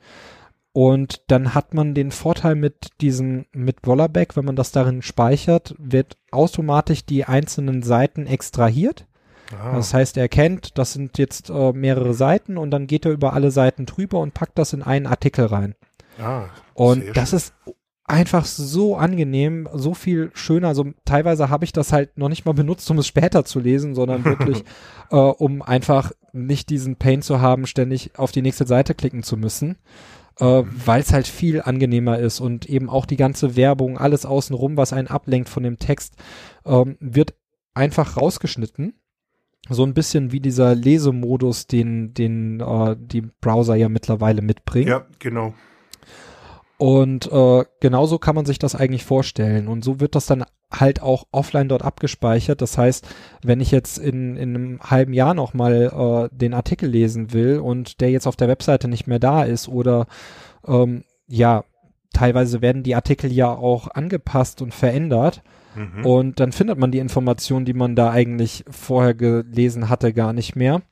Und 0.72 1.22
dann 1.30 1.54
hat 1.54 1.74
man 1.74 1.94
den 1.94 2.10
Vorteil 2.10 2.54
mit 2.54 2.88
diesem, 3.02 3.44
mit 3.52 3.86
Wollerback, 3.86 4.36
wenn 4.36 4.46
man 4.46 4.56
das 4.56 4.72
darin 4.72 5.02
speichert, 5.02 5.74
wird 5.78 6.16
automatisch 6.30 7.04
die 7.04 7.26
einzelnen 7.26 7.82
Seiten 7.82 8.26
extrahiert. 8.26 9.06
Ah, 9.54 9.74
Das 9.76 9.92
heißt, 9.92 10.16
er 10.16 10.22
erkennt, 10.22 10.78
das 10.78 10.94
sind 10.94 11.18
jetzt 11.18 11.50
äh, 11.50 11.72
mehrere 11.72 12.14
Seiten 12.14 12.56
und 12.56 12.70
dann 12.70 12.86
geht 12.86 13.04
er 13.04 13.12
über 13.12 13.34
alle 13.34 13.50
Seiten 13.50 13.84
drüber 13.84 14.20
und 14.20 14.32
packt 14.32 14.58
das 14.58 14.72
in 14.72 14.82
einen 14.82 15.06
Artikel 15.06 15.44
rein. 15.44 15.74
Ah, 16.20 16.46
Und 16.74 17.04
das 17.16 17.30
schön. 17.30 17.36
ist 17.36 17.54
einfach 18.04 18.44
so 18.44 18.96
angenehm, 18.96 19.68
so 19.72 19.94
viel 19.94 20.30
schöner. 20.34 20.68
Also 20.68 20.92
teilweise 21.04 21.48
habe 21.48 21.64
ich 21.64 21.72
das 21.72 21.92
halt 21.92 22.18
noch 22.18 22.28
nicht 22.28 22.44
mal 22.44 22.52
benutzt, 22.52 22.90
um 22.90 22.98
es 22.98 23.06
später 23.06 23.44
zu 23.44 23.60
lesen, 23.60 23.94
sondern 23.94 24.24
wirklich, 24.26 24.64
äh, 25.10 25.16
um 25.16 25.62
einfach 25.62 26.12
nicht 26.32 26.70
diesen 26.70 26.96
Pain 26.96 27.22
zu 27.22 27.40
haben, 27.40 27.66
ständig 27.66 28.18
auf 28.18 28.32
die 28.32 28.42
nächste 28.42 28.66
Seite 28.66 28.94
klicken 28.94 29.22
zu 29.22 29.36
müssen. 29.36 29.78
Äh, 30.38 30.62
weil 30.64 31.02
es 31.02 31.12
halt 31.12 31.26
viel 31.26 31.60
angenehmer 31.60 32.18
ist 32.18 32.40
und 32.40 32.66
eben 32.66 32.88
auch 32.88 33.04
die 33.04 33.16
ganze 33.16 33.54
Werbung, 33.54 33.98
alles 33.98 34.24
außenrum, 34.24 34.78
was 34.78 34.94
einen 34.94 35.08
ablenkt 35.08 35.48
von 35.48 35.62
dem 35.62 35.78
Text, 35.78 36.14
ähm, 36.64 36.96
wird 37.00 37.34
einfach 37.74 38.16
rausgeschnitten. 38.16 38.94
So 39.68 39.84
ein 39.84 39.94
bisschen 39.94 40.32
wie 40.32 40.40
dieser 40.40 40.74
Lesemodus, 40.74 41.66
den, 41.66 42.14
den 42.14 42.60
äh, 42.60 42.96
die 42.98 43.20
Browser 43.20 43.76
ja 43.76 43.88
mittlerweile 43.88 44.42
mitbringen. 44.42 44.88
Ja, 44.88 45.06
genau. 45.18 45.54
Und 46.82 47.30
äh, 47.30 47.64
genauso 47.78 48.18
kann 48.18 48.34
man 48.34 48.44
sich 48.44 48.58
das 48.58 48.74
eigentlich 48.74 49.04
vorstellen. 49.04 49.68
Und 49.68 49.84
so 49.84 50.00
wird 50.00 50.16
das 50.16 50.26
dann 50.26 50.44
halt 50.68 51.00
auch 51.00 51.28
offline 51.30 51.68
dort 51.68 51.84
abgespeichert. 51.84 52.60
Das 52.60 52.76
heißt, 52.76 53.06
wenn 53.40 53.60
ich 53.60 53.70
jetzt 53.70 53.98
in, 53.98 54.36
in 54.36 54.56
einem 54.56 54.80
halben 54.80 55.12
Jahr 55.12 55.32
nochmal 55.32 55.92
äh, 56.32 56.36
den 56.36 56.54
Artikel 56.54 56.90
lesen 56.90 57.32
will 57.32 57.60
und 57.60 58.00
der 58.00 58.10
jetzt 58.10 58.26
auf 58.26 58.34
der 58.34 58.48
Webseite 58.48 58.88
nicht 58.88 59.06
mehr 59.06 59.20
da 59.20 59.44
ist 59.44 59.68
oder 59.68 60.08
ähm, 60.66 61.04
ja, 61.28 61.62
teilweise 62.12 62.62
werden 62.62 62.82
die 62.82 62.96
Artikel 62.96 63.30
ja 63.30 63.54
auch 63.54 63.86
angepasst 63.86 64.60
und 64.60 64.74
verändert. 64.74 65.44
Mhm. 65.76 66.04
Und 66.04 66.40
dann 66.40 66.50
findet 66.50 66.78
man 66.78 66.90
die 66.90 66.98
Information, 66.98 67.64
die 67.64 67.74
man 67.74 67.94
da 67.94 68.10
eigentlich 68.10 68.64
vorher 68.68 69.14
gelesen 69.14 69.88
hatte, 69.88 70.12
gar 70.12 70.32
nicht 70.32 70.56
mehr 70.56 70.82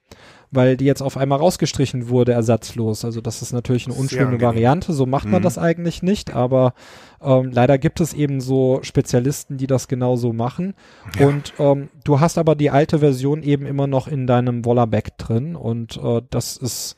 weil 0.51 0.77
die 0.77 0.85
jetzt 0.85 1.03
auf 1.03 1.17
einmal 1.17 1.39
rausgestrichen 1.39 2.09
wurde, 2.09 2.33
ersatzlos. 2.33 3.05
Also 3.05 3.21
das 3.21 3.43
ist 3.43 3.53
natürlich 3.53 3.87
eine 3.87 3.95
unschöne 3.95 4.41
Variante, 4.41 4.93
so 4.93 5.07
macht 5.07 5.27
man 5.27 5.41
mhm. 5.41 5.45
das 5.45 5.59
eigentlich 5.59 6.03
nicht, 6.03 6.35
aber 6.35 6.75
ähm, 7.23 7.51
leider 7.53 7.79
gibt 7.79 8.01
es 8.01 8.13
eben 8.15 8.41
so 8.41 8.81
Spezialisten, 8.83 9.57
die 9.57 9.67
das 9.67 9.89
genauso 9.89 10.33
machen. 10.33 10.75
Ja. 11.19 11.29
Und 11.29 11.55
ähm, 11.59 11.89
du 12.05 12.21
hast 12.21 12.39
aber 12.39 12.55
die 12.55 12.71
alte 12.71 12.99
Version 12.99 13.43
eben 13.43 13.67
immer 13.67 13.87
noch 13.87 14.09
in 14.09 14.27
deinem 14.27 14.65
Wollerback 14.65 15.17
drin 15.19 15.57
und 15.57 15.97
äh, 16.03 16.23
das 16.31 16.57
ist 16.57 16.97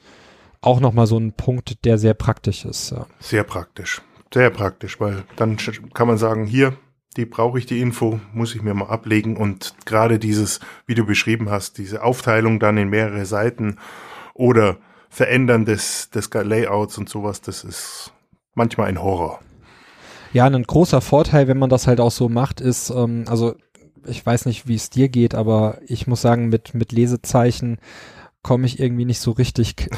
auch 0.62 0.80
nochmal 0.80 1.06
so 1.06 1.18
ein 1.18 1.32
Punkt, 1.32 1.84
der 1.84 1.98
sehr 1.98 2.14
praktisch 2.14 2.64
ist. 2.64 2.92
Ja. 2.92 3.06
Sehr 3.18 3.44
praktisch. 3.44 4.00
Sehr 4.32 4.50
praktisch, 4.50 4.98
weil 4.98 5.24
dann 5.36 5.58
kann 5.92 6.06
man 6.06 6.16
sagen, 6.16 6.46
hier, 6.46 6.74
die 7.16 7.26
brauche 7.26 7.58
ich 7.58 7.66
die 7.66 7.80
Info, 7.80 8.20
muss 8.32 8.54
ich 8.54 8.62
mir 8.62 8.74
mal 8.74 8.88
ablegen. 8.88 9.36
Und 9.36 9.74
gerade 9.84 10.18
dieses, 10.18 10.60
wie 10.86 10.94
du 10.94 11.04
beschrieben 11.04 11.50
hast, 11.50 11.78
diese 11.78 12.02
Aufteilung 12.02 12.58
dann 12.58 12.78
in 12.78 12.88
mehrere 12.88 13.26
Seiten 13.26 13.78
oder 14.34 14.76
Verändern 15.08 15.64
des, 15.64 16.10
des 16.10 16.30
Layouts 16.32 16.96
und 16.96 17.08
sowas, 17.08 17.42
das 17.42 17.64
ist 17.64 18.12
manchmal 18.54 18.88
ein 18.88 19.02
Horror. 19.02 19.40
Ja, 20.32 20.46
ein 20.46 20.62
großer 20.62 21.02
Vorteil, 21.02 21.48
wenn 21.48 21.58
man 21.58 21.68
das 21.68 21.86
halt 21.86 22.00
auch 22.00 22.10
so 22.10 22.30
macht, 22.30 22.62
ist, 22.62 22.88
ähm, 22.88 23.24
also 23.28 23.54
ich 24.06 24.24
weiß 24.24 24.46
nicht, 24.46 24.66
wie 24.66 24.74
es 24.74 24.88
dir 24.88 25.08
geht, 25.08 25.34
aber 25.34 25.78
ich 25.86 26.06
muss 26.06 26.22
sagen, 26.22 26.48
mit, 26.48 26.74
mit 26.74 26.92
Lesezeichen 26.92 27.78
komme 28.42 28.66
ich 28.66 28.80
irgendwie 28.80 29.04
nicht 29.04 29.20
so 29.20 29.32
richtig, 29.32 29.90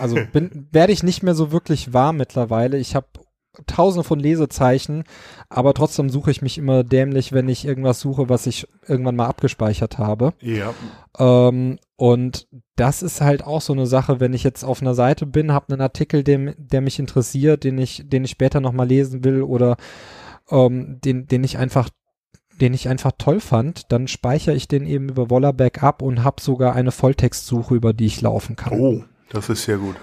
also 0.00 0.16
bin, 0.32 0.68
werde 0.72 0.92
ich 0.92 1.02
nicht 1.02 1.22
mehr 1.22 1.34
so 1.34 1.52
wirklich 1.52 1.92
warm 1.92 2.16
mittlerweile. 2.16 2.78
Ich 2.78 2.94
habe 2.94 3.06
tausende 3.66 4.04
von 4.04 4.18
Lesezeichen, 4.18 5.04
aber 5.48 5.74
trotzdem 5.74 6.08
suche 6.08 6.30
ich 6.30 6.42
mich 6.42 6.56
immer 6.56 6.84
dämlich, 6.84 7.32
wenn 7.32 7.48
ich 7.48 7.66
irgendwas 7.66 8.00
suche, 8.00 8.28
was 8.28 8.46
ich 8.46 8.66
irgendwann 8.86 9.16
mal 9.16 9.26
abgespeichert 9.26 9.98
habe. 9.98 10.32
Ja. 10.40 10.72
Ähm, 11.18 11.78
und 11.96 12.48
das 12.76 13.02
ist 13.02 13.20
halt 13.20 13.44
auch 13.44 13.60
so 13.60 13.74
eine 13.74 13.86
Sache, 13.86 14.20
wenn 14.20 14.32
ich 14.32 14.42
jetzt 14.42 14.64
auf 14.64 14.80
einer 14.80 14.94
Seite 14.94 15.26
bin, 15.26 15.52
habe 15.52 15.72
einen 15.72 15.82
Artikel, 15.82 16.24
dem, 16.24 16.54
der 16.56 16.80
mich 16.80 16.98
interessiert, 16.98 17.64
den 17.64 17.78
ich, 17.78 18.02
den 18.06 18.24
ich 18.24 18.30
später 18.30 18.60
nochmal 18.60 18.88
lesen 18.88 19.22
will 19.22 19.42
oder 19.42 19.76
ähm, 20.50 21.00
den, 21.00 21.26
den 21.26 21.44
ich 21.44 21.58
einfach 21.58 21.90
den 22.60 22.74
ich 22.74 22.88
einfach 22.88 23.12
toll 23.18 23.40
fand, 23.40 23.90
dann 23.90 24.06
speichere 24.06 24.54
ich 24.54 24.68
den 24.68 24.86
eben 24.86 25.08
über 25.08 25.30
Wollerback 25.30 25.82
ab 25.82 26.00
und 26.00 26.22
habe 26.22 26.40
sogar 26.40 26.76
eine 26.76 26.92
Volltextsuche, 26.92 27.74
über 27.74 27.92
die 27.92 28.06
ich 28.06 28.20
laufen 28.20 28.54
kann. 28.54 28.78
Oh, 28.78 29.02
das 29.30 29.48
ist 29.48 29.64
sehr 29.64 29.78
gut. 29.78 29.96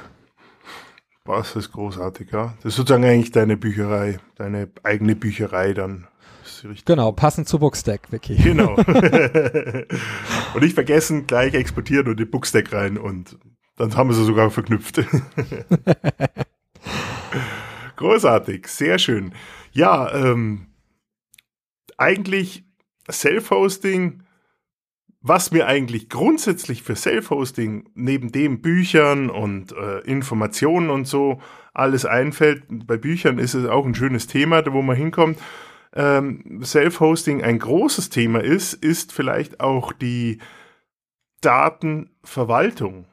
Was 1.29 1.55
ist 1.55 1.71
großartig, 1.73 2.31
ja. 2.31 2.55
Das 2.63 2.73
ist 2.73 2.77
sozusagen 2.77 3.05
eigentlich 3.05 3.29
deine 3.29 3.55
Bücherei, 3.55 4.17
deine 4.33 4.67
eigene 4.81 5.15
Bücherei 5.15 5.73
dann. 5.73 6.07
Genau, 6.85 7.11
passend 7.11 7.47
zu 7.47 7.59
Bookstack, 7.59 8.11
Vicky. 8.11 8.35
Genau. 8.35 8.73
und 10.55 10.63
nicht 10.63 10.73
vergessen, 10.73 11.27
gleich 11.27 11.53
exportieren 11.53 12.07
und 12.07 12.19
den 12.19 12.31
Bookstack 12.31 12.73
rein 12.73 12.97
und 12.97 13.37
dann 13.75 13.95
haben 13.95 14.09
wir 14.09 14.15
sie 14.15 14.25
sogar 14.25 14.49
verknüpft. 14.49 15.01
Großartig, 17.95 18.67
sehr 18.67 18.97
schön. 18.97 19.35
Ja, 19.71 20.11
ähm, 20.11 20.65
eigentlich 21.99 22.65
Self-Hosting 23.07 24.23
was 25.21 25.51
mir 25.51 25.67
eigentlich 25.67 26.09
grundsätzlich 26.09 26.83
für 26.83 26.95
Self-Hosting 26.95 27.89
neben 27.93 28.31
dem 28.31 28.61
Büchern 28.61 29.29
und 29.29 29.73
äh, 29.73 29.99
Informationen 29.99 30.89
und 30.89 31.05
so 31.05 31.41
alles 31.73 32.05
einfällt, 32.05 32.63
bei 32.87 32.97
Büchern 32.97 33.37
ist 33.37 33.53
es 33.53 33.65
auch 33.65 33.85
ein 33.85 33.95
schönes 33.95 34.27
Thema, 34.27 34.63
wo 34.71 34.81
man 34.81 34.95
hinkommt. 34.95 35.37
Ähm, 35.93 36.61
Self-Hosting 36.63 37.43
ein 37.43 37.59
großes 37.59 38.09
Thema 38.09 38.41
ist, 38.41 38.73
ist 38.73 39.11
vielleicht 39.11 39.59
auch 39.59 39.91
die 39.91 40.39
Datenverwaltung. 41.41 43.05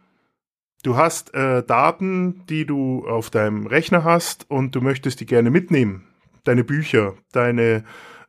Du 0.82 0.96
hast 0.96 1.34
äh, 1.34 1.64
Daten, 1.64 2.44
die 2.48 2.66
du 2.66 3.06
auf 3.08 3.30
deinem 3.30 3.66
Rechner 3.66 4.04
hast 4.04 4.48
und 4.48 4.74
du 4.76 4.80
möchtest 4.80 5.20
die 5.20 5.26
gerne 5.26 5.50
mitnehmen. 5.50 6.06
Deine 6.44 6.62
Bücher, 6.62 7.14
deine 7.32 7.84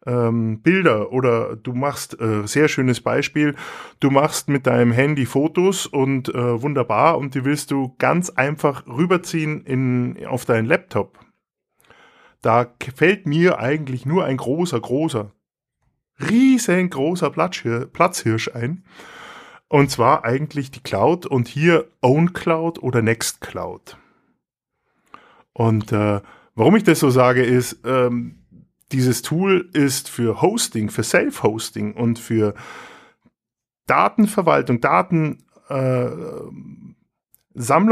ähm, 0.08 0.62
Bilder 0.62 1.12
oder 1.12 1.56
du 1.56 1.74
machst, 1.74 2.20
äh, 2.20 2.48
sehr 2.48 2.70
schönes 2.70 3.02
Beispiel, 3.02 3.56
du 4.00 4.10
machst 4.10 4.48
mit 4.48 4.66
deinem 4.66 4.92
Handy 4.92 5.26
Fotos 5.26 5.86
und 5.86 6.30
äh, 6.30 6.62
wunderbar 6.62 7.18
und 7.18 7.36
die 7.36 7.46
willst 7.46 7.72
du 7.72 7.94
ganz 8.00 8.30
einfach 8.32 8.88
rüberziehen 8.88 9.64
in, 9.66 10.26
auf 10.26 10.46
deinen 10.46 10.66
Laptop. 10.66 11.20
Da 12.42 12.68
fällt 12.96 13.28
mir 13.28 13.60
eigentlich 13.60 14.06
nur 14.06 14.26
ein 14.26 14.38
großer, 14.38 14.80
großer, 14.80 15.32
riesengroßer 16.30 17.30
Platzhirsch 17.30 18.50
ein. 18.54 18.84
Und 19.70 19.92
zwar 19.92 20.24
eigentlich 20.24 20.72
die 20.72 20.80
Cloud 20.80 21.26
und 21.26 21.50
hier 21.50 21.90
OwnCloud 22.02 22.82
oder 22.82 23.02
Nextcloud. 23.02 23.98
Und 25.52 25.92
äh, 25.92 26.22
warum 26.56 26.76
ich 26.78 26.84
das 26.84 27.00
so 27.00 27.10
sage, 27.10 27.44
ist, 27.44 27.82
ähm, 27.84 28.37
dieses 28.92 29.22
Tool 29.22 29.70
ist 29.74 30.10
für 30.10 30.42
Hosting, 30.42 30.90
für 30.90 31.04
Self-Hosting 31.04 31.94
und 31.94 32.20
für 32.20 32.54
Datenverwaltung, 33.86 34.82
Datensammlung 34.82 35.46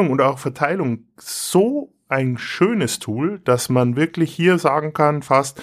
äh, 0.07 0.11
und 0.11 0.21
auch 0.21 0.39
Verteilung 0.39 1.07
so 1.17 1.93
ein 2.07 2.37
schönes 2.37 2.99
Tool, 2.99 3.39
dass 3.39 3.69
man 3.69 3.95
wirklich 3.95 4.33
hier 4.33 4.59
sagen 4.59 4.93
kann, 4.93 5.21
fast 5.21 5.61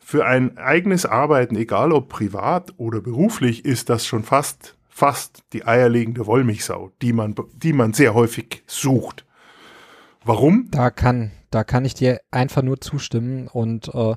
für 0.00 0.26
ein 0.26 0.58
eigenes 0.58 1.06
Arbeiten, 1.06 1.56
egal 1.56 1.92
ob 1.92 2.08
privat 2.08 2.74
oder 2.76 3.00
beruflich, 3.00 3.64
ist 3.64 3.88
das 3.88 4.04
schon 4.06 4.22
fast, 4.22 4.76
fast 4.88 5.44
die 5.52 5.64
eierlegende 5.64 6.26
Wollmilchsau, 6.26 6.92
die 7.00 7.12
man, 7.12 7.34
die 7.54 7.72
man 7.72 7.94
sehr 7.94 8.12
häufig 8.12 8.64
sucht. 8.66 9.24
Warum? 10.24 10.68
Da 10.70 10.90
kann, 10.90 11.30
da 11.50 11.64
kann 11.64 11.84
ich 11.84 11.94
dir 11.94 12.20
einfach 12.30 12.62
nur 12.62 12.80
zustimmen 12.80 13.48
und 13.48 13.94
äh, 13.94 14.14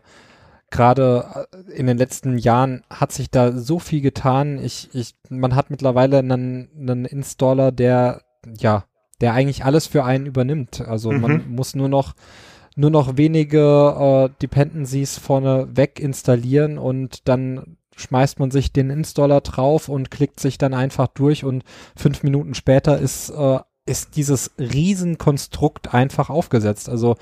gerade 0.71 1.47
äh, 1.51 1.71
in 1.71 1.87
den 1.87 1.97
letzten 1.97 2.37
Jahren 2.37 2.83
hat 2.89 3.11
sich 3.11 3.29
da 3.29 3.51
so 3.51 3.79
viel 3.79 4.01
getan. 4.01 4.59
Ich, 4.63 4.89
ich, 4.93 5.15
man 5.29 5.55
hat 5.55 5.69
mittlerweile 5.69 6.19
einen, 6.19 6.69
einen 6.77 7.05
Installer, 7.05 7.71
der, 7.71 8.21
ja, 8.57 8.85
der 9.21 9.33
eigentlich 9.33 9.65
alles 9.65 9.87
für 9.87 10.03
einen 10.03 10.25
übernimmt. 10.25 10.81
Also 10.81 11.11
mhm. 11.11 11.21
man 11.21 11.49
muss 11.49 11.75
nur 11.75 11.89
noch 11.89 12.13
nur 12.79 12.91
noch 12.91 13.17
wenige 13.17 14.29
äh, 14.29 14.29
Dependencies 14.39 15.17
vorne 15.17 15.67
weg 15.75 15.99
installieren 15.99 16.77
und 16.77 17.27
dann 17.27 17.77
schmeißt 17.95 18.37
man 18.37 18.51
sich 18.51 18.71
den 18.71 18.91
Installer 18.91 19.41
drauf 19.41 19.89
und 19.89 20.11
klickt 20.11 20.39
sich 20.39 20.59
dann 20.59 20.75
einfach 20.75 21.07
durch 21.07 21.43
und 21.43 21.63
fünf 21.95 22.21
Minuten 22.21 22.53
später 22.53 22.99
ist 22.99 23.31
äh, 23.31 23.59
ist 23.87 24.15
dieses 24.17 24.51
Riesenkonstrukt 24.59 25.93
einfach 25.93 26.29
aufgesetzt. 26.29 26.89
Also 26.89 27.15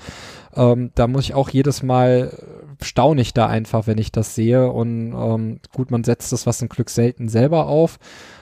ähm, 0.54 0.90
da 0.94 1.06
muss 1.06 1.24
ich 1.24 1.34
auch 1.34 1.48
jedes 1.48 1.82
Mal 1.82 2.65
staune 2.82 3.20
ich 3.20 3.34
da 3.34 3.46
einfach, 3.46 3.86
wenn 3.86 3.98
ich 3.98 4.12
das 4.12 4.34
sehe. 4.34 4.70
Und 4.70 5.12
ähm, 5.12 5.60
gut, 5.72 5.90
man 5.90 6.04
setzt 6.04 6.32
das 6.32 6.46
was 6.46 6.62
ein 6.62 6.68
Glück 6.68 6.90
selten 6.90 7.28
selber 7.28 7.66
auf, 7.66 7.98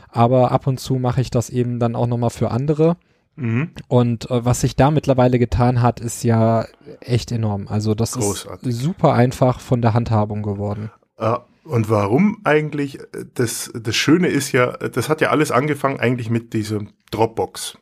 aber 0.08 0.52
ab 0.52 0.66
und 0.66 0.78
zu 0.78 0.96
mache 0.96 1.20
ich 1.20 1.30
das 1.30 1.50
eben 1.50 1.78
dann 1.78 1.96
auch 1.96 2.06
nochmal 2.06 2.30
für 2.30 2.50
andere. 2.50 2.96
Mhm. 3.36 3.70
Und 3.88 4.30
äh, 4.30 4.44
was 4.44 4.60
sich 4.60 4.76
da 4.76 4.90
mittlerweile 4.90 5.38
getan 5.38 5.82
hat, 5.82 6.00
ist 6.00 6.22
ja 6.22 6.66
echt 7.00 7.32
enorm. 7.32 7.66
Also 7.68 7.94
das 7.94 8.12
Großartig. 8.12 8.68
ist 8.68 8.80
super 8.80 9.12
einfach 9.14 9.60
von 9.60 9.82
der 9.82 9.94
Handhabung 9.94 10.42
geworden. 10.42 10.90
Uh, 11.18 11.38
und 11.64 11.88
warum 11.88 12.38
eigentlich? 12.44 12.98
Das, 13.34 13.72
das 13.74 13.96
Schöne 13.96 14.28
ist 14.28 14.52
ja, 14.52 14.72
das 14.72 15.08
hat 15.08 15.20
ja 15.20 15.30
alles 15.30 15.50
angefangen 15.50 15.98
eigentlich 15.98 16.30
mit 16.30 16.52
diesem 16.52 16.90
Dropbox 17.10 17.78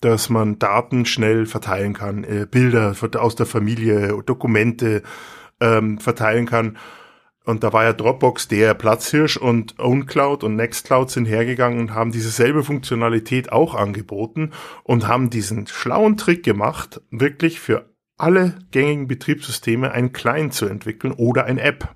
dass 0.00 0.28
man 0.28 0.58
Daten 0.58 1.06
schnell 1.06 1.46
verteilen 1.46 1.94
kann, 1.94 2.24
äh, 2.24 2.46
Bilder 2.48 2.94
aus 3.18 3.34
der 3.34 3.46
Familie, 3.46 4.22
Dokumente 4.24 5.02
ähm, 5.60 5.98
verteilen 5.98 6.46
kann. 6.46 6.78
Und 7.44 7.62
da 7.62 7.72
war 7.72 7.84
ja 7.84 7.92
Dropbox 7.92 8.48
der 8.48 8.74
Platzhirsch 8.74 9.36
und 9.36 9.78
OwnCloud 9.78 10.42
und 10.42 10.56
Nextcloud 10.56 11.10
sind 11.10 11.26
hergegangen 11.26 11.78
und 11.78 11.94
haben 11.94 12.10
diese 12.10 12.30
selbe 12.30 12.64
Funktionalität 12.64 13.52
auch 13.52 13.74
angeboten 13.74 14.50
und 14.82 15.06
haben 15.06 15.30
diesen 15.30 15.68
schlauen 15.68 16.16
Trick 16.16 16.42
gemacht, 16.42 17.00
wirklich 17.10 17.60
für 17.60 17.94
alle 18.16 18.58
gängigen 18.72 19.06
Betriebssysteme 19.06 19.92
ein 19.92 20.12
Client 20.12 20.54
zu 20.54 20.66
entwickeln 20.66 21.12
oder 21.12 21.44
ein 21.44 21.58
App. 21.58 21.94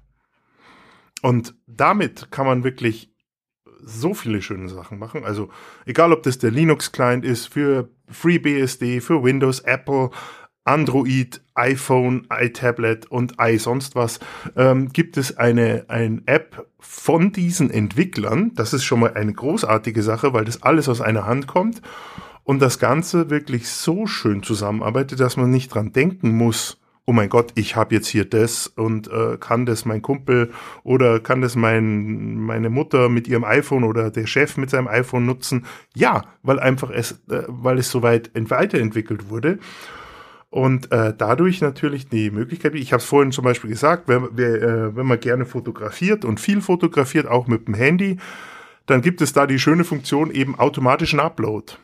Und 1.23 1.55
damit 1.67 2.31
kann 2.31 2.47
man 2.47 2.63
wirklich 2.63 3.13
so 3.83 4.15
viele 4.15 4.43
schöne 4.43 4.69
Sachen 4.69 4.99
machen. 4.99 5.25
Also 5.25 5.51
egal, 5.87 6.13
ob 6.13 6.23
das 6.23 6.39
der 6.39 6.51
Linux-Client 6.51 7.25
ist 7.25 7.47
für 7.47 7.89
FreeBSD, 8.09 9.01
für 9.01 9.23
Windows, 9.23 9.61
Apple, 9.61 10.11
Android, 10.65 11.41
iPhone, 11.55 12.27
iTablet 12.31 13.07
und 13.07 13.35
i 13.41 13.59
sonst 13.59 13.97
was, 13.97 14.21
ähm, 14.57 14.91
gibt 14.93 15.17
es 15.17 15.37
eine, 15.37 15.87
ein 15.89 16.23
App 16.27 16.67
von 16.79 17.33
diesen 17.33 17.71
Entwicklern. 17.71 18.53
Das 18.55 18.73
ist 18.73 18.85
schon 18.85 19.01
mal 19.01 19.15
eine 19.15 19.33
großartige 19.33 20.03
Sache, 20.03 20.33
weil 20.33 20.45
das 20.45 20.63
alles 20.63 20.89
aus 20.89 21.01
einer 21.01 21.27
Hand 21.27 21.47
kommt 21.47 21.81
und 22.45 22.61
das 22.61 22.79
Ganze 22.79 23.31
wirklich 23.31 23.69
so 23.69 24.07
schön 24.07 24.43
zusammenarbeitet, 24.43 25.21
dass 25.21 25.37
man 25.37 25.51
nicht 25.51 25.75
dran 25.75 25.93
denken 25.93 26.37
muss, 26.37 26.81
oh 27.07 27.13
mein 27.13 27.29
Gott, 27.29 27.53
ich 27.57 27.75
habe 27.75 27.95
jetzt 27.95 28.07
hier 28.07 28.25
das 28.25 28.69
und 28.69 29.09
äh, 29.09 29.37
kann 29.39 29.67
das 29.67 29.85
mein 29.85 30.03
Kumpel 30.03 30.53
oder 30.85 31.19
kann 31.19 31.41
das 31.41 31.57
mein, 31.57 32.37
meine 32.37 32.71
Mutter 32.71 33.09
mit 33.09 33.27
ihrem 33.27 33.45
iPhone 33.45 33.85
oder 33.85 34.11
der 34.11 34.27
Chef 34.27 34.57
mit 34.57 34.71
seinem 34.71 34.87
iPhone 34.87 35.27
nutzen? 35.27 35.67
Ja, 35.97 36.23
weil 36.43 36.61
einfach 36.61 36.91
es, 36.91 37.21
äh, 37.29 37.43
weil 37.49 37.79
es 37.79 37.91
soweit 37.91 38.31
weiterentwickelt 38.35 39.29
wurde. 39.29 39.59
Und 40.51 40.91
äh, 40.91 41.15
dadurch 41.17 41.61
natürlich 41.61 42.09
die 42.09 42.33
Möglichkeit, 42.33 42.75
ich 42.75 42.93
habe 42.93 43.01
es 43.01 43.07
vorhin 43.09 43.31
zum 43.31 43.45
Beispiel 43.45 43.71
gesagt, 43.71 44.09
wenn, 44.09 44.29
wer, 44.33 44.55
äh, 44.63 44.97
wenn 44.97 45.07
man 45.07 45.21
gerne 45.21 45.47
fotografiert 45.47 46.25
und 46.25 46.41
viel 46.41 46.61
fotografiert, 46.61 47.27
auch 47.29 47.47
mit 47.47 47.69
dem 47.69 47.75
Handy, 47.75 48.19
dann 48.87 49.01
gibt 49.01 49.21
es 49.21 49.33
da 49.33 49.47
die 49.47 49.61
schöne 49.61 49.85
Funktion 49.85 50.33
eben 50.33 50.59
automatischen 50.59 51.21
Upload. 51.21 51.75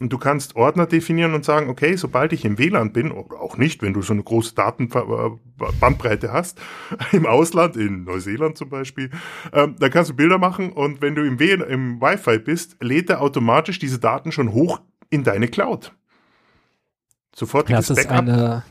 Und 0.00 0.12
du 0.12 0.18
kannst 0.18 0.56
Ordner 0.56 0.86
definieren 0.86 1.34
und 1.34 1.44
sagen, 1.44 1.68
okay, 1.68 1.96
sobald 1.96 2.32
ich 2.32 2.44
im 2.44 2.58
WLAN 2.58 2.92
bin, 2.92 3.10
oder 3.10 3.40
auch 3.40 3.56
nicht, 3.56 3.82
wenn 3.82 3.92
du 3.92 4.02
so 4.02 4.12
eine 4.12 4.24
große 4.24 4.54
Datenbandbreite 4.54 6.32
hast, 6.32 6.60
im 7.12 7.26
Ausland, 7.26 7.76
in 7.76 8.04
Neuseeland 8.04 8.56
zum 8.56 8.68
Beispiel, 8.68 9.10
ähm, 9.52 9.74
dann 9.78 9.90
kannst 9.90 10.10
du 10.10 10.14
Bilder 10.14 10.38
machen 10.38 10.72
und 10.72 11.00
wenn 11.00 11.16
du 11.16 11.24
im, 11.24 11.40
w 11.40 11.52
im 11.52 12.00
Wi-Fi 12.00 12.38
bist, 12.38 12.76
lädt 12.80 13.10
er 13.10 13.20
automatisch 13.20 13.80
diese 13.80 13.98
Daten 13.98 14.30
schon 14.30 14.52
hoch 14.52 14.80
in 15.10 15.24
deine 15.24 15.48
Cloud. 15.48 15.92
Sofortiges 17.34 17.88
das 17.88 17.98
ist 17.98 18.08
Backup. 18.08 18.28
eine, 18.28 18.62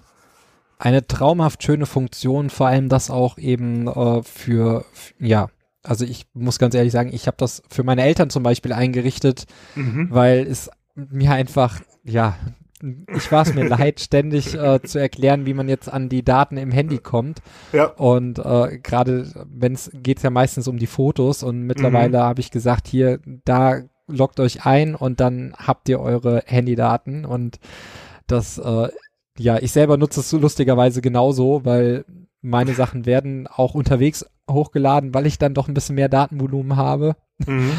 eine 0.79 1.07
traumhaft 1.07 1.63
schöne 1.63 1.85
Funktion, 1.85 2.49
vor 2.49 2.67
allem 2.67 2.89
das 2.89 3.09
auch 3.09 3.37
eben 3.37 3.87
äh, 3.87 4.23
für, 4.23 4.85
ja, 5.19 5.49
also 5.83 6.05
ich 6.05 6.25
muss 6.33 6.59
ganz 6.59 6.75
ehrlich 6.75 6.93
sagen, 6.93 7.11
ich 7.13 7.27
habe 7.27 7.37
das 7.37 7.61
für 7.69 7.83
meine 7.83 8.03
Eltern 8.03 8.29
zum 8.29 8.43
Beispiel 8.43 8.73
eingerichtet, 8.73 9.45
mhm. 9.75 10.07
weil 10.09 10.47
es 10.47 10.69
mir 10.95 11.31
einfach, 11.31 11.81
ja, 12.03 12.37
ich 13.15 13.31
war 13.31 13.43
es 13.43 13.53
mir 13.53 13.63
leid, 13.67 13.99
ständig 13.99 14.55
äh, 14.55 14.81
zu 14.81 14.99
erklären, 14.99 15.45
wie 15.45 15.53
man 15.53 15.69
jetzt 15.69 15.91
an 15.91 16.09
die 16.09 16.23
Daten 16.23 16.57
im 16.57 16.71
Handy 16.71 16.97
kommt. 16.97 17.41
Ja. 17.71 17.85
Und 17.85 18.39
äh, 18.39 18.79
gerade 18.79 19.45
wenn 19.49 19.73
es 19.73 19.91
geht 19.93 20.21
ja 20.23 20.29
meistens 20.29 20.67
um 20.67 20.77
die 20.77 20.87
Fotos 20.87 21.43
und 21.43 21.63
mittlerweile 21.63 22.19
mhm. 22.19 22.23
habe 22.23 22.41
ich 22.41 22.51
gesagt, 22.51 22.87
hier, 22.87 23.19
da 23.45 23.81
loggt 24.07 24.39
euch 24.39 24.65
ein 24.65 24.95
und 24.95 25.19
dann 25.19 25.53
habt 25.57 25.87
ihr 25.89 25.99
eure 25.99 26.43
Handydaten 26.45 27.25
und 27.25 27.59
das, 28.27 28.57
äh, 28.57 28.89
ja, 29.37 29.57
ich 29.59 29.71
selber 29.71 29.97
nutze 29.97 30.19
es 30.19 30.31
lustigerweise 30.31 31.01
genauso, 31.01 31.65
weil 31.65 32.05
meine 32.41 32.73
Sachen 32.73 33.05
werden 33.05 33.47
auch 33.47 33.73
unterwegs 33.73 34.25
hochgeladen, 34.49 35.13
weil 35.13 35.25
ich 35.25 35.37
dann 35.37 35.53
doch 35.53 35.67
ein 35.67 35.73
bisschen 35.73 35.95
mehr 35.95 36.09
Datenvolumen 36.09 36.75
habe. 36.75 37.15
Mhm. 37.45 37.71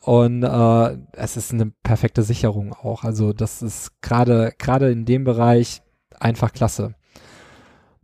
Und 0.00 0.42
äh, 0.42 0.98
es 1.12 1.36
ist 1.38 1.52
eine 1.52 1.72
perfekte 1.82 2.22
Sicherung 2.22 2.74
auch. 2.74 3.04
Also 3.04 3.32
das 3.32 3.62
ist 3.62 4.02
gerade 4.02 4.52
gerade 4.58 4.90
in 4.90 5.06
dem 5.06 5.24
Bereich 5.24 5.82
einfach 6.20 6.52
klasse. 6.52 6.94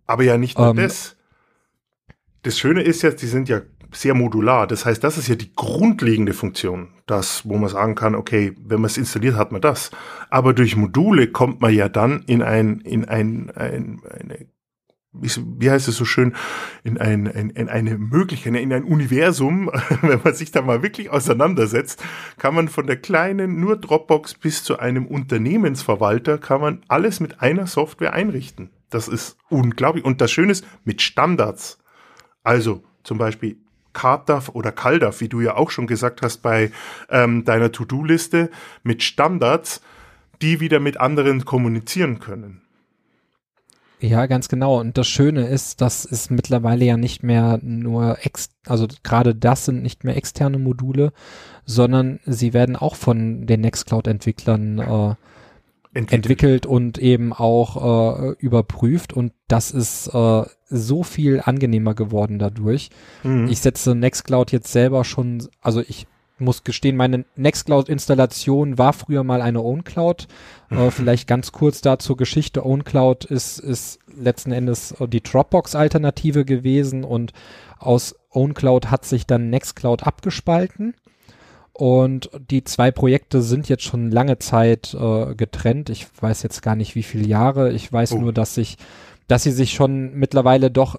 Aber 0.06 0.22
ja 0.24 0.38
nicht 0.38 0.58
nur 0.58 0.68
ähm, 0.68 0.76
das. 0.76 1.16
Das 2.42 2.58
Schöne 2.58 2.80
ist 2.82 3.02
jetzt, 3.02 3.20
die 3.20 3.26
sind 3.26 3.50
ja 3.50 3.60
sehr 3.92 4.14
modular. 4.14 4.66
Das 4.66 4.86
heißt, 4.86 5.02
das 5.02 5.18
ist 5.18 5.28
ja 5.28 5.34
die 5.34 5.52
grundlegende 5.54 6.32
Funktion, 6.32 6.88
das, 7.06 7.48
wo 7.48 7.56
man 7.56 7.70
sagen 7.70 7.94
kann, 7.94 8.14
okay, 8.14 8.54
wenn 8.58 8.80
man 8.80 8.90
es 8.90 8.96
installiert, 8.96 9.36
hat 9.36 9.52
man 9.52 9.60
das. 9.60 9.90
Aber 10.28 10.54
durch 10.54 10.76
Module 10.76 11.28
kommt 11.28 11.60
man 11.60 11.74
ja 11.74 11.88
dann 11.88 12.22
in 12.26 12.42
ein, 12.42 12.80
in 12.80 13.04
ein, 13.06 13.50
ein 13.54 14.00
eine 14.10 14.46
wie 15.12 15.68
heißt 15.68 15.88
es 15.88 15.96
so 15.96 16.04
schön, 16.04 16.36
in, 16.84 16.98
ein, 16.98 17.26
in, 17.26 17.50
in 17.50 17.68
eine 17.68 17.98
Möglichkeit, 17.98 18.54
in 18.54 18.72
ein 18.72 18.84
Universum, 18.84 19.68
wenn 20.02 20.20
man 20.22 20.34
sich 20.34 20.52
da 20.52 20.62
mal 20.62 20.82
wirklich 20.82 21.10
auseinandersetzt, 21.10 22.02
kann 22.38 22.54
man 22.54 22.68
von 22.68 22.86
der 22.86 22.96
kleinen, 22.96 23.58
nur 23.58 23.76
Dropbox 23.76 24.34
bis 24.34 24.62
zu 24.62 24.78
einem 24.78 25.06
Unternehmensverwalter, 25.06 26.38
kann 26.38 26.60
man 26.60 26.82
alles 26.86 27.18
mit 27.18 27.40
einer 27.40 27.66
Software 27.66 28.12
einrichten. 28.12 28.70
Das 28.88 29.08
ist 29.08 29.36
unglaublich. 29.48 30.04
Und 30.04 30.20
das 30.20 30.30
Schöne 30.30 30.52
ist, 30.52 30.64
mit 30.84 31.02
Standards. 31.02 31.78
Also 32.42 32.82
zum 33.02 33.18
Beispiel 33.18 33.56
CardDAV 33.92 34.50
oder 34.50 34.72
CalDAV, 34.72 35.20
wie 35.20 35.28
du 35.28 35.40
ja 35.40 35.56
auch 35.56 35.70
schon 35.70 35.86
gesagt 35.86 36.22
hast 36.22 36.38
bei 36.38 36.70
ähm, 37.08 37.44
deiner 37.44 37.72
To-Do-Liste, 37.72 38.50
mit 38.82 39.02
Standards, 39.02 39.80
die 40.42 40.60
wieder 40.60 40.80
mit 40.80 40.98
anderen 40.98 41.44
kommunizieren 41.44 42.18
können. 42.18 42.62
Ja, 44.00 44.24
ganz 44.24 44.48
genau. 44.48 44.80
Und 44.80 44.96
das 44.96 45.08
Schöne 45.08 45.46
ist, 45.46 45.82
dass 45.82 46.06
es 46.06 46.30
mittlerweile 46.30 46.86
ja 46.86 46.96
nicht 46.96 47.22
mehr 47.22 47.60
nur 47.62 48.16
ex, 48.22 48.48
also 48.66 48.86
gerade 49.02 49.34
das 49.34 49.66
sind 49.66 49.82
nicht 49.82 50.04
mehr 50.04 50.16
externe 50.16 50.58
Module, 50.58 51.12
sondern 51.66 52.18
sie 52.24 52.54
werden 52.54 52.76
auch 52.76 52.94
von 52.94 53.46
den 53.46 53.60
Nextcloud-Entwicklern 53.60 54.78
äh, 54.78 55.14
entwickelt. 55.94 56.12
entwickelt. 56.12 56.66
und 56.66 56.98
eben 56.98 57.32
auch 57.32 58.30
äh, 58.30 58.34
überprüft. 58.38 59.12
Und 59.12 59.32
das 59.48 59.70
ist 59.70 60.08
äh, 60.08 60.42
so 60.68 61.02
viel 61.02 61.40
angenehmer 61.44 61.94
geworden 61.94 62.38
dadurch. 62.38 62.90
Mhm. 63.22 63.48
Ich 63.48 63.60
setze 63.60 63.94
Nextcloud 63.94 64.52
jetzt 64.52 64.72
selber 64.72 65.04
schon, 65.04 65.48
also 65.60 65.80
ich 65.80 66.06
muss 66.40 66.64
gestehen, 66.64 66.96
meine 66.96 67.24
Nextcloud-Installation 67.36 68.78
war 68.78 68.92
früher 68.92 69.24
mal 69.24 69.42
eine 69.42 69.60
OwnCloud. 69.60 70.26
Äh, 70.70 70.90
vielleicht 70.90 71.26
ganz 71.26 71.52
kurz 71.52 71.80
dazu 71.80 72.16
Geschichte. 72.16 72.64
OwnCloud 72.64 73.26
ist, 73.26 73.58
ist 73.58 73.98
letzten 74.16 74.52
Endes 74.52 74.94
die 75.08 75.22
Dropbox-Alternative 75.22 76.44
gewesen 76.44 77.04
und 77.04 77.32
aus 77.78 78.14
OwnCloud 78.30 78.90
hat 78.90 79.04
sich 79.04 79.26
dann 79.26 79.50
Nextcloud 79.50 80.04
abgespalten. 80.04 80.94
Und 81.72 82.30
die 82.50 82.64
zwei 82.64 82.90
Projekte 82.90 83.42
sind 83.42 83.68
jetzt 83.68 83.84
schon 83.84 84.10
lange 84.10 84.38
Zeit 84.38 84.94
äh, 84.94 85.34
getrennt. 85.34 85.88
Ich 85.88 86.06
weiß 86.20 86.42
jetzt 86.42 86.62
gar 86.62 86.76
nicht, 86.76 86.94
wie 86.94 87.02
viele 87.02 87.26
Jahre. 87.26 87.72
Ich 87.72 87.90
weiß 87.92 88.12
oh. 88.12 88.18
nur, 88.18 88.32
dass 88.32 88.54
sich, 88.54 88.76
dass 89.28 89.44
sie 89.44 89.52
sich 89.52 89.72
schon 89.72 90.14
mittlerweile 90.14 90.70
doch 90.70 90.98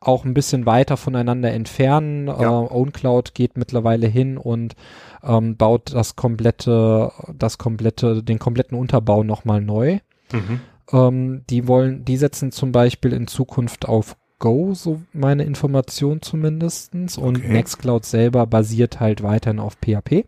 auch 0.00 0.24
ein 0.24 0.34
bisschen 0.34 0.66
weiter 0.66 0.96
voneinander 0.96 1.52
entfernen. 1.52 2.26
Ja. 2.28 2.62
Äh, 2.62 2.72
OwnCloud 2.72 3.34
geht 3.34 3.56
mittlerweile 3.56 4.06
hin 4.06 4.38
und 4.38 4.74
ähm, 5.22 5.56
baut 5.56 5.92
das 5.94 6.16
komplette, 6.16 7.12
das 7.36 7.58
komplette, 7.58 8.22
den 8.22 8.38
kompletten 8.38 8.78
Unterbau 8.78 9.22
nochmal 9.24 9.60
neu. 9.60 9.98
Mhm. 10.32 10.60
Ähm, 10.92 11.42
die 11.50 11.68
wollen, 11.68 12.04
die 12.04 12.16
setzen 12.16 12.50
zum 12.50 12.72
Beispiel 12.72 13.12
in 13.12 13.26
Zukunft 13.26 13.86
auf 13.86 14.16
Go, 14.40 14.74
so 14.74 15.00
meine 15.12 15.44
Information 15.44 16.20
zumindestens. 16.20 17.16
Und 17.16 17.38
okay. 17.38 17.52
Nextcloud 17.52 18.04
selber 18.04 18.46
basiert 18.48 18.98
halt 18.98 19.22
weiterhin 19.22 19.60
auf 19.60 19.74
PHP. 19.74 20.26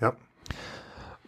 Ja. 0.00 0.12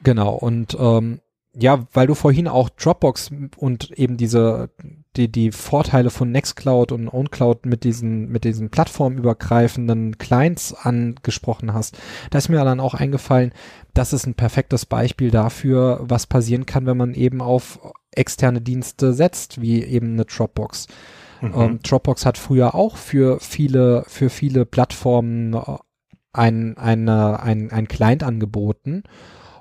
Genau. 0.04 0.34
Und 0.34 0.76
ähm, 0.78 1.20
ja, 1.52 1.88
weil 1.92 2.06
du 2.06 2.14
vorhin 2.14 2.46
auch 2.46 2.68
Dropbox 2.68 3.30
und 3.56 3.90
eben 3.92 4.16
diese 4.16 4.70
die, 5.16 5.30
die 5.30 5.52
Vorteile 5.52 6.10
von 6.10 6.30
Nextcloud 6.30 6.92
und 6.92 7.08
OwnCloud 7.08 7.66
mit 7.66 7.84
diesen, 7.84 8.28
mit 8.28 8.44
diesen 8.44 8.70
plattformübergreifenden 8.70 10.18
Clients 10.18 10.74
angesprochen 10.74 11.72
hast, 11.72 11.98
da 12.30 12.38
ist 12.38 12.48
mir 12.48 12.62
dann 12.64 12.80
auch 12.80 12.94
eingefallen, 12.94 13.52
das 13.94 14.12
ist 14.12 14.26
ein 14.26 14.34
perfektes 14.34 14.86
Beispiel 14.86 15.30
dafür, 15.30 16.00
was 16.02 16.26
passieren 16.26 16.66
kann, 16.66 16.86
wenn 16.86 16.96
man 16.96 17.14
eben 17.14 17.40
auf 17.40 17.80
externe 18.10 18.60
Dienste 18.60 19.12
setzt, 19.12 19.60
wie 19.60 19.82
eben 19.82 20.12
eine 20.12 20.24
Dropbox. 20.24 20.86
Mhm. 21.40 21.52
Ähm, 21.56 21.78
Dropbox 21.82 22.26
hat 22.26 22.38
früher 22.38 22.74
auch 22.74 22.96
für 22.96 23.40
viele, 23.40 24.04
für 24.06 24.30
viele 24.30 24.64
Plattformen 24.66 25.54
äh, 25.54 25.60
ein, 26.32 26.76
eine, 26.76 27.40
ein, 27.40 27.70
ein 27.70 27.88
Client 27.88 28.22
angeboten 28.22 29.04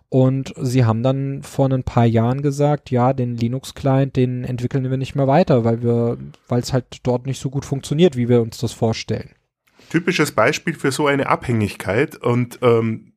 und 0.09 0.53
sie 0.61 0.85
haben 0.85 1.03
dann 1.03 1.43
vor 1.43 1.69
ein 1.69 1.83
paar 1.83 2.05
Jahren 2.05 2.41
gesagt, 2.41 2.91
ja, 2.91 3.11
den 3.11 3.35
Linux-Client, 3.35 4.15
den 4.15 4.43
entwickeln 4.43 4.89
wir 4.89 4.97
nicht 4.97 5.15
mehr 5.15 5.27
weiter, 5.27 5.65
weil 5.65 5.83
wir, 5.83 6.17
weil 6.47 6.61
es 6.61 6.73
halt 6.73 6.99
dort 7.03 7.25
nicht 7.25 7.41
so 7.41 7.49
gut 7.49 7.65
funktioniert, 7.65 8.15
wie 8.15 8.29
wir 8.29 8.41
uns 8.41 8.57
das 8.57 8.71
vorstellen. 8.71 9.31
Typisches 9.89 10.31
Beispiel 10.31 10.73
für 10.73 10.91
so 10.91 11.07
eine 11.07 11.27
Abhängigkeit 11.27 12.15
und 12.15 12.59
ähm, 12.61 13.13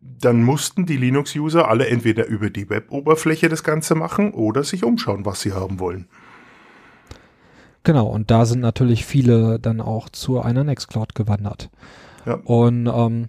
dann 0.00 0.42
mussten 0.42 0.86
die 0.86 0.96
Linux-User 0.96 1.68
alle 1.68 1.88
entweder 1.88 2.26
über 2.26 2.50
die 2.50 2.68
Web-Oberfläche 2.68 3.48
das 3.48 3.64
Ganze 3.64 3.94
machen 3.94 4.32
oder 4.32 4.64
sich 4.64 4.84
umschauen, 4.84 5.24
was 5.24 5.40
sie 5.40 5.52
haben 5.52 5.80
wollen. 5.80 6.08
Genau, 7.82 8.06
und 8.06 8.30
da 8.30 8.44
sind 8.44 8.60
natürlich 8.60 9.04
viele 9.06 9.58
dann 9.58 9.80
auch 9.80 10.08
zu 10.08 10.40
einer 10.40 10.64
Nextcloud 10.64 11.14
gewandert. 11.14 11.70
Ja. 12.26 12.34
Und 12.44 12.86
ähm, 12.86 13.28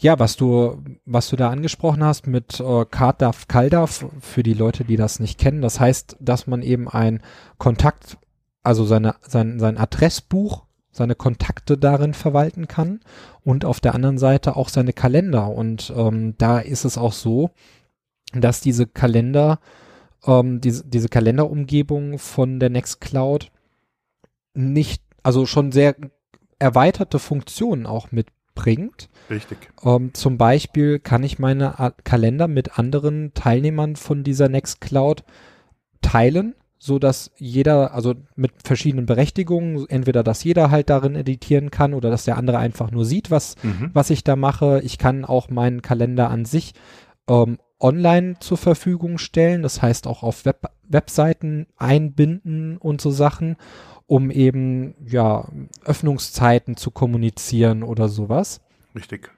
ja, 0.00 0.18
was 0.18 0.36
du, 0.36 0.82
was 1.04 1.28
du 1.28 1.36
da 1.36 1.50
angesprochen 1.50 2.02
hast 2.02 2.26
mit 2.26 2.58
äh, 2.58 2.84
CardDAV, 2.86 3.48
CalDAV, 3.48 4.06
für 4.20 4.42
die 4.42 4.54
Leute, 4.54 4.84
die 4.84 4.96
das 4.96 5.20
nicht 5.20 5.38
kennen, 5.38 5.60
das 5.60 5.78
heißt, 5.78 6.16
dass 6.20 6.46
man 6.46 6.62
eben 6.62 6.88
ein 6.88 7.22
Kontakt, 7.58 8.16
also 8.62 8.84
seine, 8.84 9.16
sein, 9.20 9.58
sein 9.60 9.76
Adressbuch, 9.76 10.64
seine 10.90 11.14
Kontakte 11.14 11.76
darin 11.78 12.14
verwalten 12.14 12.66
kann 12.66 13.00
und 13.44 13.64
auf 13.64 13.80
der 13.80 13.94
anderen 13.94 14.18
Seite 14.18 14.56
auch 14.56 14.70
seine 14.70 14.92
Kalender. 14.92 15.48
Und 15.48 15.92
ähm, 15.94 16.34
da 16.38 16.58
ist 16.58 16.84
es 16.84 16.98
auch 16.98 17.12
so, 17.12 17.50
dass 18.32 18.60
diese 18.60 18.86
Kalender, 18.86 19.60
ähm, 20.26 20.60
diese, 20.60 20.84
diese 20.86 21.08
Kalenderumgebung 21.08 22.18
von 22.18 22.58
der 22.58 22.70
Nextcloud 22.70 23.50
nicht, 24.54 25.02
also 25.22 25.46
schon 25.46 25.72
sehr 25.72 25.94
erweiterte 26.58 27.18
Funktionen 27.18 27.86
auch 27.86 28.12
mitbringt. 28.12 29.08
Richtig. 29.30 29.58
Ähm, 29.84 30.12
zum 30.14 30.38
Beispiel 30.38 30.98
kann 30.98 31.22
ich 31.22 31.38
meine 31.38 31.78
A 31.78 31.90
Kalender 31.90 32.48
mit 32.48 32.78
anderen 32.78 33.32
Teilnehmern 33.34 33.96
von 33.96 34.24
dieser 34.24 34.48
Nextcloud 34.48 35.24
teilen, 36.02 36.54
so 36.78 36.98
dass 36.98 37.30
jeder, 37.36 37.94
also 37.94 38.14
mit 38.36 38.52
verschiedenen 38.64 39.06
Berechtigungen, 39.06 39.86
entweder 39.88 40.22
dass 40.22 40.42
jeder 40.44 40.70
halt 40.70 40.90
darin 40.90 41.14
editieren 41.14 41.70
kann 41.70 41.94
oder 41.94 42.10
dass 42.10 42.24
der 42.24 42.36
andere 42.38 42.58
einfach 42.58 42.90
nur 42.90 43.04
sieht, 43.04 43.30
was, 43.30 43.56
Mhm. 43.62 43.90
was 43.92 44.10
ich 44.10 44.24
da 44.24 44.34
mache. 44.36 44.80
Ich 44.82 44.98
kann 44.98 45.24
auch 45.24 45.50
meinen 45.50 45.82
Kalender 45.82 46.30
an 46.30 46.44
sich 46.44 46.72
ähm, 47.28 47.58
online 47.78 48.36
zur 48.40 48.58
Verfügung 48.58 49.18
stellen, 49.18 49.62
das 49.62 49.80
heißt 49.80 50.06
auch 50.06 50.22
auf 50.22 50.44
Web 50.44 50.66
Webseiten 50.88 51.66
einbinden 51.76 52.76
und 52.76 53.00
so 53.00 53.10
Sachen, 53.10 53.56
um 54.10 54.32
eben 54.32 54.94
ja 55.06 55.46
Öffnungszeiten 55.84 56.76
zu 56.76 56.90
kommunizieren 56.90 57.84
oder 57.84 58.08
sowas. 58.08 58.60
Richtig. 58.92 59.30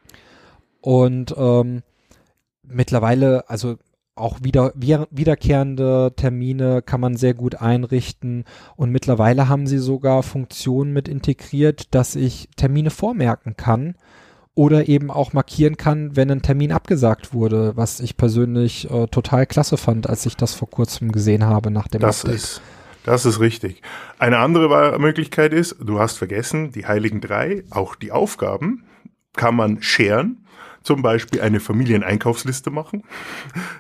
Und 0.81 1.35
ähm, 1.37 1.83
mittlerweile, 2.63 3.51
also 3.51 3.77
auch 4.15 4.39
wieder, 4.43 4.73
wiederkehrende 4.75 6.15
Termine 6.17 6.81
kann 6.81 7.03
man 7.03 7.17
sehr 7.17 7.35
gut 7.35 7.57
einrichten. 7.57 8.45
Und 8.75 8.91
mittlerweile 8.91 9.47
haben 9.47 9.67
sie 9.67 9.77
sogar 9.77 10.23
Funktionen 10.23 10.95
mit 10.95 11.07
integriert, 11.07 11.95
dass 11.95 12.15
ich 12.17 12.49
Termine 12.57 12.89
vormerken 12.89 13.57
kann 13.59 13.95
oder 14.55 14.89
eben 14.89 15.11
auch 15.11 15.35
markieren 15.35 15.77
kann, 15.77 16.17
wenn 16.17 16.31
ein 16.31 16.41
Termin 16.41 16.73
abgesagt 16.73 17.35
wurde, 17.35 17.77
was 17.77 18.01
ich 18.01 18.17
persönlich 18.17 18.91
äh, 18.91 19.07
total 19.09 19.45
klasse 19.45 19.77
fand, 19.77 20.09
als 20.09 20.25
ich 20.25 20.35
das 20.39 20.55
vor 20.55 20.71
kurzem 20.71 21.13
gesehen 21.13 21.45
habe 21.45 21.71
nach 21.71 21.89
dem 21.89 22.01
Das 22.01 22.25
Update. 22.25 22.37
ist, 22.37 22.63
das 23.05 23.27
ist 23.27 23.41
richtig. 23.41 23.83
Eine 24.19 24.39
andere 24.39 24.99
Möglichkeit 24.99 25.53
ist, 25.53 25.77
du 25.81 25.99
hast 25.99 26.19
vergessen, 26.19 26.73
die 26.73 26.87
Heiligen 26.87 27.21
Drei, 27.21 27.65
auch 27.71 27.95
die 27.95 28.13
Aufgaben 28.13 28.85
kann 29.35 29.57
man 29.57 29.83
scheren. 29.83 30.47
Zum 30.83 31.01
Beispiel 31.01 31.41
eine 31.41 31.61
Familieneinkaufsliste 31.61 32.71
machen. 32.71 33.05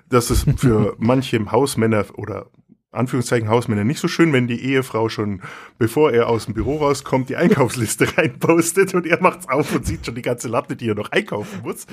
Das 0.09 0.31
ist 0.31 0.47
für 0.59 0.95
manche 0.99 1.51
Hausmänner 1.51 2.05
oder 2.15 2.47
Anführungszeichen 2.93 3.49
Hausmänner 3.49 3.85
nicht 3.85 4.01
so 4.01 4.07
schön, 4.07 4.33
wenn 4.33 4.47
die 4.47 4.63
Ehefrau 4.63 5.09
schon, 5.09 5.41
bevor 5.79 6.13
er 6.13 6.29
aus 6.29 6.45
dem 6.45 6.55
Büro 6.55 6.77
rauskommt, 6.77 7.29
die 7.29 7.37
Einkaufsliste 7.37 8.07
reinpostet 8.17 8.95
und 8.95 9.07
er 9.07 9.21
macht's 9.21 9.49
auf 9.49 9.75
und 9.75 9.87
sieht 9.87 10.07
schon 10.07 10.15
die 10.15 10.23
ganze 10.23 10.49
Latte, 10.49 10.77
die 10.77 10.89
er 10.89 10.95
noch 10.95 11.11
einkaufen 11.11 11.63
muss. 11.63 11.87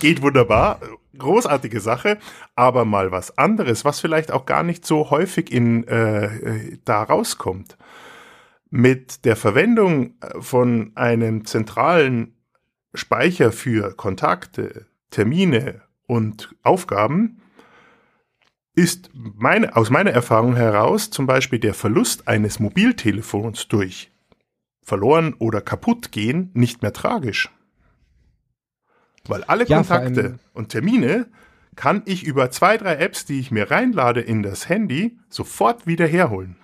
Geht 0.00 0.22
wunderbar, 0.22 0.80
großartige 1.18 1.80
Sache, 1.80 2.18
aber 2.56 2.86
mal 2.86 3.12
was 3.12 3.36
anderes, 3.36 3.84
was 3.84 4.00
vielleicht 4.00 4.32
auch 4.32 4.46
gar 4.46 4.62
nicht 4.62 4.86
so 4.86 5.10
häufig 5.10 5.52
in 5.52 5.86
äh, 5.86 6.78
da 6.86 7.02
rauskommt. 7.02 7.76
Mit 8.70 9.26
der 9.26 9.36
Verwendung 9.36 10.14
äh, 10.20 10.40
von 10.40 10.92
einem 10.94 11.44
zentralen 11.44 12.34
Speicher 12.94 13.52
für 13.52 13.94
Kontakte, 13.94 14.86
Termine 15.10 15.82
und 16.06 16.54
Aufgaben 16.62 17.42
ist 18.74 19.10
meine, 19.12 19.76
aus 19.76 19.90
meiner 19.90 20.12
Erfahrung 20.12 20.56
heraus 20.56 21.10
zum 21.10 21.26
Beispiel 21.26 21.58
der 21.58 21.74
Verlust 21.74 22.26
eines 22.26 22.58
Mobiltelefons 22.58 23.68
durch 23.68 24.10
verloren 24.82 25.34
oder 25.38 25.60
kaputt 25.60 26.10
gehen 26.10 26.50
nicht 26.54 26.80
mehr 26.80 26.94
tragisch. 26.94 27.50
Weil 29.26 29.44
alle 29.44 29.66
Ja, 29.66 29.78
Kontakte 29.78 30.38
und 30.54 30.70
Termine 30.70 31.26
kann 31.76 32.02
ich 32.04 32.24
über 32.24 32.50
zwei, 32.50 32.76
drei 32.76 32.96
Apps, 32.96 33.24
die 33.24 33.40
ich 33.40 33.50
mir 33.50 33.70
reinlade 33.70 34.20
in 34.20 34.42
das 34.42 34.68
Handy, 34.68 35.18
sofort 35.28 35.86
wieder 35.86 36.06
herholen. 36.06 36.56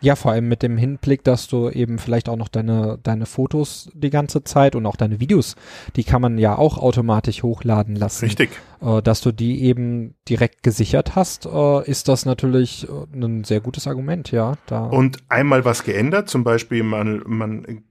Ja, 0.00 0.14
vor 0.14 0.32
allem 0.32 0.46
mit 0.46 0.62
dem 0.62 0.76
Hinblick, 0.76 1.24
dass 1.24 1.48
du 1.48 1.70
eben 1.70 1.98
vielleicht 1.98 2.28
auch 2.28 2.36
noch 2.36 2.48
deine, 2.48 2.98
deine 3.02 3.24
Fotos 3.24 3.90
die 3.94 4.10
ganze 4.10 4.44
Zeit 4.44 4.76
und 4.76 4.84
auch 4.84 4.96
deine 4.96 5.20
Videos, 5.20 5.56
die 5.96 6.04
kann 6.04 6.20
man 6.20 6.36
ja 6.36 6.56
auch 6.56 6.76
automatisch 6.76 7.42
hochladen 7.42 7.96
lassen. 7.96 8.26
Richtig. 8.26 8.50
Äh, 8.82 9.00
dass 9.00 9.22
du 9.22 9.32
die 9.32 9.62
eben 9.62 10.14
direkt 10.28 10.62
gesichert 10.62 11.16
hast, 11.16 11.46
äh, 11.46 11.90
ist 11.90 12.08
das 12.08 12.26
natürlich 12.26 12.86
äh, 12.86 13.16
ein 13.16 13.44
sehr 13.44 13.60
gutes 13.60 13.86
Argument, 13.86 14.30
ja. 14.32 14.52
Da, 14.66 14.84
Und 14.84 15.18
einmal 15.30 15.64
was 15.64 15.82
geändert, 15.82 16.28
zum 16.28 16.44
Beispiel 16.44 16.82
man, 16.82 17.22
man 17.26 17.82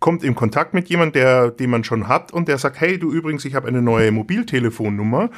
kommt 0.00 0.24
in 0.24 0.34
Kontakt 0.34 0.74
mit 0.74 0.88
jemandem, 0.88 1.22
der, 1.22 1.50
den 1.50 1.70
man 1.70 1.84
schon 1.84 2.08
hat 2.08 2.32
und 2.32 2.48
der 2.48 2.58
sagt, 2.58 2.80
hey 2.80 2.98
du 2.98 3.12
übrigens, 3.12 3.44
ich 3.44 3.54
habe 3.54 3.68
eine 3.68 3.82
neue 3.82 4.10
Mobiltelefonnummer. 4.12 5.30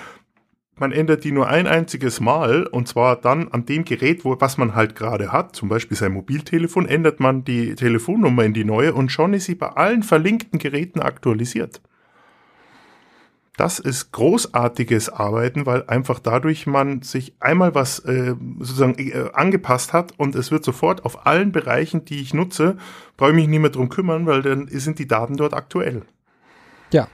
Man 0.79 0.93
ändert 0.93 1.25
die 1.25 1.33
nur 1.33 1.49
ein 1.49 1.67
einziges 1.67 2.21
Mal 2.21 2.67
und 2.67 2.87
zwar 2.87 3.17
dann 3.17 3.49
an 3.49 3.65
dem 3.65 3.85
Gerät, 3.85 4.25
wo, 4.25 4.37
was 4.39 4.59
man 4.59 4.75
halt 4.75 4.95
gerade 4.95 5.33
hat, 5.33 5.57
zum 5.57 5.71
Beispiel 5.71 5.97
sein 5.97 6.13
Mobiltelefon, 6.13 6.87
ändert 6.87 7.19
man 7.19 7.45
die 7.45 7.75
Telefonnummer 7.75 8.45
in 8.45 8.53
die 8.53 8.65
neue 8.65 8.93
und 8.93 9.11
schon 9.11 9.33
ist 9.33 9.47
sie 9.47 9.55
bei 9.55 9.69
allen 9.69 10.03
verlinkten 10.03 10.59
Geräten 10.59 11.01
aktualisiert. 11.01 11.81
Das 13.57 13.79
ist 13.79 14.13
großartiges 14.13 15.09
Arbeiten, 15.09 15.65
weil 15.65 15.85
einfach 15.87 16.19
dadurch 16.19 16.67
man 16.67 17.03
sich 17.03 17.35
einmal 17.41 17.75
was 17.75 18.01
äh, 18.01 18.35
sozusagen 18.59 18.99
äh, 18.99 19.31
angepasst 19.33 19.93
hat 19.93 20.13
und 20.19 20.35
es 20.35 20.51
wird 20.51 20.65
sofort 20.65 21.05
auf 21.05 21.27
allen 21.27 21.53
Bereichen, 21.53 22.05
die 22.05 22.21
ich 22.21 22.35
nutze, 22.35 22.77
brauche 23.17 23.31
ich 23.31 23.37
mich 23.37 23.49
nicht 23.49 23.61
mehr 23.61 23.71
drum 23.71 23.89
kümmern, 23.89 24.27
weil 24.27 24.43
dann 24.43 24.69
sind 24.69 24.99
die 24.99 25.09
Daten 25.09 25.37
dort 25.37 25.55
aktuell. 25.55 26.03
ja. 26.93 27.09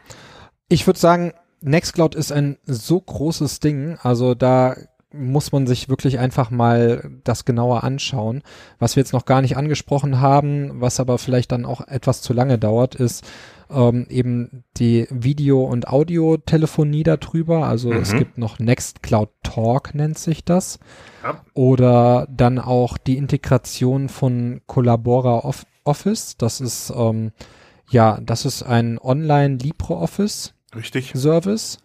Ich 0.68 0.86
würde 0.86 0.98
sagen, 0.98 1.32
Nextcloud 1.60 2.14
ist 2.14 2.32
ein 2.32 2.58
so 2.64 3.00
großes 3.00 3.60
Ding, 3.60 3.98
also 4.02 4.34
da 4.34 4.74
muss 5.12 5.52
man 5.52 5.66
sich 5.66 5.88
wirklich 5.88 6.18
einfach 6.18 6.50
mal 6.50 7.10
das 7.24 7.44
genauer 7.44 7.84
anschauen. 7.84 8.42
Was 8.78 8.96
wir 8.96 9.02
jetzt 9.02 9.12
noch 9.12 9.24
gar 9.24 9.42
nicht 9.42 9.56
angesprochen 9.56 10.20
haben, 10.20 10.80
was 10.80 11.00
aber 11.00 11.18
vielleicht 11.18 11.52
dann 11.52 11.64
auch 11.64 11.86
etwas 11.86 12.22
zu 12.22 12.32
lange 12.32 12.58
dauert, 12.58 12.94
ist 12.94 13.24
ähm, 13.70 14.06
eben 14.10 14.64
die 14.76 15.06
Video- 15.10 15.64
und 15.64 15.88
Audiotelefonie 15.88 17.02
darüber. 17.04 17.66
Also 17.66 17.92
es 17.92 18.12
Mhm. 18.12 18.18
gibt 18.18 18.38
noch 18.38 18.58
Nextcloud 18.58 19.30
Talk 19.42 19.94
nennt 19.94 20.18
sich 20.18 20.44
das. 20.44 20.78
Ja. 21.22 21.40
Oder 21.54 22.26
dann 22.30 22.58
auch 22.58 22.98
die 22.98 23.16
Integration 23.16 24.08
von 24.08 24.60
Collabora 24.66 25.38
Off 25.40 25.64
Office. 25.84 26.36
Das 26.36 26.60
ist 26.60 26.92
ähm, 26.96 27.32
ja, 27.90 28.18
das 28.22 28.44
ist 28.44 28.62
ein 28.62 28.98
Online 28.98 29.56
LibreOffice 29.56 30.54
Richtig? 30.74 31.12
Service. 31.14 31.78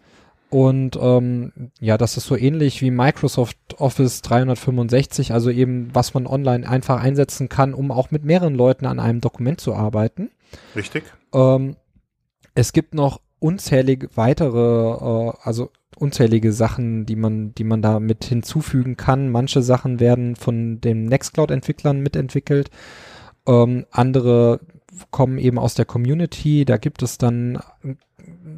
Und 0.50 0.98
ähm, 1.00 1.52
ja, 1.78 1.98
das 1.98 2.16
ist 2.16 2.26
so 2.26 2.36
ähnlich 2.36 2.80
wie 2.80 2.90
Microsoft 2.90 3.58
Office 3.78 4.22
365, 4.22 5.32
also 5.32 5.50
eben, 5.50 5.90
was 5.94 6.14
man 6.14 6.26
online 6.26 6.68
einfach 6.68 7.02
einsetzen 7.02 7.48
kann, 7.48 7.74
um 7.74 7.90
auch 7.90 8.10
mit 8.10 8.24
mehreren 8.24 8.54
Leuten 8.54 8.86
an 8.86 8.98
einem 8.98 9.20
Dokument 9.20 9.60
zu 9.60 9.74
arbeiten. 9.74 10.30
Richtig? 10.74 11.04
Ähm, 11.34 11.76
es 12.54 12.72
gibt 12.72 12.94
noch 12.94 13.20
unzählige 13.40 14.08
weitere, 14.16 15.28
äh, 15.28 15.32
also 15.42 15.70
unzählige 15.98 16.52
Sachen, 16.52 17.04
die 17.04 17.16
man, 17.16 17.54
die 17.54 17.64
man 17.64 17.82
da 17.82 18.00
mit 18.00 18.24
hinzufügen 18.24 18.96
kann. 18.96 19.30
Manche 19.30 19.62
Sachen 19.62 20.00
werden 20.00 20.34
von 20.34 20.80
den 20.80 21.06
Nextcloud-Entwicklern 21.06 22.00
mitentwickelt. 22.00 22.70
Ähm, 23.46 23.84
andere 23.90 24.60
kommen 25.10 25.38
eben 25.38 25.58
aus 25.58 25.74
der 25.74 25.84
Community. 25.84 26.64
Da 26.64 26.78
gibt 26.78 27.02
es 27.02 27.18
dann 27.18 27.58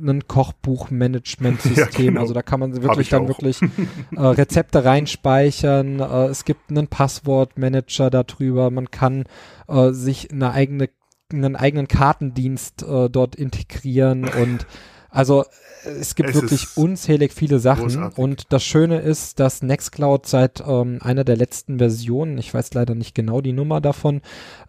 ein 0.03 0.27
Kochbuch-Management-System. 0.27 1.77
Ja, 1.77 2.11
genau. 2.11 2.21
Also 2.21 2.35
da 2.35 2.43
kann 2.43 2.61
man 2.61 2.75
wirklich 2.83 3.07
ich 3.07 3.09
dann 3.11 3.25
auch. 3.25 3.29
wirklich 3.29 3.61
äh, 4.17 4.21
Rezepte 4.21 4.85
reinspeichern. 4.85 6.01
Äh, 6.01 6.27
es 6.27 6.45
gibt 6.45 6.71
einen 6.71 6.89
Passwortmanager 6.89 8.11
darüber. 8.11 8.71
Man 8.71 8.91
kann 8.91 9.25
äh, 9.69 9.91
sich 9.91 10.31
eine 10.31 10.53
eigene, 10.53 10.91
einen 11.33 11.57
eigenen 11.57 11.89
Kartendienst 11.89 12.83
äh, 12.83 13.09
dort 13.11 13.37
integrieren 13.37 14.25
und 14.25 14.67
also 15.11 15.45
äh, 15.85 15.91
es 16.01 16.15
gibt 16.15 16.31
Es 16.31 16.35
wirklich 16.37 16.77
unzählig 16.77 17.33
viele 17.33 17.59
Sachen 17.59 17.85
großartig. 17.85 18.19
und 18.19 18.53
das 18.53 18.63
Schöne 18.63 19.01
ist, 19.01 19.41
dass 19.41 19.63
Nextcloud 19.63 20.27
seit 20.27 20.63
ähm, 20.67 20.99
einer 21.03 21.25
der 21.25 21.37
letzten 21.37 21.79
Versionen, 21.79 22.39
ich 22.39 22.53
weiß 22.53 22.75
leider 22.75 22.95
nicht 22.95 23.15
genau 23.15 23.41
die 23.41 23.53
Nummer 23.53 23.81
davon, 23.81 24.23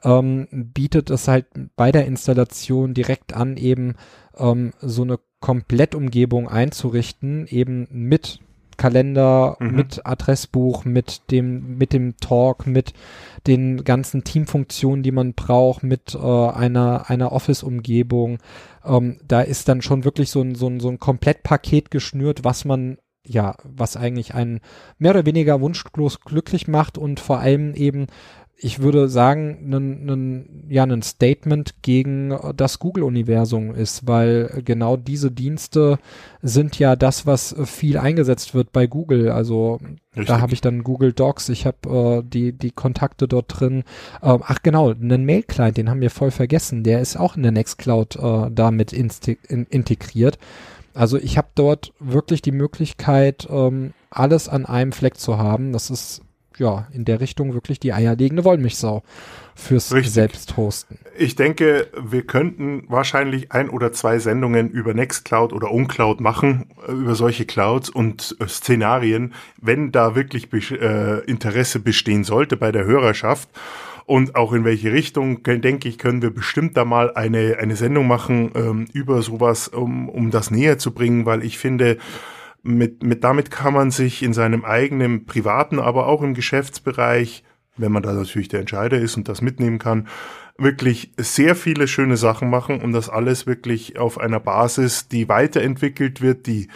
ähm, 0.04 0.48
bietet 0.52 1.10
es 1.10 1.28
halt 1.28 1.46
bei 1.76 1.92
der 1.92 2.06
Installation 2.06 2.94
direkt 2.94 3.34
an, 3.34 3.58
eben 3.58 3.96
ähm, 4.38 4.74
so 4.82 5.04
eine 5.04 5.20
Komplettumgebung 5.40 6.48
einzurichten, 6.48 7.48
eben 7.48 7.88
mit 7.92 8.40
Kalender, 8.82 9.58
Mhm. 9.60 9.76
mit 9.76 10.06
Adressbuch, 10.06 10.86
mit 10.86 11.30
dem, 11.30 11.78
mit 11.78 11.94
dem 11.94 12.18
Talk, 12.18 12.66
mit 12.66 12.94
den 13.48 13.84
ganzen 13.84 14.24
Teamfunktionen, 14.24 15.04
die 15.04 15.12
man 15.12 15.34
braucht, 15.34 15.84
mit 15.84 16.16
äh, 16.16 16.18
einer, 16.18 17.10
einer 17.10 17.32
Office-Umgebung. 17.32 18.40
Ähm, 18.84 19.18
da 19.28 19.42
ist 19.42 19.68
dann 19.68 19.82
schon 19.82 20.04
wirklich 20.04 20.32
so 20.32 20.42
ein, 20.42 20.56
so 20.56 20.68
ein, 20.68 20.80
so 20.80 20.90
ein 20.90 21.00
Komplettpaket 21.00 21.92
geschnürt, 21.92 22.44
was 22.44 22.66
man 22.66 22.98
ja, 23.24 23.56
was 23.64 23.98
eigentlich 23.98 24.34
einen 24.34 24.62
mehr 24.98 25.12
oder 25.12 25.28
weniger 25.28 25.62
wunschlos 25.62 26.22
glücklich 26.22 26.68
macht 26.68 26.98
und 26.98 27.20
vor 27.20 27.38
allem 27.40 27.76
eben, 27.76 28.08
ich 28.64 28.80
würde 28.80 29.10
sagen, 29.10 29.58
ein, 29.74 30.66
ja, 30.70 30.84
ein 30.84 31.02
Statement 31.02 31.82
gegen 31.82 32.38
das 32.56 32.78
Google-Universum 32.78 33.74
ist, 33.74 34.08
weil 34.08 34.62
genau 34.64 34.98
diese 34.98 35.32
Dienste 35.32 35.98
sind 36.44 36.78
ja 36.78 36.96
das, 36.96 37.26
was 37.26 37.56
viel 37.66 37.98
eingesetzt 37.98 38.54
wird 38.54 38.72
bei 38.72 38.86
Google. 38.86 39.32
Also 39.32 39.80
Richtig. 40.12 40.28
da 40.28 40.42
habe 40.42 40.54
ich 40.54 40.62
dann 40.62 40.84
Google 40.84 41.12
Docs, 41.12 41.50
ich 41.50 41.66
habe 41.66 42.22
äh, 42.22 42.24
die, 42.24 42.54
die 42.54 42.70
Kontakte 42.70 43.28
dort 43.28 43.60
drin. 43.60 43.84
Ähm, 44.22 44.44
ach 44.44 44.62
genau, 44.62 44.92
einen 44.92 45.26
Mail-Client, 45.26 45.78
den 45.78 45.90
haben 45.90 46.02
wir 46.02 46.12
voll 46.12 46.32
vergessen, 46.32 46.84
der 46.84 47.02
ist 47.02 47.18
auch 47.18 47.36
in 47.36 47.42
der 47.42 47.52
Nextcloud 47.52 48.16
äh, 48.18 48.52
damit 48.52 48.94
in, 48.94 49.10
integriert. 49.72 50.38
Also 50.94 51.18
ich 51.18 51.36
habe 51.40 51.48
dort 51.56 51.94
wirklich 52.00 52.44
die 52.44 52.52
Möglichkeit, 52.52 53.48
ähm, 53.50 53.94
alles 54.12 54.48
an 54.48 54.68
einem 54.68 54.92
Fleck 54.92 55.18
zu 55.18 55.40
haben. 55.40 55.74
Das 55.74 55.90
ist 55.90 56.22
ja 56.58 56.88
in 56.94 57.06
der 57.06 57.20
Richtung 57.20 57.54
wirklich 57.54 57.80
die 57.80 57.94
eierlegende 57.94 58.44
Wollmilchsau 58.44 59.04
fürs 59.56 59.94
Richtig. 59.94 60.14
Selbsthosten. 60.14 60.98
Ich 61.18 61.36
denke, 61.36 61.88
wir 62.02 62.24
könnten 62.24 62.84
wahrscheinlich 62.88 63.52
ein 63.52 63.70
oder 63.70 63.92
zwei 63.92 64.18
Sendungen 64.20 64.70
über 64.70 64.94
Nextcloud 64.94 65.54
oder 65.54 65.72
Uncloud 65.72 66.22
machen, 66.22 66.68
äh, 66.88 66.92
über 66.92 67.16
solche 67.16 67.46
Clouds 67.46 67.90
und 67.90 68.36
äh, 68.40 68.48
Szenarien, 68.48 69.34
wenn 69.62 69.92
da 69.92 70.16
wirklich 70.16 70.48
besch- 70.48 70.80
äh, 70.80 71.20
Interesse 71.26 71.80
bestehen 71.80 72.24
sollte 72.24 72.58
bei 72.58 72.72
der 72.72 72.86
Hörerschaft. 72.86 73.50
Und 74.08 74.36
auch 74.36 74.52
in 74.52 74.66
welche 74.66 74.92
Richtung, 74.92 75.44
ke- 75.44 75.60
denke 75.60 75.88
ich, 75.88 75.98
können 75.98 76.22
wir 76.22 76.34
bestimmt 76.34 76.76
da 76.76 76.84
mal 76.84 77.14
eine, 77.14 77.58
eine 77.60 77.76
Sendung 77.76 78.08
machen 78.08 78.52
ähm, 78.56 78.86
über 78.94 79.22
sowas, 79.22 79.68
um, 79.68 80.10
um 80.10 80.32
das 80.32 80.50
näher 80.52 80.78
zu 80.78 80.92
bringen, 80.92 81.26
weil 81.26 81.46
ich 81.46 81.58
finde, 81.58 81.98
mit, 82.64 83.04
mit 83.04 83.24
damit 83.24 83.52
kann 83.52 83.74
man 83.74 83.92
sich 83.92 84.24
in 84.24 84.34
seinem 84.34 84.66
eigenen 84.66 85.26
privaten, 85.26 85.80
aber 85.80 86.08
auch 86.08 86.22
im 86.22 86.34
Geschäftsbereich, 86.34 87.44
wenn 87.78 87.92
man 87.92 88.04
da 88.04 88.14
natürlich 88.14 88.50
der 88.50 88.60
Entscheider 88.60 88.98
ist 89.00 89.18
und 89.18 89.28
das 89.28 89.42
mitnehmen 89.42 89.80
kann, 89.80 90.08
wirklich 90.58 91.12
sehr 91.18 91.56
viele 91.56 91.88
schöne 91.88 92.18
Sachen 92.18 92.50
machen 92.50 92.82
und 92.82 92.92
das 92.92 93.10
alles 93.10 93.48
wirklich 93.48 93.98
auf 93.98 94.20
einer 94.20 94.40
Basis, 94.40 95.08
die 95.08 95.28
weiterentwickelt 95.28 96.22
wird, 96.22 96.46
die 96.46 96.68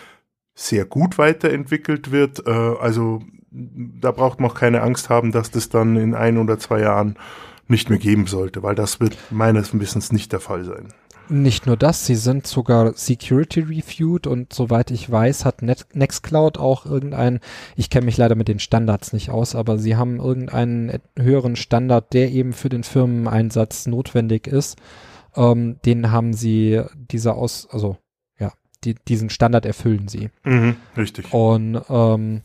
sehr 0.56 0.86
gut 0.86 1.18
weiterentwickelt 1.18 2.12
wird. 2.12 2.48
Äh, 2.48 2.52
also 2.52 3.22
da 3.52 4.12
braucht 4.12 4.40
man 4.40 4.50
auch 4.50 4.56
keine 4.56 4.82
Angst 4.82 5.10
haben, 5.10 5.32
dass 5.32 5.52
das 5.52 5.70
dann 5.70 5.98
in 5.98 6.16
ein 6.16 6.38
oder 6.38 6.58
zwei 6.58 6.82
Jahren 6.82 7.16
nicht 7.68 7.90
mehr 7.90 8.00
geben 8.00 8.28
sollte, 8.28 8.64
weil 8.64 8.76
das 8.76 9.00
wird 9.00 9.18
meines 9.32 9.78
Wissens 9.80 10.12
nicht 10.12 10.32
der 10.32 10.40
Fall 10.40 10.64
sein. 10.64 10.94
Nicht 11.28 11.66
nur 11.66 11.76
das, 11.76 12.06
sie 12.06 12.16
sind 12.16 12.46
sogar 12.46 12.94
Security 12.94 13.62
reviewed 13.62 14.28
und 14.28 14.54
soweit 14.54 14.92
ich 14.92 15.10
weiß, 15.10 15.44
hat 15.44 15.64
Net 15.64 15.88
Nextcloud 15.94 16.58
auch 16.58 16.86
irgendeinen, 16.86 17.40
ich 17.76 17.90
kenne 17.90 18.06
mich 18.06 18.18
leider 18.18 18.36
mit 18.36 18.48
den 18.48 18.60
Standards 18.60 19.12
nicht 19.12 19.32
aus, 19.32 19.56
aber 19.56 19.78
sie 19.78 19.96
haben 19.96 20.20
irgendeinen 20.20 21.00
höheren 21.18 21.56
Standard, 21.56 22.14
der 22.14 22.32
eben 22.32 22.54
für 22.54 22.70
den 22.70 22.84
Firmeneinsatz 22.84 23.88
notwendig 23.88 24.46
ist. 24.46 24.78
Ähm, 25.36 25.78
den 25.86 26.12
haben 26.12 26.34
sie 26.34 26.82
dieser 26.96 27.36
aus, 27.36 27.68
also 27.72 27.98
ja, 28.40 28.54
die, 28.84 28.94
diesen 28.94 29.30
Standard 29.30 29.66
erfüllen 29.66 30.08
sie. 30.08 30.30
Mhm, 30.44 30.76
richtig. 30.96 31.34
Und 31.34 31.82
ähm, 31.90 32.42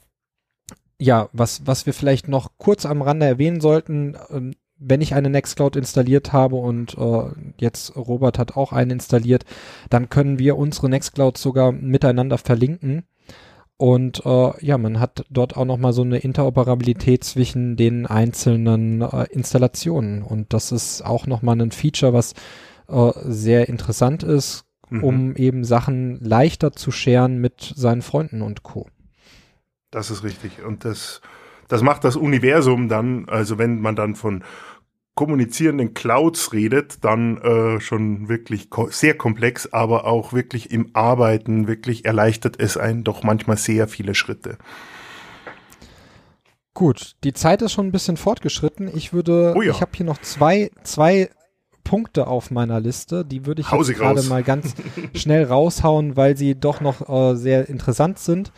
ja, 0.99 1.29
was, 1.33 1.67
was 1.67 1.87
wir 1.87 1.95
vielleicht 1.95 2.29
noch 2.29 2.53
kurz 2.57 2.87
am 2.87 3.03
Rande 3.03 3.27
erwähnen 3.27 3.61
sollten, 3.61 4.17
ähm, 4.31 4.55
wenn 4.81 5.01
ich 5.01 5.15
eine 5.15 5.31
Nextcloud 5.31 5.77
installiert 5.77 6.33
habe 6.33 6.57
und 6.57 6.97
äh, 6.99 7.31
jetzt 7.59 7.97
Robert 7.97 8.39
hat 8.39 8.57
auch 8.57 8.73
einen 8.73 8.93
installiert, 8.93 9.45
dann 9.91 10.09
können 10.09 10.39
wir 10.39 10.57
unsere 10.57 10.89
Nextcloud 10.89 11.39
sogar 11.39 11.73
miteinander 11.73 12.39
verlinken. 12.39 13.05
Und 13.77 14.27
äh, 14.27 14.65
ja, 14.67 14.77
man 14.77 15.01
hat 15.01 15.25
dort 15.31 15.57
auch 15.57 15.65
nochmal 15.65 15.93
so 15.93 16.03
eine 16.03 16.19
Interoperabilität 16.19 17.25
zwischen 17.25 17.77
den 17.77 18.07
einzelnen 18.07 19.01
äh, 19.01 19.25
Installationen. 19.31 20.23
Und 20.23 20.53
das 20.53 20.73
ist 20.73 21.03
auch 21.03 21.27
nochmal 21.27 21.61
ein 21.61 21.71
Feature, 21.71 22.13
was 22.13 22.35
äh, 22.89 23.13
sehr 23.25 23.69
interessant 23.69 24.23
ist, 24.23 24.67
Mhm. 24.91 25.05
um 25.05 25.37
eben 25.37 25.65
Sachen 25.65 26.19
leichter 26.21 26.73
zu 26.73 26.91
scheren 26.91 27.39
mit 27.39 27.73
seinen 27.77 28.03
Freunden 28.03 28.43
und 28.43 28.63
Co. 28.63 28.89
Das 29.91 30.11
ist 30.11 30.25
richtig. 30.25 30.65
Und 30.65 30.85
das, 30.85 31.21
das 31.69 31.83
macht 31.83 32.05
das 32.05 32.17
Universum 32.17 32.89
dann, 32.89 33.29
also 33.29 33.59
wenn 33.59 33.81
man 33.81 33.97
dann 33.97 34.15
von 34.15 34.43
kommunizierenden 35.21 35.93
Clouds 35.93 36.55
redet, 36.55 37.05
dann 37.05 37.37
äh, 37.43 37.79
schon 37.79 38.31
wirklich 38.31 38.71
ko 38.71 38.89
sehr 38.91 39.15
komplex, 39.15 39.71
aber 39.71 40.07
auch 40.07 40.33
wirklich 40.33 40.71
im 40.71 40.89
Arbeiten, 40.95 41.69
wirklich 41.69 42.07
erleichtert 42.07 42.59
es 42.59 42.79
einen 42.79 43.05
doch 43.05 43.23
manchmal 43.23 43.59
sehr 43.59 43.87
viele 43.87 44.15
Schritte. 44.15 44.57
Gut, 46.73 47.17
die 47.23 47.35
Zeit 47.35 47.61
ist 47.61 47.73
schon 47.73 47.89
ein 47.89 47.93
bisschen 47.93 48.17
fortgeschritten. 48.17 48.91
Ich 48.97 49.13
würde, 49.13 49.53
Oh 49.55 49.61
ja. 49.61 49.73
ich 49.73 49.83
habe 49.83 49.91
hier 49.95 50.07
noch 50.07 50.23
zwei, 50.23 50.71
zwei 50.85 51.29
Punkte 51.85 52.27
auf 52.27 52.51
meiner 52.51 52.81
Liste, 52.81 53.23
die 53.23 53.45
würde 53.45 53.61
ich 53.61 53.71
jetzt 53.71 53.93
gerade 53.93 54.23
mal 54.23 54.43
ganz 54.43 54.75
schnell 55.15 55.45
raushauen, 55.45 56.17
weil 56.17 56.35
sie 56.39 56.55
doch 56.55 56.81
noch 56.81 57.07
äh, 57.11 57.37
sehr 57.37 57.69
interessant 57.69 58.19
sind. 58.19 58.53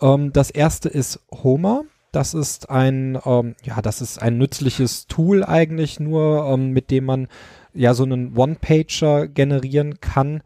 Ähm, 0.00 0.32
das 0.32 0.50
erste 0.50 0.88
ist 0.88 1.18
Homer. 1.32 1.82
Das 2.16 2.32
ist 2.32 2.70
ein, 2.70 3.18
ähm, 3.26 3.56
ja, 3.62 3.82
das 3.82 4.00
ist 4.00 4.22
ein 4.22 4.38
nützliches 4.38 5.06
Tool 5.06 5.44
eigentlich 5.44 6.00
nur, 6.00 6.46
ähm, 6.46 6.70
mit 6.70 6.90
dem 6.90 7.04
man 7.04 7.28
ja 7.74 7.92
so 7.92 8.04
einen 8.04 8.34
One-Pager 8.34 9.28
generieren 9.28 10.00
kann, 10.00 10.40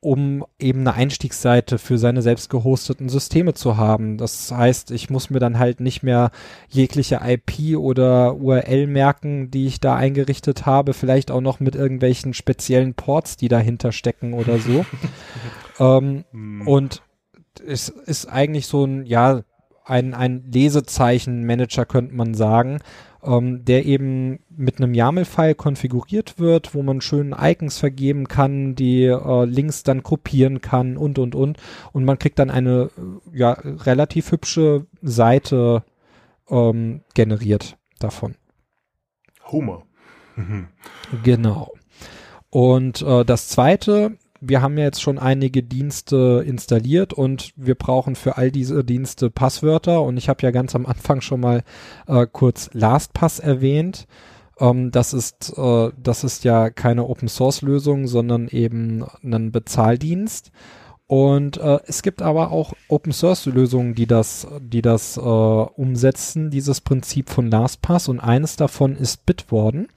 um 0.00 0.44
eben 0.58 0.80
eine 0.80 0.94
Einstiegsseite 0.94 1.78
für 1.78 1.98
seine 1.98 2.20
selbst 2.20 2.50
gehosteten 2.50 3.08
Systeme 3.08 3.54
zu 3.54 3.76
haben. 3.76 4.18
Das 4.18 4.50
heißt, 4.50 4.90
ich 4.90 5.08
muss 5.08 5.30
mir 5.30 5.38
dann 5.38 5.60
halt 5.60 5.78
nicht 5.78 6.02
mehr 6.02 6.32
jegliche 6.68 7.20
IP 7.22 7.78
oder 7.78 8.34
URL 8.34 8.88
merken, 8.88 9.52
die 9.52 9.68
ich 9.68 9.78
da 9.78 9.94
eingerichtet 9.94 10.66
habe, 10.66 10.94
vielleicht 10.94 11.30
auch 11.30 11.40
noch 11.40 11.60
mit 11.60 11.76
irgendwelchen 11.76 12.34
speziellen 12.34 12.94
Ports, 12.94 13.36
die 13.36 13.46
dahinter 13.46 13.92
stecken 13.92 14.32
oder 14.34 14.58
so. 14.58 14.84
ähm, 15.78 16.24
Hm. 16.32 16.66
und 16.66 17.02
es 17.64 17.88
ist 17.88 18.26
eigentlich 18.26 18.66
so 18.66 18.84
ein, 18.84 19.06
ja, 19.06 19.44
ein, 19.84 20.14
ein 20.14 20.44
Lesezeichenmanager 20.50 21.84
könnte 21.84 22.14
man 22.14 22.34
sagen, 22.34 22.80
ähm, 23.22 23.64
der 23.64 23.84
eben 23.84 24.40
mit 24.48 24.78
einem 24.78 24.94
YAML-File 24.94 25.54
konfiguriert 25.54 26.38
wird, 26.38 26.74
wo 26.74 26.82
man 26.82 27.00
schön 27.00 27.34
Icons 27.38 27.78
vergeben 27.78 28.26
kann, 28.28 28.74
die 28.74 29.04
äh, 29.04 29.44
Links 29.44 29.82
dann 29.82 30.02
gruppieren 30.02 30.60
kann 30.60 30.96
und, 30.96 31.18
und, 31.18 31.34
und. 31.34 31.58
Und 31.92 32.04
man 32.04 32.18
kriegt 32.18 32.38
dann 32.38 32.50
eine, 32.50 32.90
äh, 32.96 33.38
ja, 33.38 33.52
relativ 33.52 34.32
hübsche 34.32 34.86
Seite 35.02 35.84
ähm, 36.48 37.02
generiert 37.14 37.76
davon. 37.98 38.36
Homer. 39.46 39.82
Mhm. 40.36 40.68
Genau. 41.22 41.72
Und 42.50 43.02
äh, 43.02 43.24
das 43.24 43.48
zweite, 43.48 44.16
wir 44.48 44.62
haben 44.62 44.78
ja 44.78 44.84
jetzt 44.84 45.02
schon 45.02 45.18
einige 45.18 45.62
Dienste 45.62 46.44
installiert 46.46 47.12
und 47.12 47.52
wir 47.56 47.74
brauchen 47.74 48.14
für 48.16 48.36
all 48.36 48.50
diese 48.50 48.84
Dienste 48.84 49.30
Passwörter 49.30 50.02
und 50.02 50.16
ich 50.16 50.28
habe 50.28 50.42
ja 50.42 50.50
ganz 50.50 50.74
am 50.74 50.86
Anfang 50.86 51.20
schon 51.20 51.40
mal 51.40 51.62
äh, 52.06 52.26
kurz 52.30 52.70
LastPass 52.72 53.38
erwähnt. 53.38 54.06
Ähm, 54.58 54.90
das 54.90 55.12
ist 55.12 55.54
äh, 55.56 55.90
das 56.02 56.24
ist 56.24 56.44
ja 56.44 56.70
keine 56.70 57.06
Open 57.08 57.28
Source 57.28 57.62
Lösung, 57.62 58.06
sondern 58.06 58.48
eben 58.48 59.04
ein 59.22 59.52
Bezahldienst. 59.52 60.52
Und 61.06 61.58
äh, 61.58 61.80
es 61.86 62.02
gibt 62.02 62.22
aber 62.22 62.50
auch 62.50 62.72
Open 62.88 63.12
Source 63.12 63.46
Lösungen, 63.46 63.94
die 63.94 64.06
das, 64.06 64.46
die 64.60 64.80
das 64.80 65.16
äh, 65.16 65.20
umsetzen, 65.20 66.50
dieses 66.50 66.80
Prinzip 66.80 67.28
von 67.28 67.50
LastPass. 67.50 68.08
Und 68.08 68.20
eines 68.20 68.56
davon 68.56 68.96
ist 68.96 69.26
Bitwarden. 69.26 69.88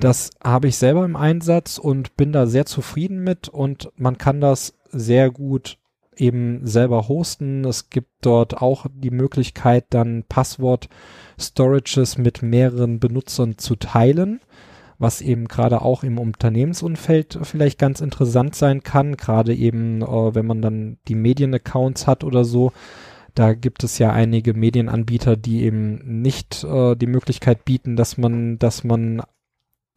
Das 0.00 0.30
habe 0.42 0.68
ich 0.68 0.76
selber 0.76 1.04
im 1.04 1.16
Einsatz 1.16 1.78
und 1.78 2.16
bin 2.16 2.32
da 2.32 2.46
sehr 2.46 2.66
zufrieden 2.66 3.24
mit 3.24 3.48
und 3.48 3.90
man 3.96 4.18
kann 4.18 4.40
das 4.40 4.74
sehr 4.90 5.30
gut 5.30 5.78
eben 6.16 6.66
selber 6.66 7.08
hosten. 7.08 7.64
Es 7.64 7.90
gibt 7.90 8.08
dort 8.22 8.60
auch 8.60 8.86
die 8.92 9.10
Möglichkeit, 9.10 9.86
dann 9.90 10.24
Passwort-Storages 10.28 12.18
mit 12.18 12.42
mehreren 12.42 12.98
Benutzern 12.98 13.58
zu 13.58 13.76
teilen, 13.76 14.40
was 14.98 15.20
eben 15.20 15.46
gerade 15.46 15.82
auch 15.82 16.02
im 16.02 16.18
Unternehmensumfeld 16.18 17.38
vielleicht 17.42 17.78
ganz 17.78 18.00
interessant 18.00 18.54
sein 18.54 18.82
kann, 18.82 19.16
gerade 19.16 19.54
eben, 19.54 20.02
äh, 20.02 20.34
wenn 20.34 20.46
man 20.46 20.62
dann 20.62 20.98
die 21.08 21.14
Medienaccounts 21.14 22.06
hat 22.06 22.24
oder 22.24 22.44
so. 22.44 22.72
Da 23.34 23.52
gibt 23.52 23.84
es 23.84 23.98
ja 23.98 24.12
einige 24.12 24.54
Medienanbieter, 24.54 25.36
die 25.36 25.64
eben 25.64 26.22
nicht 26.22 26.64
äh, 26.64 26.96
die 26.96 27.06
Möglichkeit 27.06 27.66
bieten, 27.66 27.94
dass 27.94 28.16
man, 28.16 28.58
dass 28.58 28.82
man 28.82 29.22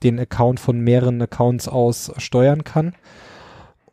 den 0.04 0.20
Account 0.20 0.60
von 0.60 0.80
mehreren 0.80 1.22
Accounts 1.22 1.68
aus 1.68 2.12
steuern 2.18 2.64
kann. 2.64 2.94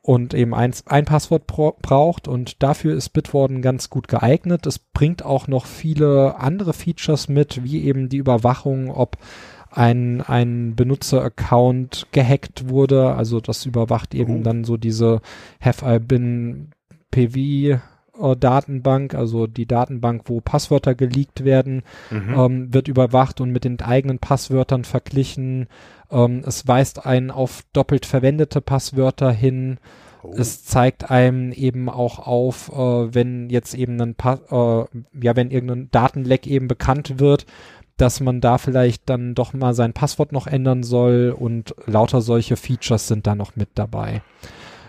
und 0.02 0.34
eben 0.34 0.54
ein, 0.54 0.72
ein 0.86 1.04
Passwort 1.04 1.48
braucht 1.48 2.28
und 2.28 2.62
dafür 2.62 2.94
ist 2.94 3.08
Bitwarden 3.08 3.60
ganz 3.60 3.90
gut 3.90 4.06
geeignet. 4.06 4.64
Es 4.64 4.78
bringt 4.78 5.24
auch 5.24 5.48
noch 5.48 5.66
viele 5.66 6.38
andere 6.38 6.72
Features 6.72 7.28
mit, 7.28 7.64
wie 7.64 7.82
eben 7.84 8.08
die 8.08 8.18
Überwachung, 8.18 8.88
ob 8.88 9.18
ein, 9.68 10.22
ein 10.22 10.76
Benutzer-Account 10.76 12.06
gehackt 12.12 12.68
wurde. 12.68 13.14
Also 13.14 13.40
das 13.40 13.66
überwacht 13.66 14.14
eben 14.14 14.40
oh. 14.40 14.42
dann 14.42 14.62
so 14.62 14.76
diese 14.76 15.20
Have 15.60 15.84
I 15.84 15.98
been 15.98 16.70
PV 17.10 17.80
Datenbank, 18.38 19.14
also 19.14 19.46
die 19.46 19.66
Datenbank, 19.66 20.22
wo 20.26 20.40
Passwörter 20.40 20.94
geleakt 20.94 21.44
werden, 21.44 21.82
mhm. 22.10 22.34
ähm, 22.36 22.74
wird 22.74 22.88
überwacht 22.88 23.40
und 23.40 23.50
mit 23.50 23.64
den 23.64 23.80
eigenen 23.80 24.18
Passwörtern 24.18 24.84
verglichen. 24.84 25.68
Ähm, 26.10 26.42
es 26.46 26.66
weist 26.66 27.06
einen 27.06 27.30
auf 27.30 27.64
doppelt 27.72 28.06
verwendete 28.06 28.60
Passwörter 28.60 29.30
hin. 29.30 29.78
Oh. 30.22 30.34
Es 30.36 30.64
zeigt 30.64 31.10
einem 31.10 31.52
eben 31.52 31.88
auch 31.88 32.18
auf, 32.18 32.70
äh, 32.72 33.14
wenn 33.14 33.50
jetzt 33.50 33.74
eben 33.74 34.00
ein 34.00 34.14
pa 34.14 34.40
äh, 34.50 35.24
ja, 35.24 35.36
wenn 35.36 35.50
irgendein 35.50 35.90
Datenleck 35.90 36.46
eben 36.46 36.68
bekannt 36.68 37.18
wird, 37.18 37.46
dass 37.96 38.20
man 38.20 38.40
da 38.40 38.58
vielleicht 38.58 39.08
dann 39.08 39.34
doch 39.34 39.52
mal 39.52 39.74
sein 39.74 39.92
Passwort 39.92 40.32
noch 40.32 40.46
ändern 40.46 40.82
soll 40.82 41.34
und 41.36 41.74
lauter 41.86 42.20
solche 42.20 42.56
Features 42.56 43.08
sind 43.08 43.26
da 43.26 43.34
noch 43.34 43.56
mit 43.56 43.70
dabei. 43.74 44.22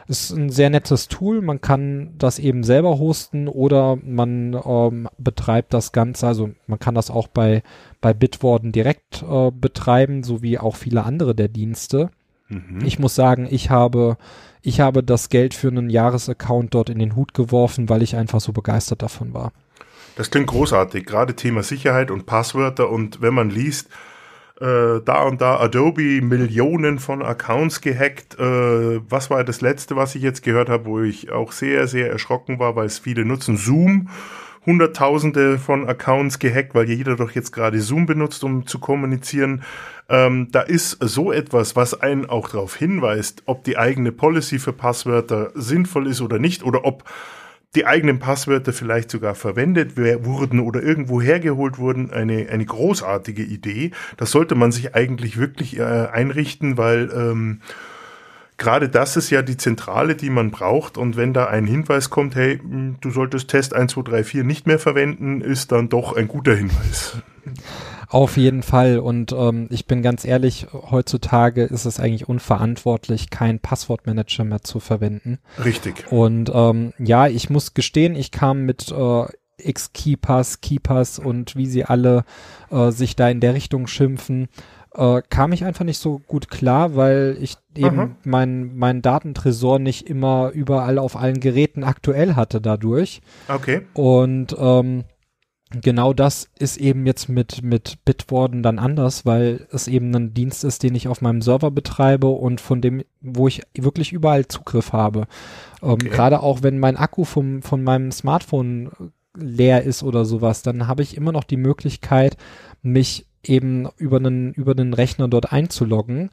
Ist 0.07 0.31
ein 0.31 0.49
sehr 0.49 0.69
nettes 0.69 1.09
Tool. 1.09 1.41
Man 1.41 1.59
kann 1.59 2.13
das 2.17 2.39
eben 2.39 2.63
selber 2.63 2.97
hosten 2.97 3.47
oder 3.47 3.97
man 3.97 4.53
ähm, 4.65 5.09
betreibt 5.17 5.73
das 5.73 5.91
Ganze. 5.91 6.27
Also 6.27 6.51
man 6.65 6.79
kann 6.79 6.95
das 6.95 7.11
auch 7.11 7.27
bei, 7.27 7.61
bei 7.99 8.13
Bitwarden 8.13 8.71
direkt 8.71 9.23
äh, 9.29 9.51
betreiben, 9.51 10.23
so 10.23 10.41
wie 10.41 10.59
auch 10.59 10.77
viele 10.77 11.03
andere 11.03 11.35
der 11.35 11.49
Dienste. 11.49 12.09
Mhm. 12.47 12.79
Ich 12.85 12.99
muss 12.99 13.15
sagen, 13.15 13.47
ich 13.49 13.69
habe, 13.69 14.17
ich 14.61 14.79
habe 14.79 15.03
das 15.03 15.29
Geld 15.29 15.53
für 15.53 15.67
einen 15.67 15.89
Jahresaccount 15.89 16.73
dort 16.73 16.89
in 16.89 16.99
den 16.99 17.15
Hut 17.15 17.34
geworfen, 17.34 17.89
weil 17.89 18.01
ich 18.01 18.15
einfach 18.15 18.39
so 18.39 18.53
begeistert 18.53 19.01
davon 19.01 19.34
war. 19.34 19.51
Das 20.15 20.31
klingt 20.31 20.47
großartig, 20.47 21.05
gerade 21.05 21.35
Thema 21.35 21.63
Sicherheit 21.63 22.09
und 22.09 22.25
Passwörter 22.25 22.89
und 22.89 23.21
wenn 23.21 23.34
man 23.34 23.49
liest, 23.49 23.89
äh, 24.59 25.01
da 25.03 25.23
und 25.23 25.41
da 25.41 25.59
Adobe 25.59 26.21
Millionen 26.21 26.99
von 26.99 27.21
Accounts 27.21 27.81
gehackt. 27.81 28.39
Äh, 28.39 28.99
was 29.09 29.29
war 29.29 29.43
das 29.43 29.61
letzte, 29.61 29.95
was 29.95 30.15
ich 30.15 30.21
jetzt 30.21 30.43
gehört 30.43 30.69
habe, 30.69 30.85
wo 30.85 31.01
ich 31.01 31.31
auch 31.31 31.51
sehr, 31.51 31.88
sehr 31.88 32.09
erschrocken 32.09 32.59
war, 32.59 32.75
weil 32.75 32.88
es 32.88 32.99
viele 32.99 33.25
nutzen? 33.25 33.57
Zoom. 33.57 34.09
Hunderttausende 34.65 35.59
von 35.59 35.88
Accounts 35.88 36.39
gehackt, 36.39 36.75
weil 36.75 36.89
jeder 36.89 37.15
doch 37.15 37.31
jetzt 37.31 37.53
gerade 37.53 37.79
Zoom 37.79 38.05
benutzt, 38.05 38.43
um 38.43 38.67
zu 38.67 38.79
kommunizieren. 38.79 39.63
Ähm, 40.09 40.49
da 40.51 40.59
ist 40.59 40.97
so 40.99 41.31
etwas, 41.31 41.77
was 41.77 42.01
einen 42.01 42.25
auch 42.25 42.49
darauf 42.49 42.75
hinweist, 42.75 43.43
ob 43.45 43.63
die 43.63 43.77
eigene 43.77 44.11
Policy 44.11 44.59
für 44.59 44.73
Passwörter 44.73 45.51
sinnvoll 45.53 46.07
ist 46.07 46.19
oder 46.19 46.38
nicht, 46.38 46.63
oder 46.63 46.84
ob 46.84 47.05
die 47.76 47.85
eigenen 47.85 48.19
Passwörter 48.19 48.73
vielleicht 48.73 49.11
sogar 49.11 49.35
verwendet 49.35 49.98
wurden 49.98 50.60
oder 50.60 50.81
irgendwo 50.81 51.22
hergeholt 51.22 51.77
wurden, 51.77 52.11
eine, 52.11 52.49
eine 52.49 52.65
großartige 52.65 53.44
Idee. 53.44 53.91
Das 54.15 54.31
sollte 54.31 54.56
man 54.56 54.72
sich 54.72 54.95
eigentlich 54.95 55.38
wirklich 55.38 55.77
äh, 55.77 55.84
einrichten, 55.84 56.77
weil 56.77 57.11
ähm, 57.14 57.61
gerade 58.57 58.89
das 58.89 59.18
ist 59.18 59.30
ja 59.30 59.41
die 59.41 59.57
Zentrale, 59.57 60.15
die 60.15 60.30
man 60.30 60.52
braucht. 60.52 60.98
Und 60.98 61.18
wenn 61.18 61.34
da 61.34 61.45
ein 61.45 61.65
Hinweis 61.65 62.10
kommt, 62.10 62.35
hey, 62.35 62.60
du 63.02 63.11
solltest 63.11 63.49
Test 63.49 63.76
1, 63.76 63.94
2, 63.94 64.02
3, 64.02 64.23
4 64.23 64.44
nicht 64.44 64.65
mehr 64.65 64.80
verwenden, 64.80 65.41
ist 65.41 65.72
dann 65.72 65.89
doch 65.89 66.15
ein 66.15 66.27
guter 66.27 66.56
Hinweis. 66.56 67.18
Auf 68.09 68.38
jeden 68.38 68.63
Fall. 68.63 68.99
Und 68.99 69.34
ähm, 69.34 69.67
ich 69.69 69.85
bin 69.85 70.01
ganz 70.01 70.23
ehrlich, 70.23 70.67
heutzutage 70.71 71.63
ist 71.63 71.85
es 71.85 71.99
eigentlich 71.99 72.29
unverantwortlich, 72.29 73.29
keinen 73.29 73.59
Passwortmanager 73.59 74.43
mehr 74.43 74.61
zu 74.61 74.79
verwenden. 74.79 75.39
Richtig. 75.63 76.05
Und 76.11 76.51
ähm, 76.53 76.93
ja, 76.99 77.27
ich 77.27 77.49
muss 77.49 77.73
gestehen, 77.73 78.15
ich 78.15 78.31
kam 78.31 78.65
mit 78.65 78.91
äh, 78.91 79.25
X-Keepers, 79.57 80.61
Keepers 80.61 81.19
und 81.19 81.55
wie 81.55 81.65
sie 81.65 81.84
alle 81.84 82.23
äh, 82.69 82.91
sich 82.91 83.15
da 83.15 83.29
in 83.29 83.39
der 83.39 83.53
Richtung 83.53 83.88
schimpfen, 83.88 84.47
äh, 84.95 85.21
kam 85.29 85.51
ich 85.51 85.63
einfach 85.63 85.85
nicht 85.85 85.99
so 85.99 86.19
gut 86.19 86.49
klar, 86.49 86.95
weil 86.95 87.38
ich 87.39 87.55
eben 87.75 87.97
mhm. 87.97 88.15
mein, 88.23 88.75
mein 88.75 89.01
Datentresor 89.01 89.79
nicht 89.79 90.09
immer 90.09 90.51
überall 90.53 90.97
auf 90.97 91.15
allen 91.15 91.39
Geräten 91.39 91.84
aktuell 91.84 92.35
hatte 92.35 92.61
dadurch. 92.61 93.21
Okay. 93.47 93.81
Und 93.93 94.55
ähm, 94.59 95.03
genau 95.69 96.14
das 96.14 96.49
ist 96.57 96.77
eben 96.77 97.06
jetzt 97.06 97.27
mit, 97.27 97.61
mit 97.61 98.03
Bitwarden 98.06 98.64
dann 98.64 98.80
anders, 98.80 99.26
weil 99.26 99.68
es 99.72 99.88
eben 99.88 100.15
ein 100.15 100.34
Dienst 100.34 100.64
ist, 100.64 100.84
den 100.84 100.95
ich 100.95 101.07
auf 101.07 101.22
meinem 101.22 101.41
Server 101.41 101.72
betreibe 101.72 102.27
und 102.27 102.61
von 102.61 102.81
dem, 102.81 103.03
wo 103.22 103.48
ich 103.48 103.61
wirklich 103.76 104.14
überall 104.14 104.48
Zugriff 104.48 104.94
habe. 104.94 105.27
Ähm, 105.81 105.91
okay. 105.91 106.10
Gerade 106.10 106.41
auch 106.41 106.64
wenn 106.64 106.80
mein 106.80 106.98
Akku 106.98 107.26
vom, 107.26 107.61
von 107.61 107.84
meinem 107.84 108.11
Smartphone 108.11 108.91
leer 109.35 109.84
ist 109.84 110.03
oder 110.03 110.26
sowas, 110.26 110.61
dann 110.61 110.88
habe 110.88 111.03
ich 111.03 111.18
immer 111.18 111.31
noch 111.31 111.44
die 111.44 111.57
Möglichkeit, 111.57 112.38
mich 112.81 113.26
eben 113.44 113.88
über 113.98 114.18
einen, 114.18 114.53
über 114.53 114.72
einen 114.72 114.94
Rechner 114.94 115.27
dort 115.27 115.52
einzuloggen. 115.52 116.30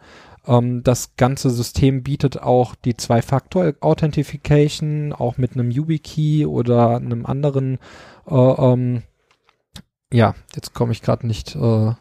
Ähm, 0.47 0.83
das 0.83 1.17
ganze 1.17 1.51
System 1.51 2.03
bietet 2.03 2.41
auch 2.41 2.75
die 2.77 2.97
Zwei-Faktor-Authentification, 2.97 5.13
auch 5.13 5.39
mit 5.39 5.55
einem 5.55 5.71
YubiKey 5.71 6.47
oder 6.47 6.97
einem 6.97 7.27
anderen 7.27 7.79
äh, 8.29 8.35
ähm, 8.35 9.03
ja, 10.15 10.35
jetzt 10.55 10.75
komme 10.75 10.93
ich 10.93 11.03
gerade 11.03 11.27
nicht, 11.27 11.57
äh, 11.57 11.93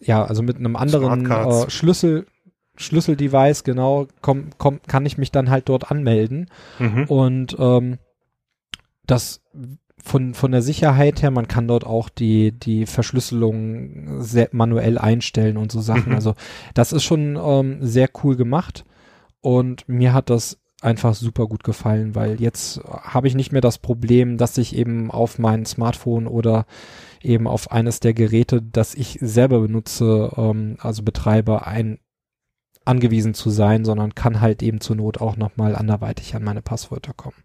ja, 0.00 0.24
also 0.24 0.42
mit 0.42 0.56
einem 0.56 0.76
anderen 0.76 1.28
äh, 1.28 1.68
Schlüssel, 1.68 2.26
Schlüsseldevice, 2.76 3.64
genau, 3.64 4.06
komm, 4.20 4.50
komm, 4.56 4.80
kann 4.86 5.04
ich 5.04 5.18
mich 5.18 5.32
dann 5.32 5.50
halt 5.50 5.68
dort 5.68 5.90
anmelden. 5.90 6.48
Mhm. 6.78 7.04
Und 7.04 7.56
ähm, 7.58 7.98
das 9.04 9.42
von, 9.98 10.34
von 10.34 10.52
der 10.52 10.62
Sicherheit 10.62 11.22
her, 11.22 11.32
man 11.32 11.48
kann 11.48 11.66
dort 11.66 11.84
auch 11.84 12.08
die, 12.08 12.52
die 12.52 12.86
Verschlüsselung 12.86 14.22
sehr 14.22 14.48
manuell 14.52 14.98
einstellen 14.98 15.56
und 15.56 15.72
so 15.72 15.80
Sachen. 15.80 16.10
Mhm. 16.10 16.14
Also 16.14 16.34
das 16.74 16.92
ist 16.92 17.02
schon 17.02 17.36
ähm, 17.36 17.78
sehr 17.80 18.08
cool 18.22 18.36
gemacht. 18.36 18.84
Und 19.40 19.88
mir 19.88 20.12
hat 20.12 20.30
das 20.30 20.61
einfach 20.82 21.14
super 21.14 21.46
gut 21.46 21.64
gefallen, 21.64 22.14
weil 22.14 22.40
jetzt 22.40 22.80
habe 22.84 23.28
ich 23.28 23.34
nicht 23.34 23.52
mehr 23.52 23.60
das 23.60 23.78
Problem, 23.78 24.36
dass 24.36 24.58
ich 24.58 24.76
eben 24.76 25.10
auf 25.10 25.38
mein 25.38 25.64
Smartphone 25.64 26.26
oder 26.26 26.66
eben 27.22 27.46
auf 27.46 27.70
eines 27.70 28.00
der 28.00 28.14
Geräte, 28.14 28.62
das 28.62 28.94
ich 28.94 29.18
selber 29.20 29.60
benutze, 29.60 30.32
ähm, 30.36 30.76
also 30.80 31.02
betreibe, 31.02 31.66
ein 31.66 31.98
angewiesen 32.84 33.34
zu 33.34 33.50
sein, 33.50 33.84
sondern 33.84 34.14
kann 34.14 34.40
halt 34.40 34.62
eben 34.62 34.80
zur 34.80 34.96
Not 34.96 35.20
auch 35.20 35.36
nochmal 35.36 35.76
anderweitig 35.76 36.34
an 36.34 36.42
meine 36.42 36.62
Passwörter 36.62 37.12
kommen. 37.12 37.36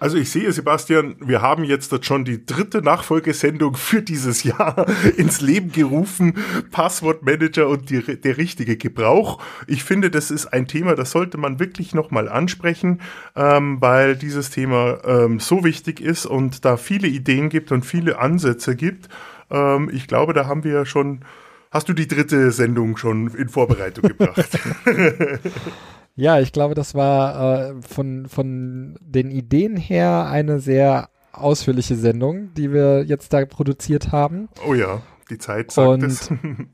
Also 0.00 0.16
ich 0.16 0.30
sehe, 0.30 0.52
Sebastian, 0.52 1.16
wir 1.20 1.42
haben 1.42 1.64
jetzt 1.64 2.04
schon 2.04 2.24
die 2.24 2.44
dritte 2.44 2.82
Nachfolgesendung 2.82 3.74
für 3.74 4.02
dieses 4.02 4.44
Jahr 4.44 4.86
ins 5.16 5.40
Leben 5.40 5.72
gerufen. 5.72 6.34
Passwortmanager 6.70 7.68
und 7.68 7.90
die, 7.90 8.02
der 8.20 8.36
richtige 8.36 8.76
Gebrauch. 8.76 9.40
Ich 9.66 9.84
finde, 9.84 10.10
das 10.10 10.30
ist 10.30 10.46
ein 10.46 10.66
Thema, 10.66 10.94
das 10.94 11.10
sollte 11.10 11.38
man 11.38 11.58
wirklich 11.58 11.94
nochmal 11.94 12.28
ansprechen, 12.28 13.00
ähm, 13.34 13.78
weil 13.80 14.16
dieses 14.16 14.50
Thema 14.50 15.00
ähm, 15.04 15.40
so 15.40 15.64
wichtig 15.64 16.00
ist 16.00 16.26
und 16.26 16.64
da 16.64 16.76
viele 16.76 17.08
Ideen 17.08 17.48
gibt 17.48 17.72
und 17.72 17.84
viele 17.84 18.18
Ansätze 18.18 18.76
gibt. 18.76 19.08
Ähm, 19.50 19.90
ich 19.92 20.06
glaube, 20.06 20.32
da 20.32 20.46
haben 20.46 20.64
wir 20.64 20.86
schon 20.86 21.24
Hast 21.70 21.86
du 21.86 21.92
die 21.92 22.08
dritte 22.08 22.50
Sendung 22.50 22.96
schon 22.96 23.28
in 23.34 23.50
Vorbereitung 23.50 24.08
gebracht? 24.08 24.58
Ja, 26.18 26.40
ich 26.40 26.50
glaube, 26.50 26.74
das 26.74 26.96
war 26.96 27.68
äh, 27.70 27.74
von, 27.80 28.26
von 28.26 28.98
den 29.00 29.30
Ideen 29.30 29.76
her 29.76 30.26
eine 30.28 30.58
sehr 30.58 31.10
ausführliche 31.32 31.94
Sendung, 31.94 32.52
die 32.54 32.72
wir 32.72 33.04
jetzt 33.04 33.32
da 33.32 33.46
produziert 33.46 34.10
haben. 34.10 34.48
Oh 34.66 34.74
ja, 34.74 35.00
die 35.30 35.38
Zeit 35.38 35.70
sagt 35.70 35.88
Und 35.88 36.02
es. 36.02 36.28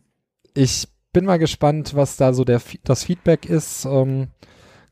ich 0.55 0.89
bin 1.13 1.27
mal 1.27 1.39
gespannt, 1.39 1.95
was 1.95 2.17
da 2.17 2.33
so 2.33 2.45
der, 2.45 2.63
das 2.85 3.05
Feedback 3.05 3.45
ist. 3.45 3.85
Ähm, 3.85 4.29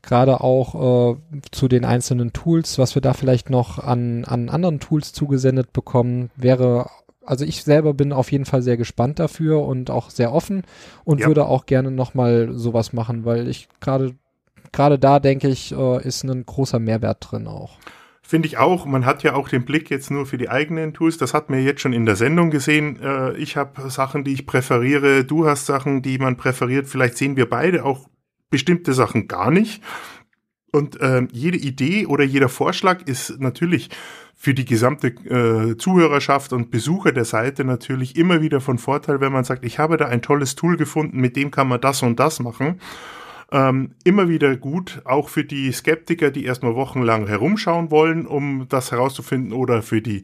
Gerade 0.03 0.41
auch 0.41 1.15
äh, 1.15 1.17
zu 1.49 1.67
den 1.67 1.83
einzelnen 1.83 2.31
Tools, 2.31 2.77
was 2.77 2.93
wir 2.93 3.01
da 3.01 3.13
vielleicht 3.13 3.49
noch 3.49 3.79
an, 3.79 4.23
an 4.23 4.49
anderen 4.49 4.79
Tools 4.79 5.13
zugesendet 5.13 5.73
bekommen, 5.73 6.29
wäre 6.35 6.91
also 7.25 7.45
ich 7.45 7.63
selber 7.63 7.93
bin 7.93 8.11
auf 8.11 8.31
jeden 8.33 8.45
Fall 8.45 8.61
sehr 8.61 8.75
gespannt 8.75 9.17
dafür 9.17 9.65
und 9.65 9.89
auch 9.89 10.09
sehr 10.09 10.33
offen 10.33 10.63
und 11.05 11.21
ja. 11.21 11.27
würde 11.27 11.45
auch 11.45 11.65
gerne 11.65 11.89
nochmal 11.89 12.49
sowas 12.51 12.91
machen, 12.91 13.23
weil 13.23 13.47
ich 13.47 13.69
gerade 13.79 14.13
gerade 14.73 14.99
da 14.99 15.19
denke 15.19 15.47
ich, 15.47 15.71
äh, 15.71 16.05
ist 16.05 16.23
ein 16.23 16.45
großer 16.45 16.79
Mehrwert 16.79 17.25
drin 17.31 17.47
auch. 17.47 17.77
Finde 18.21 18.47
ich 18.47 18.57
auch. 18.57 18.85
Man 18.85 19.05
hat 19.05 19.23
ja 19.23 19.35
auch 19.35 19.47
den 19.47 19.63
Blick 19.63 19.89
jetzt 19.89 20.09
nur 20.09 20.25
für 20.25 20.37
die 20.37 20.49
eigenen 20.49 20.93
Tools. 20.93 21.17
Das 21.17 21.33
hat 21.33 21.49
man 21.49 21.63
jetzt 21.63 21.81
schon 21.81 21.93
in 21.93 22.05
der 22.05 22.15
Sendung 22.15 22.49
gesehen. 22.49 22.99
Äh, 23.01 23.37
ich 23.37 23.55
habe 23.55 23.89
Sachen, 23.89 24.23
die 24.23 24.33
ich 24.33 24.45
präferiere. 24.45 25.23
Du 25.23 25.47
hast 25.47 25.65
Sachen, 25.65 26.01
die 26.01 26.17
man 26.17 26.35
präferiert. 26.35 26.87
Vielleicht 26.87 27.17
sehen 27.17 27.37
wir 27.37 27.49
beide 27.49 27.85
auch 27.85 28.09
bestimmte 28.49 28.93
Sachen 28.93 29.27
gar 29.27 29.51
nicht. 29.51 29.83
Und 30.71 30.99
äh, 31.01 31.27
jede 31.31 31.57
Idee 31.57 32.07
oder 32.07 32.23
jeder 32.23 32.49
Vorschlag 32.49 33.03
ist 33.03 33.39
natürlich 33.39 33.89
für 34.35 34.53
die 34.53 34.65
gesamte 34.65 35.07
äh, 35.07 35.77
Zuhörerschaft 35.77 36.51
und 36.51 36.71
Besucher 36.71 37.11
der 37.11 37.25
Seite 37.25 37.63
natürlich 37.63 38.15
immer 38.15 38.41
wieder 38.41 38.59
von 38.59 38.79
Vorteil, 38.79 39.21
wenn 39.21 39.31
man 39.31 39.43
sagt, 39.43 39.63
ich 39.63 39.77
habe 39.77 39.97
da 39.97 40.05
ein 40.05 40.21
tolles 40.21 40.55
Tool 40.55 40.75
gefunden, 40.75 41.19
mit 41.19 41.35
dem 41.35 41.51
kann 41.51 41.67
man 41.67 41.79
das 41.79 42.01
und 42.01 42.19
das 42.19 42.39
machen. 42.39 42.79
Ähm, 43.53 43.91
immer 44.03 44.27
wieder 44.29 44.57
gut, 44.57 45.03
auch 45.05 45.29
für 45.29 45.43
die 45.43 45.71
Skeptiker, 45.71 46.31
die 46.31 46.43
erstmal 46.43 46.73
wochenlang 46.73 47.27
herumschauen 47.27 47.91
wollen, 47.91 48.25
um 48.25 48.67
das 48.67 48.91
herauszufinden, 48.91 49.53
oder 49.53 49.83
für 49.83 50.01
die 50.01 50.23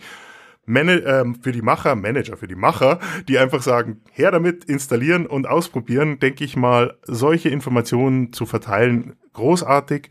Man 0.65 0.89
ähm, 0.89 1.35
für 1.35 1.51
die 1.51 1.61
Macher, 1.61 1.95
Manager, 1.95 2.37
für 2.37 2.47
die 2.47 2.55
Macher, 2.55 2.99
die 3.27 3.37
einfach 3.37 3.61
sagen, 3.61 4.01
her 4.11 4.31
damit, 4.31 4.65
installieren 4.65 5.27
und 5.27 5.47
ausprobieren, 5.47 6.17
denke 6.19 6.43
ich 6.43 6.57
mal, 6.57 6.97
solche 7.03 7.49
Informationen 7.49 8.33
zu 8.33 8.47
verteilen, 8.47 9.13
großartig. 9.33 10.09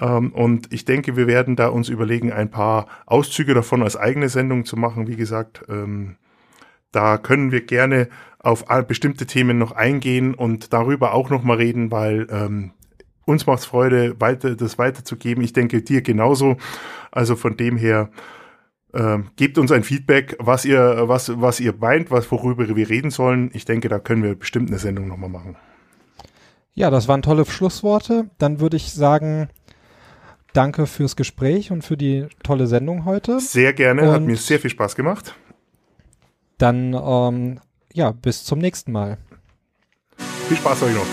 Ähm, 0.00 0.32
und 0.32 0.72
ich 0.72 0.86
denke, 0.86 1.16
wir 1.16 1.26
werden 1.26 1.56
da 1.56 1.68
uns 1.68 1.90
überlegen, 1.90 2.32
ein 2.32 2.50
paar 2.50 2.86
Auszüge 3.04 3.52
davon 3.52 3.82
als 3.82 3.96
eigene 3.96 4.30
Sendung 4.30 4.64
zu 4.64 4.76
machen. 4.78 5.06
Wie 5.06 5.16
gesagt, 5.16 5.64
ähm, 5.68 6.16
da 6.92 7.18
können 7.18 7.52
wir 7.52 7.60
gerne 7.60 8.08
auf 8.44 8.64
bestimmte 8.86 9.26
Themen 9.26 9.58
noch 9.58 9.72
eingehen 9.72 10.34
und 10.34 10.72
darüber 10.72 11.14
auch 11.14 11.30
noch 11.30 11.42
mal 11.42 11.56
reden, 11.56 11.90
weil 11.90 12.26
ähm, 12.30 12.72
uns 13.24 13.46
macht 13.46 13.60
es 13.60 13.66
Freude, 13.66 14.20
weiter, 14.20 14.54
das 14.54 14.78
weiterzugeben. 14.78 15.42
Ich 15.42 15.52
denke, 15.52 15.82
dir 15.82 16.02
genauso. 16.02 16.56
Also 17.10 17.36
von 17.36 17.56
dem 17.56 17.76
her, 17.76 18.10
äh, 18.92 19.18
gebt 19.36 19.58
uns 19.58 19.72
ein 19.72 19.82
Feedback, 19.82 20.36
was 20.38 20.64
ihr, 20.64 21.08
was, 21.08 21.40
was 21.40 21.60
ihr 21.60 21.74
meint, 21.78 22.10
was, 22.10 22.30
worüber 22.30 22.68
wir 22.74 22.88
reden 22.88 23.10
sollen. 23.10 23.50
Ich 23.52 23.64
denke, 23.64 23.88
da 23.88 23.98
können 23.98 24.22
wir 24.22 24.34
bestimmt 24.34 24.70
eine 24.70 24.78
Sendung 24.78 25.08
nochmal 25.08 25.30
machen. 25.30 25.56
Ja, 26.74 26.90
das 26.90 27.08
waren 27.08 27.22
tolle 27.22 27.44
Schlussworte. 27.44 28.30
Dann 28.38 28.60
würde 28.60 28.76
ich 28.76 28.92
sagen, 28.92 29.48
danke 30.52 30.86
fürs 30.86 31.16
Gespräch 31.16 31.70
und 31.70 31.82
für 31.82 31.96
die 31.96 32.26
tolle 32.42 32.66
Sendung 32.66 33.04
heute. 33.04 33.40
Sehr 33.40 33.72
gerne, 33.72 34.02
und 34.02 34.08
hat 34.08 34.22
mir 34.22 34.36
sehr 34.36 34.60
viel 34.60 34.70
Spaß 34.70 34.96
gemacht. 34.96 35.34
Dann, 36.58 36.94
ähm, 36.94 37.60
ja, 37.94 38.12
bis 38.12 38.44
zum 38.44 38.58
nächsten 38.58 38.92
Mal. 38.92 39.16
Viel 40.48 40.56
Spaß 40.56 40.82
euch 40.82 40.94
noch. 40.94 41.06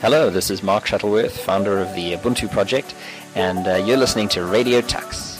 Hello, 0.00 0.30
this 0.30 0.48
is 0.48 0.62
Mark 0.62 0.86
Shuttleworth, 0.86 1.32
founder 1.32 1.82
of 1.82 1.92
the 1.94 2.14
Ubuntu 2.14 2.48
project, 2.48 2.94
and 3.34 3.66
uh, 3.66 3.74
you're 3.84 3.98
listening 3.98 4.28
to 4.28 4.44
Radio 4.44 4.80
Tux. 4.80 5.37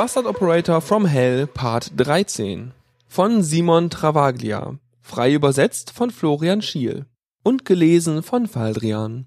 Bastard 0.00 0.24
Operator 0.24 0.80
from 0.80 1.04
Hell 1.04 1.46
Part 1.46 1.92
13 1.94 2.72
von 3.06 3.42
Simon 3.42 3.90
Travaglia, 3.90 4.78
frei 5.02 5.34
übersetzt 5.34 5.90
von 5.90 6.10
Florian 6.10 6.62
Schiel 6.62 7.04
und 7.42 7.66
gelesen 7.66 8.22
von 8.22 8.46
Faldrian. 8.46 9.26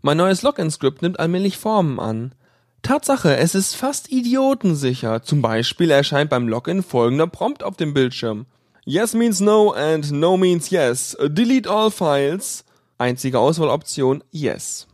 Mein 0.00 0.16
neues 0.16 0.40
Login-Skript 0.40 1.02
nimmt 1.02 1.20
allmählich 1.20 1.58
Formen 1.58 2.00
an. 2.00 2.34
Tatsache, 2.80 3.36
es 3.36 3.54
ist 3.54 3.76
fast 3.76 4.10
idiotensicher. 4.10 5.22
Zum 5.22 5.42
Beispiel 5.42 5.90
erscheint 5.90 6.30
beim 6.30 6.48
Login 6.48 6.82
folgender 6.82 7.26
Prompt 7.26 7.62
auf 7.62 7.76
dem 7.76 7.92
Bildschirm. 7.92 8.46
Yes 8.86 9.12
means 9.12 9.40
no 9.40 9.72
and 9.72 10.10
no 10.10 10.38
means 10.38 10.70
yes. 10.70 11.14
Delete 11.20 11.70
all 11.70 11.90
files. 11.90 12.64
Einzige 12.96 13.38
Auswahloption 13.38 14.24
Yes. 14.30 14.86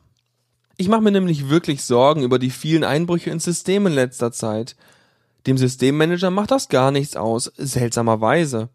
Ich 0.83 0.89
mache 0.89 1.03
mir 1.03 1.13
nämlich 1.13 1.49
wirklich 1.49 1.85
Sorgen 1.85 2.25
über 2.25 2.41
die 2.41 2.51
vielen 2.51 2.83
Einbrüche 2.83 3.31
ins 3.31 3.45
System 3.45 3.87
in 3.87 3.93
letzter 3.93 4.33
Zeit. 4.33 4.75
Dem 5.47 5.57
Systemmanager 5.57 6.33
macht 6.33 6.51
das 6.51 6.69
gar 6.69 6.91
nichts 6.91 7.15
aus, 7.15 7.53
seltsamerweise. 7.57 8.69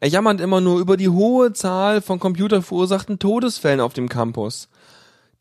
Er 0.00 0.08
jammert 0.08 0.40
immer 0.40 0.60
nur 0.60 0.80
über 0.80 0.96
die 0.96 1.10
hohe 1.10 1.52
Zahl 1.52 2.02
von 2.02 2.18
computerverursachten 2.18 3.20
Todesfällen 3.20 3.78
auf 3.78 3.92
dem 3.92 4.08
Campus. 4.08 4.68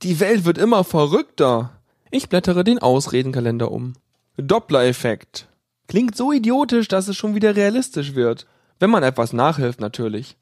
Die 0.03 0.19
Welt 0.19 0.45
wird 0.45 0.59
immer 0.59 0.83
verrückter. 0.83 1.71
Ich 2.11 2.29
blättere 2.29 2.63
den 2.63 2.77
Ausredenkalender 2.77 3.71
um. 3.71 3.93
Doppler-Effekt. 4.37 5.47
Klingt 5.87 6.15
so 6.15 6.31
idiotisch, 6.31 6.89
dass 6.89 7.07
es 7.07 7.17
schon 7.17 7.33
wieder 7.33 7.55
realistisch 7.55 8.13
wird. 8.13 8.45
Wenn 8.77 8.91
man 8.91 9.01
etwas 9.01 9.33
nachhilft, 9.33 9.79
natürlich. 9.79 10.37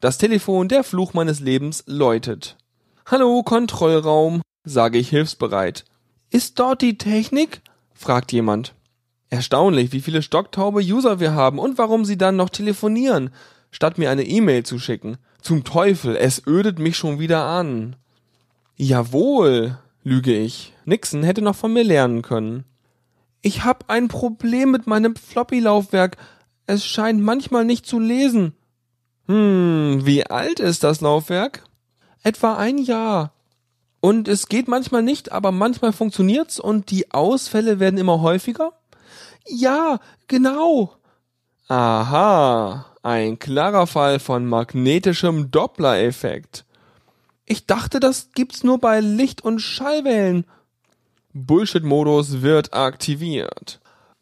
Das 0.00 0.16
Telefon, 0.16 0.68
der 0.68 0.82
Fluch 0.82 1.12
meines 1.12 1.40
Lebens, 1.40 1.84
läutet. 1.86 2.56
Hallo, 3.04 3.42
Kontrollraum, 3.42 4.40
sage 4.64 4.98
ich 4.98 5.08
hilfsbereit. 5.08 5.84
Ist 6.30 6.58
dort 6.58 6.82
die 6.82 6.98
Technik? 6.98 7.62
fragt 7.94 8.32
jemand. 8.32 8.74
Erstaunlich, 9.30 9.92
wie 9.92 10.00
viele 10.00 10.22
stocktaube 10.22 10.80
User 10.80 11.20
wir 11.20 11.34
haben 11.34 11.58
und 11.58 11.78
warum 11.78 12.04
sie 12.04 12.16
dann 12.16 12.36
noch 12.36 12.48
telefonieren, 12.48 13.30
statt 13.70 13.98
mir 13.98 14.10
eine 14.10 14.24
E-Mail 14.24 14.64
zu 14.64 14.78
schicken. 14.78 15.18
Zum 15.42 15.64
Teufel, 15.64 16.16
es 16.16 16.46
ödet 16.46 16.78
mich 16.78 16.96
schon 16.96 17.18
wieder 17.18 17.44
an. 17.44 17.96
Jawohl, 18.76 19.78
lüge 20.02 20.34
ich. 20.34 20.72
Nixon 20.84 21.22
hätte 21.22 21.42
noch 21.42 21.56
von 21.56 21.72
mir 21.72 21.84
lernen 21.84 22.22
können. 22.22 22.64
Ich 23.42 23.64
hab 23.64 23.90
ein 23.90 24.08
Problem 24.08 24.70
mit 24.70 24.86
meinem 24.86 25.14
Floppy-Laufwerk. 25.14 26.16
Es 26.66 26.84
scheint 26.86 27.22
manchmal 27.22 27.64
nicht 27.64 27.86
zu 27.86 27.98
lesen. 27.98 28.54
Hm, 29.26 30.00
wie 30.04 30.26
alt 30.26 30.60
ist 30.60 30.84
das 30.84 31.00
Laufwerk? 31.00 31.64
Etwa 32.22 32.56
ein 32.56 32.78
Jahr. 32.78 33.32
Und 34.00 34.28
es 34.28 34.48
geht 34.48 34.68
manchmal 34.68 35.02
nicht, 35.02 35.32
aber 35.32 35.50
manchmal 35.50 35.92
funktioniert's 35.92 36.60
und 36.60 36.90
die 36.90 37.10
Ausfälle 37.10 37.80
werden 37.80 37.98
immer 37.98 38.20
häufiger? 38.20 38.72
Ja, 39.46 39.98
genau. 40.28 40.94
Aha, 41.68 42.86
ein 43.02 43.38
klarer 43.38 43.86
Fall 43.86 44.20
von 44.20 44.46
magnetischem 44.46 45.50
Doppler-Effekt. 45.50 46.64
Ich 47.44 47.66
dachte, 47.66 47.98
das 47.98 48.30
gibt's 48.34 48.62
nur 48.62 48.78
bei 48.78 49.00
Licht- 49.00 49.42
und 49.42 49.58
Schallwellen. 49.58 50.44
Bullshit-Modus 51.32 52.42
wird 52.42 52.74
aktiviert. 52.74 53.80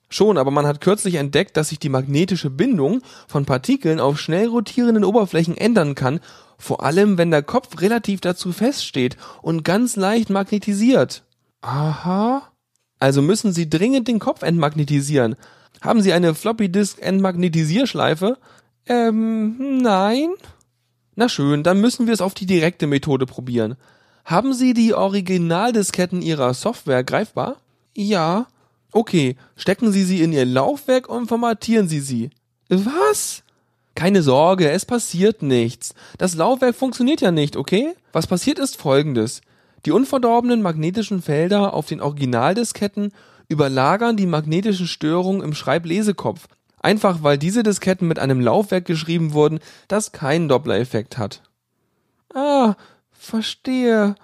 Schon, 0.09 0.39
aber 0.39 0.53
man 0.53 0.67
hat 0.67 0.81
kürzlich 0.81 1.17
entdeckt, 1.17 1.57
dass 1.57 1.71
sich 1.71 1.81
die 1.81 1.89
magnetische 1.89 2.51
Bindung 2.51 3.03
von 3.27 3.45
Partikeln 3.45 3.99
auf 3.99 4.21
schnell 4.21 4.47
rotierenden 4.47 5.05
Oberflächen 5.05 5.57
ändern 5.57 5.97
kann, 5.97 6.21
vor 6.59 6.83
allem 6.85 7.19
wenn 7.19 7.31
der 7.31 7.43
Kopf 7.43 7.81
relativ 7.81 8.21
dazu 8.21 8.53
feststeht 8.53 9.17
und 9.43 9.65
ganz 9.65 9.97
leicht 9.97 10.31
magnetisiert. 10.31 11.23
Aha. 11.63 12.43
Also 12.99 13.23
müssen 13.23 13.53
Sie 13.53 13.69
dringend 13.69 14.09
den 14.09 14.19
Kopf 14.19 14.43
entmagnetisieren. 14.43 15.37
Haben 15.81 16.01
Sie 16.01 16.13
eine 16.13 16.35
Floppy 16.35 16.71
Disk 16.71 17.01
Entmagnetisierschleife? 17.01 18.39
Ähm, 18.87 19.83
nein. 19.83 20.31
Na 21.15 21.29
schön, 21.29 21.63
dann 21.63 21.81
müssen 21.81 22.07
wir 22.07 22.15
es 22.15 22.21
auf 22.21 22.35
die 22.35 22.47
direkte 22.47 22.87
Methode 22.87 23.27
probieren. 23.27 23.77
Haben 24.25 24.55
Sie 24.55 24.75
die 24.75 24.95
Originaldisketten 24.95 26.23
Ihrer 26.23 26.55
Software 26.55 27.05
greifbar? 27.05 27.57
Ja. 27.95 28.47
Okay, 28.93 29.37
stecken 29.57 29.93
Sie 29.93 30.05
sie 30.05 30.23
in 30.23 30.33
Ihr 30.33 30.45
Laufwerk 30.45 31.09
und 31.09 31.27
formatieren 31.27 31.89
Sie 31.89 32.01
sie. 32.01 32.31
Was? 32.69 33.43
Keine 33.97 34.23
Sorge, 34.23 34.71
es 34.71 34.85
passiert 34.85 35.43
nichts. 35.43 35.95
Das 36.19 36.37
Laufwerk 36.37 36.77
funktioniert 36.77 37.21
ja 37.21 37.33
nicht, 37.33 37.57
okay? 37.57 37.95
Was 38.13 38.29
passiert 38.29 38.61
ist 38.61 38.77
folgendes. 38.77 39.41
Die 39.85 39.91
unverdorbenen 39.91 40.63
magnetischen 40.63 41.21
Felder 41.21 41.75
auf 41.75 41.87
den 41.87 42.01
Originaldisketten 42.01 43.13
überlagern 43.49 44.17
die 44.17 44.27
magnetischen 44.27 44.87
Störungen 44.87 45.43
im 45.43 45.55
Schreiblesekopf 45.55 46.47
Einfach 46.87 47.25
weil 47.25 47.37
diese 47.37 47.65
Disketten 47.65 48.07
mit 48.07 48.21
einem 48.21 48.41
Laufwerk 48.41 48.85
geschrieben 48.85 49.33
wurden, 49.33 49.59
das 49.89 50.13
keinen 50.13 50.49
Doppler-Effekt 50.49 51.19
hat. 51.19 51.43
Ah, 52.33 52.77
verstehe. 53.11 54.15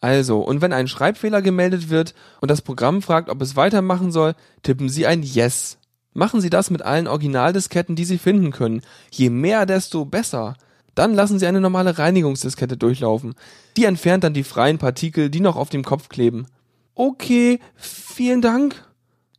Also, 0.00 0.38
und 0.40 0.60
wenn 0.60 0.72
ein 0.72 0.86
Schreibfehler 0.86 1.42
gemeldet 1.42 1.88
wird 1.88 2.14
und 2.40 2.52
das 2.52 2.62
Programm 2.62 3.02
fragt, 3.02 3.30
ob 3.30 3.42
es 3.42 3.56
weitermachen 3.56 4.12
soll, 4.12 4.36
tippen 4.62 4.88
Sie 4.88 5.08
ein 5.08 5.24
Yes. 5.24 5.78
Machen 6.14 6.40
Sie 6.40 6.50
das 6.50 6.70
mit 6.70 6.82
allen 6.82 7.06
Originaldisketten, 7.06 7.96
die 7.96 8.04
Sie 8.04 8.18
finden 8.18 8.50
können. 8.50 8.82
Je 9.10 9.30
mehr, 9.30 9.66
desto 9.66 10.04
besser. 10.04 10.54
Dann 10.94 11.14
lassen 11.14 11.38
Sie 11.38 11.46
eine 11.46 11.60
normale 11.60 11.98
Reinigungsdiskette 11.98 12.76
durchlaufen. 12.76 13.34
Die 13.76 13.84
entfernt 13.84 14.24
dann 14.24 14.34
die 14.34 14.42
freien 14.42 14.78
Partikel, 14.78 15.30
die 15.30 15.40
noch 15.40 15.56
auf 15.56 15.68
dem 15.68 15.84
Kopf 15.84 16.08
kleben. 16.08 16.46
Okay, 16.94 17.60
vielen 17.76 18.42
Dank. 18.42 18.84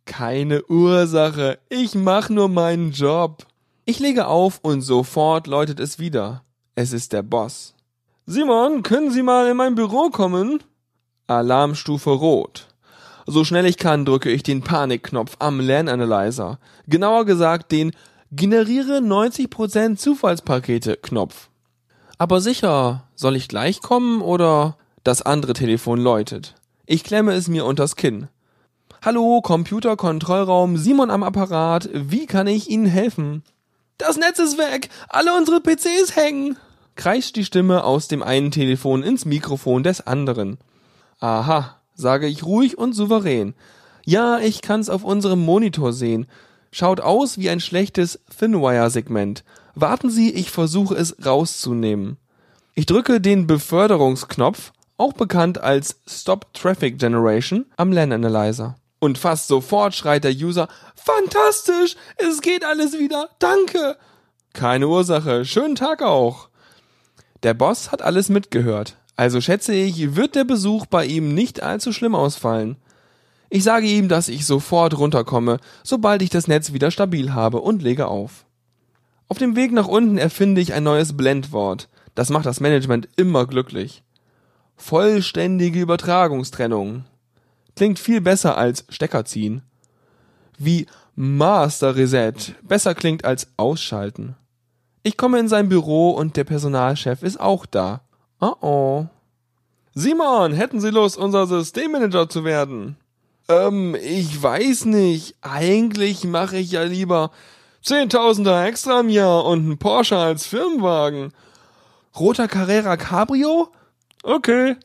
Keine 0.05 0.63
Ursache. 0.65 1.59
Ich 1.67 1.95
mach 1.95 2.29
nur 2.29 2.47
meinen 2.47 2.91
Job. 2.91 3.45
Ich 3.83 3.99
lege 3.99 4.27
auf 4.27 4.59
und 4.61 4.81
sofort 4.81 5.47
läutet 5.47 5.79
es 5.79 5.99
wieder. 5.99 6.43
Es 6.75 6.93
ist 6.93 7.11
der 7.11 7.23
Boss. 7.23 7.75
Simon, 8.25 8.83
können 8.83 9.11
Sie 9.11 9.23
mal 9.23 9.49
in 9.49 9.57
mein 9.57 9.75
Büro 9.75 10.09
kommen? 10.11 10.63
Alarmstufe 11.27 12.11
Rot. 12.11 12.67
So 13.31 13.43
schnell 13.43 13.67
ich 13.67 13.77
kann, 13.77 14.05
drücke 14.05 14.31
ich 14.31 14.41
den 14.41 14.63
Panikknopf 14.63 15.35
am 15.37 15.59
LAN-Analyzer. 15.59 16.57
Genauer 16.87 17.25
gesagt 17.25 17.71
den 17.71 17.91
Generiere 18.31 19.01
90% 19.01 19.97
Zufallspakete 19.97 20.97
Knopf. 20.97 21.49
Aber 22.17 22.41
sicher, 22.41 23.03
soll 23.13 23.35
ich 23.35 23.47
gleich 23.47 23.81
kommen 23.81 24.23
oder 24.23 24.77
das 25.03 25.21
andere 25.21 25.53
Telefon 25.53 25.99
läutet. 25.99 26.55
Ich 26.87 27.03
klemme 27.03 27.33
es 27.33 27.47
mir 27.47 27.65
unters 27.65 27.95
Kinn. 27.95 28.29
Hallo, 29.03 29.41
Computerkontrollraum, 29.43 30.77
Simon 30.77 31.11
am 31.11 31.21
Apparat. 31.21 31.87
Wie 31.93 32.25
kann 32.25 32.47
ich 32.47 32.67
Ihnen 32.67 32.87
helfen? 32.87 33.43
Das 33.99 34.17
Netz 34.17 34.39
ist 34.39 34.57
weg. 34.57 34.89
Alle 35.07 35.37
unsere 35.37 35.61
PCs 35.61 36.15
hängen. 36.15 36.57
Kreischt 36.95 37.35
die 37.35 37.45
Stimme 37.45 37.83
aus 37.83 38.07
dem 38.07 38.23
einen 38.23 38.49
Telefon 38.49 39.03
ins 39.03 39.25
Mikrofon 39.25 39.83
des 39.83 40.07
anderen. 40.07 40.57
Aha, 41.19 41.78
sage 41.99 42.27
ich 42.27 42.43
ruhig 42.43 42.77
und 42.77 42.93
souverän. 42.93 43.53
Ja, 44.05 44.39
ich 44.39 44.61
kann's 44.61 44.89
auf 44.89 45.03
unserem 45.03 45.43
Monitor 45.43 45.93
sehen. 45.93 46.25
Schaut 46.71 47.01
aus 47.01 47.37
wie 47.37 47.49
ein 47.49 47.59
schlechtes 47.59 48.19
Thinwire-Segment. 48.37 49.43
Warten 49.75 50.09
Sie, 50.09 50.31
ich 50.33 50.51
versuche 50.51 50.95
es 50.95 51.15
rauszunehmen. 51.25 52.17
Ich 52.75 52.85
drücke 52.85 53.19
den 53.19 53.47
Beförderungsknopf, 53.47 54.71
auch 54.97 55.13
bekannt 55.13 55.59
als 55.59 55.99
Stop 56.07 56.53
Traffic 56.53 56.97
Generation, 56.99 57.65
am 57.77 57.91
LAN 57.91 58.11
Analyzer. 58.11 58.75
Und 58.99 59.17
fast 59.17 59.47
sofort 59.47 59.95
schreit 59.95 60.23
der 60.23 60.33
User, 60.33 60.67
fantastisch, 60.95 61.95
es 62.17 62.41
geht 62.41 62.65
alles 62.65 62.99
wieder, 62.99 63.29
danke. 63.39 63.97
Keine 64.53 64.87
Ursache, 64.87 65.45
schönen 65.45 65.75
Tag 65.75 66.01
auch. 66.01 66.49
Der 67.43 67.53
Boss 67.53 67.91
hat 67.91 68.01
alles 68.01 68.29
mitgehört, 68.29 68.97
also 69.19 69.41
schätze 69.41 69.73
ich, 69.73 70.15
wird 70.15 70.35
der 70.35 70.45
Besuch 70.45 70.85
bei 70.85 71.05
ihm 71.05 71.33
nicht 71.33 71.61
allzu 71.61 71.91
schlimm 71.91 72.15
ausfallen. 72.15 72.77
Ich 73.49 73.65
sage 73.65 73.85
ihm, 73.85 74.07
dass 74.07 74.29
ich 74.29 74.45
sofort 74.45 74.97
runterkomme, 74.97 75.59
sobald 75.83 76.21
ich 76.21 76.29
das 76.29 76.47
Netz 76.47 76.71
wieder 76.71 76.89
stabil 76.89 77.33
habe 77.33 77.59
und 77.59 77.83
lege 77.83 78.07
auf. 78.07 78.45
Auf 79.27 79.37
dem 79.37 79.57
Weg 79.57 79.73
nach 79.73 79.89
unten 79.89 80.17
erfinde 80.17 80.61
ich 80.61 80.71
ein 80.71 80.85
neues 80.85 81.17
Blendwort. 81.17 81.89
Das 82.15 82.29
macht 82.29 82.45
das 82.45 82.61
Management 82.61 83.09
immer 83.17 83.45
glücklich. 83.45 84.03
Vollständige 84.77 85.81
Übertragungstrennung 85.81 87.03
klingt 87.75 87.99
viel 87.99 88.21
besser 88.21 88.57
als 88.57 88.85
Stecker 88.87 89.25
ziehen. 89.25 89.63
Wie 90.57 90.85
Master 91.15 91.97
Reset 91.97 92.55
besser 92.61 92.95
klingt 92.95 93.25
als 93.25 93.49
ausschalten. 93.57 94.37
Ich 95.03 95.17
komme 95.17 95.39
in 95.39 95.49
sein 95.49 95.67
Büro 95.67 96.11
und 96.11 96.37
der 96.37 96.45
Personalchef 96.45 97.21
ist 97.21 97.37
auch 97.41 97.65
da. 97.65 97.99
Oh 98.39 98.55
oh. 98.61 99.05
Simon, 99.93 100.53
hätten 100.53 100.79
Sie 100.79 100.91
Lust, 100.91 101.17
unser 101.17 101.47
Systemmanager 101.47 102.29
zu 102.29 102.43
werden? 102.43 102.95
Ähm, 103.47 103.95
ich 104.01 104.41
weiß 104.41 104.85
nicht. 104.85 105.35
Eigentlich 105.41 106.23
mache 106.23 106.57
ich 106.57 106.71
ja 106.71 106.83
lieber 106.83 107.31
Zehntausender 107.81 108.65
extra 108.65 108.99
im 108.99 109.09
Jahr 109.09 109.45
und 109.45 109.59
einen 109.59 109.77
Porsche 109.77 110.17
als 110.17 110.45
Firmenwagen. 110.45 111.33
Roter 112.17 112.47
Carrera 112.47 112.97
Cabrio? 112.97 113.69
Okay. 114.23 114.75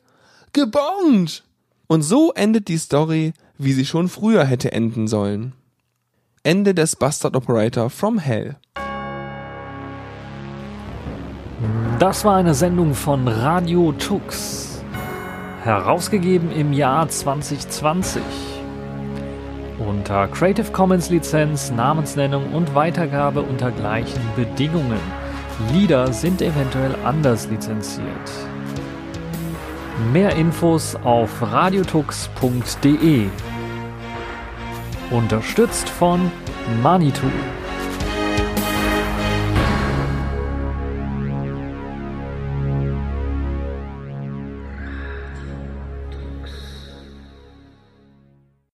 Gebongt! 0.53 1.43
Und 1.87 2.01
so 2.01 2.31
endet 2.33 2.67
die 2.67 2.77
Story 2.77 3.33
wie 3.57 3.73
sie 3.73 3.85
schon 3.85 4.09
früher 4.09 4.45
hätte 4.45 4.71
enden 4.71 5.07
sollen. 5.07 5.53
Ende 6.43 6.73
des 6.73 6.95
Bastard 6.95 7.35
Operator 7.35 7.89
from 7.89 8.19
Hell. 8.19 8.57
Das 11.99 12.25
war 12.25 12.35
eine 12.35 12.53
Sendung 12.53 12.93
von 12.93 13.25
Radio 13.25 13.93
Tux. 13.93 14.83
Herausgegeben 15.63 16.51
im 16.51 16.73
Jahr 16.73 17.07
2020. 17.07 18.21
Unter 19.79 20.27
Creative 20.27 20.69
Commons 20.73 21.09
Lizenz, 21.09 21.71
Namensnennung 21.71 22.51
und 22.51 22.75
Weitergabe 22.75 23.41
unter 23.41 23.71
gleichen 23.71 24.19
Bedingungen. 24.35 24.99
Lieder 25.71 26.11
sind 26.11 26.41
eventuell 26.41 26.95
anders 27.05 27.47
lizenziert. 27.47 28.29
Mehr 30.11 30.35
Infos 30.35 30.97
auf 30.97 31.41
radiotux.de. 31.41 33.27
Unterstützt 35.11 35.87
von 35.87 36.29
Manitou. 36.83 37.31